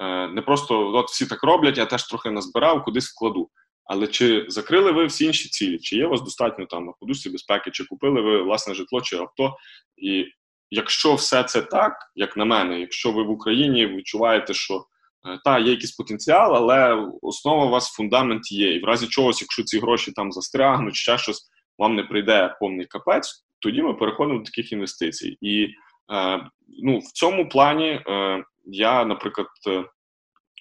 е, 0.02 0.28
не 0.28 0.42
просто 0.42 0.88
от 0.88 1.10
всі 1.10 1.26
так 1.26 1.44
роблять, 1.44 1.78
я 1.78 1.86
теж 1.86 2.08
трохи 2.08 2.32
назбирав, 2.32 2.84
кудись 2.84 3.12
вкладу. 3.12 3.50
Але 3.86 4.08
чи 4.08 4.46
закрили 4.48 4.92
ви 4.92 5.06
всі 5.06 5.26
інші 5.26 5.50
цілі? 5.50 5.80
Чи 5.80 5.96
є 5.96 6.08
у 6.08 6.10
вас 6.10 6.22
достатньо 6.22 6.66
там 6.66 6.86
на 6.86 6.92
подушці 6.92 7.30
безпеки, 7.30 7.72
чи 7.72 7.86
купили 7.86 8.22
ви 8.22 8.44
власне 8.44 8.74
житло 8.74 9.02
чи 9.02 9.18
авто? 9.18 9.56
І 9.98 10.26
якщо 10.72 11.16
все 11.16 11.44
це 11.44 11.62
так, 11.62 11.94
як 12.16 12.38
на 12.38 12.46
мене, 12.46 12.80
якщо 12.80 13.12
ви 13.12 13.24
в 13.24 13.30
Україні 13.30 13.88
відчуваєте, 13.88 14.54
що 14.54 14.86
е, 15.26 15.40
та 15.44 15.60
є 15.60 15.72
якийсь 15.72 15.92
потенціал, 15.92 16.56
але 16.56 17.08
основа 17.22 17.66
у 17.66 17.70
вас 17.70 17.94
фундамент 17.94 18.52
є, 18.52 18.76
і 18.76 18.80
в 18.80 18.86
разі 18.86 19.08
чогось, 19.08 19.42
якщо 19.42 19.64
ці 19.64 19.80
гроші 19.80 20.12
там 20.12 20.32
застрягнуть, 20.32 20.96
ще 20.96 21.18
щось 21.18 21.50
вам 21.78 21.96
не 21.96 22.04
прийде 22.04 22.56
повний 22.60 22.86
капець, 22.86 23.46
тоді 23.60 23.82
ми 23.82 23.94
переходимо 23.94 24.40
до 24.40 24.46
таких 24.46 24.72
інвестицій. 24.72 25.38
І 25.42 25.64
е, 26.12 26.50
ну, 26.84 27.00
в 27.00 27.12
цьому 27.12 27.50
плані 27.50 27.90
е, 27.90 28.44
я, 28.66 29.06
наприклад, 29.06 29.48
е, 29.68 29.86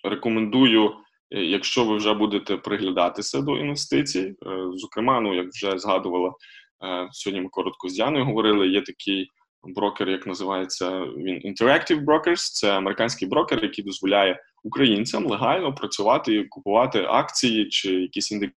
рекомендую. 0.05 0.93
Е, 1.32 1.44
якщо 1.44 1.84
ви 1.84 1.96
вже 1.96 2.14
будете 2.14 2.56
приглядатися 2.56 3.40
до 3.40 3.59
інвестицій, 3.59 4.20
е, 4.20 4.34
зокрема, 4.74 5.20
ну 5.20 5.34
як 5.34 5.48
вже 5.48 5.78
згадувала 5.78 6.34
е, 6.84 7.09
сьогодні, 7.12 7.40
ми 7.40 7.48
коротко 7.48 7.88
з 7.88 7.92
Діаною 7.92 8.24
говорили. 8.24 8.68
Є 8.68 8.82
такий 8.82 9.28
брокер, 9.64 10.09
як 10.09 10.26
називається 10.26 11.00
він 11.00 11.52
Interactive 11.52 12.04
Brokers, 12.04 12.52
Це 12.52 12.76
американський 12.76 13.28
брокер, 13.28 13.62
який 13.62 13.84
дозволяє 13.84 14.40
українцям 14.62 15.26
легально 15.26 15.74
працювати 15.74 16.34
і 16.34 16.44
купувати 16.44 17.04
акції 17.04 17.68
чи 17.68 17.92
якісь 17.92 18.32
індекси. 18.32 18.56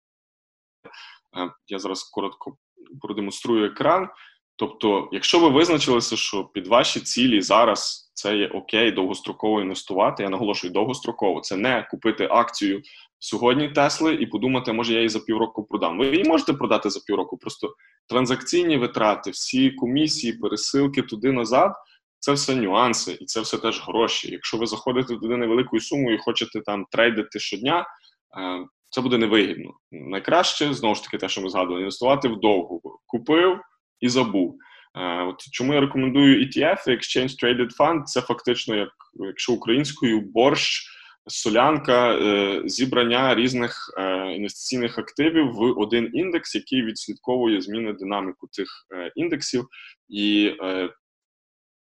Я 1.68 1.78
зараз 1.78 2.02
коротко 2.02 2.56
продемонструю 3.01 3.66
екран. 3.66 4.09
Тобто, 4.56 5.09
якщо 5.12 5.40
ви 5.40 5.48
визначилися, 5.48 6.16
що 6.16 6.44
під 6.44 6.66
ваші 6.66 7.01
цілі 7.01 7.40
зараз 7.40 8.03
це 8.15 8.36
є 8.36 8.47
окей, 8.47 8.93
довгостроково 8.93 9.61
інвестувати, 9.61 10.23
я 10.23 10.28
наголошую 10.28 10.73
довгостроково, 10.73 11.41
це 11.41 11.57
не 11.57 11.89
купити 11.91 12.28
акцію 12.31 12.82
сьогодні 13.19 13.69
Тесли 13.69 14.15
і 14.15 14.27
подумати, 14.27 14.73
може 14.73 14.93
я 14.93 14.99
її 14.99 15.09
за 15.09 15.20
півроку 15.20 15.65
продам. 15.65 15.99
Ви 15.99 16.07
її 16.07 16.24
можете 16.24 16.53
продати 16.53 16.91
за 16.91 17.01
півроку, 17.01 17.36
просто 17.36 17.74
транзакційні 18.09 18.77
витрати, 18.77 19.31
всі 19.31 19.70
комісії, 19.70 20.32
пересилки 20.32 21.03
туди 21.03 21.32
назад. 21.32 21.73
Це 22.19 22.32
все 22.32 22.55
нюанси, 22.55 23.19
і 23.20 23.24
це 23.24 23.41
все 23.41 23.59
теж 23.59 23.82
гроші. 23.86 24.32
Якщо 24.32 24.57
ви 24.57 24.66
заходите 24.66 25.16
туди 25.16 25.36
невеликою 25.36 25.82
сумою 25.82 26.16
і 26.16 26.19
хочете 26.19 26.61
там 26.61 26.86
трейдити 26.91 27.39
щодня, 27.39 27.81
е, 27.81 28.66
це 28.91 29.01
буде 29.01 29.19
невигідно. 29.19 29.70
Найкраще 29.93 30.74
знову 30.74 30.95
ж 30.95 31.03
таки, 31.03 31.19
те, 31.19 31.28
що 31.28 31.41
ми 31.41 31.51
згадували, 31.51 31.81
інвестувати 31.81 32.28
вдовго. 32.28 32.81
Купив 33.07 33.61
і 34.01 34.09
забув. 34.09 34.59
Е, 34.97 35.23
от 35.23 35.41
Чому 35.51 35.75
я 35.75 35.81
рекомендую 35.81 36.45
ETF, 36.45 36.89
Exchange 36.89 37.45
Traded 37.45 37.77
Fund, 37.77 38.05
це 38.05 38.21
фактично, 38.21 38.75
як 38.77 38.91
якщо 39.15 39.53
українською 39.53 40.21
борщ, 40.21 40.91
солянка, 41.27 42.15
е, 42.15 42.62
зібрання 42.65 43.35
різних 43.35 43.95
е, 43.99 44.33
інвестиційних 44.33 44.99
активів 44.99 45.53
в 45.53 45.61
один 45.61 46.11
індекс, 46.15 46.55
який 46.55 46.83
відслідковує 46.83 47.61
зміни 47.61 47.93
динаміку 47.93 48.49
цих 48.51 48.69
індексів. 49.16 49.66
І 50.09 50.53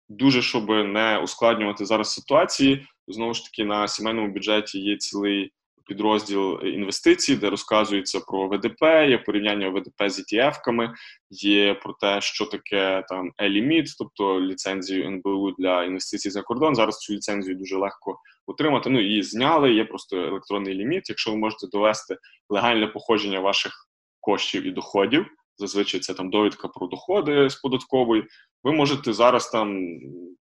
дуже 0.09 0.43
щоб 0.43 0.69
не 0.69 1.19
ускладнювати 1.19 1.85
зараз 1.85 2.15
ситуації, 2.15 2.87
знову 3.09 3.35
ж 3.35 3.45
таки 3.45 3.65
на 3.65 3.89
сімейному 3.89 4.33
бюджеті 4.33 4.79
є 4.79 4.97
цілий 4.97 5.53
підрозділ 5.87 6.61
інвестицій, 6.65 7.37
де 7.37 7.51
розказується 7.51 8.21
про 8.21 8.49
ВДП, 8.49 8.83
є 9.09 9.19
порівняння 9.19 9.69
ВДП 9.69 10.11
з 10.11 10.21
ETF-ками, 10.21 10.93
є 11.31 11.75
про 11.75 11.93
те, 11.93 12.21
що 12.21 12.47
таке 12.47 13.05
там 13.09 13.31
е-ліміт, 13.39 13.87
тобто 13.99 14.41
ліцензію 14.41 15.07
НБУ 15.07 15.51
для 15.59 15.85
інвестицій 15.85 16.31
за 16.31 16.43
кордон. 16.43 16.75
Зараз 16.75 16.99
цю 16.99 17.15
ліцензію 17.15 17.57
дуже 17.57 17.77
легко 17.77 18.19
отримати. 18.47 18.91
Ну 18.91 19.01
її 19.01 19.23
зняли. 19.23 19.73
Є 19.73 19.85
просто 19.85 20.17
електронний 20.17 20.75
ліміт. 20.75 21.09
Якщо 21.09 21.31
ви 21.31 21.37
можете 21.37 21.67
довести 21.67 22.17
легальне 22.49 22.87
походження 22.87 23.41
ваших 23.41 23.73
коштів 24.21 24.67
і 24.67 24.71
доходів. 24.71 25.27
Зазвичай 25.57 26.01
це 26.01 26.15
там 26.15 26.31
довідка 26.31 26.69
про 26.69 26.87
доходи 26.87 27.51
з 27.51 27.57
податкової. 27.57 28.25
Ви 28.65 28.73
можете 28.73 29.13
зараз 29.13 29.51
там, 29.51 29.69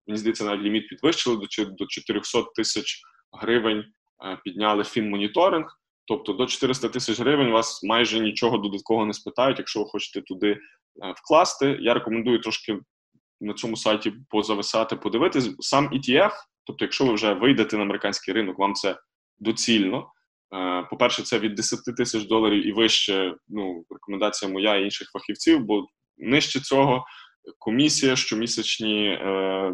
мені 0.08 0.18
здається, 0.18 0.46
навіть 0.46 0.62
ліміт 0.62 0.90
підвищили 0.90 1.36
до 1.36 1.66
до 1.66 1.86
400 1.86 2.44
тисяч 2.56 3.02
гривень 3.32 3.84
підняли 4.44 4.84
фінмоніторинг. 4.84 5.80
Тобто 6.10 6.34
до 6.34 6.46
400 6.46 6.90
тисяч 6.90 7.20
гривень 7.20 7.52
вас 7.52 7.84
майже 7.84 8.20
нічого 8.20 8.58
додаткового 8.58 9.06
не 9.06 9.14
спитають, 9.14 9.58
якщо 9.58 9.80
ви 9.80 9.86
хочете 9.86 10.22
туди 10.22 10.48
е, 10.48 10.58
вкласти. 11.18 11.78
Я 11.82 11.94
рекомендую 11.94 12.40
трошки 12.40 12.80
на 13.42 13.54
цьому 13.54 13.76
сайті 13.76 14.14
позависати, 14.30 14.96
подивитись. 14.96 15.56
Сам 15.60 15.90
ETF, 15.90 16.32
тобто, 16.64 16.86
якщо 16.86 17.06
ви 17.06 17.14
вже 17.14 17.34
вийдете 17.34 17.78
на 17.78 17.84
американський 17.84 18.34
ринок, 18.34 18.60
вам 18.60 18.74
це 18.74 18.98
доцільно. 19.40 20.12
Е, 20.56 20.88
по-перше, 20.90 21.24
це 21.24 21.40
від 21.40 21.56
10 21.56 21.96
тисяч 21.98 22.24
доларів 22.24 22.68
і 22.68 22.72
вище. 22.72 23.36
Ну, 23.48 23.84
рекомендація 23.90 24.52
моя 24.52 24.76
і 24.76 24.84
інших 24.84 25.10
фахівців, 25.12 25.60
бо 25.60 25.88
нижче 26.18 26.60
цього 26.60 27.06
комісія, 27.60 28.16
щомісячні 28.16 29.08
е, 29.08 29.74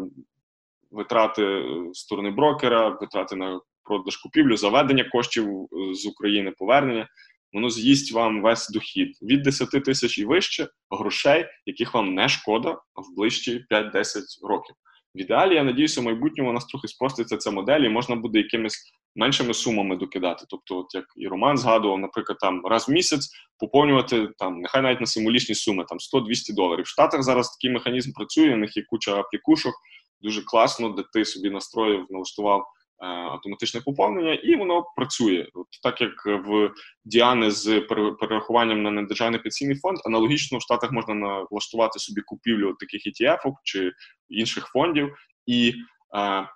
витрати 0.90 1.64
сторони 1.92 2.30
брокера, 2.30 2.88
витрати 2.88 3.36
на 3.36 3.60
продаж 3.86 4.16
купівлю, 4.16 4.56
заведення 4.56 5.04
коштів 5.04 5.48
е, 5.48 5.94
з 5.94 6.06
України, 6.06 6.50
повернення, 6.58 7.08
воно 7.52 7.70
з'їсть 7.70 8.12
вам 8.12 8.42
весь 8.42 8.68
дохід 8.68 9.18
від 9.22 9.42
10 9.42 9.70
тисяч 9.84 10.18
і 10.18 10.24
вище 10.24 10.68
грошей, 10.90 11.46
яких 11.66 11.94
вам 11.94 12.14
не 12.14 12.28
шкода 12.28 12.70
в 12.72 13.16
ближчі 13.16 13.64
5-10 13.70 14.20
років. 14.42 14.74
В 15.14 15.20
ідеалі, 15.20 15.54
я 15.54 15.64
надіюся, 15.64 16.00
в 16.00 16.04
майбутньому 16.04 16.50
у 16.50 16.52
нас 16.52 16.66
трохи 16.66 16.88
спроститься 16.88 17.36
ця 17.36 17.50
модель, 17.50 17.80
і 17.80 17.88
можна 17.88 18.16
буде 18.16 18.38
якимись 18.38 18.92
меншими 19.14 19.54
сумами 19.54 19.96
докидати. 19.96 20.44
Тобто, 20.48 20.78
от 20.78 20.94
як 20.94 21.04
і 21.16 21.28
Роман 21.28 21.56
згадував, 21.58 21.98
наприклад, 21.98 22.38
там 22.38 22.66
раз 22.66 22.88
в 22.88 22.92
місяць 22.92 23.28
поповнювати 23.58 24.28
там, 24.38 24.60
нехай 24.60 24.82
навіть 24.82 25.00
на 25.00 25.06
символічні 25.06 25.54
суми, 25.54 25.84
там 25.88 25.98
100-200 25.98 26.54
доларів. 26.54 26.84
В 26.84 26.88
Штатах 26.88 27.22
зараз 27.22 27.50
такий 27.50 27.70
механізм 27.70 28.12
працює, 28.12 28.54
у 28.54 28.56
них 28.56 28.76
є 28.76 28.82
куча 28.86 29.14
аплікушок, 29.14 29.74
дуже 30.20 30.42
класно, 30.42 30.88
де 30.88 31.04
ти 31.12 31.24
собі 31.24 31.50
настроїв, 31.50 32.06
налаштував 32.10 32.66
автоматичне 32.98 33.80
поповнення, 33.80 34.34
і 34.34 34.56
воно 34.56 34.84
працює. 34.96 35.46
От 35.54 35.66
Так 35.82 36.00
як 36.00 36.26
в 36.26 36.70
Діани 37.04 37.50
з 37.50 37.80
перерахуванням 38.20 38.82
на 38.82 38.90
недержавний 38.90 39.40
пенсійний 39.40 39.76
фонд, 39.76 39.98
аналогічно 40.06 40.58
в 40.58 40.62
Штатах 40.62 40.92
можна 40.92 41.14
налаштувати 41.14 41.98
собі 41.98 42.20
купівлю 42.20 42.76
таких 42.80 43.02
ETF 43.06 43.52
чи 43.64 43.92
інших 44.28 44.66
фондів, 44.66 45.14
і 45.46 45.74
е, 46.16 46.48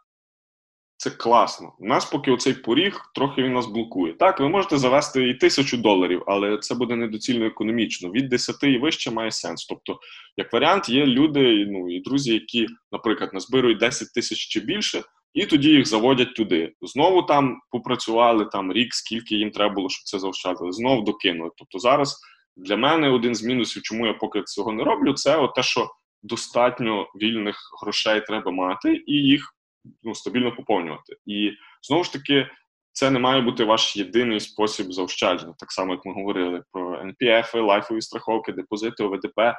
це 0.97 1.11
класно. 1.11 1.73
У 1.79 1.87
нас 1.87 2.05
поки 2.05 2.31
оцей 2.31 2.55
поріг 2.55 3.01
трохи 3.15 3.43
він 3.43 3.53
нас 3.53 3.67
блокує. 3.67 4.12
Так, 4.12 4.41
ви 4.41 4.49
можете 4.49 4.79
завести 4.79 5.29
і 5.29 5.35
тисячу 5.35 5.77
доларів, 5.77 6.23
але 6.27 6.59
це 6.59 6.75
буде 6.75 6.97
недоцільно 6.97 7.47
економічно. 7.47 8.11
Від 8.11 8.29
10 8.29 8.57
і 8.62 8.79
вище 8.79 9.11
має 9.11 9.31
сенс. 9.31 9.67
Тобто, 9.67 9.99
як 10.37 10.53
варіант, 10.53 10.89
є 10.89 11.07
люди 11.07 11.67
ну 11.69 11.91
і 11.91 12.01
друзі, 12.01 12.35
які, 12.35 12.67
наприклад, 12.93 13.35
назбирують 13.35 13.79
10 13.79 14.12
тисяч 14.12 14.39
чи 14.39 14.61
більше 14.61 15.03
і 15.35 15.47
тоді 15.47 15.69
їх 15.69 15.86
заводять 15.86 16.35
туди. 16.35 16.73
Знову 16.82 17.23
там 17.23 17.61
попрацювали 17.70 18.44
там 18.44 18.73
рік, 18.73 18.94
скільки 18.94 19.35
їм 19.35 19.51
треба 19.51 19.74
було, 19.74 19.89
щоб 19.89 20.05
це 20.05 20.19
заощадили. 20.19 20.73
Знову 20.73 21.02
докинули. 21.02 21.51
Тобто 21.57 21.78
зараз 21.78 22.20
для 22.57 22.77
мене 22.77 23.09
один 23.09 23.35
з 23.35 23.43
мінусів, 23.43 23.82
чому 23.82 24.07
я 24.07 24.15
поки 24.15 24.43
цього 24.43 24.73
не 24.73 24.85
роблю, 24.85 25.15
це 25.15 25.36
от 25.36 25.55
те, 25.55 25.62
що 25.62 25.89
достатньо 26.23 27.07
вільних 27.23 27.57
грошей 27.82 28.20
треба 28.20 28.51
мати 28.51 29.02
і 29.07 29.12
їх 29.12 29.55
ну, 30.02 30.15
стабільно 30.15 30.57
поповнювати. 30.57 31.16
І 31.27 31.51
знову 31.82 32.05
ж 32.05 32.12
таки. 32.12 32.47
Це 32.93 33.11
не 33.11 33.19
має 33.19 33.40
бути 33.40 33.65
ваш 33.65 33.97
єдиний 33.97 34.40
спосіб 34.40 34.93
заощадження, 34.93 35.55
так 35.59 35.73
само 35.73 35.93
як 35.93 36.05
ми 36.05 36.12
говорили 36.12 36.62
про 36.73 37.01
НПФ, 37.01 37.55
лайфові 37.55 38.01
страховки, 38.01 38.52
депозити, 38.52 39.05
ОВДП, 39.05 39.39
е, 39.39 39.55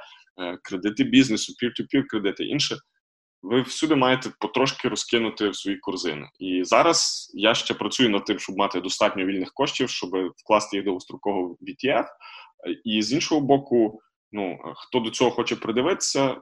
кредити 0.63 1.03
бізнесу, 1.03 1.53
пір-ту-пір 1.59 2.07
кредити 2.07 2.43
інше 2.45 2.77
ви 3.41 3.61
всюди 3.61 3.95
маєте 3.95 4.31
потрошки 4.39 4.87
розкинути 4.87 5.49
в 5.49 5.55
свої 5.55 5.77
корзини. 5.77 6.29
І 6.39 6.63
зараз 6.63 7.31
я 7.33 7.53
ще 7.53 7.73
працюю 7.73 8.09
над 8.09 8.25
тим, 8.25 8.39
щоб 8.39 8.57
мати 8.57 8.81
достатньо 8.81 9.25
вільних 9.25 9.53
коштів, 9.53 9.89
щоб 9.89 10.09
вкласти 10.37 10.77
їх 10.77 10.85
довгостроково 10.85 11.47
в 11.47 11.57
ETF. 11.63 12.05
І 12.83 13.01
з 13.01 13.13
іншого 13.13 13.41
боку, 13.41 14.01
ну 14.31 14.59
хто 14.75 14.99
до 14.99 15.09
цього 15.09 15.31
хоче 15.31 15.55
придивитися, 15.55 16.29
е, 16.31 16.37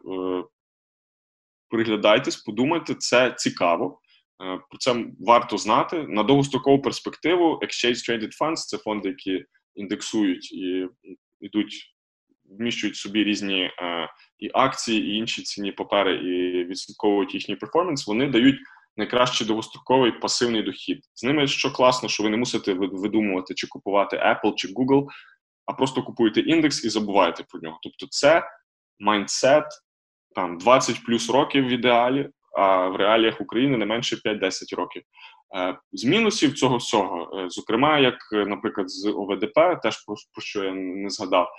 приглядайтесь, 1.69 2.35
подумайте, 2.35 2.95
це 2.95 3.31
цікаво. 3.37 3.99
Е, 4.43 4.59
про 4.69 4.77
це 4.79 5.05
варто 5.19 5.57
знати. 5.57 6.03
На 6.07 6.23
довгострокову 6.23 6.81
перспективу 6.81 7.59
Exchange 7.63 8.09
Traded 8.09 8.37
Funds– 8.41 8.55
це 8.55 8.77
фонди, 8.77 9.09
які 9.09 9.45
індексують 9.75 10.51
і 10.51 10.87
йдуть 11.41 11.95
вміщують 12.49 12.95
собі 12.95 13.23
різні 13.23 13.61
е, 13.61 14.09
і 14.39 14.49
акції, 14.53 15.07
і 15.07 15.15
інші 15.15 15.41
цінні 15.41 15.71
папери, 15.71 16.15
і 16.15 16.58
відслідковують 16.69 17.33
їхній 17.33 17.55
перформанс, 17.55 18.07
вони 18.07 18.27
дають 18.27 18.59
найкращий 18.97 19.47
довгостроковий 19.47 20.11
пасивний 20.11 20.63
дохід. 20.63 20.99
З 21.13 21.23
ними 21.23 21.47
що 21.47 21.73
класно, 21.73 22.09
що 22.09 22.23
ви 22.23 22.29
не 22.29 22.37
мусите 22.37 22.73
видумувати 22.73 23.53
чи 23.53 23.67
купувати 23.67 24.17
Apple 24.17 24.53
чи 24.55 24.67
Google, 24.67 25.07
а 25.65 25.73
просто 25.73 26.03
купуєте 26.03 26.39
індекс 26.39 26.85
і 26.85 26.89
забуваєте 26.89 27.43
про 27.49 27.59
нього. 27.59 27.79
Тобто, 27.83 28.07
це 28.09 28.43
майндсет 28.99 29.65
там 30.35 30.57
20 30.57 31.03
плюс 31.03 31.29
років 31.29 31.65
в 31.65 31.69
ідеалі. 31.69 32.29
А 32.57 32.87
в 32.87 32.95
реаліях 32.95 33.41
України 33.41 33.77
не 33.77 33.85
менше 33.85 34.15
5-10 34.25 34.75
років. 34.75 35.03
Е, 35.55 35.77
з 35.91 36.05
мінусів 36.05 36.53
цього 36.53 36.77
всього, 36.77 37.39
е, 37.39 37.49
зокрема, 37.49 37.99
як, 37.99 38.15
наприклад, 38.31 38.89
з 38.89 39.05
ОВДП, 39.05 39.81
теж 39.83 40.05
про 40.05 40.41
що 40.41 40.63
я 40.63 40.73
не 40.73 41.09
згадав, 41.09 41.49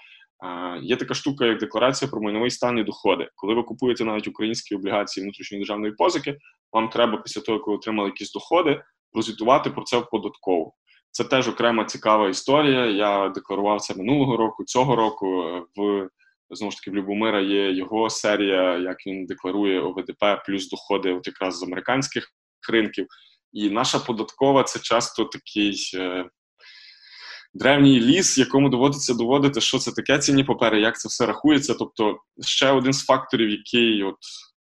Є 0.83 0.97
така 0.97 1.15
штука, 1.15 1.47
як 1.47 1.59
декларація 1.59 2.11
про 2.11 2.21
майновий 2.21 2.51
стан 2.51 2.79
і 2.79 2.85
доходи. 2.85 3.29
Коли 3.35 3.55
ви 3.55 3.63
купуєте 3.63 4.05
навіть 4.05 4.29
українські 4.29 4.75
облігації 4.75 5.25
внутрішньої 5.25 5.61
державної 5.61 5.93
позики, 5.93 6.39
вам 6.73 6.89
треба 6.89 7.19
після 7.19 7.41
того, 7.41 7.61
коли 7.61 7.77
отримали 7.77 8.09
якісь 8.09 8.33
доходи, 8.33 8.83
прозвітувати 9.13 9.71
про 9.71 9.83
це 9.83 9.99
в 9.99 10.11
податкову. 10.11 10.75
Це 11.11 11.25
теж 11.25 11.49
окрема 11.49 11.85
цікава 11.85 12.29
історія. 12.29 12.87
Я 12.87 13.29
декларував 13.29 13.81
це 13.81 13.95
минулого 13.95 14.37
року, 14.37 14.65
цього 14.65 14.97
року. 14.97 15.45
В 15.77 16.09
знову 16.51 16.71
ж 16.71 16.77
таки 16.77 16.91
в 16.91 16.95
Любомира 16.95 17.41
є 17.41 17.73
його 17.73 18.11
серія, 18.11 18.79
як 18.79 19.07
він 19.07 19.27
декларує 19.27 19.81
ОВДП 19.81 20.25
плюс 20.47 20.71
доходи, 20.71 21.13
от 21.13 21.27
якраз 21.27 21.59
з 21.59 21.63
американських 21.63 22.29
ринків. 22.71 23.07
І 23.53 23.71
наша 23.71 23.99
податкова 23.99 24.63
це 24.63 24.79
часто 24.79 25.25
такий. 25.25 25.77
Древній 27.55 28.01
ліс, 28.01 28.39
якому 28.39 28.69
доводиться 28.69 29.15
доводити, 29.15 29.61
що 29.61 29.79
це 29.79 29.93
таке 29.93 30.19
цінні 30.19 30.45
папери, 30.45 30.81
як 30.81 31.01
це 31.01 31.09
все 31.09 31.27
рахується. 31.27 31.75
Тобто, 31.75 32.19
ще 32.41 32.71
один 32.71 32.93
з 32.93 33.05
факторів, 33.05 33.51
який, 33.51 34.03
от 34.03 34.17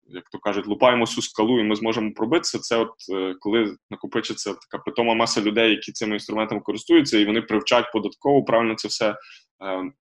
як 0.10 0.24
то 0.32 0.40
кажуть, 0.40 0.68
лупаємо 0.68 1.08
цю 1.08 1.22
скалу, 1.22 1.60
і 1.60 1.64
ми 1.64 1.76
зможемо 1.76 2.12
пробитися. 2.16 2.60
Це 2.60 2.78
от 2.78 2.92
е, 3.14 3.36
коли 3.40 3.76
накопичиться 3.90 4.54
така 4.54 4.84
питома 4.84 5.14
маса 5.14 5.42
людей, 5.42 5.72
які 5.72 5.92
цими 5.92 6.14
інструментами 6.14 6.62
користуються, 6.62 7.18
і 7.18 7.26
вони 7.26 7.42
привчать 7.42 7.92
податково 7.94 8.44
правильно 8.44 8.76
це 8.76 8.88
все. 8.88 9.16
Е, 9.64 9.92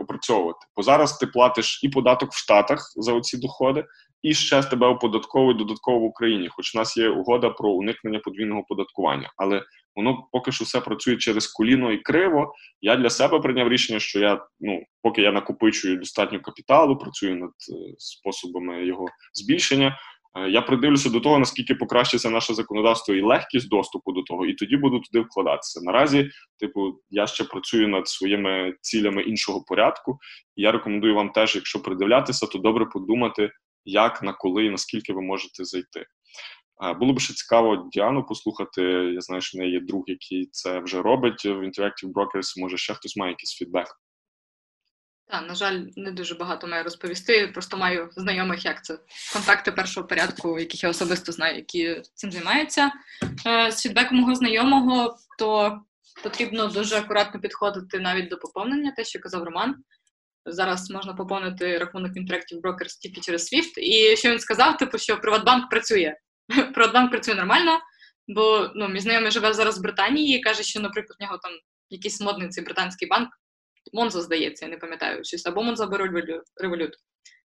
опрацьовувати. 0.00 0.66
Бо 0.76 0.82
зараз 0.82 1.18
ти 1.18 1.26
платиш 1.26 1.80
і 1.82 1.88
податок 1.88 2.32
в 2.32 2.38
Штатах 2.38 2.92
за 2.96 3.12
оці 3.12 3.38
доходи, 3.38 3.84
і 4.22 4.34
ще 4.34 4.62
з 4.62 4.66
тебе 4.66 4.86
оподатковують 4.86 5.58
додатково 5.58 5.98
в 5.98 6.04
Україні. 6.04 6.48
Хоч 6.48 6.74
у 6.74 6.78
нас 6.78 6.96
є 6.96 7.08
угода 7.08 7.50
про 7.50 7.70
уникнення 7.70 8.18
подвійного 8.18 8.64
податкування. 8.68 9.32
Але 9.36 9.62
воно 9.96 10.28
поки 10.32 10.52
що 10.52 10.64
все 10.64 10.80
працює 10.80 11.16
через 11.16 11.46
коліно 11.46 11.92
і 11.92 11.98
криво. 11.98 12.54
Я 12.80 12.96
для 12.96 13.10
себе 13.10 13.40
прийняв 13.40 13.68
рішення, 13.68 14.00
що 14.00 14.20
я 14.20 14.46
ну 14.60 14.82
поки 15.02 15.22
я 15.22 15.32
накопичую 15.32 15.96
достатньо 15.96 16.40
капіталу, 16.40 16.98
працюю 16.98 17.36
над 17.36 17.50
е, 17.50 17.94
способами 17.98 18.86
його 18.86 19.06
збільшення. 19.34 19.98
Е, 20.38 20.50
я 20.50 20.62
придивлюся 20.62 21.10
до 21.10 21.20
того, 21.20 21.38
наскільки 21.38 21.74
покращиться 21.74 22.30
наше 22.30 22.54
законодавство 22.54 23.14
і 23.14 23.22
легкість 23.22 23.68
доступу 23.68 24.12
до 24.12 24.22
того, 24.22 24.46
і 24.46 24.54
тоді 24.54 24.76
буду 24.76 25.00
туди 25.00 25.24
вкладатися. 25.24 25.80
Наразі, 25.82 26.30
типу, 26.60 27.00
я 27.10 27.26
ще 27.26 27.44
працюю 27.44 27.88
над 27.88 28.08
своїми 28.08 28.74
цілями 28.80 29.22
іншого 29.22 29.64
порядку. 29.64 30.18
І 30.56 30.62
я 30.62 30.72
рекомендую 30.72 31.14
вам 31.14 31.30
теж, 31.30 31.54
якщо 31.54 31.82
придивлятися, 31.82 32.46
то 32.46 32.58
добре 32.58 32.86
подумати, 32.86 33.50
як, 33.84 34.22
на 34.22 34.32
коли 34.32 34.64
і 34.64 34.70
наскільки 34.70 35.12
ви 35.12 35.22
можете 35.22 35.64
зайти. 35.64 36.06
Е, 36.84 36.94
було 36.94 37.12
б 37.12 37.20
ще 37.20 37.34
цікаво 37.34 37.88
Діану 37.92 38.24
послухати. 38.26 38.82
Я 39.14 39.20
знаю, 39.20 39.42
що 39.42 39.58
в 39.58 39.60
неї 39.60 39.72
є 39.72 39.80
друг, 39.80 40.04
який 40.06 40.48
це 40.52 40.80
вже 40.80 41.02
робить 41.02 41.44
в 41.44 41.48
Interactive 41.48 42.12
Brokers. 42.14 42.60
Може, 42.60 42.76
ще 42.76 42.94
хтось 42.94 43.16
має 43.16 43.32
якийсь 43.32 43.54
фідбек. 43.54 43.86
Так, 45.32 45.48
на 45.48 45.54
жаль, 45.54 45.84
не 45.96 46.10
дуже 46.10 46.34
багато 46.34 46.66
маю 46.66 46.84
розповісти. 46.84 47.46
Просто 47.46 47.76
маю 47.76 48.10
знайомих, 48.16 48.64
як 48.64 48.84
це 48.84 48.98
контакти 49.32 49.72
першого 49.72 50.06
порядку, 50.06 50.58
яких 50.58 50.82
я 50.82 50.90
особисто 50.90 51.32
знаю, 51.32 51.56
які 51.56 52.02
цим 52.14 52.32
займаються. 52.32 52.92
Е, 53.46 53.72
з 53.72 53.82
фідбеком 53.82 54.18
мого 54.18 54.34
знайомого, 54.34 55.16
то 55.38 55.80
потрібно 56.22 56.66
дуже 56.66 56.96
акуратно 56.96 57.40
підходити 57.40 58.00
навіть 58.00 58.28
до 58.28 58.36
поповнення, 58.36 58.92
те, 58.96 59.04
що 59.04 59.20
казав 59.20 59.42
Роман. 59.42 59.76
Зараз 60.46 60.90
можна 60.90 61.14
поповнити 61.14 61.78
рахунок 61.78 62.12
Interactive 62.12 62.60
Brokers 62.62 62.98
тільки 63.00 63.20
через 63.20 63.52
SWIFT. 63.52 63.78
І 63.78 64.16
що 64.16 64.30
він 64.30 64.38
сказав, 64.38 64.76
типу, 64.76 64.98
що 64.98 65.20
Приватбанк 65.20 65.70
працює. 65.70 66.14
Приватбанк 66.74 67.10
працює 67.10 67.34
нормально, 67.34 67.80
бо 68.28 68.70
ну, 68.74 68.88
мій 68.88 69.00
знайомий 69.00 69.30
живе 69.30 69.54
зараз 69.54 69.78
в 69.78 69.82
Британії 69.82 70.38
і 70.38 70.42
каже, 70.42 70.62
що, 70.62 70.80
наприклад, 70.80 71.16
в 71.20 71.22
нього 71.22 71.38
там 71.38 71.52
якийсь 71.90 72.20
модний 72.20 72.48
цей 72.48 72.64
британський 72.64 73.08
банк 73.08 73.28
Monzo, 73.92 74.20
здається, 74.20 74.64
я 74.64 74.70
не 74.70 74.76
пам'ятаю 74.76 75.24
щось, 75.24 75.46
або 75.46 75.62
Monzo, 75.62 75.84
або 75.84 75.96
Revolut. 76.56 76.94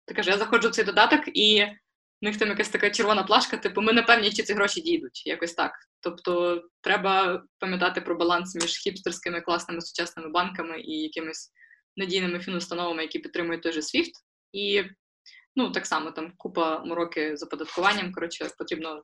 Ти 0.06 0.14
каже, 0.14 0.30
я 0.30 0.38
заходжу 0.38 0.68
в 0.68 0.72
цей 0.72 0.84
додаток, 0.84 1.20
і 1.26 1.64
в 2.22 2.24
них 2.24 2.38
там 2.38 2.48
якась 2.48 2.68
така 2.68 2.90
червона 2.90 3.22
плашка, 3.22 3.56
типу, 3.56 3.80
ми 3.80 3.92
не 3.92 4.02
певні, 4.02 4.32
чи 4.32 4.42
ці 4.42 4.54
гроші 4.54 4.80
дійдуть, 4.80 5.26
якось 5.26 5.54
так. 5.54 5.72
Тобто 6.00 6.62
треба 6.80 7.42
пам'ятати 7.58 8.00
про 8.00 8.14
баланс 8.14 8.54
між 8.54 8.76
хіпстерськими 8.76 9.40
класними 9.40 9.80
сучасними 9.80 10.28
банками 10.28 10.80
і 10.80 10.92
якимись 10.92 11.52
надійними 11.96 12.38
фінустановами, 12.38 13.02
які 13.02 13.18
підтримують 13.18 13.62
той 13.62 13.72
же 13.72 13.80
SWIFT. 13.80 14.12
І 14.52 14.84
ну, 15.56 15.70
так 15.70 15.86
само 15.86 16.10
там 16.10 16.32
купа 16.36 16.84
мороки 16.84 17.36
з 17.36 17.42
оподаткуванням. 17.42 18.12
Коротше, 18.12 18.50
потрібно 18.58 19.02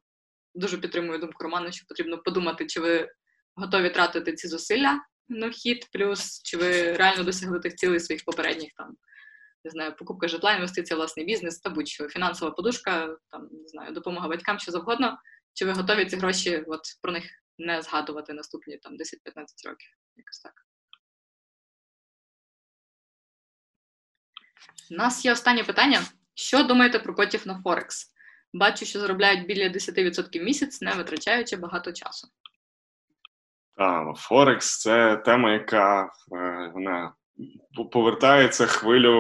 дуже 0.55 0.79
підтримую 0.79 1.19
думку 1.19 1.45
Романа, 1.45 1.73
що 1.73 1.87
потрібно 1.89 2.19
подумати, 2.19 2.67
чи 2.67 2.81
ви 2.81 3.09
готові 3.55 3.91
тратити 3.91 4.33
ці 4.33 4.49
зусилля 4.49 5.01
на 5.29 5.49
вхід, 5.49 5.89
плюс 5.93 6.43
чи 6.43 6.57
ви 6.57 6.93
реально 6.93 7.25
досягли 7.25 7.61
тих 7.61 7.75
цілей 7.75 8.01
своїх 8.01 8.25
попередніх 8.25 8.73
там. 8.77 8.97
Не 9.65 9.71
знаю, 9.71 9.97
покупка 9.97 10.29
житла, 10.29 10.53
інвестиція, 10.53 10.97
власний 10.97 11.27
бізнес 11.27 11.59
та 11.59 11.71
будь-що 11.71 12.09
фінансова 12.09 12.51
подушка, 12.51 13.17
там 13.31 13.49
не 13.53 13.69
знаю, 13.69 13.93
допомога 13.93 14.29
батькам, 14.29 14.59
що 14.59 14.73
завгодно. 14.73 15.19
Чи 15.55 15.65
ви 15.65 15.73
готові 15.73 16.07
ці 16.07 16.17
гроші 16.17 16.65
от 16.67 16.81
про 17.03 17.13
них 17.13 17.25
не 17.59 17.83
згадувати 17.83 18.33
наступні 18.33 18.79
там 18.79 18.93
10-15 18.93 18.99
років? 19.69 19.91
Якось 20.17 20.39
так. 20.39 20.53
У 24.93 24.95
нас 24.95 25.25
є 25.25 25.33
останнє 25.33 25.65
питання. 25.65 26.01
Що 26.35 26.63
думаєте 26.63 26.99
про 26.99 27.15
ботів 27.15 27.47
на 27.47 27.61
Форекс? 27.63 28.13
Бачу, 28.53 28.87
що 28.87 29.01
заробляють 29.01 29.47
біля 29.47 29.69
10% 29.69 30.41
в 30.41 30.45
місяць, 30.45 30.83
не 30.83 30.93
витрачаючи 30.93 31.57
багато 31.57 31.93
часу. 31.93 32.29
Так, 33.77 34.17
Форекс 34.17 34.81
це 34.81 35.17
тема, 35.17 35.53
яка 35.53 36.03
е, 36.37 36.71
вона 36.75 37.15
повертається 37.93 38.67
хвилю 38.67 39.15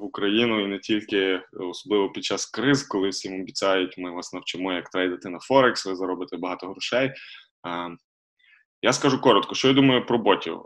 в 0.00 0.04
Україну 0.04 0.64
і 0.64 0.66
не 0.66 0.78
тільки, 0.78 1.42
особливо 1.52 2.12
під 2.12 2.24
час 2.24 2.46
криз, 2.46 2.82
коли 2.82 3.08
всім 3.08 3.40
обіцяють, 3.40 3.98
ми 3.98 4.10
вас 4.10 4.32
навчимо, 4.32 4.72
як 4.72 4.90
трейдити 4.90 5.28
на 5.28 5.38
Форекс, 5.38 5.86
ви 5.86 5.96
заробите 5.96 6.36
багато 6.36 6.66
грошей. 6.66 7.08
Е, 7.08 7.14
я 8.82 8.92
скажу 8.92 9.20
коротко, 9.20 9.54
що 9.54 9.68
я 9.68 9.74
думаю 9.74 10.06
про 10.06 10.18
ботів. 10.18 10.60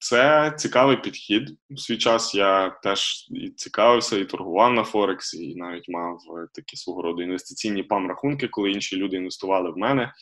Е, 0.00 0.02
це 0.02 0.54
цікавий 0.56 0.96
підхід. 0.96 1.50
У 1.70 1.76
свій 1.76 1.98
час 1.98 2.34
я 2.34 2.70
теж 2.70 3.28
і 3.30 3.50
цікавився, 3.50 4.18
і 4.18 4.24
торгував 4.24 4.72
на 4.72 4.84
Форекс, 4.84 5.34
і 5.34 5.54
навіть 5.54 5.88
мав 5.88 6.18
такі 6.54 6.76
свого 6.76 7.02
роду 7.02 7.22
інвестиційні 7.22 7.82
пам-рахунки, 7.82 8.48
коли 8.48 8.70
інші 8.70 8.96
люди 8.96 9.16
інвестували 9.16 9.70
в 9.70 9.76
мене. 9.76 10.12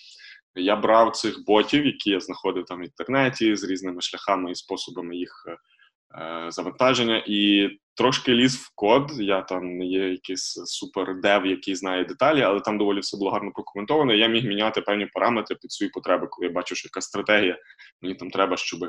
Я 0.54 0.76
брав 0.76 1.16
цих 1.16 1.44
ботів, 1.46 1.86
які 1.86 2.10
я 2.10 2.20
знаходив 2.20 2.64
там 2.64 2.80
в 2.80 2.84
інтернеті 2.84 3.56
з 3.56 3.64
різними 3.64 4.00
шляхами 4.00 4.50
і 4.50 4.54
способами 4.54 5.16
їх 5.16 5.46
е, 5.48 6.46
завантаження, 6.50 7.24
і 7.26 7.70
трошки 7.94 8.32
ліз 8.32 8.56
в 8.56 8.72
код. 8.74 9.12
Я 9.20 9.42
там 9.42 9.78
не 9.78 9.86
є 9.86 10.08
якийсь 10.08 10.52
супер 10.64 11.20
дев, 11.20 11.46
який 11.46 11.74
знає 11.74 12.04
деталі, 12.04 12.42
але 12.42 12.60
там 12.60 12.78
доволі 12.78 13.00
все 13.00 13.16
було 13.16 13.30
гарно 13.30 13.50
прокоментовано. 13.52 14.14
Я 14.14 14.28
міг 14.28 14.44
міняти 14.44 14.80
певні 14.80 15.06
параметри 15.06 15.56
під 15.62 15.72
свої 15.72 15.90
потреби, 15.90 16.26
коли 16.30 16.46
я 16.46 16.52
бачу, 16.52 16.74
що 16.74 16.86
яка 16.86 17.00
стратегія 17.00 17.58
мені 18.02 18.14
там 18.14 18.30
треба, 18.30 18.56
щоб 18.56 18.80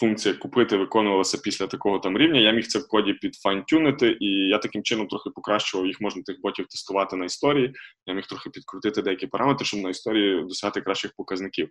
функція 0.00 0.34
купити 0.34 0.76
виконувалася 0.76 1.38
після 1.38 1.66
такого 1.66 1.98
там 1.98 2.18
рівня. 2.18 2.40
Я 2.40 2.52
міг 2.52 2.66
це 2.66 2.78
в 2.78 2.88
коді 2.88 3.12
підфайнтюнити, 3.12 4.16
і 4.20 4.26
я 4.26 4.58
таким 4.58 4.82
чином 4.82 5.06
трохи 5.06 5.30
покращував 5.30 5.86
їх, 5.86 6.00
можна 6.00 6.22
тих 6.22 6.40
ботів 6.40 6.66
тестувати 6.66 7.16
на 7.16 7.24
історії. 7.24 7.74
Я 8.06 8.14
міг 8.14 8.26
трохи 8.26 8.50
підкрутити 8.50 9.02
деякі 9.02 9.26
параметри, 9.26 9.64
щоб 9.66 9.80
на 9.80 9.90
історії 9.90 10.42
досягти 10.42 10.80
кращих 10.80 11.12
показників. 11.16 11.68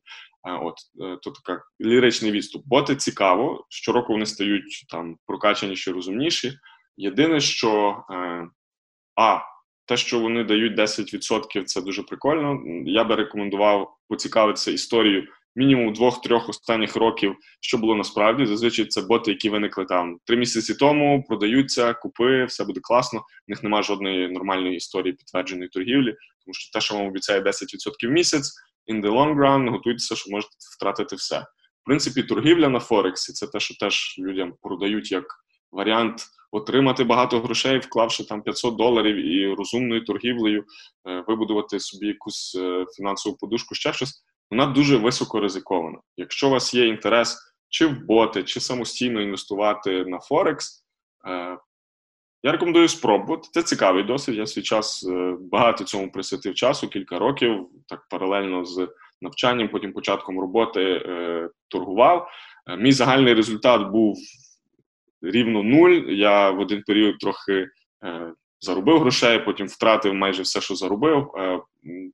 От 0.61 0.75
е, 1.01 1.17
то 1.21 1.31
така 1.31 1.63
ліричний 1.81 2.31
відступ. 2.31 2.63
Боти 2.65 2.95
цікаво. 2.95 3.65
Щороку 3.69 4.13
вони 4.13 4.25
стають 4.25 4.85
там 4.89 5.17
прокачаніші, 5.25 5.91
розумніші. 5.91 6.53
Єдине, 6.97 7.39
що 7.39 8.03
е, 8.11 8.47
а. 9.15 9.39
Те, 9.89 9.97
що 9.97 10.19
вони 10.19 10.43
дають 10.43 10.79
10%, 10.79 11.63
це 11.63 11.81
дуже 11.81 12.03
прикольно. 12.03 12.61
Я 12.85 13.03
би 13.03 13.15
рекомендував 13.15 13.97
поцікавитися 14.09 14.71
історією 14.71 15.27
мінімум 15.57 15.93
двох-трьох 15.93 16.49
останніх 16.49 16.95
років, 16.95 17.35
що 17.61 17.77
було 17.77 17.95
насправді. 17.95 18.45
Зазвичай 18.45 18.85
це 18.85 19.01
боти, 19.01 19.31
які 19.31 19.49
виникли 19.49 19.85
там 19.85 20.17
три 20.25 20.37
місяці 20.37 20.75
тому, 20.75 21.23
продаються, 21.27 21.93
купи, 21.93 22.45
все 22.45 22.65
буде 22.65 22.79
класно. 22.83 23.19
В 23.19 23.23
них 23.49 23.63
немає 23.63 23.83
жодної 23.83 24.29
нормальної 24.29 24.75
історії 24.75 25.13
підтвердженої 25.13 25.69
торгівлі, 25.69 26.15
тому 26.45 26.53
що 26.53 26.71
те, 26.79 26.81
що 26.81 26.95
вам 26.95 27.07
обіцяє 27.07 27.41
10% 27.41 28.07
в 28.07 28.11
місяць, 28.11 28.53
in 28.93 29.01
the 29.01 29.11
long 29.11 29.35
run, 29.35 29.69
готуйтеся, 29.69 30.15
що 30.15 30.31
можете 30.31 30.53
втратити 30.75 31.15
все. 31.15 31.39
В 31.81 31.85
принципі, 31.85 32.23
торгівля 32.23 32.69
на 32.69 32.79
Форексі 32.79 33.33
це 33.33 33.47
те, 33.47 33.59
що 33.59 33.75
теж 33.75 34.15
людям 34.19 34.53
продають 34.61 35.11
як 35.11 35.25
варіант. 35.71 36.25
Отримати 36.51 37.03
багато 37.03 37.39
грошей, 37.39 37.79
вклавши 37.79 38.23
там 38.23 38.41
500 38.41 38.75
доларів 38.75 39.15
і 39.15 39.53
розумною 39.53 40.05
торгівлею, 40.05 40.65
е, 41.07 41.23
вибудувати 41.27 41.79
собі 41.79 42.07
якусь 42.07 42.55
е, 42.59 42.85
фінансову 42.97 43.37
подушку, 43.37 43.75
ще 43.75 43.93
щось 43.93 44.23
вона 44.51 44.65
дуже 44.65 44.97
високо 44.97 45.39
ризикована. 45.39 45.97
Якщо 46.17 46.47
у 46.47 46.51
вас 46.51 46.73
є 46.73 46.87
інтерес 46.87 47.53
чи 47.69 47.85
в 47.85 48.05
боти, 48.05 48.43
чи 48.43 48.59
самостійно 48.59 49.21
інвестувати 49.21 50.05
на 50.05 50.19
Форекс, 50.19 50.85
е, 51.27 51.57
я 52.43 52.51
рекомендую 52.51 52.87
спробувати. 52.87 53.49
Це 53.51 53.63
цікавий 53.63 54.03
досвід. 54.03 54.35
Я 54.35 54.45
свій 54.45 54.61
час 54.61 55.07
е, 55.09 55.35
багато 55.51 55.83
цьому 55.83 56.11
присвятив 56.11 56.55
часу, 56.55 56.87
кілька 56.87 57.19
років, 57.19 57.69
так 57.87 58.07
паралельно 58.09 58.65
з 58.65 58.87
навчанням, 59.21 59.69
потім 59.69 59.93
початком 59.93 60.39
роботи 60.39 60.81
е, 60.83 61.49
торгував. 61.67 62.29
Мій 62.77 62.91
загальний 62.91 63.33
результат 63.33 63.91
був 63.91 64.17
рівно 65.21 65.63
нуль. 65.63 66.01
Я 66.09 66.49
в 66.49 66.59
один 66.59 66.83
період 66.83 67.17
трохи 67.17 67.67
заробив 68.59 68.99
грошей, 68.99 69.39
потім 69.39 69.67
втратив 69.67 70.13
майже 70.13 70.41
все, 70.41 70.61
що 70.61 70.75
заробив. 70.75 71.31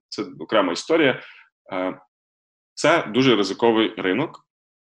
Це 0.10 0.26
окрема 0.40 0.74
історія. 0.74 1.22
Це 2.74 3.08
дуже 3.14 3.36
ризиковий 3.36 3.94
ринок. 3.98 4.40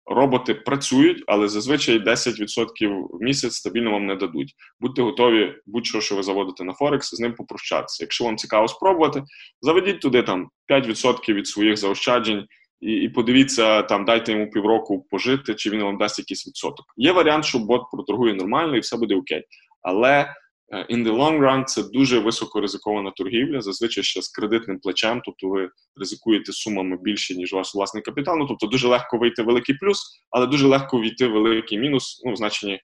Роботи 0.07 0.53
працюють, 0.53 1.23
але 1.27 1.47
зазвичай 1.47 1.99
10% 1.99 3.07
в 3.09 3.21
місяць 3.21 3.55
стабільно 3.55 3.91
вам 3.91 4.05
не 4.05 4.15
дадуть. 4.15 4.53
Будьте 4.79 5.01
готові, 5.01 5.55
будь-що, 5.65 6.01
що 6.01 6.15
ви 6.15 6.23
заводите 6.23 6.63
на 6.63 6.73
Форекс, 6.73 7.15
з 7.15 7.19
ним 7.19 7.35
попрощатися. 7.35 8.03
Якщо 8.03 8.23
вам 8.23 8.37
цікаво 8.37 8.67
спробувати, 8.67 9.23
заведіть 9.61 10.01
туди 10.01 10.23
там 10.23 10.49
5% 10.69 11.33
від 11.33 11.47
своїх 11.47 11.77
заощаджень 11.77 12.45
і 12.81 12.91
і 12.91 13.09
подивіться, 13.09 13.81
там 13.81 14.05
дайте 14.05 14.31
йому 14.31 14.49
півроку 14.49 15.05
пожити, 15.09 15.55
чи 15.55 15.69
він 15.69 15.83
вам 15.83 15.97
дасть 15.97 16.19
якийсь 16.19 16.47
відсоток. 16.47 16.85
Є 16.97 17.11
варіант, 17.11 17.45
що 17.45 17.59
бот 17.59 17.81
проторгує 17.91 18.33
нормально 18.33 18.77
і 18.77 18.79
все 18.79 18.97
буде 18.97 19.15
окей. 19.15 19.43
Але 19.81 20.33
in 20.71 21.03
the 21.03 21.17
long 21.17 21.39
run 21.39 21.63
це 21.65 21.83
дуже 21.83 22.19
високо 22.19 22.61
ризикована 22.61 23.11
торгівля, 23.11 23.61
зазвичай 23.61 24.03
ще 24.03 24.21
з 24.21 24.27
кредитним 24.27 24.79
плечем, 24.79 25.21
тобто 25.25 25.47
ви 25.47 25.69
ризикуєте 25.95 26.53
сумами 26.53 26.97
більше, 27.01 27.35
ніж 27.35 27.53
ваш 27.53 27.75
власний 27.75 28.03
капітал. 28.03 28.37
Ну, 28.37 28.47
тобто 28.47 28.67
дуже 28.67 28.87
легко 28.87 29.17
вийти 29.17 29.43
великий 29.43 29.75
плюс, 29.75 30.21
але 30.29 30.47
дуже 30.47 30.67
легко 30.67 31.01
війти 31.01 31.27
великий 31.27 31.79
мінус. 31.79 32.21
Ну, 32.25 32.33
в 32.33 32.35
значенні 32.35 32.79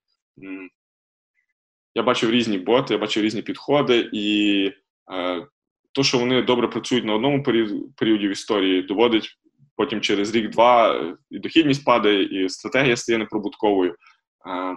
я 1.96 2.04
бачив 2.04 2.32
різні 2.32 2.58
боти, 2.58 2.94
я 2.94 3.00
бачив 3.00 3.24
різні 3.24 3.42
підходи, 3.42 4.10
і 4.14 4.66
е, 5.14 5.48
то, 5.92 6.04
що 6.04 6.18
вони 6.18 6.42
добре 6.42 6.68
працюють 6.68 7.06
на 7.06 7.16
одному 7.16 7.44
періоді 7.98 8.28
в 8.28 8.32
історії, 8.32 8.82
доводить 8.82 9.38
потім 9.76 10.02
через 10.02 10.36
рік-два 10.36 11.02
і 11.30 11.40
дохідність 11.40 11.86
падає, 11.86 12.24
і 12.24 12.50
стратегія 12.50 12.96
стає 12.98 13.18
неприбутковою. 13.18 13.92
Е, 13.92 14.76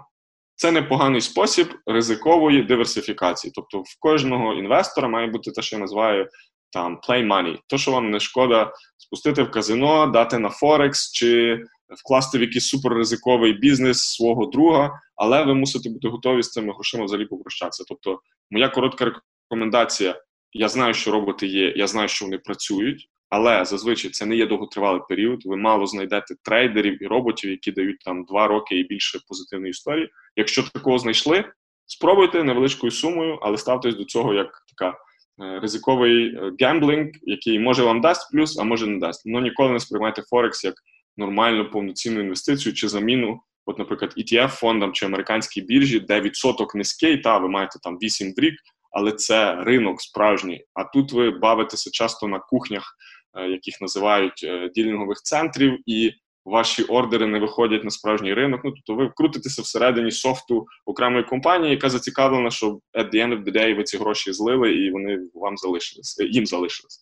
це 0.57 0.71
непоганий 0.73 1.21
спосіб 1.21 1.69
ризикової 1.87 2.63
диверсифікації. 2.63 3.53
Тобто, 3.55 3.79
в 3.79 4.01
кожного 4.01 4.55
інвестора 4.55 5.09
має 5.09 5.27
бути 5.27 5.51
те, 5.51 5.63
що 5.63 5.77
я 5.77 5.81
називаю 5.81 6.29
там 6.71 7.01
play 7.09 7.27
money. 7.27 7.59
То, 7.67 7.79
що 7.79 7.93
вам 7.93 8.11
не 8.11 8.21
шкода 8.21 8.73
спустити 8.97 9.43
в 9.43 9.51
казино, 9.51 10.07
дати 10.07 10.39
на 10.39 10.49
Форекс 10.49 11.13
чи 11.13 11.61
вкласти 11.89 12.39
в 12.39 12.41
якийсь 12.41 12.67
суперризиковий 12.67 13.53
бізнес 13.53 13.99
свого 13.99 14.47
друга, 14.47 15.01
але 15.17 15.45
ви 15.45 15.55
мусите 15.55 15.91
бути 15.91 16.09
готові 16.09 16.43
з 16.43 16.51
цими 16.51 16.73
грошима 16.73 17.05
взагалі 17.05 17.27
попрощатися. 17.27 17.85
Тобто, 17.89 18.21
моя 18.51 18.69
коротка 18.69 19.13
рекомендація: 19.51 20.23
я 20.53 20.69
знаю, 20.69 20.95
що 20.95 21.11
роботи 21.11 21.47
є, 21.47 21.73
я 21.77 21.87
знаю, 21.87 22.09
що 22.09 22.25
вони 22.25 22.39
працюють. 22.39 23.09
Але 23.37 23.65
зазвичай 23.65 24.11
це 24.11 24.27
не 24.27 24.37
є 24.37 24.47
довготривалий 24.47 25.01
період. 25.09 25.47
Ви 25.47 25.57
мало 25.57 25.87
знайдете 25.87 26.35
трейдерів 26.43 27.03
і 27.03 27.07
роботів, 27.07 27.51
які 27.51 27.73
дають 27.73 27.99
там 27.99 28.25
два 28.25 28.47
роки 28.47 28.79
і 28.79 28.85
більше 28.85 29.19
позитивної 29.29 29.71
історії. 29.71 30.09
Якщо 30.37 30.63
такого 30.63 30.99
знайшли, 30.99 31.45
спробуйте 31.87 32.45
невеличкою 32.45 32.91
сумою, 32.91 33.39
але 33.43 33.59
ставтесь 33.59 33.95
до 33.95 34.05
цього 34.05 34.35
як 34.35 34.63
така 34.69 34.99
е, 35.43 35.61
ризиковий 35.61 36.27
е, 36.27 36.53
gambling, 36.61 37.11
який 37.23 37.59
може 37.59 37.83
вам 37.83 38.01
дасть 38.01 38.33
плюс, 38.33 38.59
а 38.59 38.65
може 38.65 38.87
не 38.87 38.99
дасть. 38.99 39.23
Ну 39.27 39.41
ніколи 39.41 39.73
не 39.73 39.81
сприймайте 39.81 40.23
Форекс 40.23 40.65
як 40.65 40.75
нормальну 41.17 41.71
повноцінну 41.71 42.21
інвестицію 42.21 42.75
чи 42.75 42.89
заміну, 42.89 43.41
от, 43.67 43.79
наприклад, 43.79 44.15
ETF 44.17 44.49
фондам 44.49 44.93
чи 44.93 45.07
американській 45.07 45.61
біржі, 45.61 46.01
де 46.01 46.21
відсоток 46.21 46.75
низький, 46.75 47.19
та 47.19 47.39
ви 47.39 47.49
маєте 47.49 47.79
там 47.83 47.99
8 48.03 48.35
в 48.37 48.41
рік, 48.41 48.55
але 48.93 49.13
це 49.13 49.55
ринок 49.55 50.03
справжній. 50.03 50.65
А 50.75 50.85
тут 50.85 51.13
ви 51.13 51.31
бавитеся 51.31 51.91
часто 51.91 52.29
на 52.29 52.39
кухнях, 52.39 52.97
яких 53.43 53.81
називають 53.81 54.45
е, 54.45 54.71
ділінгових 54.75 55.19
центрів, 55.19 55.79
і 55.87 56.13
ваші 56.45 56.83
ордери 56.83 57.27
не 57.27 57.39
виходять 57.39 57.85
на 57.85 57.91
справжній 57.91 58.35
ринок. 58.35 58.61
Ну 58.65 58.71
тобто 58.71 58.95
ви 58.95 59.13
крутитеся 59.17 59.63
всередині 59.63 60.11
софту 60.11 60.67
окремої 60.87 61.25
компанії, 61.25 61.71
яка 61.71 61.91
зацікавлена, 61.91 62.51
що 62.51 62.81
at 62.99 63.15
the 63.15 63.15
end 63.15 63.39
of 63.39 63.45
the 63.45 63.57
day 63.57 63.77
ви 63.77 63.85
ці 63.85 63.99
гроші 63.99 64.33
злили 64.33 64.73
і 64.73 64.91
вони 64.91 65.19
вам 65.35 65.57
залишились, 65.57 66.21
е, 66.21 66.25
їм 66.25 66.47
залишились 66.47 67.01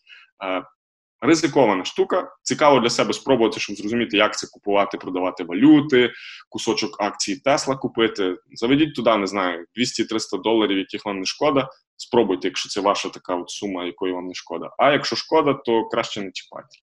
ризикована 1.23 1.85
штука. 1.85 2.37
Цікаво 2.43 2.81
для 2.81 2.91
себе 2.91 3.13
спробувати, 3.13 3.61
щоб 3.61 3.77
зрозуміти, 3.77 4.17
як 4.17 4.39
це 4.39 4.47
купувати, 4.47 4.99
продавати 4.99 5.45
валюти, 5.45 6.13
кусочок 6.49 7.01
акцій 7.01 7.37
Тесла 7.37 7.77
купити. 7.77 8.37
Заведіть 8.53 8.95
туди, 8.95 9.17
не 9.17 9.27
знаю, 9.27 9.67
200-300 9.79 10.43
доларів, 10.43 10.79
яких 10.79 11.05
вам 11.05 11.19
не 11.19 11.27
шкода. 11.27 11.69
Спробуйте, 11.97 12.49
якщо 12.49 12.69
це 12.69 12.81
ваша 12.81 13.09
така 13.09 13.35
от 13.35 13.51
сума, 13.51 13.85
якої 13.85 14.13
вам 14.13 14.27
не 14.27 14.35
шкода. 14.35 14.71
А 14.79 14.93
якщо 14.93 15.17
шкода, 15.17 15.55
то 15.55 15.85
краще 15.85 16.23
не 16.23 16.31
чіпайте. 16.33 16.79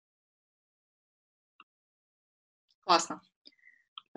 Класно. 2.87 3.21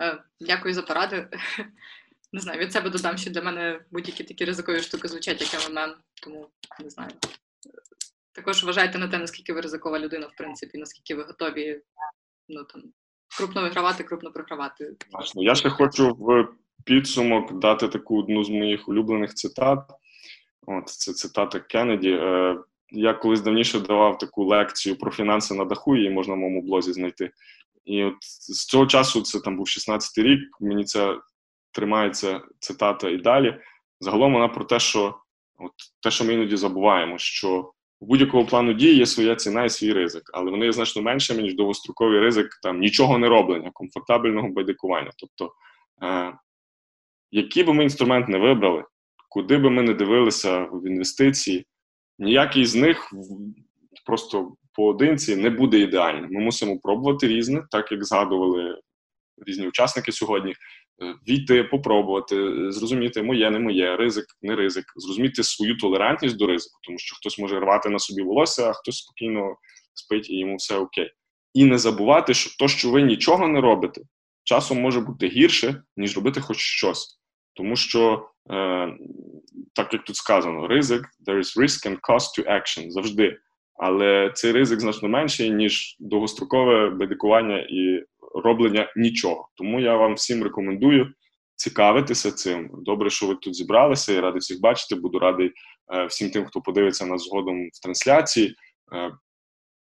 Е, 0.02 0.22
дякую 0.40 0.74
за 0.74 0.82
поради. 0.82 1.28
Не 2.32 2.40
знаю, 2.40 2.58
від 2.58 2.72
себе 2.72 2.90
додам, 2.90 3.18
що 3.18 3.30
для 3.30 3.42
мене 3.42 3.80
будь-які 3.90 4.24
такі 4.24 4.44
ризикові 4.44 4.80
штуки 4.80 5.08
звучать, 5.08 5.40
як 5.40 5.70
МММ, 5.70 5.94
тому 6.22 6.48
не 6.80 6.90
знаю. 6.90 7.10
Також 8.38 8.64
вважайте 8.64 8.98
на 8.98 9.08
те, 9.08 9.18
наскільки 9.18 9.52
ви 9.52 9.60
ризикова 9.60 9.98
людина, 9.98 10.26
в 10.26 10.36
принципі, 10.36 10.78
наскільки 10.78 11.14
ви 11.14 11.22
готові 11.22 11.80
ну, 12.48 12.64
там, 12.64 12.82
крупно 13.38 13.62
вигравати, 13.62 14.04
крупно 14.04 14.32
програвати. 14.32 14.96
Я 15.34 15.54
ще 15.54 15.70
хочу 15.70 16.14
в 16.14 16.48
підсумок 16.84 17.58
дати 17.58 17.88
таку 17.88 18.18
одну 18.18 18.44
з 18.44 18.48
моїх 18.50 18.88
улюблених 18.88 19.34
цитат. 19.34 19.90
От 20.66 20.88
Це 20.88 21.12
цитата 21.12 21.60
Кеннеді. 21.60 22.10
Е, 22.10 22.58
я 22.90 23.14
колись 23.14 23.40
давніше 23.40 23.80
давав 23.80 24.18
таку 24.18 24.44
лекцію 24.44 24.96
про 24.96 25.10
фінанси 25.10 25.54
на 25.54 25.64
даху, 25.64 25.96
її 25.96 26.10
можна 26.10 26.34
в 26.34 26.36
моєму 26.36 26.62
блозі 26.62 26.92
знайти. 26.92 27.30
І 27.84 28.04
от 28.04 28.16
з 28.20 28.66
цього 28.66 28.86
часу, 28.86 29.22
це 29.22 29.40
там 29.40 29.56
був 29.56 29.66
16-й 29.66 30.22
рік, 30.22 30.40
мені 30.60 30.84
це 30.84 31.18
тримається 31.72 32.40
цитата 32.58 33.10
і 33.10 33.16
далі. 33.16 33.60
Загалом 34.00 34.32
вона 34.32 34.48
про 34.48 34.64
те, 34.64 34.80
що 34.80 35.18
от 35.58 35.72
те, 36.02 36.10
що 36.10 36.24
ми 36.24 36.34
іноді 36.34 36.56
забуваємо, 36.56 37.18
що 37.18 37.72
у 38.00 38.06
будь-якого 38.06 38.44
плану 38.44 38.72
дії 38.72 38.96
є 38.96 39.06
своя 39.06 39.36
ціна 39.36 39.64
і 39.64 39.70
свій 39.70 39.92
ризик, 39.92 40.30
але 40.34 40.50
вони 40.50 40.66
є 40.66 40.72
значно 40.72 41.02
меншими, 41.02 41.42
ніж 41.42 41.54
довгостроковий 41.54 42.20
ризик 42.20 42.58
там 42.62 42.80
нічого 42.80 43.18
не 43.18 43.28
роблення, 43.28 43.70
комфортабельного 43.74 44.48
байдикування. 44.48 45.10
Тобто, 45.16 45.52
е, 46.02 46.38
який 47.30 47.64
би 47.64 47.74
ми 47.74 47.82
інструмент 47.82 48.28
не 48.28 48.38
вибрали, 48.38 48.84
куди 49.28 49.58
би 49.58 49.70
ми 49.70 49.82
не 49.82 49.94
дивилися 49.94 50.68
в 50.72 50.86
інвестиції, 50.86 51.66
ніякий 52.18 52.64
з 52.64 52.74
них 52.74 53.12
просто 54.06 54.54
поодинці 54.72 55.36
не 55.36 55.50
буде 55.50 55.78
ідеальним. 55.78 56.30
Ми 56.30 56.40
мусимо 56.40 56.78
пробувати 56.78 57.28
різне, 57.28 57.66
так 57.70 57.92
як 57.92 58.04
згадували 58.04 58.80
різні 59.46 59.68
учасники 59.68 60.12
сьогодні. 60.12 60.54
Е, 61.02 61.14
війти, 61.28 61.64
попробувати, 61.64 62.36
зрозуміти 62.72 63.22
моє, 63.22 63.50
не 63.50 63.58
моє, 63.58 63.96
ризик, 63.96 64.24
не 64.42 64.56
ризик, 64.56 64.84
зрозуміти 64.96 65.42
свою 65.42 65.76
толерантність 65.76 66.36
до 66.36 66.46
ризику, 66.46 66.78
тому 66.82 66.98
що 66.98 67.16
хтось 67.16 67.38
може 67.38 67.60
рвати 67.60 67.88
на 67.88 67.98
собі 67.98 68.22
волосся, 68.22 68.68
а 68.68 68.72
хтось 68.72 68.96
спокійно 68.96 69.56
спить 69.94 70.30
і 70.30 70.38
йому 70.38 70.56
все 70.56 70.76
окей. 70.76 71.10
І 71.54 71.64
не 71.64 71.78
забувати, 71.78 72.34
що 72.34 72.56
то, 72.58 72.68
що 72.68 72.90
ви 72.90 73.02
нічого 73.02 73.48
не 73.48 73.60
робите, 73.60 74.00
часом 74.44 74.80
може 74.80 75.00
бути 75.00 75.28
гірше, 75.28 75.82
ніж 75.96 76.16
робити 76.16 76.40
хоч 76.40 76.58
щось. 76.58 77.20
Тому 77.54 77.76
що, 77.76 78.28
е, 78.50 78.88
так 79.74 79.92
як 79.92 80.04
тут 80.04 80.16
сказано, 80.16 80.68
ризик, 80.68 81.02
there 81.26 81.38
is 81.38 81.60
risk 81.60 81.86
and 81.86 81.98
cost 82.00 82.38
to 82.38 82.52
action 82.52 82.90
завжди. 82.90 83.38
Але 83.78 84.30
цей 84.34 84.52
ризик 84.52 84.80
значно 84.80 85.08
менший, 85.08 85.50
ніж 85.50 85.96
довгострокове 86.00 86.90
бедикування 86.90 87.58
і 87.58 88.04
роблення 88.34 88.92
нічого. 88.96 89.48
Тому 89.54 89.80
я 89.80 89.96
вам 89.96 90.14
всім 90.14 90.42
рекомендую 90.42 91.12
цікавитися 91.56 92.32
цим. 92.32 92.70
Добре, 92.72 93.10
що 93.10 93.26
ви 93.26 93.34
тут 93.34 93.54
зібралися. 93.54 94.12
Я 94.12 94.20
радий 94.20 94.40
всіх 94.40 94.60
бачити. 94.60 94.94
Буду 94.94 95.18
радий 95.18 95.52
е, 95.94 96.06
всім 96.06 96.30
тим, 96.30 96.46
хто 96.46 96.60
подивиться 96.60 97.06
нас 97.06 97.24
згодом 97.24 97.68
в 97.72 97.82
трансляції. 97.82 98.54
Е, 98.94 99.12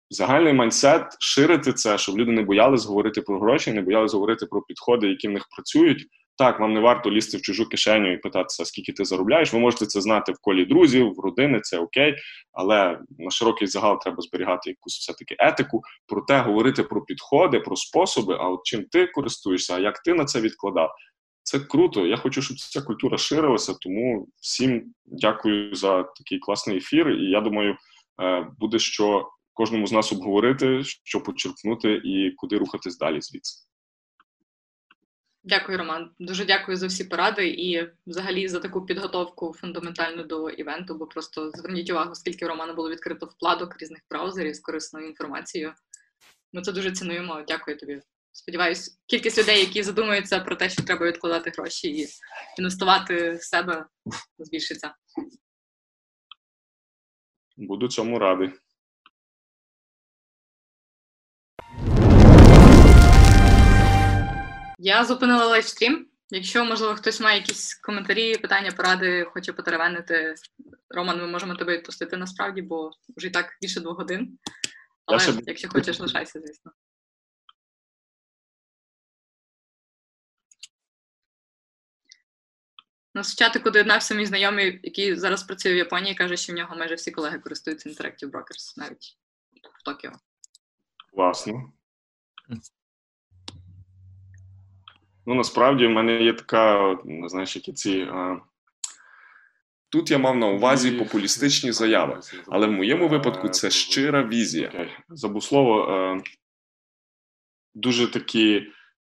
загальний 0.10 0.54
майндсет 0.54 1.18
ширити 1.20 1.74
це, 1.74 1.98
щоб 1.98 2.18
люди 2.18 2.32
не 2.32 2.42
боялись 2.42 2.86
говорити 2.86 3.22
про 3.22 3.40
гроші, 3.40 3.74
не 3.74 3.82
боялись 3.82 4.14
говорити 4.14 4.46
про 4.46 4.62
підходи, 4.62 5.08
які 5.08 5.28
в 5.28 5.32
них 5.32 5.48
працюють. 5.56 6.08
Так, 6.38 6.60
вам 6.60 6.74
не 6.74 6.80
варто 6.80 7.12
лізти 7.12 7.38
в 7.38 7.42
чужу 7.42 7.70
кишеню 7.70 8.14
і 8.14 8.18
питатися, 8.18 8.66
скільки 8.66 8.94
ти 8.94 9.06
заробляєш. 9.06 9.54
Ви 9.54 9.60
можете 9.60 9.86
це 9.86 10.02
знати 10.02 10.32
в 10.32 10.36
колі 10.42 10.66
друзів, 10.66 11.14
в 11.14 11.20
родини, 11.20 11.60
це 11.62 11.80
окей, 11.80 12.16
але 12.52 13.00
на 13.20 13.32
широкий 13.32 13.68
загал 13.68 14.00
треба 14.02 14.22
зберігати 14.22 14.70
якусь 14.70 14.98
все-таки 14.98 15.36
етику, 15.40 15.82
проте 16.08 16.40
говорити 16.40 16.84
про 16.84 17.02
підходи, 17.02 17.60
про 17.60 17.76
способи, 17.76 18.38
а 18.40 18.50
от 18.50 18.60
чим 18.64 18.86
ти 18.92 19.08
користуєшся, 19.08 19.76
а 19.76 19.80
як 19.80 20.00
ти 20.00 20.14
на 20.14 20.26
це 20.26 20.42
відкладав. 20.42 20.90
Це 21.44 21.60
круто. 21.60 22.08
Я 22.08 22.18
хочу, 22.18 22.42
щоб 22.42 22.58
ця 22.58 22.82
культура 22.82 23.18
ширилася. 23.18 23.74
Тому 23.82 24.28
всім 24.42 24.94
дякую 25.06 25.76
за 25.76 26.04
такий 26.04 26.40
класний 26.40 26.78
ефір. 26.78 27.10
І 27.10 27.30
я 27.30 27.42
думаю, 27.42 27.76
е, 28.22 28.48
буде 28.60 28.80
що 28.80 29.30
кожному 29.54 29.88
з 29.88 29.92
нас 29.92 30.12
обговорити, 30.12 30.84
що 30.84 31.22
почерпнути 31.22 32.02
і 32.04 32.32
куди 32.32 32.58
рухатись 32.58 32.98
далі 32.98 33.22
звідси. 33.22 33.73
Дякую, 35.46 35.78
Роман. 35.78 36.12
Дуже 36.20 36.46
дякую 36.46 36.78
за 36.78 36.88
всі 36.88 37.04
поради 37.04 37.48
і 37.48 37.90
взагалі 38.08 38.48
за 38.48 38.60
таку 38.60 38.86
підготовку 38.86 39.54
фундаментальну 39.54 40.24
до 40.24 40.50
івенту, 40.50 40.96
бо 40.96 41.08
просто 41.08 41.52
зверніть 41.52 41.90
увагу, 41.90 42.16
скільки 42.16 42.46
у 42.46 42.48
Романа 42.48 42.74
було 42.74 42.90
відкрито 42.90 43.26
вкладок 43.26 43.82
різних 43.82 44.02
браузерів 44.10 44.56
з 44.56 44.60
корисною 44.60 45.08
інформацією. 45.08 45.74
Ми 46.54 46.62
це 46.62 46.72
дуже 46.72 46.92
цінуємо. 46.92 47.44
Дякую 47.48 47.78
тобі. 47.78 48.02
Сподіваюсь, 48.32 49.00
кількість 49.06 49.38
людей, 49.38 49.60
які 49.60 49.84
задумуються 49.84 50.40
про 50.40 50.56
те, 50.56 50.70
що 50.70 50.84
треба 50.84 51.06
відкладати 51.06 51.52
гроші 51.58 51.88
і 51.88 52.08
інвестувати 52.58 53.32
в 53.32 53.44
себе, 53.44 53.86
збільшиться. 54.38 54.94
Буду 57.58 57.88
цьому 57.88 58.20
радий. 58.20 58.52
Я 64.86 65.06
зупинила 65.06 65.46
лайвстрім. 65.46 66.08
Якщо, 66.30 66.66
можливо, 66.66 66.96
хтось 66.96 67.20
має 67.20 67.40
якісь 67.40 67.76
коментарі, 67.76 68.38
питання, 68.38 68.72
поради, 68.72 69.24
хоче 69.24 69.54
потеревенити, 69.54 70.36
Роман, 70.90 71.18
ми 71.18 71.28
можемо 71.28 71.56
тебе 71.56 71.78
відпустити 71.78 72.18
насправді, 72.18 72.62
бо 72.62 72.92
вже 73.18 73.28
і 73.28 73.30
так 73.30 73.58
більше 73.62 73.80
двох 73.80 73.98
годин. 73.98 74.40
Але 75.06 75.20
ще... 75.20 75.34
якщо 75.42 75.70
хочеш, 75.70 76.00
лишайся, 76.00 76.40
звісно. 76.40 76.72
У 83.16 83.20
нас 83.20 83.34
в 83.34 83.38
чатику 83.38 83.70
доєднався 83.70 84.16
мій 84.16 84.26
знайомий, 84.26 84.80
який 84.84 85.16
зараз 85.16 85.44
працює 85.44 85.74
в 85.74 85.78
Японії, 85.78 86.16
каже, 86.16 86.38
що 86.38 86.54
в 86.54 86.56
нього 86.56 86.76
майже 86.76 86.96
всі 86.96 87.12
колеги 87.12 87.40
користуються 87.40 87.90
Interactive 87.90 88.32
Brokers, 88.32 88.74
навіть 88.78 89.18
в 89.80 89.84
Токіо. 89.84 90.12
Класно. 91.14 91.74
Ну, 95.26 95.36
насправді 95.36 95.88
в 95.88 95.92
мене 95.92 96.24
є 96.24 96.34
така, 96.34 96.98
знаєш, 97.26 97.56
які 97.56 97.74
ці. 97.74 98.02
А... 98.02 98.38
Тут 99.90 100.12
я 100.12 100.18
мав 100.18 100.36
на 100.36 100.48
увазі 100.48 100.92
популістичні 100.92 101.72
заяви, 101.82 102.20
але 102.48 102.68
в 102.68 102.72
моєму 102.72 103.08
випадку 103.08 103.50
це 103.50 103.70
щира 103.70 104.24
візія. 104.24 104.88
Забув 105.10 105.44
слово 105.44 106.22
дуже 107.76 108.12
такі 108.12 108.56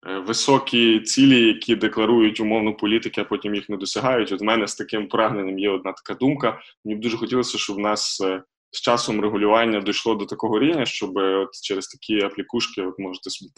е, 0.07 0.19
високі 0.19 0.99
цілі, 0.99 1.47
які 1.47 1.75
декларують 1.75 2.39
умовну 2.39 2.77
політики, 2.77 3.21
а 3.21 3.23
потім 3.23 3.55
їх 3.55 3.69
не 3.69 3.77
досягають. 3.77 4.31
От 4.31 4.41
в 4.41 4.43
мене 4.43 4.67
з 4.67 4.75
таким 4.75 5.07
прагненням 5.07 5.59
є 5.59 5.69
одна 5.69 5.93
така 5.93 6.13
думка. 6.13 6.59
Мені 6.85 6.99
б 6.99 7.01
дуже 7.01 7.17
хотілося, 7.17 7.57
щоб 7.57 7.75
в 7.75 7.79
нас 7.79 8.21
е, 8.21 8.43
з 8.71 8.81
часом 8.81 9.21
регулювання 9.21 9.81
дійшло 9.81 10.15
до 10.15 10.25
такого 10.25 10.59
рівня, 10.59 10.85
щоб 10.85 11.17
от 11.17 11.49
через 11.63 11.87
такі 11.87 12.21
аплікушки, 12.21 12.81
от 12.81 12.99
можете 12.99 13.29
собі 13.29 13.51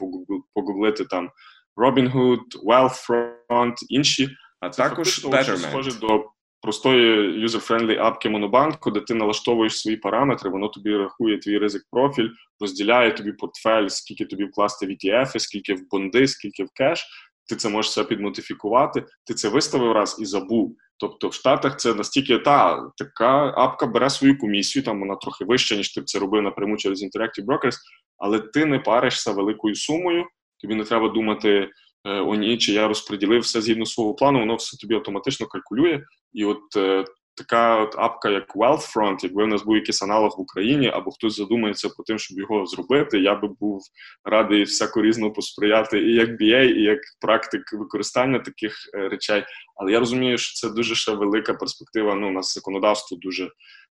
погуглити 0.53 1.05
там 1.05 1.29
Robinhood, 1.77 2.63
Wealthfront, 2.65 3.73
інші, 3.89 4.29
а 4.59 4.69
також 4.69 5.25
схоже 5.57 5.99
до 5.99 6.25
простої 6.61 7.45
user-friendly 7.45 7.99
апки 7.99 8.29
Монобанку, 8.29 8.91
де 8.91 8.99
ти 8.99 9.13
налаштовуєш 9.13 9.79
свої 9.79 9.97
параметри, 9.97 10.49
воно 10.49 10.67
тобі 10.67 10.97
рахує 10.97 11.37
твій 11.37 11.57
ризик 11.57 11.83
профіль, 11.91 12.29
розділяє 12.59 13.11
тобі 13.11 13.31
портфель, 13.31 13.87
скільки 13.87 14.25
тобі 14.25 14.45
вкласти 14.45 14.85
в 14.85 14.89
ETF, 14.89 15.39
скільки 15.39 15.73
в 15.73 15.89
бонди, 15.91 16.27
скільки 16.27 16.63
в 16.63 16.69
кеш. 16.73 17.05
Ти 17.49 17.55
це 17.55 17.69
можеш 17.69 17.91
все 17.91 18.03
підмодифікувати, 18.03 19.05
ти 19.25 19.33
це 19.33 19.49
виставив 19.49 19.91
раз 19.91 20.17
і 20.19 20.25
забув. 20.25 20.75
Тобто 20.97 21.27
в 21.27 21.33
Штатах 21.33 21.77
це 21.77 21.93
настільки 21.93 22.37
та 22.37 22.89
така 22.97 23.53
апка 23.57 23.85
бере 23.87 24.09
свою 24.09 24.37
комісію, 24.37 24.83
там 24.83 24.99
вона 24.99 25.15
трохи 25.15 25.45
вища, 25.45 25.75
ніж 25.75 25.93
ти 25.93 26.01
б 26.01 26.05
це 26.05 26.19
робив 26.19 26.41
напряму 26.41 26.77
через 26.77 27.03
Interactive 27.03 27.45
Brokers, 27.45 27.75
але 28.17 28.39
ти 28.39 28.65
не 28.65 28.79
паришся 28.79 29.31
великою 29.31 29.75
сумою, 29.75 30.25
тобі 30.61 30.75
не 30.75 30.83
треба 30.83 31.09
думати, 31.09 31.69
Е, 32.05 32.19
о 32.19 32.35
ні, 32.35 32.57
чи 32.57 32.71
я 32.71 32.87
розподілив 32.87 33.41
все 33.41 33.61
згідно 33.61 33.85
свого 33.85 34.13
плану, 34.13 34.39
воно 34.39 34.55
все 34.55 34.77
тобі 34.77 34.95
автоматично 34.95 35.47
калькулює. 35.47 36.03
І 36.33 36.45
от 36.45 36.61
е, 36.77 37.05
така 37.37 37.81
от 37.81 37.95
апка, 37.97 38.29
як 38.29 38.55
Wealthfront, 38.55 39.17
якби 39.23 39.43
в 39.43 39.47
нас 39.47 39.63
був 39.63 39.75
якийсь 39.75 40.01
аналог 40.01 40.35
в 40.37 40.41
Україні, 40.41 40.87
або 40.87 41.11
хтось 41.11 41.35
задумається 41.35 41.89
про 41.89 42.03
тим, 42.03 42.19
щоб 42.19 42.37
його 42.37 42.65
зробити, 42.65 43.19
я 43.19 43.35
би 43.35 43.47
був 43.59 43.81
радий 44.23 44.63
всяко 44.63 45.01
різно 45.01 45.31
посприяти 45.31 45.99
і 45.99 46.13
як 46.13 46.29
BA, 46.29 46.63
і 46.63 46.81
як 46.81 46.99
практик 47.21 47.73
використання 47.73 48.39
таких 48.39 48.75
е, 48.93 49.09
речей. 49.09 49.43
Але 49.75 49.91
я 49.91 49.99
розумію, 49.99 50.37
що 50.37 50.53
це 50.53 50.75
дуже 50.75 50.95
ще 50.95 51.11
велика 51.11 51.53
перспектива. 51.53 52.15
Ну, 52.15 52.27
у 52.27 52.31
нас 52.31 52.53
законодавство 52.53 53.17
дуже 53.21 53.49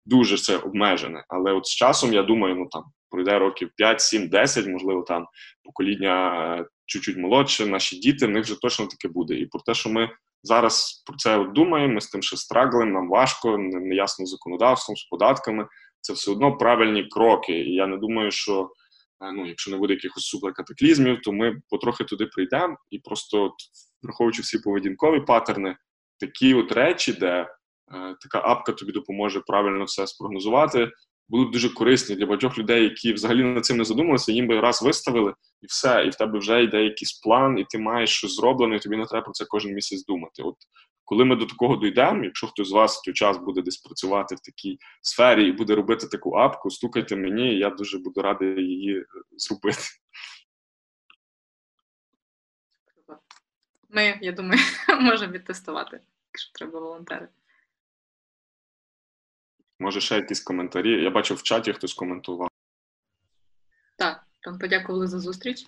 дуже 0.06 0.38
це 0.38 0.56
обмежене. 0.56 1.24
Але 1.28 1.52
от 1.52 1.66
з 1.66 1.74
часом 1.74 2.12
я 2.12 2.22
думаю, 2.22 2.54
ну 2.54 2.66
там 2.70 2.84
пройде 3.10 3.38
років 3.38 3.70
5, 3.76 4.00
7, 4.00 4.28
10, 4.28 4.66
можливо, 4.66 5.02
там 5.02 5.26
покоління 5.64 6.66
чуть-чуть 6.86 7.16
молодше, 7.16 7.66
наші 7.66 7.98
діти, 7.98 8.26
в 8.26 8.30
них 8.30 8.44
вже 8.44 8.60
точно 8.60 8.86
таке 8.86 9.08
буде. 9.08 9.34
І 9.34 9.46
про 9.46 9.60
те, 9.60 9.74
що 9.74 9.90
ми 9.90 10.10
зараз 10.42 11.02
про 11.06 11.16
це 11.16 11.44
думаємо, 11.44 11.94
ми 11.94 12.00
з 12.00 12.06
тим, 12.06 12.22
що 12.22 12.36
страглим, 12.36 12.92
нам 12.92 13.08
важко, 13.08 13.58
неясно 13.58 14.26
законодавством, 14.26 14.96
з 14.96 15.04
податками. 15.04 15.66
Це 16.00 16.12
все 16.12 16.30
одно 16.30 16.56
правильні 16.56 17.08
кроки. 17.10 17.52
І 17.52 17.74
я 17.74 17.86
не 17.86 17.96
думаю, 17.96 18.30
що 18.30 18.70
е, 19.24 19.32
ну, 19.32 19.46
якщо 19.46 19.70
не 19.70 19.76
буде 19.76 19.92
якихось 19.92 20.24
суперкатаклізмів, 20.24 21.20
то 21.20 21.32
ми 21.32 21.62
потрохи 21.68 22.04
туди 22.04 22.26
прийдемо 22.26 22.76
і 22.90 22.98
просто, 22.98 23.54
враховуючи 24.02 24.42
всі 24.42 24.58
поведінкові 24.58 25.20
паттерни, 25.20 25.76
такі 26.20 26.54
от 26.54 26.72
речі, 26.72 27.12
де 27.12 27.26
е, 27.26 27.46
така 28.20 28.40
апка 28.44 28.72
тобі 28.72 28.92
допоможе 28.92 29.40
правильно 29.40 29.84
все 29.84 30.06
спрогнозувати, 30.06 30.90
будуть 31.28 31.52
дуже 31.52 31.68
корисні 31.68 32.16
для 32.16 32.26
багатьох 32.26 32.58
людей, 32.58 32.82
які 32.82 33.12
взагалі 33.12 33.42
над 33.42 33.64
цим 33.64 33.76
не 33.76 33.84
задумалися, 33.84 34.32
їм 34.32 34.46
би 34.46 34.60
раз 34.60 34.82
виставили 34.82 35.34
і 35.60 35.66
все, 35.66 36.04
і 36.06 36.10
в 36.10 36.14
тебе 36.14 36.38
вже 36.38 36.62
йде 36.62 36.84
якийсь 36.84 37.12
план, 37.12 37.58
і 37.58 37.64
ти 37.70 37.78
маєш 37.78 38.10
щось 38.10 38.36
зроблено, 38.36 38.74
і 38.74 38.78
тобі 38.78 38.96
не 38.96 39.06
треба 39.06 39.24
про 39.24 39.32
це 39.32 39.44
кожен 39.44 39.74
місяць 39.74 40.04
думати. 40.04 40.42
От 40.42 40.56
коли 41.04 41.24
ми 41.24 41.36
до 41.36 41.46
такого 41.46 41.76
дійдемо, 41.76 42.24
якщо 42.24 42.46
хтось 42.46 42.68
з 42.68 42.72
вас 42.72 42.98
в 42.98 43.04
той 43.04 43.14
час 43.14 43.36
буде 43.36 43.62
десь 43.62 43.76
працювати 43.76 44.34
в 44.34 44.40
такій 44.40 44.78
сфері 45.02 45.48
і 45.48 45.52
буде 45.52 45.74
робити 45.74 46.06
таку 46.06 46.34
апку, 46.36 46.70
стукайте 46.70 47.16
мені, 47.16 47.58
я 47.58 47.70
дуже 47.70 47.98
буду 47.98 48.22
радий 48.22 48.64
її 48.64 48.98
е, 48.98 49.04
зробити. 49.36 49.82
Ми, 53.90 54.18
я 54.22 54.32
думаю, 54.32 54.60
можемо 55.00 55.32
відтестувати, 55.32 56.00
якщо 56.32 56.52
треба 56.52 56.80
волонтери. 56.80 57.28
Може, 59.82 60.00
ще 60.00 60.16
якісь 60.16 60.40
коментарі. 60.40 61.02
Я 61.02 61.10
бачу 61.10 61.34
в 61.34 61.42
чаті 61.42 61.72
хтось 61.72 61.94
коментував. 61.94 62.48
Так, 63.98 64.26
там 64.40 64.58
подякували 64.58 65.06
за 65.06 65.20
зустріч. 65.20 65.66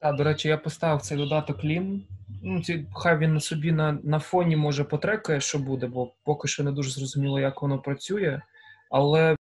Так, 0.00 0.16
до 0.16 0.24
речі, 0.24 0.48
я 0.48 0.58
поставив 0.58 1.02
цей 1.02 1.18
додаток 1.18 1.64
Лім. 1.64 2.06
Ну, 2.42 2.62
ці, 2.62 2.86
Хай 2.94 3.18
він 3.18 3.34
на 3.34 3.40
собі 3.40 3.72
на 3.72 3.92
на 3.92 4.18
фоні 4.18 4.56
може 4.56 4.84
потрекає, 4.84 5.40
що 5.40 5.58
буде, 5.58 5.86
бо 5.86 6.14
поки 6.24 6.48
що 6.48 6.64
не 6.64 6.72
дуже 6.72 6.90
зрозуміло, 6.90 7.40
як 7.40 7.62
воно 7.62 7.78
працює. 7.78 8.42
Але 8.90 9.36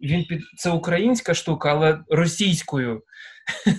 він 0.00 0.24
під 0.24 0.42
це 0.56 0.70
українська 0.70 1.34
штука, 1.34 1.70
але 1.70 2.04
російською. 2.08 3.02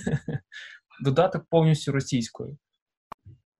Додаток 1.03 1.45
повністю 1.49 1.91
російською. 1.91 2.57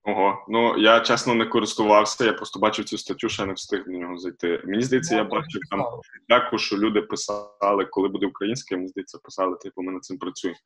Ого, 0.10 0.46
ну 0.48 0.78
я 0.78 1.00
чесно 1.00 1.36
не 1.36 1.46
користувався, 1.46 2.26
я 2.26 2.34
просто 2.34 2.60
бачив 2.60 2.86
цю 2.86 2.98
статтю, 2.98 3.30
ще 3.30 3.46
не 3.46 3.54
встиг 3.54 3.86
до 3.86 3.92
нього 3.92 4.18
зайти. 4.18 4.62
Мені 4.66 4.82
здається, 4.84 5.16
я 5.16 5.24
бачив 5.24 5.62
там 5.70 5.86
дяку, 6.30 6.58
що 6.58 6.78
люди 6.78 7.02
писали, 7.02 7.86
коли 7.86 8.10
буде 8.10 8.28
українське, 8.28 8.76
мені 8.76 8.88
здається, 8.88 9.18
писали, 9.18 9.58
типу, 9.58 9.82
ми 9.82 9.92
над 9.92 10.04
цим 10.04 10.18
працюємо. 10.18 10.60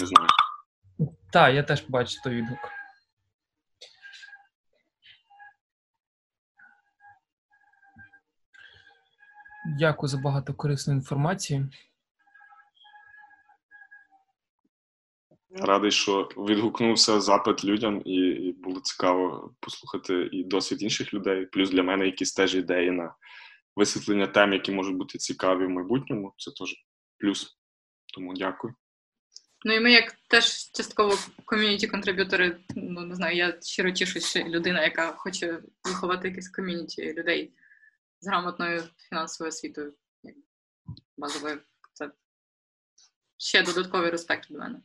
Не 0.00 0.06
знаю. 0.06 0.28
Так, 1.32 1.54
я 1.54 1.62
теж 1.62 1.84
бачу 1.88 2.16
той 2.24 2.34
відгук. 2.34 2.58
Дякую 9.78 10.08
за 10.08 10.18
багато 10.18 10.54
корисної 10.54 10.98
інформації. 10.98 11.66
Радий, 15.56 15.90
що 15.90 16.28
відгукнувся 16.36 17.20
запит 17.20 17.64
людям, 17.64 18.02
і, 18.04 18.14
і 18.14 18.52
було 18.52 18.80
цікаво 18.80 19.54
послухати 19.60 20.28
і 20.32 20.44
досвід 20.44 20.82
інших 20.82 21.14
людей. 21.14 21.46
Плюс 21.46 21.70
для 21.70 21.82
мене 21.82 22.06
якісь 22.06 22.32
теж 22.32 22.54
ідеї 22.54 22.90
на 22.90 23.14
висвітлення 23.76 24.26
тем, 24.26 24.52
які 24.52 24.72
можуть 24.72 24.96
бути 24.96 25.18
цікаві 25.18 25.66
в 25.66 25.70
майбутньому. 25.70 26.34
Це 26.38 26.50
теж 26.50 26.74
плюс. 27.18 27.58
Тому 28.14 28.34
дякую. 28.34 28.74
Ну 29.64 29.74
і 29.74 29.80
ми, 29.80 29.92
як 29.92 30.12
теж 30.28 30.70
частково 30.72 31.14
ком'юніті 31.44 31.86
контриб'ютори, 31.86 32.60
ну 32.76 33.00
не 33.00 33.14
знаю, 33.14 33.36
я 33.36 33.60
щиро 33.62 33.90
тішусь, 33.90 34.30
що 34.30 34.40
людина, 34.40 34.82
яка 34.82 35.12
хоче 35.12 35.62
виховати 35.84 36.28
якесь 36.28 36.48
ком'юніті 36.48 37.12
людей 37.12 37.52
з 38.20 38.28
грамотною 38.28 38.82
фінансовою 39.08 39.48
освітою, 39.48 39.94
базовою. 41.16 41.60
Це 41.92 42.10
ще 43.38 43.62
додатковий 43.62 44.10
респект 44.10 44.50
від 44.50 44.58
мене. 44.58 44.80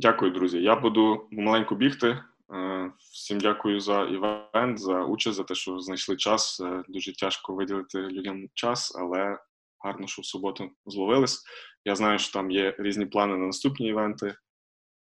Дякую, 0.00 0.30
друзі. 0.30 0.62
Я 0.62 0.76
буду 0.76 1.28
маленько 1.30 1.74
бігти. 1.74 2.24
Е, 2.54 2.92
всім 2.98 3.40
дякую 3.40 3.80
за 3.80 4.02
івент, 4.04 4.78
за 4.78 5.04
участь, 5.04 5.36
за 5.36 5.44
те, 5.44 5.54
що 5.54 5.78
знайшли 5.80 6.16
час. 6.16 6.60
Е, 6.60 6.82
дуже 6.88 7.16
тяжко 7.16 7.54
виділити 7.54 7.98
людям 7.98 8.48
час, 8.54 8.96
але 8.96 9.38
гарно, 9.78 10.06
що 10.06 10.22
в 10.22 10.26
суботу 10.26 10.70
зловились. 10.86 11.44
Я 11.84 11.96
знаю, 11.96 12.18
що 12.18 12.32
там 12.32 12.50
є 12.50 12.76
різні 12.78 13.06
плани 13.06 13.36
на 13.36 13.46
наступні 13.46 13.88
івенти. 13.88 14.36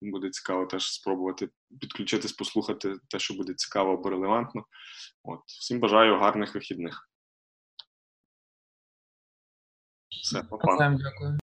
Буде 0.02 0.30
цікаво 0.30 0.66
теж 0.66 0.92
спробувати 0.92 1.50
підключитись, 1.82 2.34
послухати 2.34 2.96
те, 3.10 3.20
що 3.20 3.34
буде 3.34 3.54
цікаво 3.54 3.94
або 3.94 4.10
релевантно. 4.10 4.66
От. 5.24 5.40
Всім 5.46 5.80
бажаю 5.80 6.18
гарних 6.18 6.56
вихідних. 6.56 7.10
Все, 10.10 10.44
па-па. 10.44 10.90
Дякую. 10.90 11.40